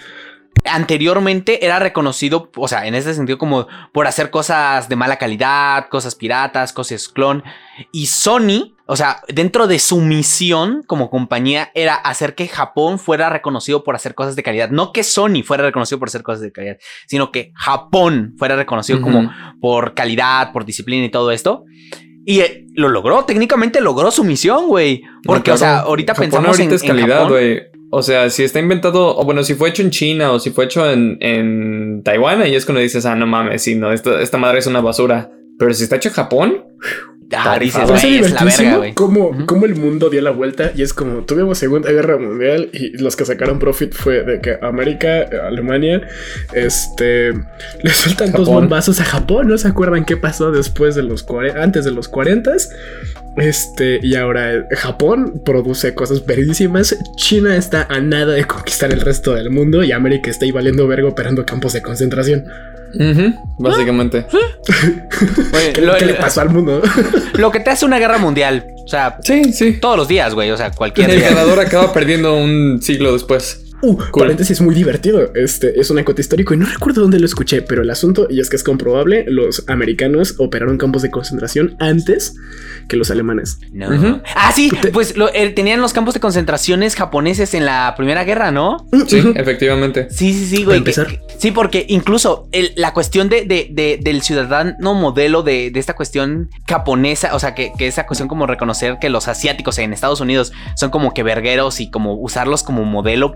anteriormente 0.64 1.64
era 1.64 1.78
reconocido, 1.78 2.50
o 2.56 2.68
sea, 2.68 2.86
en 2.86 2.94
ese 2.94 3.14
sentido, 3.14 3.38
como 3.38 3.66
por 3.92 4.06
hacer 4.06 4.30
cosas 4.30 4.88
de 4.88 4.96
mala 4.96 5.16
calidad, 5.16 5.88
cosas 5.88 6.14
piratas, 6.14 6.72
cosas 6.72 7.08
clon. 7.08 7.42
Y 7.92 8.06
Sony, 8.06 8.74
o 8.90 8.96
sea, 8.96 9.20
dentro 9.28 9.66
de 9.66 9.78
su 9.78 10.00
misión 10.00 10.82
como 10.86 11.10
compañía 11.10 11.70
era 11.74 11.94
hacer 11.94 12.34
que 12.34 12.48
Japón 12.48 12.98
fuera 12.98 13.28
reconocido 13.28 13.84
por 13.84 13.94
hacer 13.94 14.14
cosas 14.14 14.34
de 14.34 14.42
calidad. 14.42 14.70
No 14.70 14.94
que 14.94 15.04
Sony 15.04 15.42
fuera 15.44 15.62
reconocido 15.62 15.98
por 15.98 16.08
hacer 16.08 16.22
cosas 16.22 16.40
de 16.40 16.52
calidad, 16.52 16.78
sino 17.06 17.30
que 17.30 17.52
Japón 17.54 18.34
fuera 18.38 18.56
reconocido 18.56 19.02
como 19.02 19.30
por 19.60 19.92
calidad, 19.92 20.52
por 20.52 20.64
disciplina 20.64 21.04
y 21.04 21.10
todo 21.10 21.32
esto. 21.32 21.66
Y 22.24 22.40
eh, 22.40 22.64
lo 22.76 22.88
logró, 22.88 23.26
técnicamente 23.26 23.82
logró 23.82 24.10
su 24.10 24.24
misión, 24.24 24.68
güey. 24.68 25.02
Porque, 25.22 25.50
No, 25.50 25.56
o 25.56 25.58
sea, 25.58 25.80
ahorita 25.80 26.14
Japón 26.14 26.24
pensamos 26.30 26.48
ahorita 26.48 26.70
en, 26.70 26.74
es 26.74 26.82
calidad, 26.82 27.28
güey. 27.28 27.60
O 27.90 28.02
sea, 28.02 28.30
si 28.30 28.42
está 28.42 28.58
inventado, 28.58 29.18
o 29.18 29.22
bueno, 29.22 29.42
si 29.42 29.54
fue 29.54 29.68
hecho 29.68 29.82
en 29.82 29.90
China 29.90 30.32
o 30.32 30.40
si 30.40 30.48
fue 30.50 30.64
hecho 30.64 30.90
en, 30.90 31.18
en 31.20 32.02
Taiwán, 32.04 32.40
ahí 32.40 32.54
es 32.54 32.64
cuando 32.64 32.80
dices, 32.80 33.04
ah, 33.04 33.14
no 33.14 33.26
mames, 33.26 33.62
sí, 33.62 33.74
no, 33.74 33.92
esta, 33.92 34.22
esta 34.22 34.38
madre 34.38 34.60
es 34.60 34.66
una 34.66 34.80
basura. 34.80 35.30
Pero 35.58 35.74
si 35.74 35.84
está 35.84 35.96
hecho 35.96 36.08
en 36.08 36.14
Japón, 36.14 36.64
Ah, 37.30 37.58
dices, 37.58 37.82
güey, 37.86 38.16
es 38.18 38.30
la 38.32 38.38
verga, 38.40 38.40
divertísimo 38.40 38.76
güey. 38.78 38.94
cómo, 38.94 39.46
cómo 39.46 39.66
el 39.66 39.74
mundo 39.76 40.08
dio 40.08 40.22
la 40.22 40.30
vuelta 40.30 40.72
y 40.74 40.80
es 40.82 40.94
como 40.94 41.24
tuvimos 41.24 41.58
Segunda 41.58 41.90
Guerra 41.92 42.16
Mundial 42.18 42.70
y 42.72 42.96
los 42.96 43.16
que 43.16 43.24
sacaron 43.26 43.58
profit 43.58 43.92
fue 43.92 44.22
de 44.24 44.40
que 44.40 44.58
América, 44.62 45.28
Alemania, 45.46 46.08
este, 46.54 47.32
le 47.82 47.90
sueltan 47.92 48.32
dos 48.32 48.48
bombazos 48.48 49.00
a 49.00 49.04
Japón, 49.04 49.48
¿no 49.48 49.58
se 49.58 49.68
acuerdan 49.68 50.04
qué 50.06 50.16
pasó 50.16 50.50
después 50.50 50.94
de 50.94 51.02
los 51.02 51.26
cuare- 51.26 51.54
antes 51.60 51.84
de 51.84 51.90
los 51.90 52.08
40? 52.08 52.52
Este, 53.36 54.00
y 54.02 54.16
ahora 54.16 54.54
eh, 54.54 54.64
Japón 54.72 55.42
produce 55.44 55.94
cosas 55.94 56.24
verguísimas, 56.24 56.96
China 57.16 57.56
está 57.56 57.86
a 57.88 58.00
nada 58.00 58.32
de 58.34 58.44
conquistar 58.46 58.90
el 58.92 59.00
resto 59.00 59.34
del 59.34 59.50
mundo 59.50 59.84
y 59.84 59.92
América 59.92 60.30
está 60.30 60.44
ahí 60.44 60.50
valiendo 60.50 60.88
verga 60.88 61.08
operando 61.08 61.44
campos 61.44 61.72
de 61.74 61.82
concentración. 61.82 62.44
Básicamente. 63.58 64.26
Oye, 65.54 65.72
¿Qué, 65.72 65.80
lo, 65.80 65.96
qué 65.96 66.06
le 66.06 66.14
pasó 66.14 66.40
al 66.40 66.50
mundo? 66.50 66.82
lo 67.34 67.50
que 67.50 67.60
te 67.60 67.70
hace 67.70 67.84
una 67.84 67.98
guerra 67.98 68.18
mundial. 68.18 68.66
O 68.84 68.88
sea, 68.88 69.18
Sí, 69.22 69.52
sí. 69.52 69.78
todos 69.80 69.96
los 69.96 70.08
días, 70.08 70.34
güey. 70.34 70.50
O 70.50 70.56
sea, 70.56 70.70
cualquier 70.70 71.10
El 71.10 71.18
día. 71.18 71.30
ganador 71.30 71.60
acaba 71.60 71.92
perdiendo 71.92 72.34
un 72.36 72.80
siglo 72.82 73.12
después. 73.12 73.64
Uh, 73.82 73.96
paréntesis 74.12 74.60
muy 74.60 74.74
divertido. 74.74 75.32
Este 75.34 75.78
es 75.80 75.90
un 75.90 75.98
acote 75.98 76.20
histórico 76.20 76.52
y 76.54 76.56
no 76.56 76.66
recuerdo 76.66 77.02
dónde 77.02 77.18
lo 77.20 77.26
escuché, 77.26 77.62
pero 77.62 77.82
el 77.82 77.90
asunto, 77.90 78.26
y 78.28 78.40
es 78.40 78.50
que 78.50 78.56
es 78.56 78.64
comprobable, 78.64 79.24
los 79.28 79.64
americanos 79.68 80.34
operaron 80.38 80.78
campos 80.78 81.02
de 81.02 81.10
concentración 81.10 81.76
antes 81.78 82.34
que 82.88 82.96
los 82.96 83.10
alemanes. 83.10 83.58
No. 83.72 84.20
Ah, 84.34 84.50
sí, 84.54 84.70
pues 84.92 85.16
lo- 85.16 85.32
eh, 85.32 85.50
tenían 85.50 85.80
los 85.80 85.92
campos 85.92 86.14
de 86.14 86.20
concentraciones 86.20 86.94
japoneses 86.96 87.54
en 87.54 87.66
la 87.66 87.94
Primera 87.96 88.24
Guerra, 88.24 88.50
¿no? 88.50 88.86
Sí, 89.06 89.20
Ujú. 89.20 89.32
efectivamente. 89.36 90.08
Sí, 90.10 90.32
sí, 90.32 90.46
sí, 90.46 90.64
güey. 90.64 90.78
empezar. 90.78 91.06
que- 91.06 91.18
que- 91.18 91.22
sí, 91.38 91.50
porque 91.52 91.86
incluso 91.88 92.48
el- 92.52 92.72
la 92.76 92.92
cuestión 92.92 93.28
de, 93.28 93.44
de- 93.44 93.68
de- 93.70 93.98
del 94.02 94.22
ciudadano 94.22 94.94
modelo 94.94 95.42
de, 95.42 95.70
de 95.70 95.78
esta 95.80 95.94
cuestión 95.94 96.50
japonesa, 96.66 97.34
o 97.34 97.38
sea, 97.38 97.54
que, 97.54 97.70
que 97.78 97.86
esa 97.86 98.06
cuestión 98.06 98.28
como 98.28 98.46
reconocer 98.46 98.96
que 99.00 99.08
los 99.08 99.28
asiáticos 99.28 99.78
en 99.78 99.92
Estados 99.92 100.20
Unidos 100.20 100.52
son 100.76 100.90
como 100.90 101.14
que 101.14 101.22
vergueros 101.22 101.80
y 101.80 101.90
como 101.90 102.14
usarlos 102.14 102.62
como 102.62 102.84
modelo. 102.84 103.34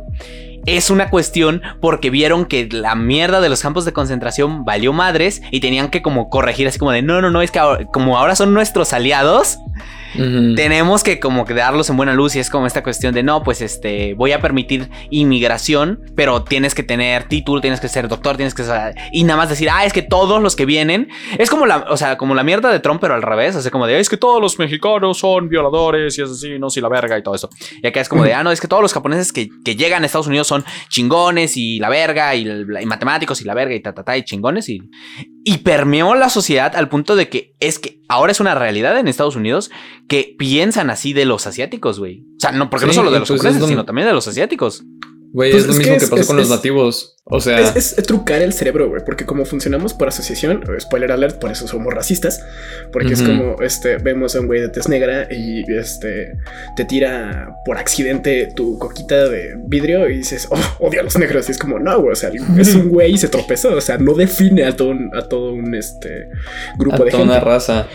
Es 0.64 0.90
una 0.90 1.10
cuestión 1.10 1.60
porque 1.80 2.08
vieron 2.10 2.44
que 2.44 2.68
la 2.70 2.94
mierda 2.94 3.40
de 3.40 3.48
los 3.48 3.60
campos 3.62 3.84
de 3.84 3.92
concentración 3.92 4.64
valió 4.64 4.92
madres 4.92 5.42
y 5.50 5.58
tenían 5.58 5.88
que 5.90 6.02
como 6.02 6.30
corregir 6.30 6.68
así 6.68 6.78
como 6.78 6.92
de 6.92 7.02
no, 7.02 7.20
no, 7.20 7.30
no, 7.32 7.42
es 7.42 7.50
que 7.50 7.58
ahora- 7.58 7.84
como 7.86 8.16
ahora 8.16 8.36
son 8.36 8.54
nuestros 8.54 8.92
aliados, 8.92 9.58
Tenemos 10.14 11.02
que 11.02 11.20
como 11.20 11.44
que 11.44 11.54
darlos 11.54 11.88
en 11.90 11.96
buena 11.96 12.14
luz 12.14 12.36
y 12.36 12.38
es 12.38 12.50
como 12.50 12.66
esta 12.66 12.82
cuestión 12.82 13.14
de 13.14 13.22
no, 13.22 13.42
pues 13.42 13.62
este, 13.62 14.14
voy 14.14 14.32
a 14.32 14.40
permitir 14.40 14.90
inmigración, 15.10 16.00
pero 16.14 16.44
tienes 16.44 16.74
que 16.74 16.82
tener 16.82 17.24
título, 17.24 17.60
tienes 17.60 17.80
que 17.80 17.88
ser 17.88 18.08
doctor, 18.08 18.36
tienes 18.36 18.54
que 18.54 18.64
ser, 18.64 18.94
y 19.12 19.24
nada 19.24 19.38
más 19.38 19.48
decir, 19.48 19.68
ah, 19.70 19.84
es 19.84 19.92
que 19.92 20.02
todos 20.02 20.42
los 20.42 20.56
que 20.56 20.66
vienen, 20.66 21.08
es 21.38 21.50
como 21.50 21.66
la, 21.66 21.86
o 21.88 21.96
sea, 21.96 22.16
como 22.16 22.34
la 22.34 22.44
mierda 22.44 22.70
de 22.70 22.80
Trump, 22.80 23.00
pero 23.00 23.14
al 23.14 23.22
revés, 23.22 23.56
o 23.56 23.62
sea, 23.62 23.70
como 23.70 23.86
de, 23.86 23.98
es 23.98 24.08
que 24.08 24.16
todos 24.16 24.40
los 24.40 24.58
mexicanos 24.58 25.18
son 25.18 25.48
violadores 25.48 26.18
y 26.18 26.22
asesinos 26.22 26.76
y 26.76 26.80
la 26.80 26.88
verga 26.88 27.18
y 27.18 27.22
todo 27.22 27.34
eso. 27.34 27.48
Y 27.82 27.86
acá 27.86 28.00
es 28.00 28.08
como 28.08 28.24
de, 28.24 28.34
ah, 28.34 28.42
no, 28.42 28.50
es 28.50 28.60
que 28.60 28.68
todos 28.68 28.82
los 28.82 28.92
japoneses 28.92 29.32
que, 29.32 29.48
que 29.64 29.76
llegan 29.76 30.02
a 30.02 30.06
Estados 30.06 30.26
Unidos 30.26 30.46
son 30.46 30.64
chingones 30.88 31.56
y 31.56 31.78
la 31.78 31.88
verga 31.88 32.34
y, 32.34 32.46
y 32.48 32.86
matemáticos 32.86 33.40
y 33.40 33.44
la 33.44 33.54
verga 33.54 33.74
y 33.74 33.80
ta, 33.80 33.94
ta, 33.94 34.04
ta, 34.04 34.16
y 34.16 34.24
chingones 34.24 34.68
y, 34.68 34.82
y 35.44 35.58
permeó 35.58 36.14
la 36.14 36.28
sociedad 36.28 36.74
al 36.76 36.88
punto 36.88 37.16
de 37.16 37.28
que 37.28 37.54
es 37.60 37.78
que 37.78 38.00
ahora 38.08 38.32
es 38.32 38.40
una 38.40 38.54
realidad 38.54 38.98
en 38.98 39.08
Estados 39.08 39.36
Unidos 39.36 39.70
que 40.08 40.34
piensan 40.38 40.90
así 40.90 41.12
de 41.12 41.24
los 41.24 41.46
asiáticos, 41.46 41.98
güey. 41.98 42.22
O 42.36 42.40
sea, 42.40 42.52
no, 42.52 42.70
porque 42.70 42.86
no 42.86 42.92
solo 42.92 43.10
de 43.10 43.18
los 43.20 43.28
pues 43.28 43.38
es 43.38 43.42
japoneses, 43.42 43.60
donde- 43.60 43.72
sino 43.74 43.84
también 43.84 44.06
de 44.08 44.14
los 44.14 44.28
asiáticos. 44.28 44.84
Güey, 45.34 45.50
Pues 45.50 45.62
es 45.62 45.66
lo 45.68 45.72
es 45.72 45.78
mismo 45.78 45.92
que 45.96 46.04
es- 46.04 46.10
pasó 46.10 46.20
es- 46.20 46.26
con 46.26 46.36
los 46.36 46.44
es- 46.46 46.50
nativos. 46.50 47.16
O 47.24 47.40
sea, 47.40 47.60
Es, 47.60 47.76
es- 47.76 47.98
es 47.98 48.04
trucar 48.06 48.42
el 48.42 48.52
cerebro, 48.52 48.88
güey, 48.88 49.00
porque 49.04 49.24
como 49.24 49.44
funcionamos 49.44 49.94
por 49.94 50.08
asociación, 50.08 50.64
spoiler 50.80 51.12
alert, 51.12 51.38
por 51.38 51.52
eso 51.52 51.68
somos 51.68 51.94
racistas, 51.94 52.44
porque 52.92 53.12
es 53.14 53.22
como, 53.22 53.62
este, 53.62 53.98
vemos 53.98 54.34
a 54.34 54.40
un 54.40 54.48
güey 54.48 54.60
de 54.60 54.68
tez 54.68 54.88
negra 54.88 55.28
y, 55.30 55.62
este, 55.72 56.32
te 56.76 56.84
tira 56.84 57.54
por 57.64 57.78
accidente 57.78 58.48
tu 58.56 58.76
coquita 58.78 59.28
de 59.28 59.54
vidrio 59.66 60.08
y 60.10 60.16
dices, 60.18 60.48
oh, 60.50 60.58
odio 60.80 61.00
a 61.00 61.04
los 61.04 61.16
negros, 61.16 61.48
y 61.48 61.52
es 61.52 61.58
como, 61.58 61.78
no, 61.78 62.00
güey, 62.00 62.12
o 62.12 62.16
sea, 62.16 62.30
es 62.58 62.74
un 62.74 62.88
güey 62.90 63.12
y 63.12 63.18
se 63.18 63.28
tropezó, 63.28 63.72
o 63.76 63.80
sea, 63.80 63.98
no 63.98 64.14
define 64.14 64.64
a 64.64 64.74
todo 64.76 64.88
un, 64.90 65.10
a 65.16 65.22
todo 65.22 65.52
un, 65.52 65.74
este, 65.76 66.26
grupo 66.76 66.96
a 67.02 67.04
de 67.04 67.10
toda 67.12 67.22
gente. 67.22 67.32
una 67.36 67.40
raza. 67.40 67.86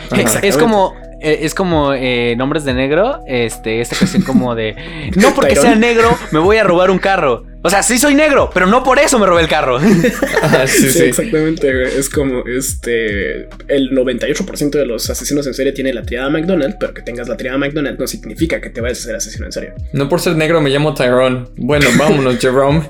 Es 0.41 0.55
como, 0.55 0.93
eh, 1.19 1.39
es 1.41 1.53
como 1.53 1.93
eh, 1.93 2.35
nombres 2.37 2.63
de 2.63 2.73
negro, 2.73 3.19
este, 3.27 3.81
esta 3.81 3.97
cuestión 3.97 4.23
como 4.23 4.55
de, 4.55 4.75
no 5.17 5.33
porque 5.35 5.55
sea 5.57 5.75
negro 5.75 6.09
me 6.31 6.39
voy 6.39 6.57
a 6.57 6.63
robar 6.63 6.89
un 6.91 6.99
carro. 6.99 7.43
O 7.63 7.69
sea, 7.69 7.83
sí 7.83 7.97
soy 7.97 8.15
negro, 8.15 8.49
pero 8.53 8.65
no 8.67 8.83
por 8.83 8.97
eso 8.99 9.17
me 9.19 9.25
robé 9.25 9.41
el 9.41 9.47
carro. 9.47 9.77
Ajá, 9.77 10.67
sí, 10.67 10.83
Sí, 10.83 10.91
sí. 10.91 11.03
exactamente, 11.05 11.73
güey. 11.73 11.97
Es 11.97 12.09
como 12.09 12.43
este. 12.45 13.49
El 13.67 13.91
98% 13.91 14.69
de 14.69 14.85
los 14.85 15.09
asesinos 15.09 15.45
en 15.47 15.53
serie 15.53 15.73
tiene 15.73 15.91
la 15.93 16.03
triada 16.03 16.29
McDonald's, 16.29 16.77
pero 16.79 16.93
que 16.93 17.01
tengas 17.01 17.27
la 17.27 17.35
triada 17.35 17.57
McDonald's 17.57 17.99
no 17.99 18.07
significa 18.07 18.61
que 18.61 18.69
te 18.69 18.79
vayas 18.79 18.99
a 18.99 19.03
ser 19.03 19.15
asesino 19.15 19.45
en 19.47 19.51
serie. 19.51 19.73
No 19.91 20.07
por 20.07 20.21
ser 20.21 20.35
negro 20.35 20.61
me 20.61 20.69
llamo 20.69 20.93
Tyrone. 20.93 21.45
Bueno, 21.57 21.87
vámonos, 21.97 22.37
Jerome. 22.39 22.87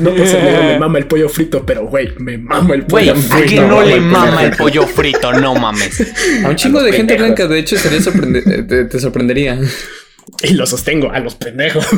No 0.00 0.14
por 0.14 0.26
ser 0.26 0.42
negro 0.44 0.62
me 0.64 0.78
mama 0.78 0.98
el 0.98 1.06
pollo 1.06 1.28
frito, 1.28 1.66
pero 1.66 1.86
güey, 1.86 2.10
me 2.18 2.38
mama 2.38 2.74
el 2.74 2.82
Güey, 2.84 3.08
pollo 3.10 3.16
frito. 3.20 3.34
¿a 3.34 3.42
quién 3.46 3.68
no 3.68 3.82
le 3.82 4.00
mama 4.00 4.44
el 4.44 4.56
pollo 4.56 4.86
frito? 4.86 5.32
No 5.34 5.54
mames. 5.54 6.00
A 6.44 6.48
un 6.48 6.56
chingo 6.56 6.80
de 6.82 6.92
gente 6.92 7.14
pendejos. 7.14 7.36
blanca, 7.36 7.52
de 7.52 7.58
hecho, 7.60 7.76
sería 7.76 7.98
sorprende- 8.00 8.42
eh, 8.46 8.62
te, 8.62 8.84
te 8.84 8.98
sorprendería. 9.00 9.58
Y 10.42 10.54
lo 10.54 10.66
sostengo 10.66 11.10
a 11.10 11.18
los 11.20 11.34
pendejos. 11.34 11.86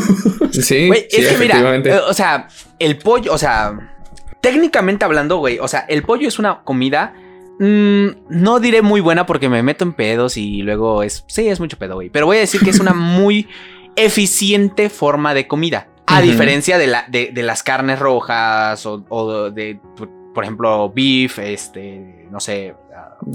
Sí, 0.52 0.86
Güey, 0.86 1.06
sí, 1.10 1.20
es 1.20 1.28
que 1.28 1.38
mira, 1.38 1.76
eh, 1.76 2.00
o 2.08 2.14
sea, 2.14 2.48
el 2.78 2.96
pollo, 2.96 3.32
o 3.34 3.38
sea, 3.38 3.92
técnicamente 4.40 5.04
hablando, 5.04 5.36
güey, 5.36 5.58
o 5.58 5.68
sea, 5.68 5.80
el 5.80 6.02
pollo 6.02 6.28
es 6.28 6.38
una 6.38 6.62
comida. 6.62 7.14
mm, 7.58 8.06
no 8.30 8.58
diré 8.60 8.80
muy 8.80 9.00
buena 9.00 9.26
porque 9.26 9.48
me 9.50 9.62
meto 9.62 9.84
en 9.84 9.92
pedos 9.92 10.36
y 10.38 10.62
luego 10.62 11.02
es. 11.02 11.24
Sí, 11.26 11.48
es 11.48 11.60
mucho 11.60 11.76
pedo, 11.78 11.94
güey. 11.96 12.08
Pero 12.08 12.26
voy 12.26 12.38
a 12.38 12.40
decir 12.40 12.62
que 12.62 12.70
es 12.70 12.80
una 12.80 12.94
muy 12.94 13.48
eficiente 13.96 14.88
forma 14.88 15.34
de 15.34 15.46
comida. 15.46 15.88
A 16.06 16.20
diferencia 16.22 16.78
de, 16.78 16.86
la, 16.86 17.04
de, 17.08 17.30
de 17.32 17.42
las 17.42 17.64
carnes 17.64 17.98
rojas 17.98 18.86
o, 18.86 19.04
o 19.08 19.50
de, 19.50 19.80
por 20.32 20.44
ejemplo, 20.44 20.92
beef, 20.94 21.38
este, 21.40 22.26
no 22.30 22.38
sé. 22.38 22.74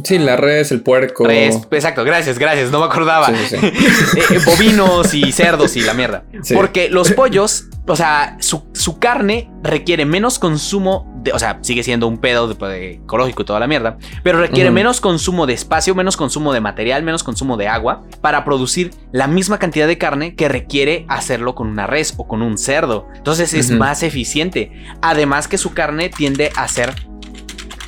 Sí, 0.04 0.18
la 0.20 0.36
res, 0.36 0.72
el 0.72 0.82
puerco. 0.82 1.26
res. 1.26 1.62
Exacto, 1.72 2.04
gracias, 2.04 2.38
gracias, 2.38 2.72
no 2.72 2.80
me 2.80 2.86
acordaba. 2.86 3.28
Sí, 3.28 3.36
sí, 3.50 3.58
sí. 3.58 3.68
Eh, 4.18 4.24
eh, 4.36 4.40
bovinos 4.46 5.14
y 5.14 5.32
cerdos 5.32 5.76
y 5.76 5.82
la 5.82 5.94
mierda. 5.94 6.24
Porque 6.54 6.90
los 6.90 7.12
pollos, 7.12 7.66
o 7.88 7.96
sea, 7.96 8.38
su, 8.40 8.64
su 8.74 9.00
carne 9.00 9.50
requiere 9.64 10.06
menos 10.06 10.40
consumo 10.40 11.12
de, 11.24 11.32
o 11.32 11.40
sea, 11.40 11.60
sigue 11.62 11.84
siendo 11.84 12.08
un 12.08 12.18
pedo 12.18 12.48
de, 12.48 12.68
de 12.68 12.92
ecológico 12.94 13.44
y 13.44 13.46
toda 13.46 13.60
la 13.60 13.68
mierda, 13.68 13.98
pero 14.24 14.40
requiere 14.40 14.72
menos 14.72 15.02
consumo 15.02 15.46
de 15.46 15.54
espacio, 15.54 15.96
menos 15.96 16.18
consumo 16.18 16.52
de 16.54 16.62
material, 16.62 17.04
menos 17.04 17.24
consumo 17.24 17.58
de 17.58 17.68
agua 17.68 18.04
para 18.22 18.44
producir 18.44 18.92
la 19.12 19.28
misma 19.28 19.60
cantidad 19.60 19.88
de 19.88 19.98
carne 19.98 20.36
que 20.36 20.50
requiere 20.50 21.06
hacerlo 21.08 21.56
con 21.56 21.68
una 21.68 21.88
res 21.88 22.14
o 22.18 22.28
con 22.28 22.42
un 22.42 22.58
cerdo. 22.58 23.08
Entonces 23.16 23.54
es 23.54 23.72
más 23.72 24.04
eficiente. 24.04 24.72
Además 25.02 25.48
que 25.48 25.58
su 25.58 25.74
carne 25.74 26.10
tiende 26.10 26.52
a 26.56 26.68
ser 26.68 26.94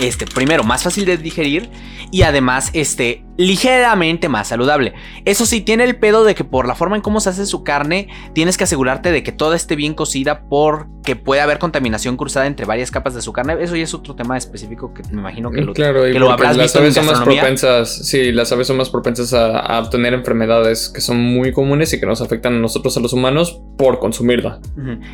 este, 0.07 0.25
primero, 0.25 0.63
más 0.63 0.83
fácil 0.83 1.05
de 1.05 1.17
digerir 1.17 1.69
y 2.11 2.21
además, 2.23 2.69
este, 2.73 3.23
ligeramente 3.37 4.29
más 4.29 4.49
saludable. 4.49 4.93
Eso 5.25 5.45
sí, 5.45 5.61
tiene 5.61 5.83
el 5.83 5.95
pedo 5.95 6.23
de 6.23 6.35
que 6.35 6.43
por 6.43 6.67
la 6.67 6.75
forma 6.75 6.95
en 6.95 7.01
cómo 7.01 7.19
se 7.19 7.29
hace 7.29 7.45
su 7.45 7.63
carne, 7.63 8.07
tienes 8.33 8.57
que 8.57 8.65
asegurarte 8.65 9.11
de 9.11 9.23
que 9.23 9.31
toda 9.31 9.55
esté 9.55 9.75
bien 9.75 9.93
cocida 9.95 10.43
porque 10.47 11.15
puede 11.15 11.41
haber 11.41 11.57
contaminación 11.57 12.17
cruzada 12.17 12.45
entre 12.45 12.65
varias 12.65 12.91
capas 12.91 13.15
de 13.15 13.21
su 13.21 13.33
carne. 13.33 13.55
Eso 13.59 13.75
ya 13.75 13.83
es 13.83 13.93
otro 13.93 14.15
tema 14.15 14.37
específico 14.37 14.93
que 14.93 15.01
me 15.11 15.21
imagino 15.21 15.49
que 15.51 15.61
lo, 15.61 15.73
Claro, 15.73 16.03
que 16.03 16.19
lo 16.19 16.31
habrás 16.31 16.55
las 16.57 16.65
visto 16.65 16.79
en 16.79 16.85
aves 16.85 16.95
son 16.95 17.05
más 17.05 17.21
propensas, 17.21 18.07
sí, 18.07 18.31
las 18.31 18.51
aves 18.51 18.67
son 18.67 18.77
más 18.77 18.89
propensas 18.89 19.33
a, 19.33 19.59
a 19.59 19.79
obtener 19.79 20.13
enfermedades 20.13 20.89
que 20.89 21.01
son 21.01 21.19
muy 21.19 21.51
comunes 21.51 21.93
y 21.93 21.99
que 21.99 22.05
nos 22.05 22.21
afectan 22.21 22.55
a 22.55 22.59
nosotros, 22.59 22.95
a 22.97 22.99
los 22.99 23.13
humanos, 23.13 23.61
por 23.77 23.99
consumirla. 23.99 24.59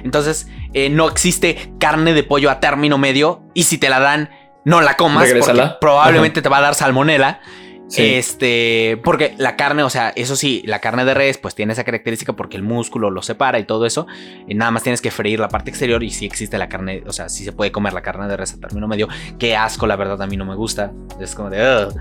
Entonces, 0.04 0.48
eh, 0.74 0.90
no 0.90 1.08
existe 1.08 1.74
carne 1.80 2.14
de 2.14 2.24
pollo 2.24 2.50
a 2.50 2.60
término 2.60 2.98
medio 2.98 3.42
y 3.54 3.64
si 3.64 3.78
te 3.78 3.90
la 3.90 4.00
dan, 4.00 4.30
no 4.66 4.82
la 4.82 4.96
comas 4.98 5.30
porque 5.38 5.64
probablemente 5.82 6.42
te 6.42 6.50
va 6.50 6.58
a 6.58 6.62
dar 6.62 6.76
salmonela. 6.76 7.42
Sí. 7.88 8.04
Este, 8.06 9.02
porque 9.04 9.34
la 9.40 9.56
carne, 9.56 9.82
o 9.82 9.90
sea, 9.90 10.10
eso 10.16 10.36
sí, 10.36 10.62
la 10.68 10.78
carne 10.78 11.06
de 11.06 11.16
res, 11.16 11.40
pues 11.40 11.56
tiene 11.56 11.74
esa 11.74 11.84
característica 11.84 12.34
porque 12.34 12.56
el 12.56 12.62
músculo 12.62 13.10
lo 13.10 13.24
separa 13.24 13.58
y 13.58 13.64
todo 13.64 13.88
eso. 13.88 14.06
Y 14.48 14.54
nada 14.54 14.70
más 14.70 14.84
tienes 14.84 15.02
que 15.02 15.10
freír 15.10 15.40
la 15.40 15.50
parte 15.50 15.72
exterior 15.72 16.04
y 16.04 16.12
si 16.12 16.28
existe 16.28 16.60
la 16.60 16.70
carne, 16.70 17.02
o 17.08 17.12
sea, 17.14 17.30
si 17.30 17.44
se 17.44 17.52
puede 17.52 17.72
comer 17.72 17.94
la 17.94 18.02
carne 18.04 18.28
de 18.28 18.38
res 18.38 18.54
a 18.54 18.60
término 18.60 18.88
medio. 18.88 19.08
Qué 19.40 19.56
asco, 19.56 19.88
la 19.88 19.96
verdad, 19.96 20.22
a 20.22 20.28
mí 20.28 20.38
no 20.38 20.46
me 20.46 20.54
gusta. 20.54 20.92
Es 21.20 21.34
como 21.34 21.50
de. 21.50 21.86
"Ugh". 21.88 21.96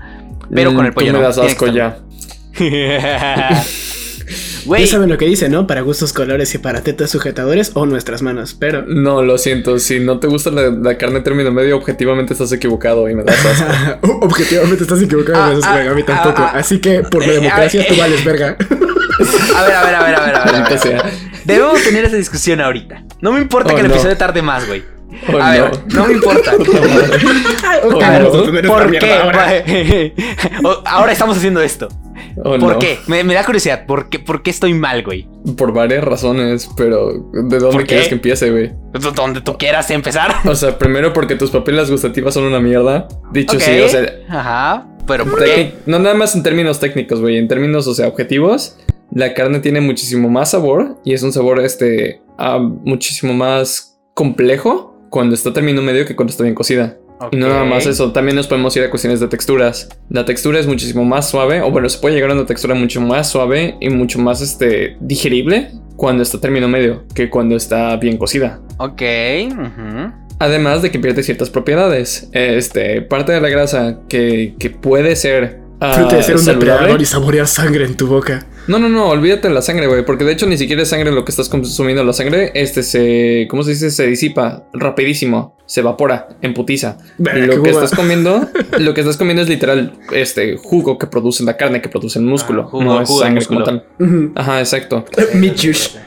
Pero 0.53 0.75
con 0.75 0.85
el 0.85 0.91
Mm, 0.91 0.93
pollo 0.93 1.07
Tú 1.07 1.13
me 1.13 1.19
no, 1.23 1.25
das 1.27 1.37
asco 1.39 1.65
ya. 1.67 1.97
Güey, 4.65 4.85
Ya 4.85 4.91
saben 4.91 5.09
lo 5.09 5.17
que 5.17 5.25
dice, 5.25 5.49
¿no? 5.49 5.67
Para 5.67 5.81
gustos, 5.81 6.13
colores 6.13 6.53
y 6.55 6.57
para 6.57 6.81
tetas 6.81 7.09
sujetadores 7.09 7.71
o 7.75 7.85
nuestras 7.85 8.21
manos. 8.21 8.55
Pero 8.57 8.83
No, 8.87 9.21
lo 9.23 9.37
siento. 9.37 9.79
Si 9.79 9.99
no 9.99 10.19
te 10.19 10.27
gusta 10.27 10.51
la, 10.51 10.69
la 10.69 10.97
carne 10.97 11.21
término 11.21 11.51
medio, 11.51 11.77
objetivamente 11.77 12.33
estás 12.33 12.51
equivocado 12.51 13.09
y 13.09 13.15
me 13.15 13.23
das 13.23 13.37
asco. 13.45 14.17
objetivamente 14.21 14.83
estás 14.83 15.01
equivocado, 15.01 15.43
Ah, 15.43 15.47
no 15.53 15.61
seas 15.61 15.65
ah, 15.67 15.75
verga, 15.75 15.91
a 15.91 15.95
mí 15.95 16.03
tampoco. 16.03 16.41
ah, 16.41 16.51
ah. 16.55 16.59
Así 16.59 16.79
que 16.79 17.01
por 17.01 17.25
la 17.25 17.33
Eh, 17.33 17.35
democracia 17.35 17.85
tú 17.87 17.93
eh. 17.93 17.97
vales 17.99 18.23
verga. 18.23 18.57
a 19.55 19.63
ver, 19.63 19.75
a 19.75 19.83
ver, 19.85 19.95
a 19.95 20.03
ver, 20.03 20.05
a 20.05 20.05
ver, 20.05 20.15
a 20.15 20.25
ver. 20.25 20.35
a 20.35 20.43
ver. 20.45 20.53
Maldita 20.53 20.77
sea. 20.77 21.03
Debemos 21.45 21.81
tener 21.83 22.05
esa 22.05 22.15
discusión 22.15 22.61
ahorita. 22.61 23.03
No 23.21 23.31
me 23.33 23.41
importa 23.41 23.71
Oh, 23.73 23.75
que 23.75 23.81
el 23.81 23.87
no. 23.87 23.93
episodio 23.93 24.17
tarde 24.17 24.41
más, 24.41 24.67
güey. 24.67 24.83
Oh, 25.33 25.37
a 25.41 25.51
ver, 25.51 25.71
no. 25.87 26.01
no 26.01 26.07
me 26.07 26.13
importa. 26.13 26.53
Ok, 27.83 28.03
A 28.03 28.09
ver, 28.19 28.27
¿Por 28.67 28.91
qué? 28.91 30.13
Ahora 30.85 31.11
estamos 31.11 31.37
haciendo 31.37 31.61
esto. 31.61 31.87
Oh, 32.37 32.57
¿Por 32.57 32.73
no. 32.73 32.79
qué? 32.79 32.99
Me, 33.07 33.23
me 33.23 33.33
da 33.33 33.43
curiosidad. 33.45 33.85
¿Por 33.85 34.09
qué, 34.09 34.19
¿Por 34.19 34.41
qué 34.43 34.49
estoy 34.51 34.73
mal, 34.73 35.03
güey? 35.03 35.27
Por 35.57 35.73
varias 35.73 36.03
razones, 36.03 36.69
pero 36.77 37.11
¿de 37.33 37.59
dónde 37.59 37.71
¿Por 37.77 37.85
quieres 37.87 38.07
que 38.07 38.15
empiece, 38.15 38.51
güey? 38.51 38.67
D- 38.93 39.11
Donde 39.15 39.41
tú 39.41 39.57
quieras 39.57 39.89
empezar. 39.91 40.35
O 40.45 40.55
sea, 40.55 40.77
primero 40.77 41.13
porque 41.13 41.35
tus 41.35 41.51
papilas 41.51 41.89
gustativas 41.91 42.33
son 42.33 42.43
una 42.45 42.59
mierda. 42.59 43.07
Dicho 43.31 43.59
sí, 43.59 43.79
o 43.79 43.89
sea, 43.89 44.09
Ajá. 44.29 44.87
Pero 45.07 45.25
¿por 45.25 45.43
qué? 45.43 45.73
no 45.87 45.97
nada 45.99 46.13
más 46.15 46.35
en 46.35 46.43
términos 46.43 46.79
técnicos, 46.79 47.19
güey, 47.19 47.37
en 47.37 47.47
términos, 47.47 47.87
o 47.87 47.95
sea, 47.95 48.07
objetivos, 48.07 48.77
la 49.11 49.33
carne 49.33 49.59
tiene 49.59 49.81
muchísimo 49.81 50.29
más 50.29 50.51
sabor 50.51 50.97
y 51.03 51.13
es 51.13 51.23
un 51.23 51.33
sabor, 51.33 51.59
este, 51.61 52.21
ah, 52.37 52.59
muchísimo 52.59 53.33
más 53.33 53.99
complejo 54.13 54.95
cuando 55.09 55.33
está 55.33 55.51
término 55.51 55.81
medio 55.81 56.05
que 56.05 56.15
cuando 56.15 56.29
está 56.29 56.43
bien 56.43 56.53
cocida. 56.53 56.97
Y 57.31 57.37
no 57.37 57.49
nada 57.49 57.65
más 57.65 57.85
eso, 57.85 58.11
también 58.11 58.35
nos 58.35 58.47
podemos 58.47 58.75
ir 58.77 58.83
a 58.83 58.89
cuestiones 58.89 59.19
de 59.19 59.27
texturas. 59.27 59.89
La 60.09 60.25
textura 60.25 60.59
es 60.59 60.67
muchísimo 60.67 61.03
más 61.03 61.29
suave, 61.29 61.61
o 61.61 61.71
bueno, 61.71 61.89
se 61.89 61.99
puede 61.99 62.15
llegar 62.15 62.31
a 62.31 62.33
una 62.33 62.45
textura 62.45 62.75
mucho 62.75 63.01
más 63.01 63.29
suave 63.29 63.75
y 63.79 63.89
mucho 63.89 64.19
más 64.19 64.41
este, 64.41 64.95
digerible 64.99 65.71
cuando 65.95 66.23
está 66.23 66.39
término 66.39 66.67
medio 66.67 67.03
que 67.13 67.29
cuando 67.29 67.55
está 67.55 67.95
bien 67.97 68.17
cocida. 68.17 68.61
Ok. 68.77 69.01
Además 70.39 70.81
de 70.81 70.91
que 70.91 70.99
pierde 70.99 71.21
ciertas 71.23 71.49
propiedades. 71.49 72.29
Este, 72.31 73.01
parte 73.01 73.33
de 73.33 73.41
la 73.41 73.49
grasa 73.49 73.99
que, 74.07 74.55
que 74.57 74.69
puede 74.69 75.15
ser. 75.17 75.59
Ah, 75.79 75.93
Frente 75.93 76.15
de 76.17 76.23
ser 76.23 76.35
un 76.35 76.41
saludable. 76.41 76.71
depredador 76.71 77.01
y 77.01 77.05
saborear 77.05 77.47
sangre 77.47 77.85
en 77.85 77.95
tu 77.95 78.07
boca. 78.07 78.45
No, 78.67 78.77
no, 78.77 78.87
no, 78.89 79.07
olvídate 79.09 79.47
de 79.47 79.53
la 79.53 79.61
sangre, 79.61 79.87
güey. 79.87 80.05
Porque 80.05 80.23
de 80.23 80.31
hecho 80.33 80.45
ni 80.45 80.57
siquiera 80.57 80.83
es 80.83 80.89
sangre 80.89 81.11
lo 81.11 81.25
que 81.25 81.31
estás 81.31 81.49
consumiendo. 81.49 82.03
La 82.03 82.13
sangre, 82.13 82.51
este, 82.53 82.83
se. 82.83 83.47
¿Cómo 83.49 83.63
se 83.63 83.71
dice? 83.71 83.89
Se 83.91 84.05
disipa 84.07 84.65
rapidísimo. 84.73 85.57
Se 85.65 85.81
evapora, 85.81 86.29
emputiza. 86.41 86.97
Qué 87.23 87.39
lo 87.41 87.61
que 87.61 87.69
estás 87.69 87.91
comiendo, 87.91 88.47
lo 88.79 88.93
que 88.95 89.01
estás 89.01 89.17
comiendo 89.17 89.43
es 89.43 89.49
literal 89.49 89.93
este 90.11 90.57
jugo 90.57 90.97
que 90.97 91.05
produce 91.07 91.43
la 91.43 91.57
carne, 91.57 91.79
que 91.81 91.89
produce 91.89 92.17
el 92.19 92.25
músculo. 92.25 92.63
Ah, 92.63 92.69
jugo- 92.71 92.83
no 92.83 93.01
es 93.01 93.09
sangre 93.17 93.45
como 93.45 93.63
tal. 93.63 93.85
Ajá, 94.35 94.59
exacto. 94.59 95.05
Meat 95.35 95.59
juice. 95.61 95.99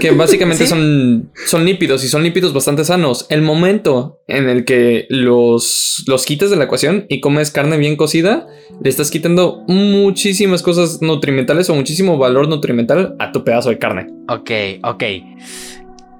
Que 0.00 0.10
básicamente 0.10 0.64
Sí. 0.66 0.70
son, 0.70 1.30
son 1.46 1.64
lípidos 1.64 2.04
y 2.04 2.08
son 2.08 2.22
lípidos 2.22 2.52
bastante 2.52 2.84
sanos. 2.84 3.26
El 3.30 3.42
momento 3.42 4.20
en 4.28 4.48
el 4.48 4.64
que 4.64 5.06
los, 5.08 6.04
los 6.06 6.24
quitas 6.24 6.50
de 6.50 6.56
la 6.56 6.64
ecuación 6.64 7.06
y 7.08 7.20
comes 7.20 7.50
carne 7.50 7.76
bien 7.78 7.96
cocida, 7.96 8.46
le 8.82 8.90
estás 8.90 9.10
quitando 9.10 9.64
muchísimas 9.68 10.62
cosas 10.62 11.00
nutrimentales 11.02 11.70
o 11.70 11.74
muchísimo 11.74 12.18
valor 12.18 12.48
nutrimental 12.48 13.16
a 13.18 13.32
tu 13.32 13.44
pedazo 13.44 13.70
de 13.70 13.78
carne. 13.78 14.08
Ok, 14.28 14.50
ok. 14.84 15.04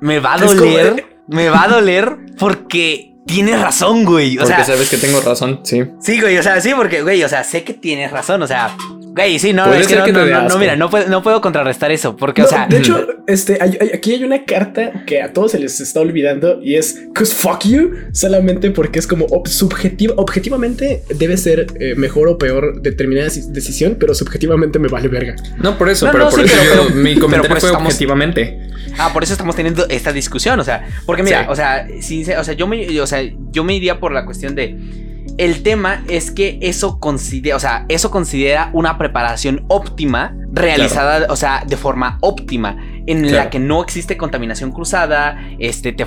Me 0.01 0.19
va 0.19 0.35
a 0.35 0.39
doler. 0.39 1.07
Me 1.29 1.49
va 1.49 1.65
a 1.65 1.69
doler 1.69 2.17
porque 2.39 3.15
tienes 3.27 3.61
razón, 3.61 4.05
güey. 4.05 4.37
O 4.37 4.41
Porque 4.41 4.57
sea, 4.57 4.65
sabes 4.65 4.91
que 4.91 4.97
tengo 4.97 5.21
razón, 5.21 5.61
sí. 5.63 5.83
Sí, 6.01 6.21
güey, 6.21 6.37
o 6.39 6.43
sea, 6.43 6.61
sí, 6.61 6.73
porque, 6.77 7.03
güey, 7.03 7.23
o 7.23 7.29
sea, 7.29 7.45
sé 7.45 7.63
que 7.63 7.73
tienes 7.75 8.11
razón, 8.11 8.43
o 8.43 8.47
sea, 8.47 8.77
güey, 9.15 9.39
sí, 9.39 9.53
no, 9.53 9.73
es 9.75 9.87
que 9.87 9.97
no, 9.97 10.05
que 10.05 10.13
no, 10.13 10.49
no, 10.49 10.59
mira, 10.59 10.75
no 10.77 10.89
puedo, 10.91 11.09
no 11.09 11.23
puedo 11.23 11.41
contrarrestar 11.41 11.91
eso, 11.93 12.17
porque, 12.17 12.43
o 12.43 12.47
sea, 12.47 12.67
de 12.67 12.79
hecho, 12.79 13.07
este, 13.27 13.59
hay- 13.61 13.77
hay- 13.81 13.91
aquí 13.95 14.13
hay 14.15 14.25
una 14.25 14.45
carta 14.45 15.05
que 15.07 15.21
a 15.23 15.33
todos 15.33 15.53
se 15.53 15.59
les 15.59 15.81
está 15.81 16.01
olvidando 16.01 16.61
y 16.63 16.77
es 16.77 16.99
Cause 17.15 17.35
fuck 17.35 17.65
you, 17.65 17.91
solamente 18.13 18.71
porque 18.71 18.99
es 18.99 19.07
como 19.07 19.27
ob- 19.29 19.47
subjetiva, 19.49 20.15
objetivamente 20.17 21.03
debe 21.15 21.37
ser 21.37 21.67
eh, 21.79 21.95
mejor 21.97 22.29
o 22.29 22.39
peor 22.39 22.81
determinada 22.83 23.29
deci- 23.29 23.47
decisión, 23.53 23.97
pero 24.01 24.15
subjetivamente 24.15 24.79
me 24.79 24.89
vale 24.89 25.09
verga. 25.09 25.37
No 25.59 25.77
por 25.79 25.89
eso, 25.91 26.07
No, 26.07 26.13
pero 26.13 26.25
no, 26.25 26.31
por 26.31 26.41
sí, 26.41 26.47
eso 26.47 26.57
pero- 26.59 26.75
yo- 26.75 26.89
pero- 26.89 26.95
mi 27.03 27.11
pero 27.15 27.21
comentario 27.21 27.49
por 27.49 27.59
eso 27.59 27.67
fue 27.67 27.71
estamos- 27.71 27.93
objetivamente. 27.93 28.59
ah, 28.99 29.11
por 29.13 29.23
eso 29.23 29.33
estamos 29.33 29.55
teniendo 29.57 29.87
esta 29.89 30.13
discusión, 30.13 30.59
o 30.59 30.65
sea, 30.65 30.87
porque 31.07 31.23
mira, 31.23 31.41
Sí. 31.43 31.47
o 31.51 31.55
sea, 31.57 31.87
sí, 32.01 32.25
o 32.39 32.45
sea, 32.45 32.55
yo 32.55 32.67
me, 32.67 33.01
o 33.01 33.07
sea, 33.07 33.21
yo 33.51 33.65
me 33.65 33.77
iría 33.77 34.01
por 34.01 34.13
la 34.13 34.25
cuestión 34.25 34.55
de 34.55 34.77
el 35.39 35.63
tema 35.63 36.03
es 36.09 36.31
que 36.31 36.59
eso 36.63 36.99
considera, 37.01 37.57
o 37.57 37.61
sea, 37.61 37.87
eso 37.89 38.11
considera 38.11 38.71
una 38.73 38.99
preparación 38.99 39.65
óptima 39.69 40.35
realizada, 40.53 41.27
o 41.31 41.37
sea, 41.37 41.65
de 41.67 41.77
forma 41.77 42.19
óptima, 42.21 42.77
en 43.07 43.33
la 43.35 43.51
que 43.51 43.59
no 43.59 43.83
existe 43.83 44.17
contaminación 44.17 44.71
cruzada, 44.73 45.37
este, 45.59 45.93
te 45.93 46.05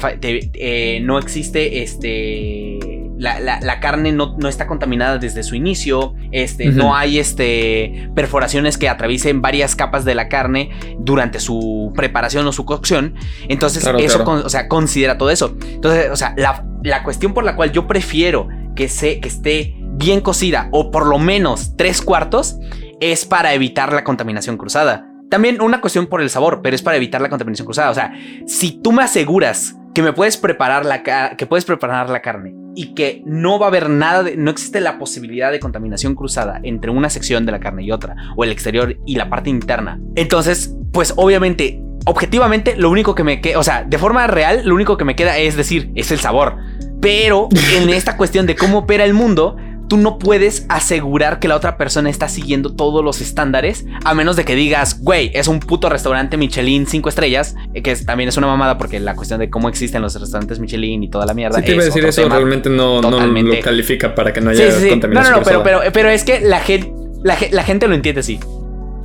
eh, 0.53 0.99
no 1.01 1.17
existe, 1.19 1.82
este, 1.84 2.80
la, 3.17 3.39
la- 3.39 3.59
la 3.61 3.80
carne 3.80 4.11
no, 4.11 4.36
no 4.38 4.47
está 4.47 4.67
contaminada 4.67 5.17
desde 5.17 5.43
su 5.43 5.55
inicio, 5.55 6.13
este, 6.32 6.67
no 6.67 6.95
hay, 6.95 7.19
este, 7.19 8.09
perforaciones 8.15 8.78
que 8.78 8.88
atraviesen 8.89 9.41
varias 9.41 9.76
capas 9.76 10.05
de 10.05 10.15
la 10.15 10.30
carne 10.30 10.69
durante 10.99 11.39
su 11.39 11.91
preparación 11.95 12.45
o 12.47 12.51
su 12.51 12.65
cocción, 12.65 13.15
entonces 13.49 13.84
Claro, 13.84 13.99
eso, 13.99 14.19
claro. 14.19 14.26
con- 14.26 14.45
o 14.45 14.49
sea, 14.49 14.67
considera 14.67 15.17
todo 15.17 15.30
eso. 15.32 15.55
Entonces, 15.69 16.09
o 16.11 16.15
sea, 16.15 16.34
la, 16.38 16.63
la 16.84 17.03
cuestión 17.03 17.34
por 17.34 17.43
la 17.43 17.55
cual 17.55 17.71
yo 17.71 17.88
prefiero 17.88 18.47
que, 18.76 18.89
se, 18.89 19.19
que 19.19 19.28
esté 19.28 19.76
bien 19.80 20.21
cocida 20.21 20.69
o 20.71 20.91
por 20.91 21.07
lo 21.07 21.17
menos 21.17 21.76
tres 21.78 22.01
cuartos 22.01 22.57
es 22.99 23.26
para 23.26 23.53
evitar 23.53 23.93
la 23.93 24.03
contaminación 24.03 24.57
cruzada. 24.57 25.09
También 25.30 25.61
una 25.61 25.82
cuestión 25.82 26.07
por 26.07 26.21
el 26.21 26.30
sabor, 26.30 26.61
pero 26.61 26.76
es 26.76 26.82
para 26.82 26.97
evitar 26.97 27.21
la 27.21 27.30
contaminación 27.30 27.65
cruzada. 27.65 27.89
O 27.89 27.95
sea, 27.95 28.13
si 28.45 28.80
tú 28.82 28.91
me 28.91 29.03
aseguras 29.03 29.76
que 29.93 30.01
me 30.01 30.13
puedes 30.13 30.38
preparar 30.38 30.86
la 30.86 31.03
que 31.36 31.45
puedes 31.45 31.65
preparar 31.65 32.09
la 32.09 32.21
carne 32.21 32.53
y 32.76 32.93
que 32.93 33.23
no 33.26 33.57
va 33.57 33.67
a 33.67 33.69
haber 33.69 33.89
nada 33.89 34.23
de, 34.23 34.36
no 34.36 34.51
existe 34.51 34.82
la 34.82 34.99
posibilidad 34.99 35.51
de 35.51 35.59
contaminación 35.59 36.13
cruzada 36.13 36.59
entre 36.63 36.91
una 36.91 37.09
sección 37.09 37.45
de 37.45 37.53
la 37.53 37.59
carne 37.59 37.84
y 37.84 37.91
otra 37.91 38.15
o 38.36 38.43
el 38.43 38.51
exterior 38.51 38.97
y 39.05 39.15
la 39.15 39.30
parte 39.30 39.49
interna. 39.49 39.99
Entonces, 40.15 40.76
pues 40.91 41.13
obviamente, 41.15 41.82
objetivamente 42.05 42.76
lo 42.76 42.89
único 42.89 43.15
que 43.15 43.23
me 43.23 43.41
queda, 43.41 43.59
o 43.59 43.63
sea, 43.63 43.84
de 43.84 43.97
forma 43.97 44.28
real, 44.28 44.61
lo 44.65 44.76
único 44.76 44.97
que 44.97 45.05
me 45.05 45.15
queda 45.15 45.38
es 45.38 45.55
decir, 45.55 45.91
es 45.95 46.11
el 46.11 46.19
sabor. 46.19 46.57
Pero 47.05 47.49
en 47.81 47.89
esta 47.89 48.17
cuestión 48.17 48.45
de 48.45 48.55
cómo 48.55 48.79
opera 48.79 49.03
el 49.05 49.13
mundo, 49.13 49.55
tú 49.87 49.97
no 49.97 50.17
puedes 50.17 50.65
asegurar 50.67 51.37
que 51.39 51.47
la 51.47 51.55
otra 51.55 51.77
persona 51.77 52.09
está 52.09 52.27
siguiendo 52.27 52.73
todos 52.73 53.03
los 53.03 53.21
estándares, 53.21 53.85
a 54.03 54.15
menos 54.15 54.35
de 54.35 54.43
que 54.43 54.55
digas, 54.55 54.99
güey, 54.99 55.29
es 55.35 55.47
un 55.47 55.59
puto 55.59 55.89
restaurante 55.89 56.37
Michelin 56.37 56.87
5 56.87 57.07
estrellas, 57.07 57.55
eh, 57.75 57.83
que 57.83 57.91
es- 57.91 58.03
también 58.03 58.27
es 58.29 58.35
una 58.37 58.47
mamada 58.47 58.79
porque 58.79 58.99
la 58.99 59.13
cuestión 59.15 59.39
de 59.39 59.51
cómo 59.51 59.69
existen 59.69 60.01
los 60.01 60.19
restaurantes 60.19 60.59
Michelin 60.59 61.03
y 61.03 61.09
toda 61.09 61.27
la 61.27 61.35
mierda. 61.35 61.59
Si 61.59 61.65
te 61.65 61.73
iba 61.73 61.83
a 61.83 61.85
decir 61.85 62.03
eso, 62.03 62.27
realmente 62.27 62.69
no, 62.71 62.99
no 63.01 63.11
lo 63.11 63.59
califica 63.61 64.15
para 64.15 64.33
que 64.33 64.41
no 64.41 64.51
Sí, 64.55 64.63
haya 64.63 64.71
sí, 64.71 64.77
sí. 64.79 64.85
No, 64.85 64.89
contaminación. 64.93 65.33
no, 65.33 65.37
no, 65.39 65.43
pero, 65.45 65.63
pero, 65.63 65.79
pero 65.93 66.09
es 66.09 66.23
que 66.23 66.39
la 66.41 66.59
gente, 66.61 66.91
la, 67.23 67.35
ge- 67.35 67.49
la 67.51 67.63
gente 67.63 67.87
lo 67.87 67.93
entiende 67.93 68.21
así. 68.21 68.39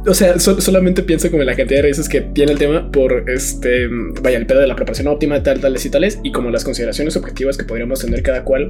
O 0.07 0.15
sea, 0.15 0.39
solamente 0.39 1.03
pienso 1.03 1.31
como 1.31 1.43
en 1.43 1.47
la 1.47 1.57
cantidad 1.57 1.79
de 1.79 1.83
raíces 1.83 2.09
que 2.09 2.21
tiene 2.21 2.53
el 2.53 2.59
tema 2.59 2.91
por 2.91 3.29
este, 3.29 3.89
vaya, 4.23 4.39
el 4.39 4.47
pedo 4.47 4.61
de 4.61 4.67
la 4.67 4.77
preparación 4.77 5.09
óptima, 5.09 5.43
tal, 5.43 5.61
tales 5.61 5.85
y 5.85 5.91
tales, 5.91 6.19
y 6.23 6.33
como 6.33 6.51
las 6.51 6.65
consideraciones 6.65 7.17
objetivas 7.17 7.57
que 7.57 7.65
podríamos 7.65 8.01
tener 8.01 8.23
cada 8.23 8.45
cual 8.45 8.69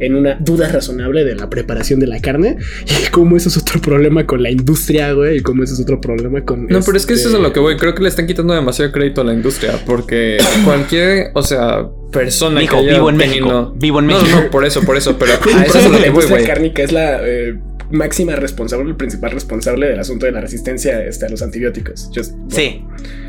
en 0.00 0.14
una 0.14 0.36
duda 0.40 0.68
razonable 0.68 1.24
de 1.24 1.36
la 1.36 1.48
preparación 1.48 2.00
de 2.00 2.06
la 2.06 2.20
carne, 2.20 2.56
y 2.86 3.10
cómo 3.10 3.36
eso 3.36 3.48
es 3.48 3.56
otro 3.56 3.80
problema 3.80 4.26
con 4.26 4.42
la 4.42 4.50
industria, 4.50 5.12
güey, 5.12 5.38
y 5.38 5.40
cómo 5.40 5.62
eso 5.62 5.74
es 5.74 5.80
otro 5.80 6.00
problema 6.00 6.44
con. 6.44 6.66
No, 6.66 6.80
pero 6.84 6.96
es 6.96 7.06
que 7.06 7.14
eso 7.14 7.28
es 7.28 7.34
a 7.34 7.38
lo 7.38 7.52
que 7.52 7.60
voy. 7.60 7.76
Creo 7.76 7.94
que 7.94 8.02
le 8.02 8.08
están 8.08 8.26
quitando 8.26 8.54
demasiado 8.54 8.90
crédito 8.92 9.20
a 9.20 9.24
la 9.24 9.34
industria, 9.34 9.78
porque 9.86 10.38
cualquier, 10.64 11.30
o 11.34 11.42
sea, 11.42 11.86
persona 12.12 12.60
que 12.60 12.76
haya 12.76 12.94
vivo 12.94 13.10
en 13.10 13.16
México. 13.16 13.72
Vivo 13.76 13.98
en 14.00 14.06
México. 14.06 14.26
No, 14.30 14.42
no, 14.42 14.50
por 14.50 14.64
eso, 14.64 14.82
por 14.82 14.96
eso, 14.96 15.16
pero 15.18 15.32
a 15.56 15.62
eso 15.62 15.78
es 15.78 15.90
lo 15.90 16.02
que 16.02 16.10
voy, 16.10 16.26
güey. 16.26 16.44
cárnica 16.44 16.82
es 16.82 16.92
la 16.92 17.20
eh, 17.26 17.54
máxima 17.92 18.34
responsable, 18.36 18.88
el 18.88 18.96
principal 18.96 19.30
responsable 19.30 19.88
del 19.88 19.98
asunto 19.98 20.26
de 20.26 20.32
la 20.32 20.40
resistencia 20.40 21.04
este, 21.04 21.26
a 21.26 21.28
los 21.28 21.42
antibióticos. 21.42 22.10
sí. 22.48 22.84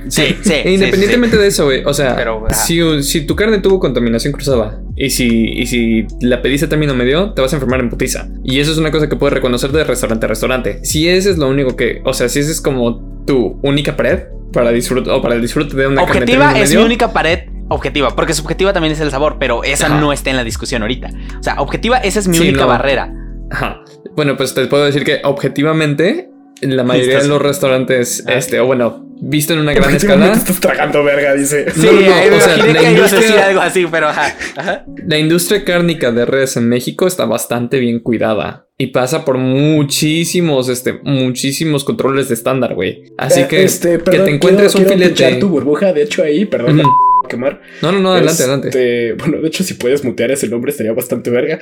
Sí, 0.09 0.35
sí. 0.41 0.53
E 0.53 0.73
independientemente 0.73 1.37
de 1.37 1.47
eso, 1.47 1.65
güey. 1.65 1.83
O 1.85 1.93
sea, 1.93 2.17
si, 2.51 3.03
si, 3.03 3.21
tu 3.21 3.35
carne 3.35 3.59
tuvo 3.59 3.79
contaminación 3.79 4.33
cruzada 4.33 4.81
y 4.97 5.09
si, 5.09 5.45
y 5.49 5.65
si 5.65 6.05
la 6.21 6.41
pediste 6.41 6.67
término 6.67 6.93
medio, 6.93 7.31
te 7.33 7.41
vas 7.41 7.53
a 7.53 7.55
enfermar 7.55 7.79
en 7.79 7.89
putiza. 7.89 8.27
Y 8.43 8.59
eso 8.59 8.71
es 8.71 8.77
una 8.77 8.91
cosa 8.91 9.07
que 9.07 9.15
puedes 9.15 9.33
reconocer 9.33 9.71
de 9.71 9.83
restaurante 9.83 10.25
a 10.25 10.29
restaurante. 10.29 10.79
Si 10.83 11.07
ese 11.07 11.31
es 11.31 11.37
lo 11.37 11.47
único 11.47 11.75
que, 11.77 12.01
o 12.03 12.13
sea, 12.13 12.27
si 12.27 12.39
ese 12.39 12.51
es 12.51 12.59
como 12.59 13.23
tu 13.25 13.59
única 13.61 13.95
pared 13.95 14.23
para 14.51 14.71
disfrutar 14.71 15.13
o 15.13 15.21
para 15.21 15.35
el 15.35 15.41
disfrute 15.41 15.75
de 15.75 15.87
una 15.87 16.03
Objetiva 16.03 16.59
es 16.59 16.75
mi 16.75 16.81
única 16.81 17.13
pared 17.13 17.39
objetiva, 17.69 18.15
porque 18.15 18.33
subjetiva 18.33 18.73
también 18.73 18.93
es 18.93 18.99
el 18.99 19.09
sabor, 19.09 19.37
pero 19.39 19.63
esa 19.63 19.89
no 19.89 20.13
está 20.13 20.29
en 20.29 20.35
la 20.35 20.43
discusión 20.43 20.81
ahorita. 20.81 21.09
O 21.39 21.43
sea, 21.43 21.55
objetiva, 21.61 21.97
esa 21.97 22.19
es 22.19 22.27
mi 22.27 22.39
única 22.39 22.65
barrera. 22.65 23.11
Ajá. 23.49 23.82
Bueno, 24.15 24.37
pues 24.37 24.53
te 24.53 24.65
puedo 24.67 24.85
decir 24.85 25.03
que 25.03 25.21
objetivamente, 25.23 26.29
en 26.61 26.77
la 26.77 26.83
mayoría 26.83 27.19
de 27.19 27.27
los 27.27 27.41
restaurantes, 27.41 28.23
ah. 28.27 28.33
este, 28.33 28.59
o 28.59 28.65
bueno, 28.65 29.05
visto 29.21 29.53
en 29.53 29.59
una 29.59 29.73
gran 29.73 29.95
escala. 29.95 30.31
Te 30.31 30.37
estás 30.39 30.59
tragando 30.59 31.03
verga, 31.03 31.33
dice. 31.33 31.71
Sí, 31.71 31.85
no, 31.85 31.91
no, 31.91 32.35
o 32.37 32.39
sea, 32.39 32.57
la 32.57 32.83
industria, 32.91 33.47
algo 33.47 33.61
así, 33.61 33.85
pero 33.89 34.07
ajá, 34.07 34.85
La 35.05 35.17
industria 35.17 35.63
cárnica 35.63 36.11
de 36.11 36.25
redes 36.25 36.57
en 36.57 36.69
México 36.69 37.07
está 37.07 37.25
bastante 37.25 37.79
bien 37.79 37.99
cuidada. 37.99 38.67
Y 38.77 38.87
pasa 38.87 39.23
por 39.23 39.37
muchísimos, 39.37 40.67
este, 40.67 40.93
muchísimos 41.03 41.83
controles 41.83 42.27
de 42.27 42.33
estándar, 42.33 42.73
güey. 42.73 43.03
Así 43.17 43.41
eh, 43.41 43.47
que 43.47 43.63
este, 43.63 43.99
que 43.99 44.19
te 44.19 44.29
encuentres 44.29 44.75
un 44.75 44.85
filete. 44.85 45.35
tu 45.35 45.49
burbuja, 45.49 45.93
de 45.93 46.03
hecho, 46.03 46.23
ahí, 46.23 46.45
perdón 46.45 46.81
quemar. 47.27 47.61
No, 47.81 47.91
no, 47.91 47.99
no, 47.99 48.13
adelante, 48.13 48.43
adelante. 48.43 48.67
Este, 48.69 49.13
bueno, 49.13 49.41
de 49.41 49.47
hecho, 49.47 49.63
si 49.63 49.73
puedes 49.75 50.03
mutear 50.03 50.31
ese 50.31 50.47
nombre 50.47 50.71
estaría 50.71 50.93
bastante 50.93 51.29
verga. 51.29 51.59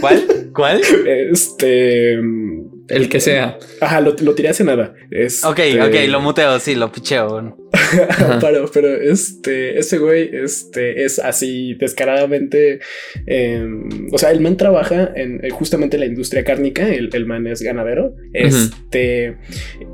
¿Cuál? 0.00 0.24
¿Cuál? 0.54 0.80
Este. 1.06 2.14
El 2.14 3.08
que 3.08 3.20
sea. 3.20 3.58
Ajá, 3.80 4.00
lo, 4.00 4.14
lo 4.20 4.34
tiré 4.34 4.48
hace 4.48 4.64
nada. 4.64 4.94
Este... 5.10 5.46
Ok, 5.46 5.60
ok, 5.86 6.08
lo 6.08 6.20
muteo, 6.20 6.58
sí, 6.58 6.74
lo 6.74 6.90
picheo. 6.90 7.56
pero, 8.40 8.70
pero 8.72 8.88
este, 8.94 9.78
ese 9.78 9.98
güey, 9.98 10.30
este, 10.32 11.04
es 11.04 11.18
así 11.18 11.74
descaradamente. 11.74 12.80
Em, 13.26 14.08
o 14.12 14.18
sea, 14.18 14.30
el 14.30 14.40
man 14.40 14.56
trabaja 14.56 15.12
en 15.14 15.40
justamente 15.50 15.98
la 15.98 16.06
industria 16.06 16.44
cárnica. 16.44 16.92
El, 16.92 17.10
el 17.12 17.26
man 17.26 17.46
es 17.46 17.62
ganadero. 17.62 18.14
Este, 18.32 19.36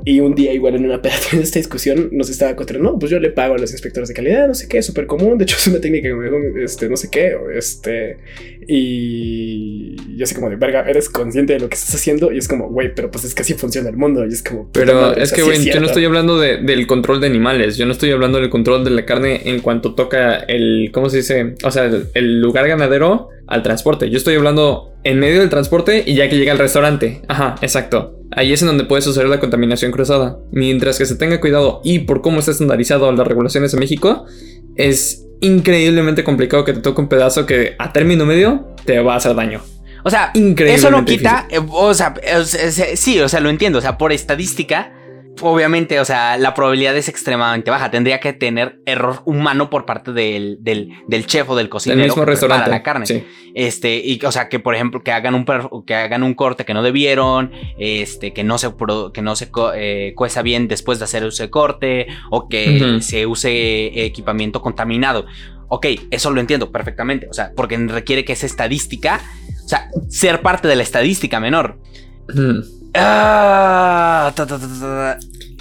y 0.05 0.19
un 0.19 0.35
día, 0.35 0.53
igual 0.53 0.75
en 0.75 0.85
una 0.85 1.01
pedacito 1.01 1.37
de 1.37 1.43
esta 1.43 1.59
discusión, 1.59 2.09
nos 2.11 2.29
estaba 2.29 2.55
contando, 2.55 2.83
no, 2.83 2.99
pues 2.99 3.11
yo 3.11 3.19
le 3.19 3.29
pago 3.29 3.55
a 3.55 3.57
los 3.57 3.71
inspectores 3.71 4.09
de 4.09 4.15
calidad, 4.15 4.47
no 4.47 4.55
sé 4.55 4.67
qué, 4.67 4.81
súper 4.81 5.07
común. 5.07 5.37
De 5.37 5.43
hecho, 5.43 5.55
es 5.57 5.67
una 5.67 5.79
técnica 5.79 6.09
que 6.09 6.15
me 6.15 6.25
dijo, 6.25 6.37
este, 6.63 6.89
no 6.89 6.97
sé 6.97 7.09
qué, 7.09 7.35
este, 7.55 8.17
y 8.67 9.95
yo 10.17 10.25
sé 10.25 10.35
como 10.35 10.49
de 10.49 10.55
verga, 10.55 10.81
eres 10.87 11.09
consciente 11.09 11.53
de 11.53 11.59
lo 11.59 11.69
que 11.69 11.75
estás 11.75 11.95
haciendo. 11.95 12.31
Y 12.31 12.37
es 12.37 12.47
como, 12.47 12.69
güey, 12.69 12.93
pero 12.93 13.09
pues 13.09 13.23
es 13.25 13.33
que 13.33 13.41
así 13.41 13.53
funciona 13.53 13.89
el 13.89 13.97
mundo. 13.97 14.25
Y 14.25 14.29
es 14.29 14.43
como, 14.43 14.69
pero 14.71 15.15
es 15.15 15.33
que, 15.33 15.41
güey, 15.41 15.63
yo 15.63 15.79
no 15.79 15.87
estoy 15.87 16.05
hablando 16.05 16.39
del 16.39 16.87
control 16.87 17.21
de 17.21 17.27
animales. 17.27 17.68
Yo 17.77 17.85
no 17.85 17.91
estoy 17.91 18.11
hablando 18.11 18.39
del 18.39 18.49
control 18.49 18.83
de 18.83 18.91
la 18.91 19.05
carne 19.05 19.41
en 19.45 19.59
cuanto 19.59 19.95
toca 19.95 20.35
el, 20.35 20.91
¿cómo 20.93 21.09
se 21.09 21.17
dice? 21.17 21.55
O 21.63 21.71
sea, 21.71 21.89
el, 22.13 22.41
lugar 22.41 22.67
ganadero 22.67 23.29
al 23.47 23.63
transporte. 23.63 24.09
Yo 24.09 24.17
estoy 24.17 24.35
hablando 24.35 24.93
en 25.03 25.19
medio 25.19 25.39
del 25.39 25.49
transporte 25.49 26.03
y 26.05 26.15
ya 26.15 26.29
que 26.29 26.37
llega 26.37 26.51
al 26.51 26.59
restaurante. 26.59 27.21
Ajá, 27.27 27.55
exacto. 27.61 28.15
Ahí 28.31 28.53
es 28.53 28.61
en 28.61 28.67
donde 28.67 28.83
puede 28.83 29.01
suceder 29.01 29.27
la 29.27 29.39
contaminación 29.39 29.91
cruzada. 29.91 30.37
Mientras 30.51 30.97
que 30.97 31.05
se 31.05 31.15
tenga 31.15 31.39
cuidado 31.39 31.81
y 31.83 31.99
por 31.99 32.21
cómo 32.21 32.39
está 32.39 32.51
estandarizado 32.51 33.11
las 33.11 33.27
regulaciones 33.27 33.71
de 33.71 33.79
México, 33.79 34.25
es 34.75 35.25
increíblemente 35.41 36.23
complicado 36.23 36.65
que 36.65 36.73
te 36.73 36.81
toque 36.81 37.01
un 37.01 37.07
pedazo 37.07 37.45
que 37.45 37.75
a 37.79 37.91
término 37.93 38.25
medio 38.25 38.67
te 38.85 38.99
va 38.99 39.13
a 39.13 39.17
hacer 39.17 39.35
daño. 39.35 39.61
O 40.03 40.09
sea, 40.09 40.31
eso 40.33 40.91
no 40.91 41.03
quita, 41.03 41.47
eh, 41.49 41.59
o 41.69 41.93
sea, 41.93 42.13
sí, 42.95 43.19
o 43.19 43.27
sea, 43.27 43.39
lo 43.41 43.49
entiendo, 43.49 43.79
o 43.79 43.81
sea, 43.81 43.97
por 43.97 44.13
estadística, 44.13 44.93
obviamente, 45.41 45.99
o 45.99 46.05
sea, 46.05 46.37
la 46.37 46.53
probabilidad 46.53 46.95
es 46.95 47.07
extremadamente 47.09 47.71
baja. 47.71 47.91
Tendría 47.91 48.19
que 48.19 48.33
tener 48.33 48.79
error 48.85 49.21
humano 49.25 49.69
por 49.69 49.85
parte 49.85 50.11
del, 50.11 50.57
del, 50.61 50.91
del 51.07 51.25
chef 51.25 51.49
o 51.49 51.55
del 51.55 51.69
cocinero 51.69 52.03
mismo 52.03 52.25
restaurante. 52.25 52.65
para 52.65 52.77
la 52.77 52.83
carne. 52.83 53.25
Este, 53.55 53.97
y 53.97 54.19
o 54.23 54.31
sea, 54.31 54.49
que 54.49 54.59
por 54.59 54.75
ejemplo, 54.75 55.03
que 55.03 55.11
hagan 55.11 55.35
un 55.35 55.45
que 55.85 55.95
hagan 55.95 56.23
un 56.23 56.33
corte 56.33 56.65
que 56.65 56.73
no 56.73 56.83
debieron, 56.83 57.51
este, 57.77 58.33
que 58.33 58.43
no 58.43 58.57
se 58.57 58.69
que 59.13 59.21
no 59.21 59.35
se 59.35 59.49
eh, 59.75 60.13
cueza 60.15 60.41
bien 60.41 60.67
después 60.67 60.99
de 60.99 61.05
hacer 61.05 61.23
ese 61.23 61.49
corte, 61.49 62.07
o 62.29 62.47
que 62.47 62.99
se 63.01 63.25
use 63.25 64.05
equipamiento 64.05 64.61
contaminado. 64.61 65.25
Ok, 65.67 65.85
eso 66.09 66.31
lo 66.31 66.41
entiendo 66.41 66.71
perfectamente. 66.71 67.27
O 67.29 67.33
sea, 67.33 67.51
porque 67.55 67.77
requiere 67.77 68.25
que 68.25 68.33
esa 68.33 68.45
estadística, 68.45 69.21
o 69.65 69.67
sea, 69.67 69.89
ser 70.07 70.41
parte 70.41 70.67
de 70.67 70.75
la 70.75 70.83
estadística 70.83 71.39
menor. 71.39 71.79
Ah, 72.95 74.33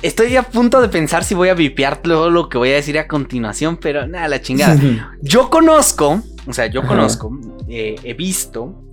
Estoy 0.00 0.36
a 0.36 0.42
punto 0.44 0.80
de 0.80 0.88
pensar 0.88 1.24
si 1.24 1.34
voy 1.34 1.48
a 1.48 1.55
vipear 1.55 2.00
todo 2.02 2.30
lo 2.30 2.48
que 2.48 2.56
voy 2.56 2.70
a 2.70 2.74
decir 2.74 2.98
a 2.98 3.09
continuación, 3.09 3.78
pero 3.78 4.06
nada, 4.06 4.28
la 4.28 4.40
chingada. 4.40 4.78
yo 5.22 5.50
conozco, 5.50 6.22
o 6.46 6.52
sea, 6.52 6.66
yo 6.66 6.86
conozco, 6.86 7.36
eh, 7.68 7.96
he 8.05 8.14
visto 8.14 8.84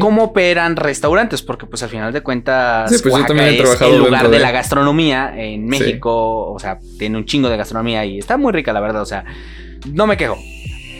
cómo 0.00 0.24
operan 0.24 0.76
restaurantes, 0.76 1.42
porque 1.42 1.66
pues 1.66 1.82
al 1.82 1.88
final 1.88 2.12
de 2.12 2.22
cuentas 2.22 2.90
sí, 2.90 3.02
pues 3.02 3.24
es 3.24 3.80
el 3.80 3.98
lugar 3.98 4.30
de, 4.30 4.38
la 4.38 4.52
gastronomía 4.52 5.34
en 5.36 5.66
México, 5.66 6.52
o 6.52 6.58
sea, 6.60 6.78
tiene 6.96 7.18
un 7.18 7.24
chingo 7.24 7.48
de 7.48 7.56
gastronomía 7.56 8.04
y 8.04 8.18
está 8.18 8.36
muy 8.36 8.52
rica, 8.52 8.72
la 8.72 8.80
verdad, 8.80 9.02
o 9.02 9.06
sea, 9.06 9.24
no 9.92 10.06
me 10.06 10.16
quejo. 10.16 10.38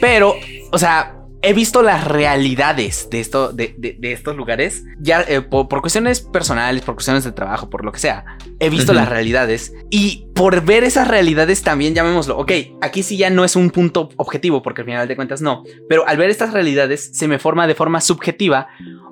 Pero, 0.01 0.35
o 0.71 0.77
sea, 0.77 1.12
he 1.43 1.51
visto 1.51 1.81
las 1.81 2.05
realidades 2.05 3.09
de, 3.11 3.19
esto, 3.19 3.51
de, 3.51 3.97
estos 4.01 4.35
lugares, 4.37 4.85
ya 4.97 5.21
eh, 5.27 5.41
por, 5.41 5.67
cuestiones 5.81 6.21
personales, 6.21 6.83
por 6.83 6.95
cuestiones 6.95 7.25
de 7.25 7.33
trabajo, 7.33 7.69
por 7.69 7.83
lo 7.83 7.91
que 7.91 7.99
sea. 7.99 8.37
He 8.59 8.69
visto 8.69 8.93
las 8.93 9.09
realidades 9.09 9.73
y 9.89 10.25
por 10.33 10.63
ver 10.63 10.85
esas 10.85 11.09
realidades 11.09 11.61
también 11.61 11.93
llamémoslo, 11.93 12.37
ok, 12.37 12.51
aquí 12.81 13.03
sí 13.03 13.17
ya 13.17 13.29
no 13.29 13.43
es 13.43 13.57
un 13.57 13.71
punto 13.71 14.09
objetivo, 14.15 14.63
porque 14.63 14.81
al 14.81 14.85
final 14.85 15.07
de 15.07 15.17
cuentas 15.17 15.41
no, 15.41 15.63
pero 15.89 16.07
al 16.07 16.15
ver 16.15 16.29
estas 16.29 16.53
realidades 16.53 17.11
se 17.13 17.27
me 17.27 17.39
forma 17.39 17.67
de 17.67 17.75
forma 17.75 17.99
subjetiva 17.99 18.69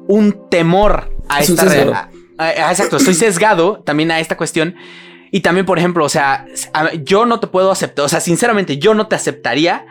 un 0.07 0.49
temor 0.49 1.13
a 1.27 1.41
esta 1.41 1.65
realidad. 1.65 2.09
Exacto, 2.39 2.95
estoy 2.95 3.13
sesgado 3.13 3.83
también 3.85 4.09
a 4.09 4.21
esta 4.21 4.37
cuestión. 4.37 4.75
Y 5.33 5.41
también, 5.41 5.65
por 5.65 5.77
ejemplo, 5.77 6.03
o 6.03 6.09
sea, 6.09 6.45
yo 7.03 7.25
no 7.25 7.39
te 7.39 7.47
puedo 7.47 7.71
aceptar, 7.71 8.05
o 8.05 8.09
sea, 8.09 8.19
sinceramente, 8.19 8.77
yo 8.77 8.93
no 8.93 9.07
te 9.07 9.15
aceptaría 9.15 9.85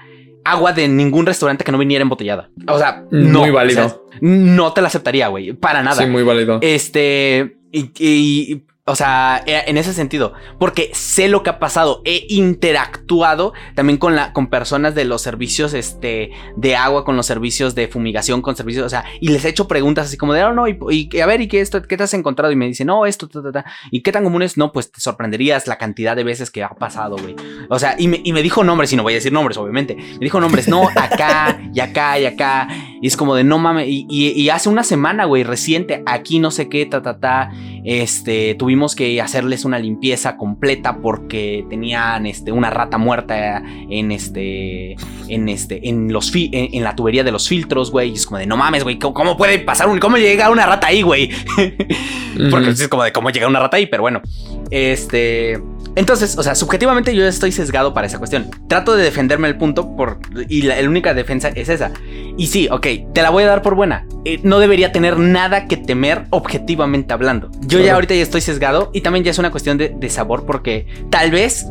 agua 0.44 0.72
de 0.72 0.88
ningún 0.88 1.26
restaurante 1.26 1.64
que 1.64 1.72
no 1.72 1.78
viniera 1.78 2.02
embotellada. 2.02 2.50
O 2.68 2.78
sea, 2.78 3.04
no. 3.10 3.40
Muy 3.40 3.50
válido. 3.50 4.06
no 4.20 4.72
te 4.72 4.80
la 4.80 4.88
aceptaría, 4.88 5.28
güey. 5.28 5.52
Para 5.52 5.82
nada. 5.82 6.02
Sí, 6.02 6.06
muy 6.06 6.22
válido. 6.22 6.58
Este. 6.62 7.58
y, 7.72 8.62
o 8.90 8.96
sea, 8.96 9.42
e, 9.46 9.70
en 9.70 9.76
ese 9.76 9.92
sentido, 9.92 10.32
porque 10.58 10.90
sé 10.92 11.28
lo 11.28 11.44
que 11.44 11.50
ha 11.50 11.60
pasado, 11.60 12.02
he 12.04 12.26
interactuado 12.28 13.52
también 13.76 13.98
con, 13.98 14.16
la, 14.16 14.32
con 14.32 14.48
personas 14.48 14.96
de 14.96 15.04
los 15.04 15.22
servicios 15.22 15.74
este, 15.74 16.32
de 16.56 16.74
agua, 16.74 17.04
con 17.04 17.16
los 17.16 17.26
servicios 17.26 17.76
de 17.76 17.86
fumigación, 17.86 18.42
con 18.42 18.56
servicios, 18.56 18.84
o 18.84 18.88
sea, 18.88 19.04
y 19.20 19.28
les 19.28 19.44
he 19.44 19.50
hecho 19.50 19.68
preguntas 19.68 20.08
así 20.08 20.16
como 20.16 20.32
de, 20.32 20.42
oh, 20.42 20.52
no, 20.52 20.66
y, 20.66 21.08
a 21.20 21.26
ver, 21.26 21.40
¿y 21.40 21.46
qué, 21.46 21.60
esto, 21.60 21.80
qué 21.82 21.96
te 21.96 22.02
has 22.02 22.14
encontrado? 22.14 22.52
Y 22.52 22.56
me 22.56 22.66
dicen, 22.66 22.88
no, 22.88 23.06
esto, 23.06 23.28
ta, 23.28 23.40
ta, 23.40 23.52
ta. 23.52 23.64
¿y 23.92 24.02
qué 24.02 24.10
tan 24.10 24.24
común 24.24 24.42
es? 24.42 24.56
No, 24.56 24.72
pues 24.72 24.90
te 24.90 25.00
sorprenderías 25.00 25.68
la 25.68 25.78
cantidad 25.78 26.16
de 26.16 26.24
veces 26.24 26.50
que 26.50 26.64
ha 26.64 26.70
pasado, 26.70 27.16
güey. 27.16 27.36
O 27.68 27.78
sea, 27.78 27.94
y 27.96 28.08
me, 28.08 28.20
y 28.24 28.32
me 28.32 28.42
dijo 28.42 28.64
nombres, 28.64 28.92
y 28.92 28.96
no 28.96 29.04
voy 29.04 29.12
a 29.12 29.16
decir 29.16 29.32
nombres, 29.32 29.56
obviamente, 29.56 29.94
me 29.94 30.18
dijo 30.18 30.40
nombres, 30.40 30.66
no, 30.66 30.88
acá, 30.96 31.60
y 31.72 31.78
acá, 31.78 32.18
y 32.18 32.26
acá, 32.26 32.66
y 33.00 33.06
es 33.06 33.16
como 33.16 33.36
de, 33.36 33.44
no 33.44 33.58
mames, 33.58 33.86
y, 33.88 34.06
y 34.10 34.48
hace 34.50 34.68
una 34.68 34.82
semana, 34.82 35.26
güey, 35.26 35.44
reciente, 35.44 36.02
aquí 36.06 36.40
no 36.40 36.50
sé 36.50 36.68
qué, 36.68 36.86
ta, 36.86 37.02
ta, 37.02 37.20
ta, 37.20 37.52
este, 37.84 38.54
tuvimos 38.54 38.94
que 38.94 39.20
hacerles 39.20 39.64
una 39.64 39.78
limpieza 39.78 40.36
completa 40.36 40.98
porque 40.98 41.64
tenían 41.68 42.26
este, 42.26 42.52
una 42.52 42.70
rata 42.70 42.98
muerta 42.98 43.62
en 43.88 44.12
este, 44.12 44.96
en 45.28 45.48
este, 45.48 45.88
en 45.88 46.12
los 46.12 46.32
en, 46.34 46.82
la 46.84 46.94
tubería 46.94 47.24
de 47.24 47.32
los 47.32 47.48
filtros, 47.48 47.90
güey. 47.90 48.10
Y 48.10 48.14
es 48.14 48.26
como 48.26 48.38
de 48.38 48.46
no 48.46 48.56
mames, 48.56 48.82
güey, 48.82 48.98
¿cómo, 48.98 49.36
puede 49.36 49.58
pasar 49.58 49.88
un, 49.88 49.98
cómo 49.98 50.16
llega 50.16 50.50
una 50.50 50.66
rata 50.66 50.88
ahí, 50.88 51.02
güey? 51.02 51.30
Porque 52.50 52.70
es 52.70 52.88
como 52.88 53.04
de 53.04 53.12
cómo 53.12 53.30
llega 53.30 53.48
una 53.48 53.60
rata 53.60 53.76
ahí, 53.76 53.86
pero 53.86 54.02
bueno. 54.02 54.22
Este. 54.70 55.60
Entonces, 55.96 56.38
o 56.38 56.42
sea, 56.42 56.54
subjetivamente 56.54 57.14
yo 57.14 57.26
estoy 57.26 57.50
sesgado 57.50 57.92
para 57.92 58.06
esa 58.06 58.18
cuestión. 58.18 58.48
Trato 58.68 58.94
de 58.94 59.02
defenderme 59.02 59.48
el 59.48 59.56
punto 59.56 59.96
por, 59.96 60.20
y 60.48 60.62
la, 60.62 60.78
única 60.88 61.14
defensa 61.14 61.48
es 61.48 61.68
esa. 61.68 61.90
Y 62.36 62.46
sí, 62.46 62.68
ok, 62.70 62.86
te 63.12 63.22
la 63.22 63.30
voy 63.30 63.42
a 63.42 63.48
dar 63.48 63.62
por 63.62 63.74
buena. 63.74 64.06
Eh, 64.24 64.40
no 64.44 64.60
debería 64.60 64.92
tener 64.92 65.18
nada 65.18 65.66
que 65.66 65.76
temer 65.76 66.26
objetivamente 66.30 67.12
hablando. 67.12 67.50
Yo 67.70 67.78
ya 67.78 67.94
ahorita 67.94 68.14
ya 68.14 68.22
estoy 68.22 68.40
sesgado 68.40 68.90
y 68.92 69.00
también 69.00 69.24
ya 69.24 69.30
es 69.30 69.38
una 69.38 69.50
cuestión 69.50 69.78
de, 69.78 70.10
sabor 70.10 70.44
porque 70.44 70.86
tal 71.08 71.30
vez, 71.30 71.66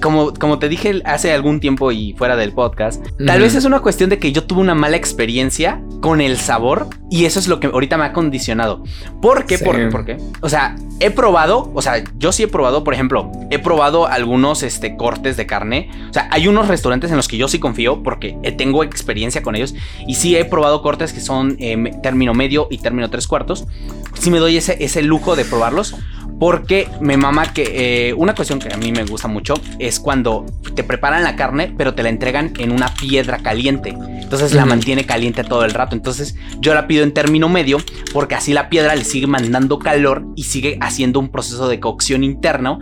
como, 0.00 0.32
como 0.32 0.58
te 0.58 0.68
dije 0.68 1.02
hace 1.04 1.30
algún 1.32 1.60
tiempo 1.60 1.92
y 1.92 2.14
fuera 2.14 2.36
del 2.36 2.52
podcast, 2.52 3.04
tal 3.26 3.40
vez 3.40 3.54
es 3.54 3.66
una 3.66 3.80
cuestión 3.80 4.08
de 4.08 4.18
que 4.18 4.32
yo 4.32 4.44
tuve 4.44 4.60
una 4.60 4.74
mala 4.74 4.96
experiencia 4.96 5.82
con 6.00 6.22
el 6.22 6.38
sabor 6.38 6.88
y 7.10 7.26
eso 7.26 7.38
es 7.38 7.48
lo 7.48 7.60
que 7.60 7.66
ahorita 7.66 7.98
me 7.98 8.04
ha 8.04 8.12
condicionado. 8.14 8.82
¿Por 9.20 9.44
qué? 9.44 9.58
¿Por 9.58 9.76
qué? 9.76 9.86
¿Por 9.88 10.04
qué? 10.06 10.16
O 10.40 10.48
sea, 10.48 10.74
he 10.98 11.10
probado, 11.10 11.70
o 11.74 11.82
sea, 11.82 12.02
yo 12.16 12.32
sí 12.32 12.44
he 12.44 12.48
probado, 12.48 12.84
por 12.84 12.94
ejemplo, 12.94 13.30
he 13.50 13.58
probado 13.58 14.06
algunos 14.06 14.62
este, 14.62 14.96
cortes 14.96 15.36
de 15.36 15.46
carne. 15.46 15.90
O 16.08 16.12
sea, 16.12 16.28
hay 16.30 16.48
unos 16.48 16.68
restaurantes 16.68 17.10
en 17.10 17.16
los 17.16 17.28
que 17.28 17.36
yo 17.36 17.48
sí 17.48 17.58
confío 17.58 18.02
porque 18.02 18.38
tengo 18.56 18.82
experiencia 18.84 19.42
con 19.42 19.56
ellos. 19.56 19.74
Y 20.06 20.14
sí 20.14 20.36
he 20.36 20.44
probado 20.44 20.80
cortes 20.80 21.12
que 21.12 21.20
son 21.20 21.56
eh, 21.58 21.92
término 22.02 22.34
medio 22.34 22.68
y 22.70 22.78
término 22.78 23.10
tres 23.10 23.26
cuartos. 23.26 23.66
Sí 24.18 24.30
me 24.30 24.38
doy 24.38 24.56
ese, 24.56 24.82
ese 24.82 25.02
lujo 25.02 25.36
de 25.36 25.41
probarlos. 25.44 25.94
Porque 26.38 26.88
me 27.00 27.16
mama 27.16 27.52
que 27.52 28.08
eh, 28.08 28.14
una 28.14 28.34
cuestión 28.34 28.58
que 28.58 28.72
a 28.72 28.76
mí 28.76 28.90
me 28.90 29.04
gusta 29.04 29.28
mucho 29.28 29.54
es 29.78 30.00
cuando 30.00 30.44
te 30.74 30.82
preparan 30.82 31.22
la 31.22 31.36
carne, 31.36 31.72
pero 31.76 31.94
te 31.94 32.02
la 32.02 32.08
entregan 32.08 32.52
en 32.58 32.72
una 32.72 32.92
piedra 32.94 33.38
caliente. 33.38 33.90
Entonces 33.90 34.52
la 34.52 34.64
mantiene 34.64 35.04
caliente 35.04 35.44
todo 35.44 35.64
el 35.64 35.72
rato. 35.72 35.94
Entonces 35.94 36.34
yo 36.58 36.74
la 36.74 36.88
pido 36.88 37.04
en 37.04 37.12
término 37.12 37.48
medio 37.48 37.78
porque 38.12 38.34
así 38.34 38.52
la 38.52 38.70
piedra 38.70 38.96
le 38.96 39.04
sigue 39.04 39.28
mandando 39.28 39.78
calor 39.78 40.24
y 40.34 40.44
sigue 40.44 40.78
haciendo 40.80 41.20
un 41.20 41.28
proceso 41.28 41.68
de 41.68 41.78
cocción 41.78 42.24
interno 42.24 42.80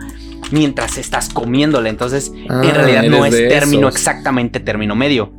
mientras 0.51 0.97
estás 0.97 1.29
comiéndola. 1.29 1.89
Entonces, 1.89 2.31
en 2.35 2.51
ah, 2.51 2.61
realidad 2.61 3.03
no 3.03 3.25
es 3.25 3.35
término 3.35 3.87
exactamente 3.87 4.59
término 4.59 4.95
medio. 4.95 5.33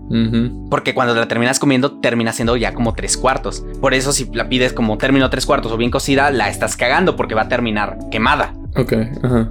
Porque 0.70 0.94
cuando 0.94 1.14
la 1.14 1.26
terminas 1.26 1.59
comiendo, 1.59 2.01
termina 2.01 2.32
siendo 2.32 2.56
ya 2.56 2.74
como 2.74 2.93
tres 2.93 3.16
cuartos. 3.16 3.64
Por 3.80 3.94
eso, 3.94 4.12
si 4.12 4.28
la 4.32 4.48
pides 4.48 4.72
como 4.72 4.98
término 4.98 5.30
tres 5.30 5.47
cuartos 5.47 5.72
o 5.72 5.76
bien 5.76 5.90
cocida, 5.90 6.30
la 6.30 6.48
estás 6.48 6.76
cagando 6.76 7.16
porque 7.16 7.34
va 7.34 7.43
a 7.43 7.48
terminar 7.48 7.98
quemada. 8.10 8.55
Ok, 8.76 8.93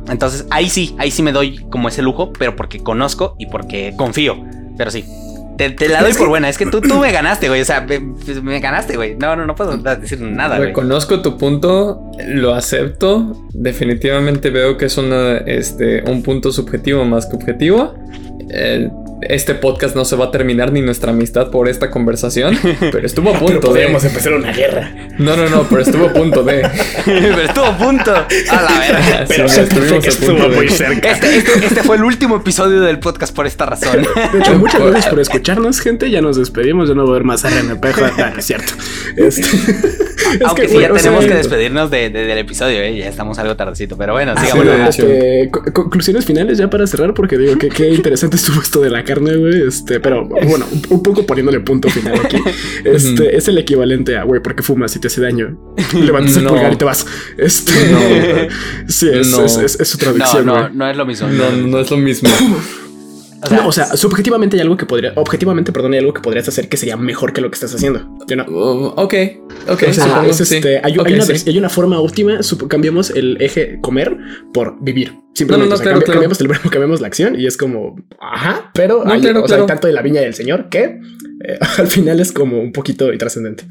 Entonces, 0.10 0.48
ahí 0.50 0.70
sí, 0.70 0.96
ahí 0.98 1.12
sí 1.12 1.22
me 1.22 1.32
doy 1.32 1.64
como 1.70 1.88
ese 1.88 2.02
lujo, 2.02 2.34
pero 2.34 2.56
porque 2.56 2.80
conozco 2.80 3.36
y 3.38 3.48
porque 3.48 3.94
confío. 3.96 4.44
Pero 4.78 4.90
sí, 4.90 5.06
te, 5.58 5.90
la 5.90 6.02
doy 6.02 6.14
por 6.14 6.30
buena. 6.30 6.50
Es 6.50 6.58
que 6.58 6.66
tú, 6.66 6.82
tú 6.82 6.96
me 6.96 7.12
ganaste, 7.12 7.48
güey. 7.48 7.62
O 7.62 7.66
sea, 7.66 7.82
me, 7.82 8.60
ganaste, 8.60 8.96
güey. 8.96 9.16
No, 9.16 9.36
no, 9.36 9.46
no 9.46 9.56
puedo 9.56 9.78
decir 9.78 10.22
nada, 10.22 10.58
güey. 10.58 10.70
Reconozco 10.70 11.22
tu 11.22 11.38
punto, 11.38 12.02
lo 12.28 12.54
acepto. 12.54 13.46
Definitivamente 13.54 14.50
veo 14.50 14.78
que 14.78 14.86
es 14.86 14.98
una, 14.98 15.38
este, 15.38 16.04
un 16.10 16.24
punto 16.24 16.52
subjetivo 16.52 17.06
más 17.06 17.26
que 17.26 17.36
objetivo. 17.36 17.94
El, 18.50 18.92
este 19.22 19.56
podcast 19.56 19.96
no 19.96 20.06
se 20.06 20.16
va 20.16 20.26
a 20.26 20.32
terminar 20.32 20.72
ni 20.72 20.82
nuestra 20.82 21.12
amistad 21.12 21.50
por 21.52 21.68
esta 21.68 21.92
conversación, 21.92 22.58
pero 22.80 23.06
estuvo 23.06 23.30
a 23.30 23.34
punto 23.34 23.48
pero 23.48 23.62
podríamos 23.62 24.04
empezar 24.04 24.34
una 24.34 24.52
guerra. 24.52 24.92
No, 25.18 25.36
no, 25.36 25.50
no, 25.50 25.64
pero 25.70 25.82
estuvo 25.82 26.08
a 26.08 26.14
punto 26.14 26.44
de. 26.44 26.68
pero 27.06 27.42
estuvo 27.42 27.66
a 27.66 27.78
punto. 27.78 28.12
A 28.12 28.62
la 28.62 28.80
verga. 28.80 29.26
Pero 29.32 29.48
sí, 29.48 29.62
estuvimos 29.62 30.06
estuvo 30.06 30.50
muy 30.50 30.70
cerca. 30.70 31.12
Este, 31.12 31.38
este, 31.38 31.66
este, 31.66 31.84
fue 31.84 31.96
el 31.96 32.04
último 32.04 32.38
episodio 32.38 32.82
del 32.82 33.00
podcast 33.00 33.36
por 33.36 33.46
esta 33.46 33.66
razón. 33.66 34.06
De 34.34 34.40
hecho, 34.40 34.58
muchas 34.58 34.82
gracias 34.82 35.08
por 35.08 35.20
escucharnos, 35.20 35.80
gente. 35.80 36.10
Ya 36.10 36.22
nos 36.22 36.38
despedimos. 36.38 36.90
Ya 36.90 36.96
no 36.96 37.04
voy 37.04 37.12
a 37.12 37.14
ver 37.14 37.24
más 37.24 37.44
RNP. 37.44 37.86
Es 38.38 38.46
cierto. 38.46 38.74
Este... 39.16 39.44
Aunque 40.46 40.68
sí, 40.68 40.80
ya 40.80 40.94
tenemos 40.94 41.26
que 41.26 41.34
despedirnos 41.34 41.92
del 41.92 42.38
episodio, 42.38 42.80
¿eh? 42.82 42.96
ya 42.96 43.10
estamos 43.10 43.38
algo 43.40 43.56
tardecito, 43.56 43.98
pero 43.98 44.14
bueno, 44.14 44.34
ah, 44.36 44.46
sigamos. 44.46 44.98
Este, 44.98 45.50
conclusiones 45.74 46.26
finales 46.26 46.58
ya 46.58 46.70
para 46.70 46.88
cerrar, 46.88 47.14
porque 47.14 47.38
digo 47.38 47.58
que 47.58 47.70
qué 47.70 47.90
interesante 47.90 48.38
estuvo 48.38 48.62
esto 48.62 48.82
de 48.82 48.90
la 48.90 49.04
carne, 49.14 49.36
güey. 49.36 49.68
Este, 49.68 50.00
pero 50.00 50.26
bueno, 50.26 50.66
un, 50.90 51.04
poco 51.04 51.26
poniéndole 51.26 51.60
punto 51.60 51.90
final 51.90 52.20
aquí. 52.24 52.38
Este 52.84 53.36
es 53.36 53.48
el 53.48 53.58
equivalente 53.58 54.18
a, 54.18 54.24
güey, 54.24 54.42
porque 54.42 54.64
fumas 54.64 54.96
y 54.96 55.00
te 55.00 55.08
hace 55.08 55.22
daño. 55.22 55.58
Levantas 55.94 56.38
el 56.38 56.46
pulgar 56.46 56.74
y 56.74 56.76
te 56.76 56.86
vas. 56.86 57.06
Este, 57.38 57.72
no, 57.92 58.00
sí, 58.88 59.10
es, 59.10 59.34
es, 59.34 59.80
es, 59.80 59.88
su 59.88 59.98
traducción. 59.98 60.46
No, 60.46 60.70
no, 60.70 60.70
no 60.70 60.90
es 60.90 60.98
lo 60.98 61.06
mismo. 61.06 61.28
No, 61.28 61.52
no 61.52 61.80
es 61.80 61.92
lo 61.92 61.98
mismo. 61.98 62.30
O 63.44 63.48
sea, 63.48 63.58
no, 63.58 63.68
o 63.68 63.72
sea, 63.72 63.98
subjetivamente 63.98 64.56
hay 64.58 64.62
algo 64.62 64.78
que 64.78 64.86
podría, 64.86 65.14
objetivamente, 65.16 65.72
perdón, 65.72 65.94
hay 65.94 66.00
algo 66.00 66.14
que 66.14 66.22
podrías 66.22 66.48
hacer 66.48 66.70
que 66.70 66.78
sería 66.78 66.96
mejor 66.98 67.34
que 67.34 67.42
lo 67.42 67.50
que 67.50 67.56
estás 67.56 67.74
haciendo. 67.74 68.00
no? 68.00 68.46
Uh, 68.46 68.94
ok, 68.96 69.14
ok. 69.68 69.84
hay, 70.84 71.58
una, 71.58 71.70
forma 71.70 72.00
óptima. 72.00 72.40
cambiamos 72.68 73.10
el 73.10 73.42
eje 73.42 73.80
comer 73.82 74.16
por 74.54 74.82
vivir. 74.84 75.14
Simplemente 75.34 75.76
cambiamos 76.06 76.40
el 76.42 76.48
verbo, 76.48 76.70
cambiamos 76.72 77.02
la 77.02 77.08
acción 77.08 77.40
y 77.40 77.48
es 77.48 77.58
como, 77.58 77.96
ajá, 78.20 78.70
pero 78.74 79.08
hay, 79.08 79.22
tanto 79.22 79.88
de 79.88 79.94
la 79.94 80.02
viña 80.02 80.22
del 80.22 80.34
señor 80.34 80.70
que 80.70 81.00
eh, 81.48 81.60
al 81.78 81.88
final 81.88 82.20
es 82.20 82.32
como 82.32 82.60
un 82.60 82.72
poquito 82.72 83.12
intrascendente. 83.12 83.64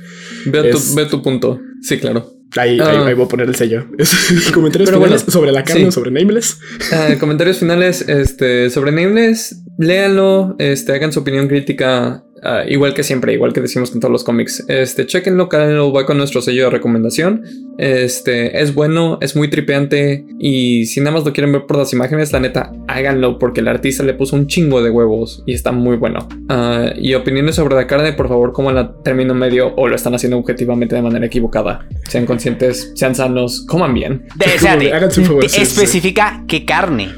Ve, 0.46 0.74
ve 0.94 1.06
tu 1.06 1.22
punto. 1.22 1.60
Sí, 1.82 1.98
claro. 1.98 2.39
Ahí, 2.56 2.80
ahí, 2.80 3.14
voy 3.14 3.24
a 3.24 3.28
poner 3.28 3.48
el 3.48 3.54
sello. 3.54 3.86
comentarios 4.54 4.90
finales 4.90 5.24
sobre 5.28 5.52
la 5.52 5.62
carne 5.64 5.86
o 5.86 5.92
sobre 5.92 6.10
Nameless. 6.10 6.58
Ah, 6.92 7.14
comentarios 7.18 7.58
finales 7.58 8.08
este, 8.08 8.70
sobre 8.70 8.92
Nameless. 8.92 9.62
Léanlo, 9.78 10.56
este, 10.58 10.92
hagan 10.92 11.12
su 11.12 11.20
opinión 11.20 11.48
crítica 11.48 12.24
Ah, 12.42 12.62
igual 12.66 12.94
que 12.94 13.02
siempre, 13.02 13.32
igual 13.32 13.52
que 13.52 13.60
decimos 13.60 13.90
con 13.90 14.00
todos 14.00 14.12
los 14.12 14.24
cómics. 14.24 14.64
Este, 14.68 15.06
chequenlo, 15.06 15.48
lo 15.50 15.92
va 15.92 16.06
con 16.06 16.18
nuestro 16.18 16.40
sello 16.42 16.64
de 16.64 16.70
recomendación. 16.70 17.44
Este, 17.78 18.60
es 18.60 18.74
bueno, 18.74 19.18
es 19.20 19.36
muy 19.36 19.48
tripeante. 19.48 20.24
Y 20.38 20.86
si 20.86 21.00
nada 21.00 21.12
más 21.12 21.24
lo 21.24 21.32
quieren 21.32 21.52
ver 21.52 21.66
por 21.66 21.78
las 21.78 21.92
imágenes, 21.92 22.32
la 22.32 22.40
neta, 22.40 22.72
háganlo 22.88 23.38
porque 23.38 23.60
el 23.60 23.68
artista 23.68 24.02
le 24.02 24.14
puso 24.14 24.36
un 24.36 24.46
chingo 24.46 24.82
de 24.82 24.90
huevos 24.90 25.42
y 25.46 25.54
está 25.54 25.72
muy 25.72 25.96
bueno. 25.96 26.28
Ah, 26.48 26.92
y 26.96 27.14
opiniones 27.14 27.56
sobre 27.56 27.74
la 27.74 27.86
carne, 27.86 28.12
por 28.12 28.28
favor, 28.28 28.52
como 28.52 28.72
la 28.72 28.94
término 29.02 29.34
medio 29.34 29.74
o 29.76 29.88
lo 29.88 29.94
están 29.94 30.14
haciendo 30.14 30.38
objetivamente 30.38 30.94
de 30.94 31.02
manera 31.02 31.26
equivocada. 31.26 31.86
Sean 32.08 32.26
conscientes, 32.26 32.92
sean 32.94 33.14
sanos, 33.14 33.64
coman 33.66 33.94
bien. 33.94 34.26
De, 34.36 34.46
especifica 35.62 36.44
qué 36.46 36.64
carne. 36.64 37.08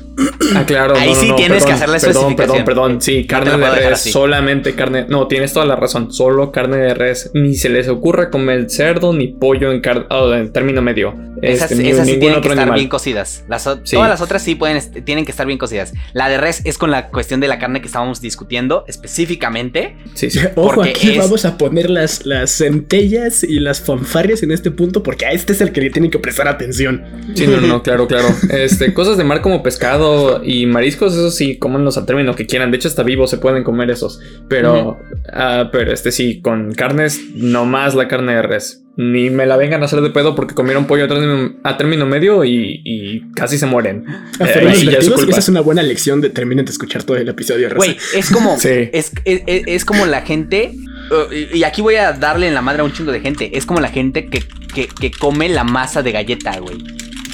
Ah, 0.55 0.65
claro. 0.67 0.95
Ahí 0.97 1.15
sí 1.15 1.31
tienes 1.37 1.65
que 1.65 1.73
hacer 1.73 1.89
la 1.89 1.97
especificación. 1.97 2.37
Perdón, 2.37 2.65
perdón, 2.65 2.65
perdón. 2.65 3.03
Sí, 3.03 3.27
carne 3.27 3.57
de 3.57 3.89
res, 3.89 4.01
solamente 4.01 4.75
carne. 4.75 5.07
No, 5.09 5.27
tienes 5.27 5.53
toda 5.53 5.67
la 5.67 5.77
razón. 5.77 6.13
Solo 6.13 6.53
carne 6.53 6.77
de 6.77 6.95
res. 6.95 7.31
Ni 7.35 7.55
se 7.55 7.69
les 7.69 7.89
ocurra 7.89 8.31
comer 8.31 8.69
cerdo 8.71 9.13
ni 9.13 9.29
pollo 9.29 9.73
en, 9.73 9.83
oh, 10.11 10.35
en 10.35 10.53
término 10.53 10.83
medio. 10.83 11.15
Esas, 11.41 11.73
este, 11.73 12.05
sí 12.05 12.19
tienen 12.19 12.41
que 12.41 12.49
estar 12.49 12.73
bien 12.73 12.89
cocidas. 12.89 13.45
Todas 13.91 14.09
las 14.09 14.21
otras 14.21 14.43
sí 14.43 14.55
pueden, 14.55 14.81
tienen 15.05 15.25
que 15.25 15.33
estar 15.33 15.47
bien 15.47 15.59
cocidas. 15.59 15.93
La 16.13 16.29
de 16.29 16.39
res 16.39 16.63
es 16.65 16.79
con 16.79 16.91
la 16.91 17.09
cuestión 17.09 17.41
de 17.41 17.49
la 17.49 17.59
carne 17.59 17.81
que 17.81 17.87
estábamos 17.87 18.21
discutiendo 18.21 18.85
específicamente. 18.87 19.97
Sí, 20.15 20.31
sí. 20.31 20.41
Ojo, 20.55 20.83
aquí 20.83 21.19
vamos 21.19 21.45
a 21.45 21.59
poner 21.59 21.91
las, 21.91 22.27
las 22.27 22.53
centellas 22.53 23.43
y 23.43 23.59
las 23.59 23.81
fanfarrias 23.81 24.43
en 24.43 24.53
este 24.53 24.71
punto 24.71 25.03
porque 25.03 25.27
a 25.27 25.33
este 25.33 25.53
es 25.53 25.61
el 25.61 25.73
que 25.73 25.81
le 25.81 25.91
tienen 25.91 26.11
que 26.11 26.19
prestar 26.19 26.47
atención. 26.47 27.05
Sí, 27.35 27.47
no, 27.47 27.61
no, 27.61 27.83
claro, 27.83 28.07
claro. 28.07 28.29
Este, 28.51 28.95
cosas 28.95 29.17
de 29.17 29.25
mar 29.25 29.41
como 29.41 29.63
pescado 29.63 30.02
y 30.45 30.67
mariscos, 30.67 31.15
eso 31.15 31.31
sí, 31.31 31.59
los 31.61 31.97
al 31.97 32.07
término 32.07 32.35
que 32.35 32.47
quieran. 32.47 32.71
De 32.71 32.77
hecho, 32.77 32.89
hasta 32.89 33.03
vivos 33.03 33.31
se 33.31 33.39
pueden 33.39 33.65
comer 33.65 33.91
esos. 33.91 34.21
Pero, 34.49 34.99
ah, 35.33 35.69
pero 35.73 35.93
este 35.93 36.13
sí, 36.13 36.41
con 36.41 36.73
carnes, 36.73 37.21
no 37.35 37.65
más 37.65 37.95
la 37.95 38.09
carne 38.09 38.35
de 38.35 38.43
res. 38.43 38.85
Ni 38.97 39.31
me 39.31 39.47
la 39.47 39.57
vengan 39.57 39.81
a 39.83 39.87
hacer 39.87 40.03
de 40.03 40.11
pedo 40.11 40.35
porque 40.35 40.55
comieron 40.55 40.87
pollo 40.87 41.07
a 41.07 41.77
término, 41.77 42.07
medio 42.07 42.45
y, 42.45 43.25
casi 43.35 43.57
se 43.59 43.67
mueren. 43.67 44.05
Ah, 44.07 44.47
eh, 44.47 44.99
esa 44.99 45.39
es 45.39 45.49
una 45.49 45.63
buena 45.63 45.83
lección 45.83 46.21
de 46.21 46.29
terminen 46.29 46.65
de 46.65 46.73
escuchar 46.73 47.03
todo 47.05 47.17
el 47.17 47.29
episodio. 47.29 47.71
Güey, 47.75 47.97
es 48.15 48.31
como, 48.31 48.57
es, 48.65 49.13
es, 49.25 49.85
como 49.85 50.05
la 50.05 50.21
gente 50.23 50.75
uh, 51.11 51.33
y 51.55 51.65
aquí 51.65 51.81
voy 51.81 51.97
a 51.97 52.13
darle 52.13 52.49
en 52.49 52.55
la 52.55 52.61
madre 52.61 52.83
a 52.83 52.85
un 52.85 52.93
chingo 52.93 53.13
de 53.13 53.21
gente. 53.21 53.57
Es 53.57 53.65
como 53.65 53.81
la 53.81 53.89
gente 53.89 54.27
que, 54.27 54.45
que, 54.75 54.89
que 54.89 55.11
come 55.11 55.49
la 55.49 55.65
masa 55.65 56.03
de 56.03 56.13
galleta, 56.13 56.59
güey 56.59 56.77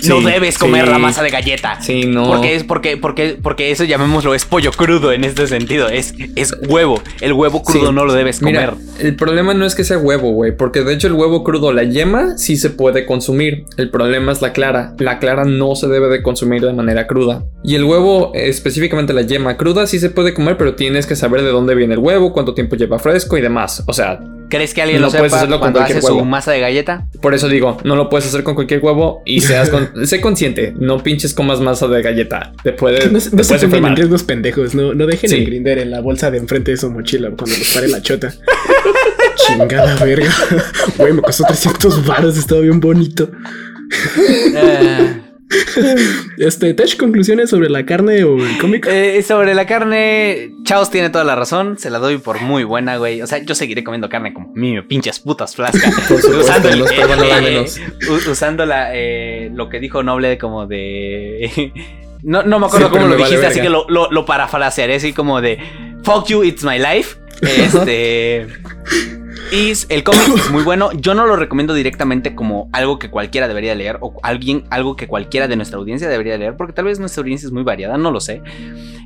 no 0.06 0.20
debes 0.20 0.58
comer 0.58 0.88
la 0.88 0.98
masa 0.98 1.22
de 1.22 1.30
galleta. 1.30 1.80
Sí, 1.80 2.04
no. 2.06 2.26
Porque 2.28 2.54
es 2.54 2.64
porque, 2.64 2.96
porque, 2.96 3.38
porque 3.42 3.70
eso 3.70 3.84
llamémoslo 3.84 4.34
es 4.34 4.44
pollo 4.44 4.70
crudo 4.72 5.12
en 5.12 5.24
este 5.24 5.46
sentido. 5.46 5.88
Es, 5.88 6.14
es 6.36 6.56
huevo. 6.68 7.02
El 7.20 7.32
huevo 7.32 7.62
crudo 7.62 7.92
no 7.92 8.04
lo 8.04 8.12
debes 8.12 8.40
comer. 8.40 8.74
el 9.00 9.16
problema 9.16 9.54
no 9.54 9.64
es 9.64 9.74
que 9.74 9.84
sea 9.84 9.98
huevo, 9.98 10.32
güey. 10.32 10.56
Porque 10.56 10.82
de 10.82 10.94
hecho 10.94 11.06
el 11.06 11.14
huevo 11.14 11.44
crudo, 11.44 11.72
la 11.72 11.84
yema, 11.84 12.38
sí 12.38 12.56
se 12.56 12.70
puede 12.70 13.06
consumir. 13.06 13.64
El 13.76 13.90
problema 13.90 14.32
es 14.32 14.42
la 14.42 14.52
clara. 14.52 14.94
La 14.98 15.18
clara 15.18 15.44
no 15.44 15.74
se 15.74 15.88
debe 15.88 16.08
de 16.08 16.22
consumir 16.22 16.62
de 16.62 16.72
manera 16.72 17.06
cruda. 17.06 17.44
Y 17.64 17.74
el 17.74 17.84
huevo, 17.84 18.32
específicamente 18.34 19.12
la 19.12 19.22
yema 19.22 19.56
cruda, 19.56 19.86
sí 19.86 19.98
se 19.98 20.10
puede 20.10 20.34
comer, 20.34 20.56
pero 20.56 20.74
tienes 20.74 21.06
que 21.06 21.16
saber 21.16 21.42
de 21.42 21.50
dónde 21.50 21.74
viene 21.74 21.94
el 21.94 22.00
huevo, 22.00 22.32
cuánto 22.32 22.54
tiempo 22.54 22.76
lleva 22.76 22.98
fresco 22.98 23.36
y 23.36 23.40
demás. 23.40 23.82
O 23.86 23.92
sea, 23.92 24.20
¿Crees 24.48 24.72
que 24.74 24.82
alguien 24.82 25.02
lo 25.02 25.10
sepa 25.10 25.26
hacerlo 25.26 25.60
cuando 25.60 25.80
hace 25.80 26.00
su 26.00 26.24
masa 26.24 26.52
de 26.52 26.60
galleta? 26.60 27.06
Por 27.20 27.34
eso 27.34 27.48
digo, 27.48 27.76
no 27.84 27.96
lo 27.96 28.08
puedes 28.08 28.26
hacer 28.26 28.42
con 28.42 28.54
cualquier 28.54 28.80
huevo 28.82 29.22
y 29.26 29.40
seas 29.40 29.70
sé 30.04 30.20
consciente, 30.20 30.74
no 30.78 31.02
pinches 31.02 31.34
comas 31.34 31.60
masa 31.60 31.86
de 31.88 32.02
galleta. 32.02 32.52
Te 32.62 32.72
puede 32.72 33.06
No, 33.06 33.12
no 33.12 33.20
se 33.20 33.54
enfermar. 33.64 33.96
riesgos 33.96 34.22
pendejos, 34.22 34.74
no, 34.74 34.94
no 34.94 35.06
dejen 35.06 35.32
el 35.32 35.44
grinder 35.46 35.78
en 35.78 35.90
la 35.90 36.00
bolsa 36.00 36.30
de 36.30 36.38
enfrente 36.38 36.70
de 36.70 36.76
su 36.76 36.90
mochila 36.90 37.30
cuando 37.36 37.56
les 37.56 37.72
pare 37.74 37.88
la 37.88 38.00
chota. 38.00 38.32
Chingada 39.46 39.96
verga. 40.04 40.30
Güey, 40.96 41.12
me 41.12 41.22
costó 41.22 41.44
300 41.44 42.06
baros, 42.06 42.36
estaba 42.36 42.60
bien 42.60 42.80
bonito. 42.80 43.30
Eh, 44.54 45.20
Este, 46.38 46.74
Tech, 46.74 46.96
conclusiones 46.96 47.50
sobre 47.50 47.70
la 47.70 47.84
carne 47.86 48.22
o 48.24 48.36
el 48.38 48.58
cómic. 48.58 48.86
eh, 48.90 49.22
sobre 49.22 49.54
la 49.54 49.66
carne, 49.66 50.52
Chaos 50.64 50.90
tiene 50.90 51.10
toda 51.10 51.24
la 51.24 51.34
razón. 51.36 51.78
Se 51.78 51.90
la 51.90 51.98
doy 51.98 52.18
por 52.18 52.40
muy 52.40 52.64
buena, 52.64 52.96
güey. 52.98 53.22
O 53.22 53.26
sea, 53.26 53.38
yo 53.38 53.54
seguiré 53.54 53.82
comiendo 53.84 54.08
carne 54.08 54.32
como 54.34 54.52
mi 54.54 54.80
pinches 54.82 55.20
putas 55.20 55.54
flasca. 55.56 55.90
Por 56.08 56.20
supuesto, 56.20 56.76
no 56.76 56.84
espero 56.84 57.16
nada 57.16 57.40
menos. 57.40 57.78
u- 58.08 58.30
usando 58.30 58.66
la, 58.66 58.90
eh, 58.94 59.50
lo 59.54 59.68
que 59.68 59.80
dijo 59.80 60.02
Noble 60.02 60.38
como 60.38 60.66
de... 60.66 61.72
No, 62.20 62.42
no 62.42 62.58
me 62.58 62.66
acuerdo 62.66 62.88
Sí, 62.88 62.92
cómo 62.94 63.06
lo 63.06 63.12
vale 63.12 63.24
dijiste, 63.26 63.46
así 63.46 63.60
que 63.60 63.68
lo, 63.70 63.86
lo, 63.88 64.10
lo 64.10 64.26
parafrasearé 64.26 64.96
así 64.96 65.12
como 65.12 65.40
de 65.40 65.56
Fuck 66.02 66.26
you, 66.26 66.42
it's 66.42 66.64
my 66.64 66.76
life. 66.78 67.16
Este. 67.42 68.48
Y 69.50 69.72
el 69.88 70.04
cómic 70.04 70.20
es 70.36 70.50
muy 70.50 70.62
bueno. 70.62 70.90
Yo 70.92 71.14
no 71.14 71.26
lo 71.26 71.36
recomiendo 71.36 71.72
directamente 71.74 72.34
como 72.34 72.68
algo 72.72 72.98
que 72.98 73.10
cualquiera 73.10 73.48
debería 73.48 73.74
leer 73.74 73.98
o 74.00 74.14
alguien, 74.22 74.64
algo 74.70 74.94
que 74.96 75.06
cualquiera 75.06 75.48
de 75.48 75.56
nuestra 75.56 75.78
audiencia 75.78 76.08
debería 76.08 76.36
leer, 76.36 76.56
porque 76.56 76.72
tal 76.72 76.84
vez 76.84 76.98
nuestra 76.98 77.22
audiencia 77.22 77.46
es 77.46 77.52
muy 77.52 77.62
variada, 77.62 77.96
no 77.96 78.10
lo 78.10 78.20
sé. 78.20 78.42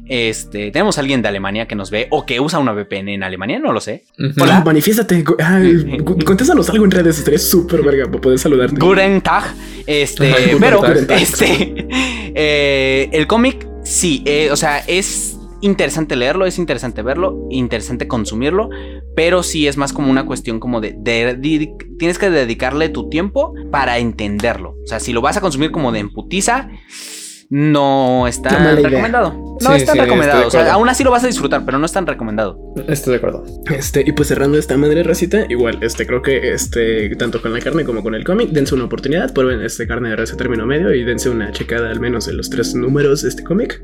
Este, 0.09 0.71
tenemos 0.73 0.99
a 0.99 1.01
alguien 1.01 1.23
de 1.23 1.29
Alemania 1.29 1.67
que 1.67 1.75
nos 1.77 1.91
ve 1.91 2.09
o 2.11 2.27
que 2.27 2.41
usa 2.41 2.59
una 2.59 2.73
VPN 2.73 3.09
en 3.15 3.23
Alemania, 3.23 3.59
no 3.61 3.73
lo 3.73 3.81
sé. 3.81 4.05
Ujú. 4.19 4.43
Hola. 4.43 4.59
Ah, 4.59 4.63
manifiéstate. 4.65 5.25
ay, 5.39 5.75
gu- 5.99 6.25
contéstanos 6.25 6.69
algo 6.71 6.85
en 6.85 6.91
redes. 6.91 7.19
Estaría 7.19 7.39
súper 7.39 7.83
verga 7.83 8.07
para 8.07 8.21
poder 8.21 8.39
saludarte. 8.39 8.77
Guten 8.79 9.21
Tag. 9.21 9.45
Este, 9.87 10.57
pero 10.61 10.85
este, 10.85 11.87
eh, 12.35 13.09
el 13.13 13.27
cómic, 13.27 13.67
sí, 13.85 14.23
eh, 14.27 14.49
o 14.51 14.57
sea, 14.57 14.79
es 14.87 15.37
interesante 15.63 16.17
leerlo, 16.17 16.45
es 16.47 16.59
interesante 16.59 17.03
verlo, 17.03 17.47
interesante 17.51 18.07
consumirlo, 18.09 18.69
pero 19.17 19.43
sí 19.43 19.67
es 19.67 19.77
más 19.77 19.93
como 19.93 20.11
una 20.11 20.27
cuestión 20.27 20.61
como 20.61 20.81
de, 20.81 20.95
de- 20.99 21.75
tienes 21.99 22.19
que 22.19 22.31
dedicarle 22.31 22.89
tu 22.91 23.09
tiempo 23.09 23.55
para 23.71 23.99
entenderlo. 23.99 24.77
O 24.85 24.87
sea, 24.87 25.01
si 25.01 25.13
lo 25.13 25.21
vas 25.23 25.37
a 25.37 25.41
consumir 25.41 25.71
como 25.71 25.93
de 25.93 26.01
emputiza, 26.01 26.69
no 27.53 28.27
es 28.27 28.39
Qué 28.39 28.49
mala 28.49 28.65
tan 28.71 28.79
idea. 28.79 28.89
recomendado. 28.89 29.53
No 29.61 29.71
Sí, 29.71 29.77
es 29.77 29.85
tan 29.85 29.95
sí, 29.95 30.01
recomendado. 30.01 30.49
O 30.49 30.51
sea, 30.51 30.73
aún 30.73 30.89
así 30.89 31.05
lo 31.05 31.11
vas 31.11 31.23
a 31.23 31.27
disfrutar, 31.27 31.67
pero 31.67 31.79
no 31.79 31.85
es 31.85 31.93
tan 31.93 32.07
recomendado. 32.07 32.59
Estoy 32.89 33.13
de 33.13 33.17
acuerdo. 33.19 33.45
Este, 33.71 34.03
y 34.07 34.13
pues 34.13 34.29
cerrando 34.29 34.57
esta 34.57 34.79
madre 34.79 35.03
racita, 35.03 35.45
igual, 35.51 35.79
este, 35.83 36.07
creo 36.07 36.23
que 36.23 36.53
este, 36.55 37.15
tanto 37.17 37.43
con 37.43 37.53
la 37.53 37.61
carne 37.61 37.85
como 37.85 38.03
con 38.03 38.15
el 38.15 38.25
cómic, 38.25 38.49
dense 38.53 38.75
una 38.75 38.85
oportunidad, 38.85 39.35
prueben 39.35 39.61
este 39.61 39.87
carne 39.87 40.09
de 40.09 40.17
raza 40.17 40.35
término 40.39 40.65
medio 40.67 40.95
y 40.95 41.05
dense 41.05 41.29
una 41.29 41.53
checada 41.53 41.91
al 41.91 42.01
menos 42.01 42.25
de 42.25 42.33
los 42.33 42.49
tres 42.49 42.75
números 42.75 43.21
de 43.23 43.29
este 43.29 43.45
cómic. 43.45 43.83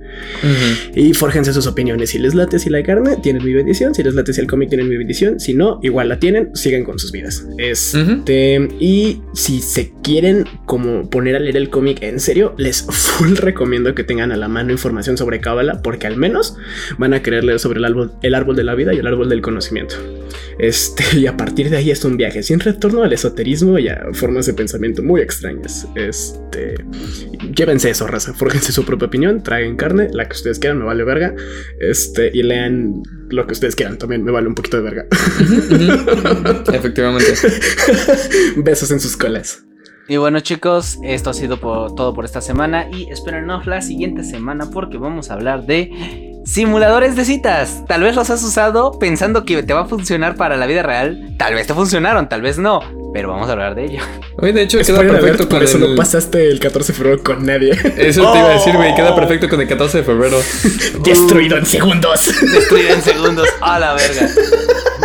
Y 0.94 1.12
fórjense 1.12 1.52
sus 1.52 1.66
opiniones. 1.66 2.08
Si 2.10 2.18
les 2.18 2.34
late 2.34 2.58
si 2.58 2.70
la 2.70 2.82
carne, 2.82 3.18
tienen 3.22 3.44
mi 3.44 3.52
bendición. 3.52 3.94
Si 3.94 4.02
les 4.02 4.14
late 4.14 4.32
si 4.32 4.40
el 4.40 4.46
cómic, 4.46 4.70
tienen 4.70 4.88
mi 4.88 4.96
bendición. 4.96 5.38
Si 5.38 5.52
no, 5.52 5.78
igual 5.82 6.08
la 6.08 6.18
tienen, 6.18 6.56
sigan 6.56 6.84
con 6.84 6.98
sus 6.98 7.12
vidas. 7.12 7.46
Este, 7.58 8.66
y 8.80 9.20
si 9.34 9.60
se 9.60 9.92
quieren 10.02 10.46
como 10.64 11.10
poner 11.10 11.36
a 11.36 11.38
leer 11.38 11.58
el 11.58 11.68
cómic 11.68 12.02
en 12.02 12.18
serio, 12.18 12.54
les 12.56 12.82
full 12.82 13.36
recomiendo 13.36 13.57
que 13.94 14.04
tengan 14.04 14.32
a 14.32 14.36
la 14.36 14.48
mano 14.48 14.72
información 14.72 15.16
sobre 15.16 15.40
Cábala, 15.40 15.82
porque 15.82 16.06
al 16.06 16.16
menos 16.16 16.56
van 16.96 17.12
a 17.12 17.22
querer 17.22 17.44
leer 17.44 17.58
sobre 17.58 17.78
el 17.78 17.84
árbol, 17.84 18.12
el 18.22 18.34
árbol 18.34 18.56
de 18.56 18.64
la 18.64 18.74
vida 18.74 18.94
y 18.94 18.98
el 18.98 19.06
árbol 19.06 19.28
del 19.28 19.42
conocimiento. 19.42 19.96
Este, 20.58 21.04
y 21.18 21.26
a 21.26 21.36
partir 21.36 21.70
de 21.70 21.76
ahí 21.76 21.90
es 21.90 22.04
un 22.04 22.16
viaje 22.16 22.42
sin 22.42 22.60
retorno 22.60 23.02
al 23.02 23.12
esoterismo 23.12 23.78
y 23.78 23.88
a 23.88 24.06
formas 24.12 24.46
de 24.46 24.54
pensamiento 24.54 25.02
muy 25.02 25.20
extrañas. 25.20 25.86
Este, 25.94 26.74
llévense 27.54 27.90
eso, 27.90 28.06
raza, 28.06 28.32
fórjense 28.32 28.72
su 28.72 28.84
propia 28.84 29.06
opinión, 29.08 29.42
traigan 29.42 29.76
carne, 29.76 30.08
la 30.12 30.28
que 30.28 30.34
ustedes 30.34 30.58
quieran, 30.58 30.78
me 30.78 30.84
vale 30.84 31.04
verga. 31.04 31.34
Este, 31.80 32.30
y 32.32 32.42
lean 32.42 33.02
lo 33.28 33.46
que 33.46 33.52
ustedes 33.52 33.74
quieran, 33.74 33.98
también 33.98 34.24
me 34.24 34.30
vale 34.30 34.48
un 34.48 34.54
poquito 34.54 34.76
de 34.76 34.82
verga. 34.82 35.06
Efectivamente. 36.72 37.34
Besos 38.56 38.90
en 38.90 39.00
sus 39.00 39.16
colas. 39.16 39.67
Y 40.08 40.16
bueno 40.16 40.40
chicos, 40.40 40.98
esto 41.02 41.30
ha 41.30 41.34
sido 41.34 41.58
por- 41.60 41.94
todo 41.94 42.14
por 42.14 42.24
esta 42.24 42.40
semana 42.40 42.88
y 42.90 43.10
espérenos 43.10 43.66
la 43.66 43.82
siguiente 43.82 44.24
semana 44.24 44.70
porque 44.72 44.96
vamos 44.96 45.30
a 45.30 45.34
hablar 45.34 45.66
de 45.66 46.40
simuladores 46.46 47.14
de 47.14 47.26
citas. 47.26 47.84
Tal 47.86 48.02
vez 48.02 48.16
los 48.16 48.30
has 48.30 48.42
usado 48.42 48.98
pensando 48.98 49.44
que 49.44 49.62
te 49.62 49.74
va 49.74 49.80
a 49.82 49.84
funcionar 49.84 50.34
para 50.36 50.56
la 50.56 50.64
vida 50.66 50.82
real, 50.82 51.34
tal 51.38 51.54
vez 51.54 51.66
te 51.66 51.74
funcionaron, 51.74 52.26
tal 52.30 52.40
vez 52.40 52.56
no, 52.58 52.80
pero 53.12 53.28
vamos 53.28 53.50
a 53.50 53.52
hablar 53.52 53.74
de 53.74 53.84
ello. 53.84 54.00
Oye, 54.38 54.54
de 54.54 54.62
hecho, 54.62 54.78
queda 54.78 55.00
alert, 55.00 55.20
perfecto 55.20 55.46
por 55.46 55.58
con 55.58 55.62
eso 55.64 55.76
el... 55.76 55.90
no 55.90 55.94
pasaste 55.96 56.48
el 56.48 56.58
14 56.58 56.92
de 56.92 56.96
febrero 56.98 57.22
con 57.22 57.44
nadie. 57.44 57.72
Eso 57.98 58.32
te 58.32 58.38
iba 58.38 58.48
a 58.48 58.54
decir, 58.54 58.74
güey. 58.76 58.94
Queda 58.94 59.12
Oh. 59.12 59.16
perfecto 59.16 59.48
con 59.48 59.60
el 59.60 59.68
14 59.68 59.98
de 59.98 60.04
febrero. 60.04 60.38
Destruido 61.04 61.58
en 61.58 61.66
segundos. 61.66 62.32
Destruido 62.50 62.94
en 62.94 63.02
segundos, 63.02 63.48
a 63.60 63.78
la 63.78 63.92
verga. 63.94 64.28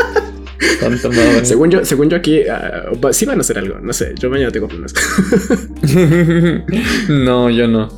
Según 1.45 1.69
yo, 1.71 1.85
según 1.85 2.09
yo 2.09 2.17
aquí, 2.17 2.41
va- 3.03 3.13
sí 3.13 3.25
van 3.25 3.37
a 3.37 3.41
hacer 3.41 3.57
algo. 3.59 3.79
No 3.81 3.93
sé, 3.93 4.13
yo 4.19 4.29
mañana 4.29 4.51
tengo 4.51 4.67
planes. 4.67 4.93
no, 7.09 7.49
yo 7.49 7.67
no. 7.67 7.89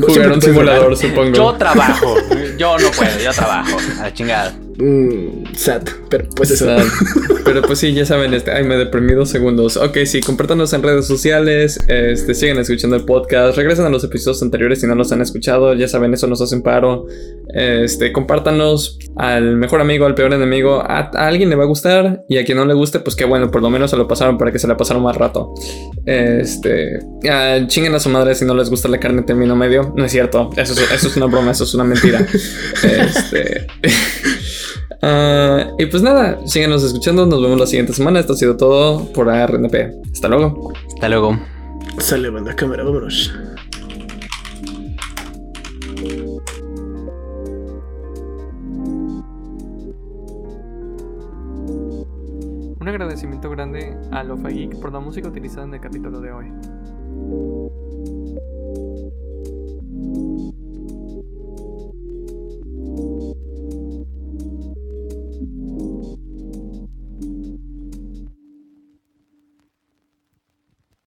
Jugar 0.00 0.32
un 0.32 0.42
simulador, 0.42 0.96
supongo. 0.96 1.32
Yo 1.32 1.52
trabajo, 1.54 2.14
yo 2.58 2.78
no 2.78 2.90
puedo, 2.90 3.18
yo 3.22 3.32
trabajo, 3.32 3.76
a 3.98 4.02
la 4.02 4.14
chingada. 4.14 4.52
Mm, 4.80 5.54
sad, 5.54 5.82
pero 6.08 6.26
pues 6.34 6.50
eso. 6.50 6.64
Sad. 6.64 6.84
Pero 7.44 7.62
pues 7.62 7.80
sí, 7.80 7.92
ya 7.92 8.04
saben, 8.06 8.32
este, 8.32 8.52
ay, 8.52 8.62
me 8.64 8.76
deprimí 8.76 9.12
dos 9.12 9.28
segundos. 9.28 9.76
Ok, 9.76 9.98
sí, 10.04 10.20
compártanos 10.20 10.72
en 10.72 10.82
redes 10.84 11.06
sociales, 11.06 11.80
este, 11.88 12.34
sigan 12.34 12.58
escuchando 12.58 12.94
el 12.94 13.04
podcast, 13.04 13.56
regresen 13.56 13.86
a 13.86 13.90
los 13.90 14.04
episodios 14.04 14.40
anteriores 14.42 14.80
si 14.80 14.86
no 14.86 14.94
los 14.94 15.10
han 15.10 15.20
escuchado, 15.20 15.74
ya 15.74 15.88
saben, 15.88 16.14
eso 16.14 16.28
nos 16.28 16.40
hace 16.40 16.54
un 16.54 16.62
paro. 16.62 17.06
Este, 17.52 18.12
compártanos 18.12 18.98
al 19.16 19.56
mejor 19.56 19.80
amigo, 19.80 20.06
al 20.06 20.14
peor 20.14 20.32
enemigo, 20.32 20.80
a, 20.80 21.10
a 21.12 21.26
alguien 21.26 21.50
le 21.50 21.56
va 21.56 21.64
a 21.64 21.66
gustar 21.66 22.22
y 22.28 22.38
a 22.38 22.44
quien 22.44 22.56
no 22.56 22.64
le 22.64 22.74
guste, 22.74 23.00
pues 23.00 23.16
que 23.16 23.24
bueno, 23.24 23.50
por 23.50 23.62
lo 23.62 23.70
menos 23.70 23.90
se 23.90 23.96
lo 23.96 24.06
pasaron 24.06 24.38
para 24.38 24.52
que 24.52 24.60
se 24.60 24.68
la 24.68 24.76
pasaron 24.76 25.02
más 25.02 25.16
rato. 25.16 25.52
Este, 26.06 27.00
ah, 27.28 27.58
chinguen 27.66 27.94
a 27.96 28.00
su 28.00 28.10
madre 28.10 28.36
si 28.36 28.44
no 28.44 28.54
les 28.54 28.70
gusta 28.70 28.88
la 28.88 29.00
carne 29.00 29.22
término 29.22 29.56
medio, 29.56 29.92
no 29.96 30.04
es 30.04 30.12
cierto, 30.12 30.50
eso 30.56 30.72
es, 30.74 30.92
eso 30.92 31.08
es 31.08 31.16
una 31.16 31.26
broma, 31.26 31.50
eso 31.50 31.64
es 31.64 31.74
una 31.74 31.84
mentira. 31.84 32.24
Este... 32.82 33.66
Uh, 35.02 35.74
y 35.78 35.86
pues 35.86 36.02
nada, 36.02 36.40
síganos 36.46 36.82
escuchando. 36.82 37.26
Nos 37.26 37.42
vemos 37.42 37.58
la 37.58 37.66
siguiente 37.66 37.92
semana. 37.92 38.20
Esto 38.20 38.34
ha 38.34 38.36
sido 38.36 38.56
todo 38.56 39.10
por 39.12 39.28
ARNP. 39.30 39.74
Hasta 40.12 40.28
luego. 40.28 40.72
Hasta 40.88 41.08
luego. 41.08 41.38
Sale, 41.98 42.30
banda 42.30 42.54
cámara, 42.54 42.84
vámonos. 42.84 43.32
Un 52.80 52.88
agradecimiento 52.88 53.50
grande 53.50 53.94
a 54.10 54.24
Lofa 54.24 54.48
Geek 54.48 54.80
por 54.80 54.92
la 54.92 55.00
música 55.00 55.28
utilizada 55.28 55.64
en 55.64 55.74
el 55.74 55.80
capítulo 55.80 56.20
de 56.20 56.32
hoy. 56.32 56.46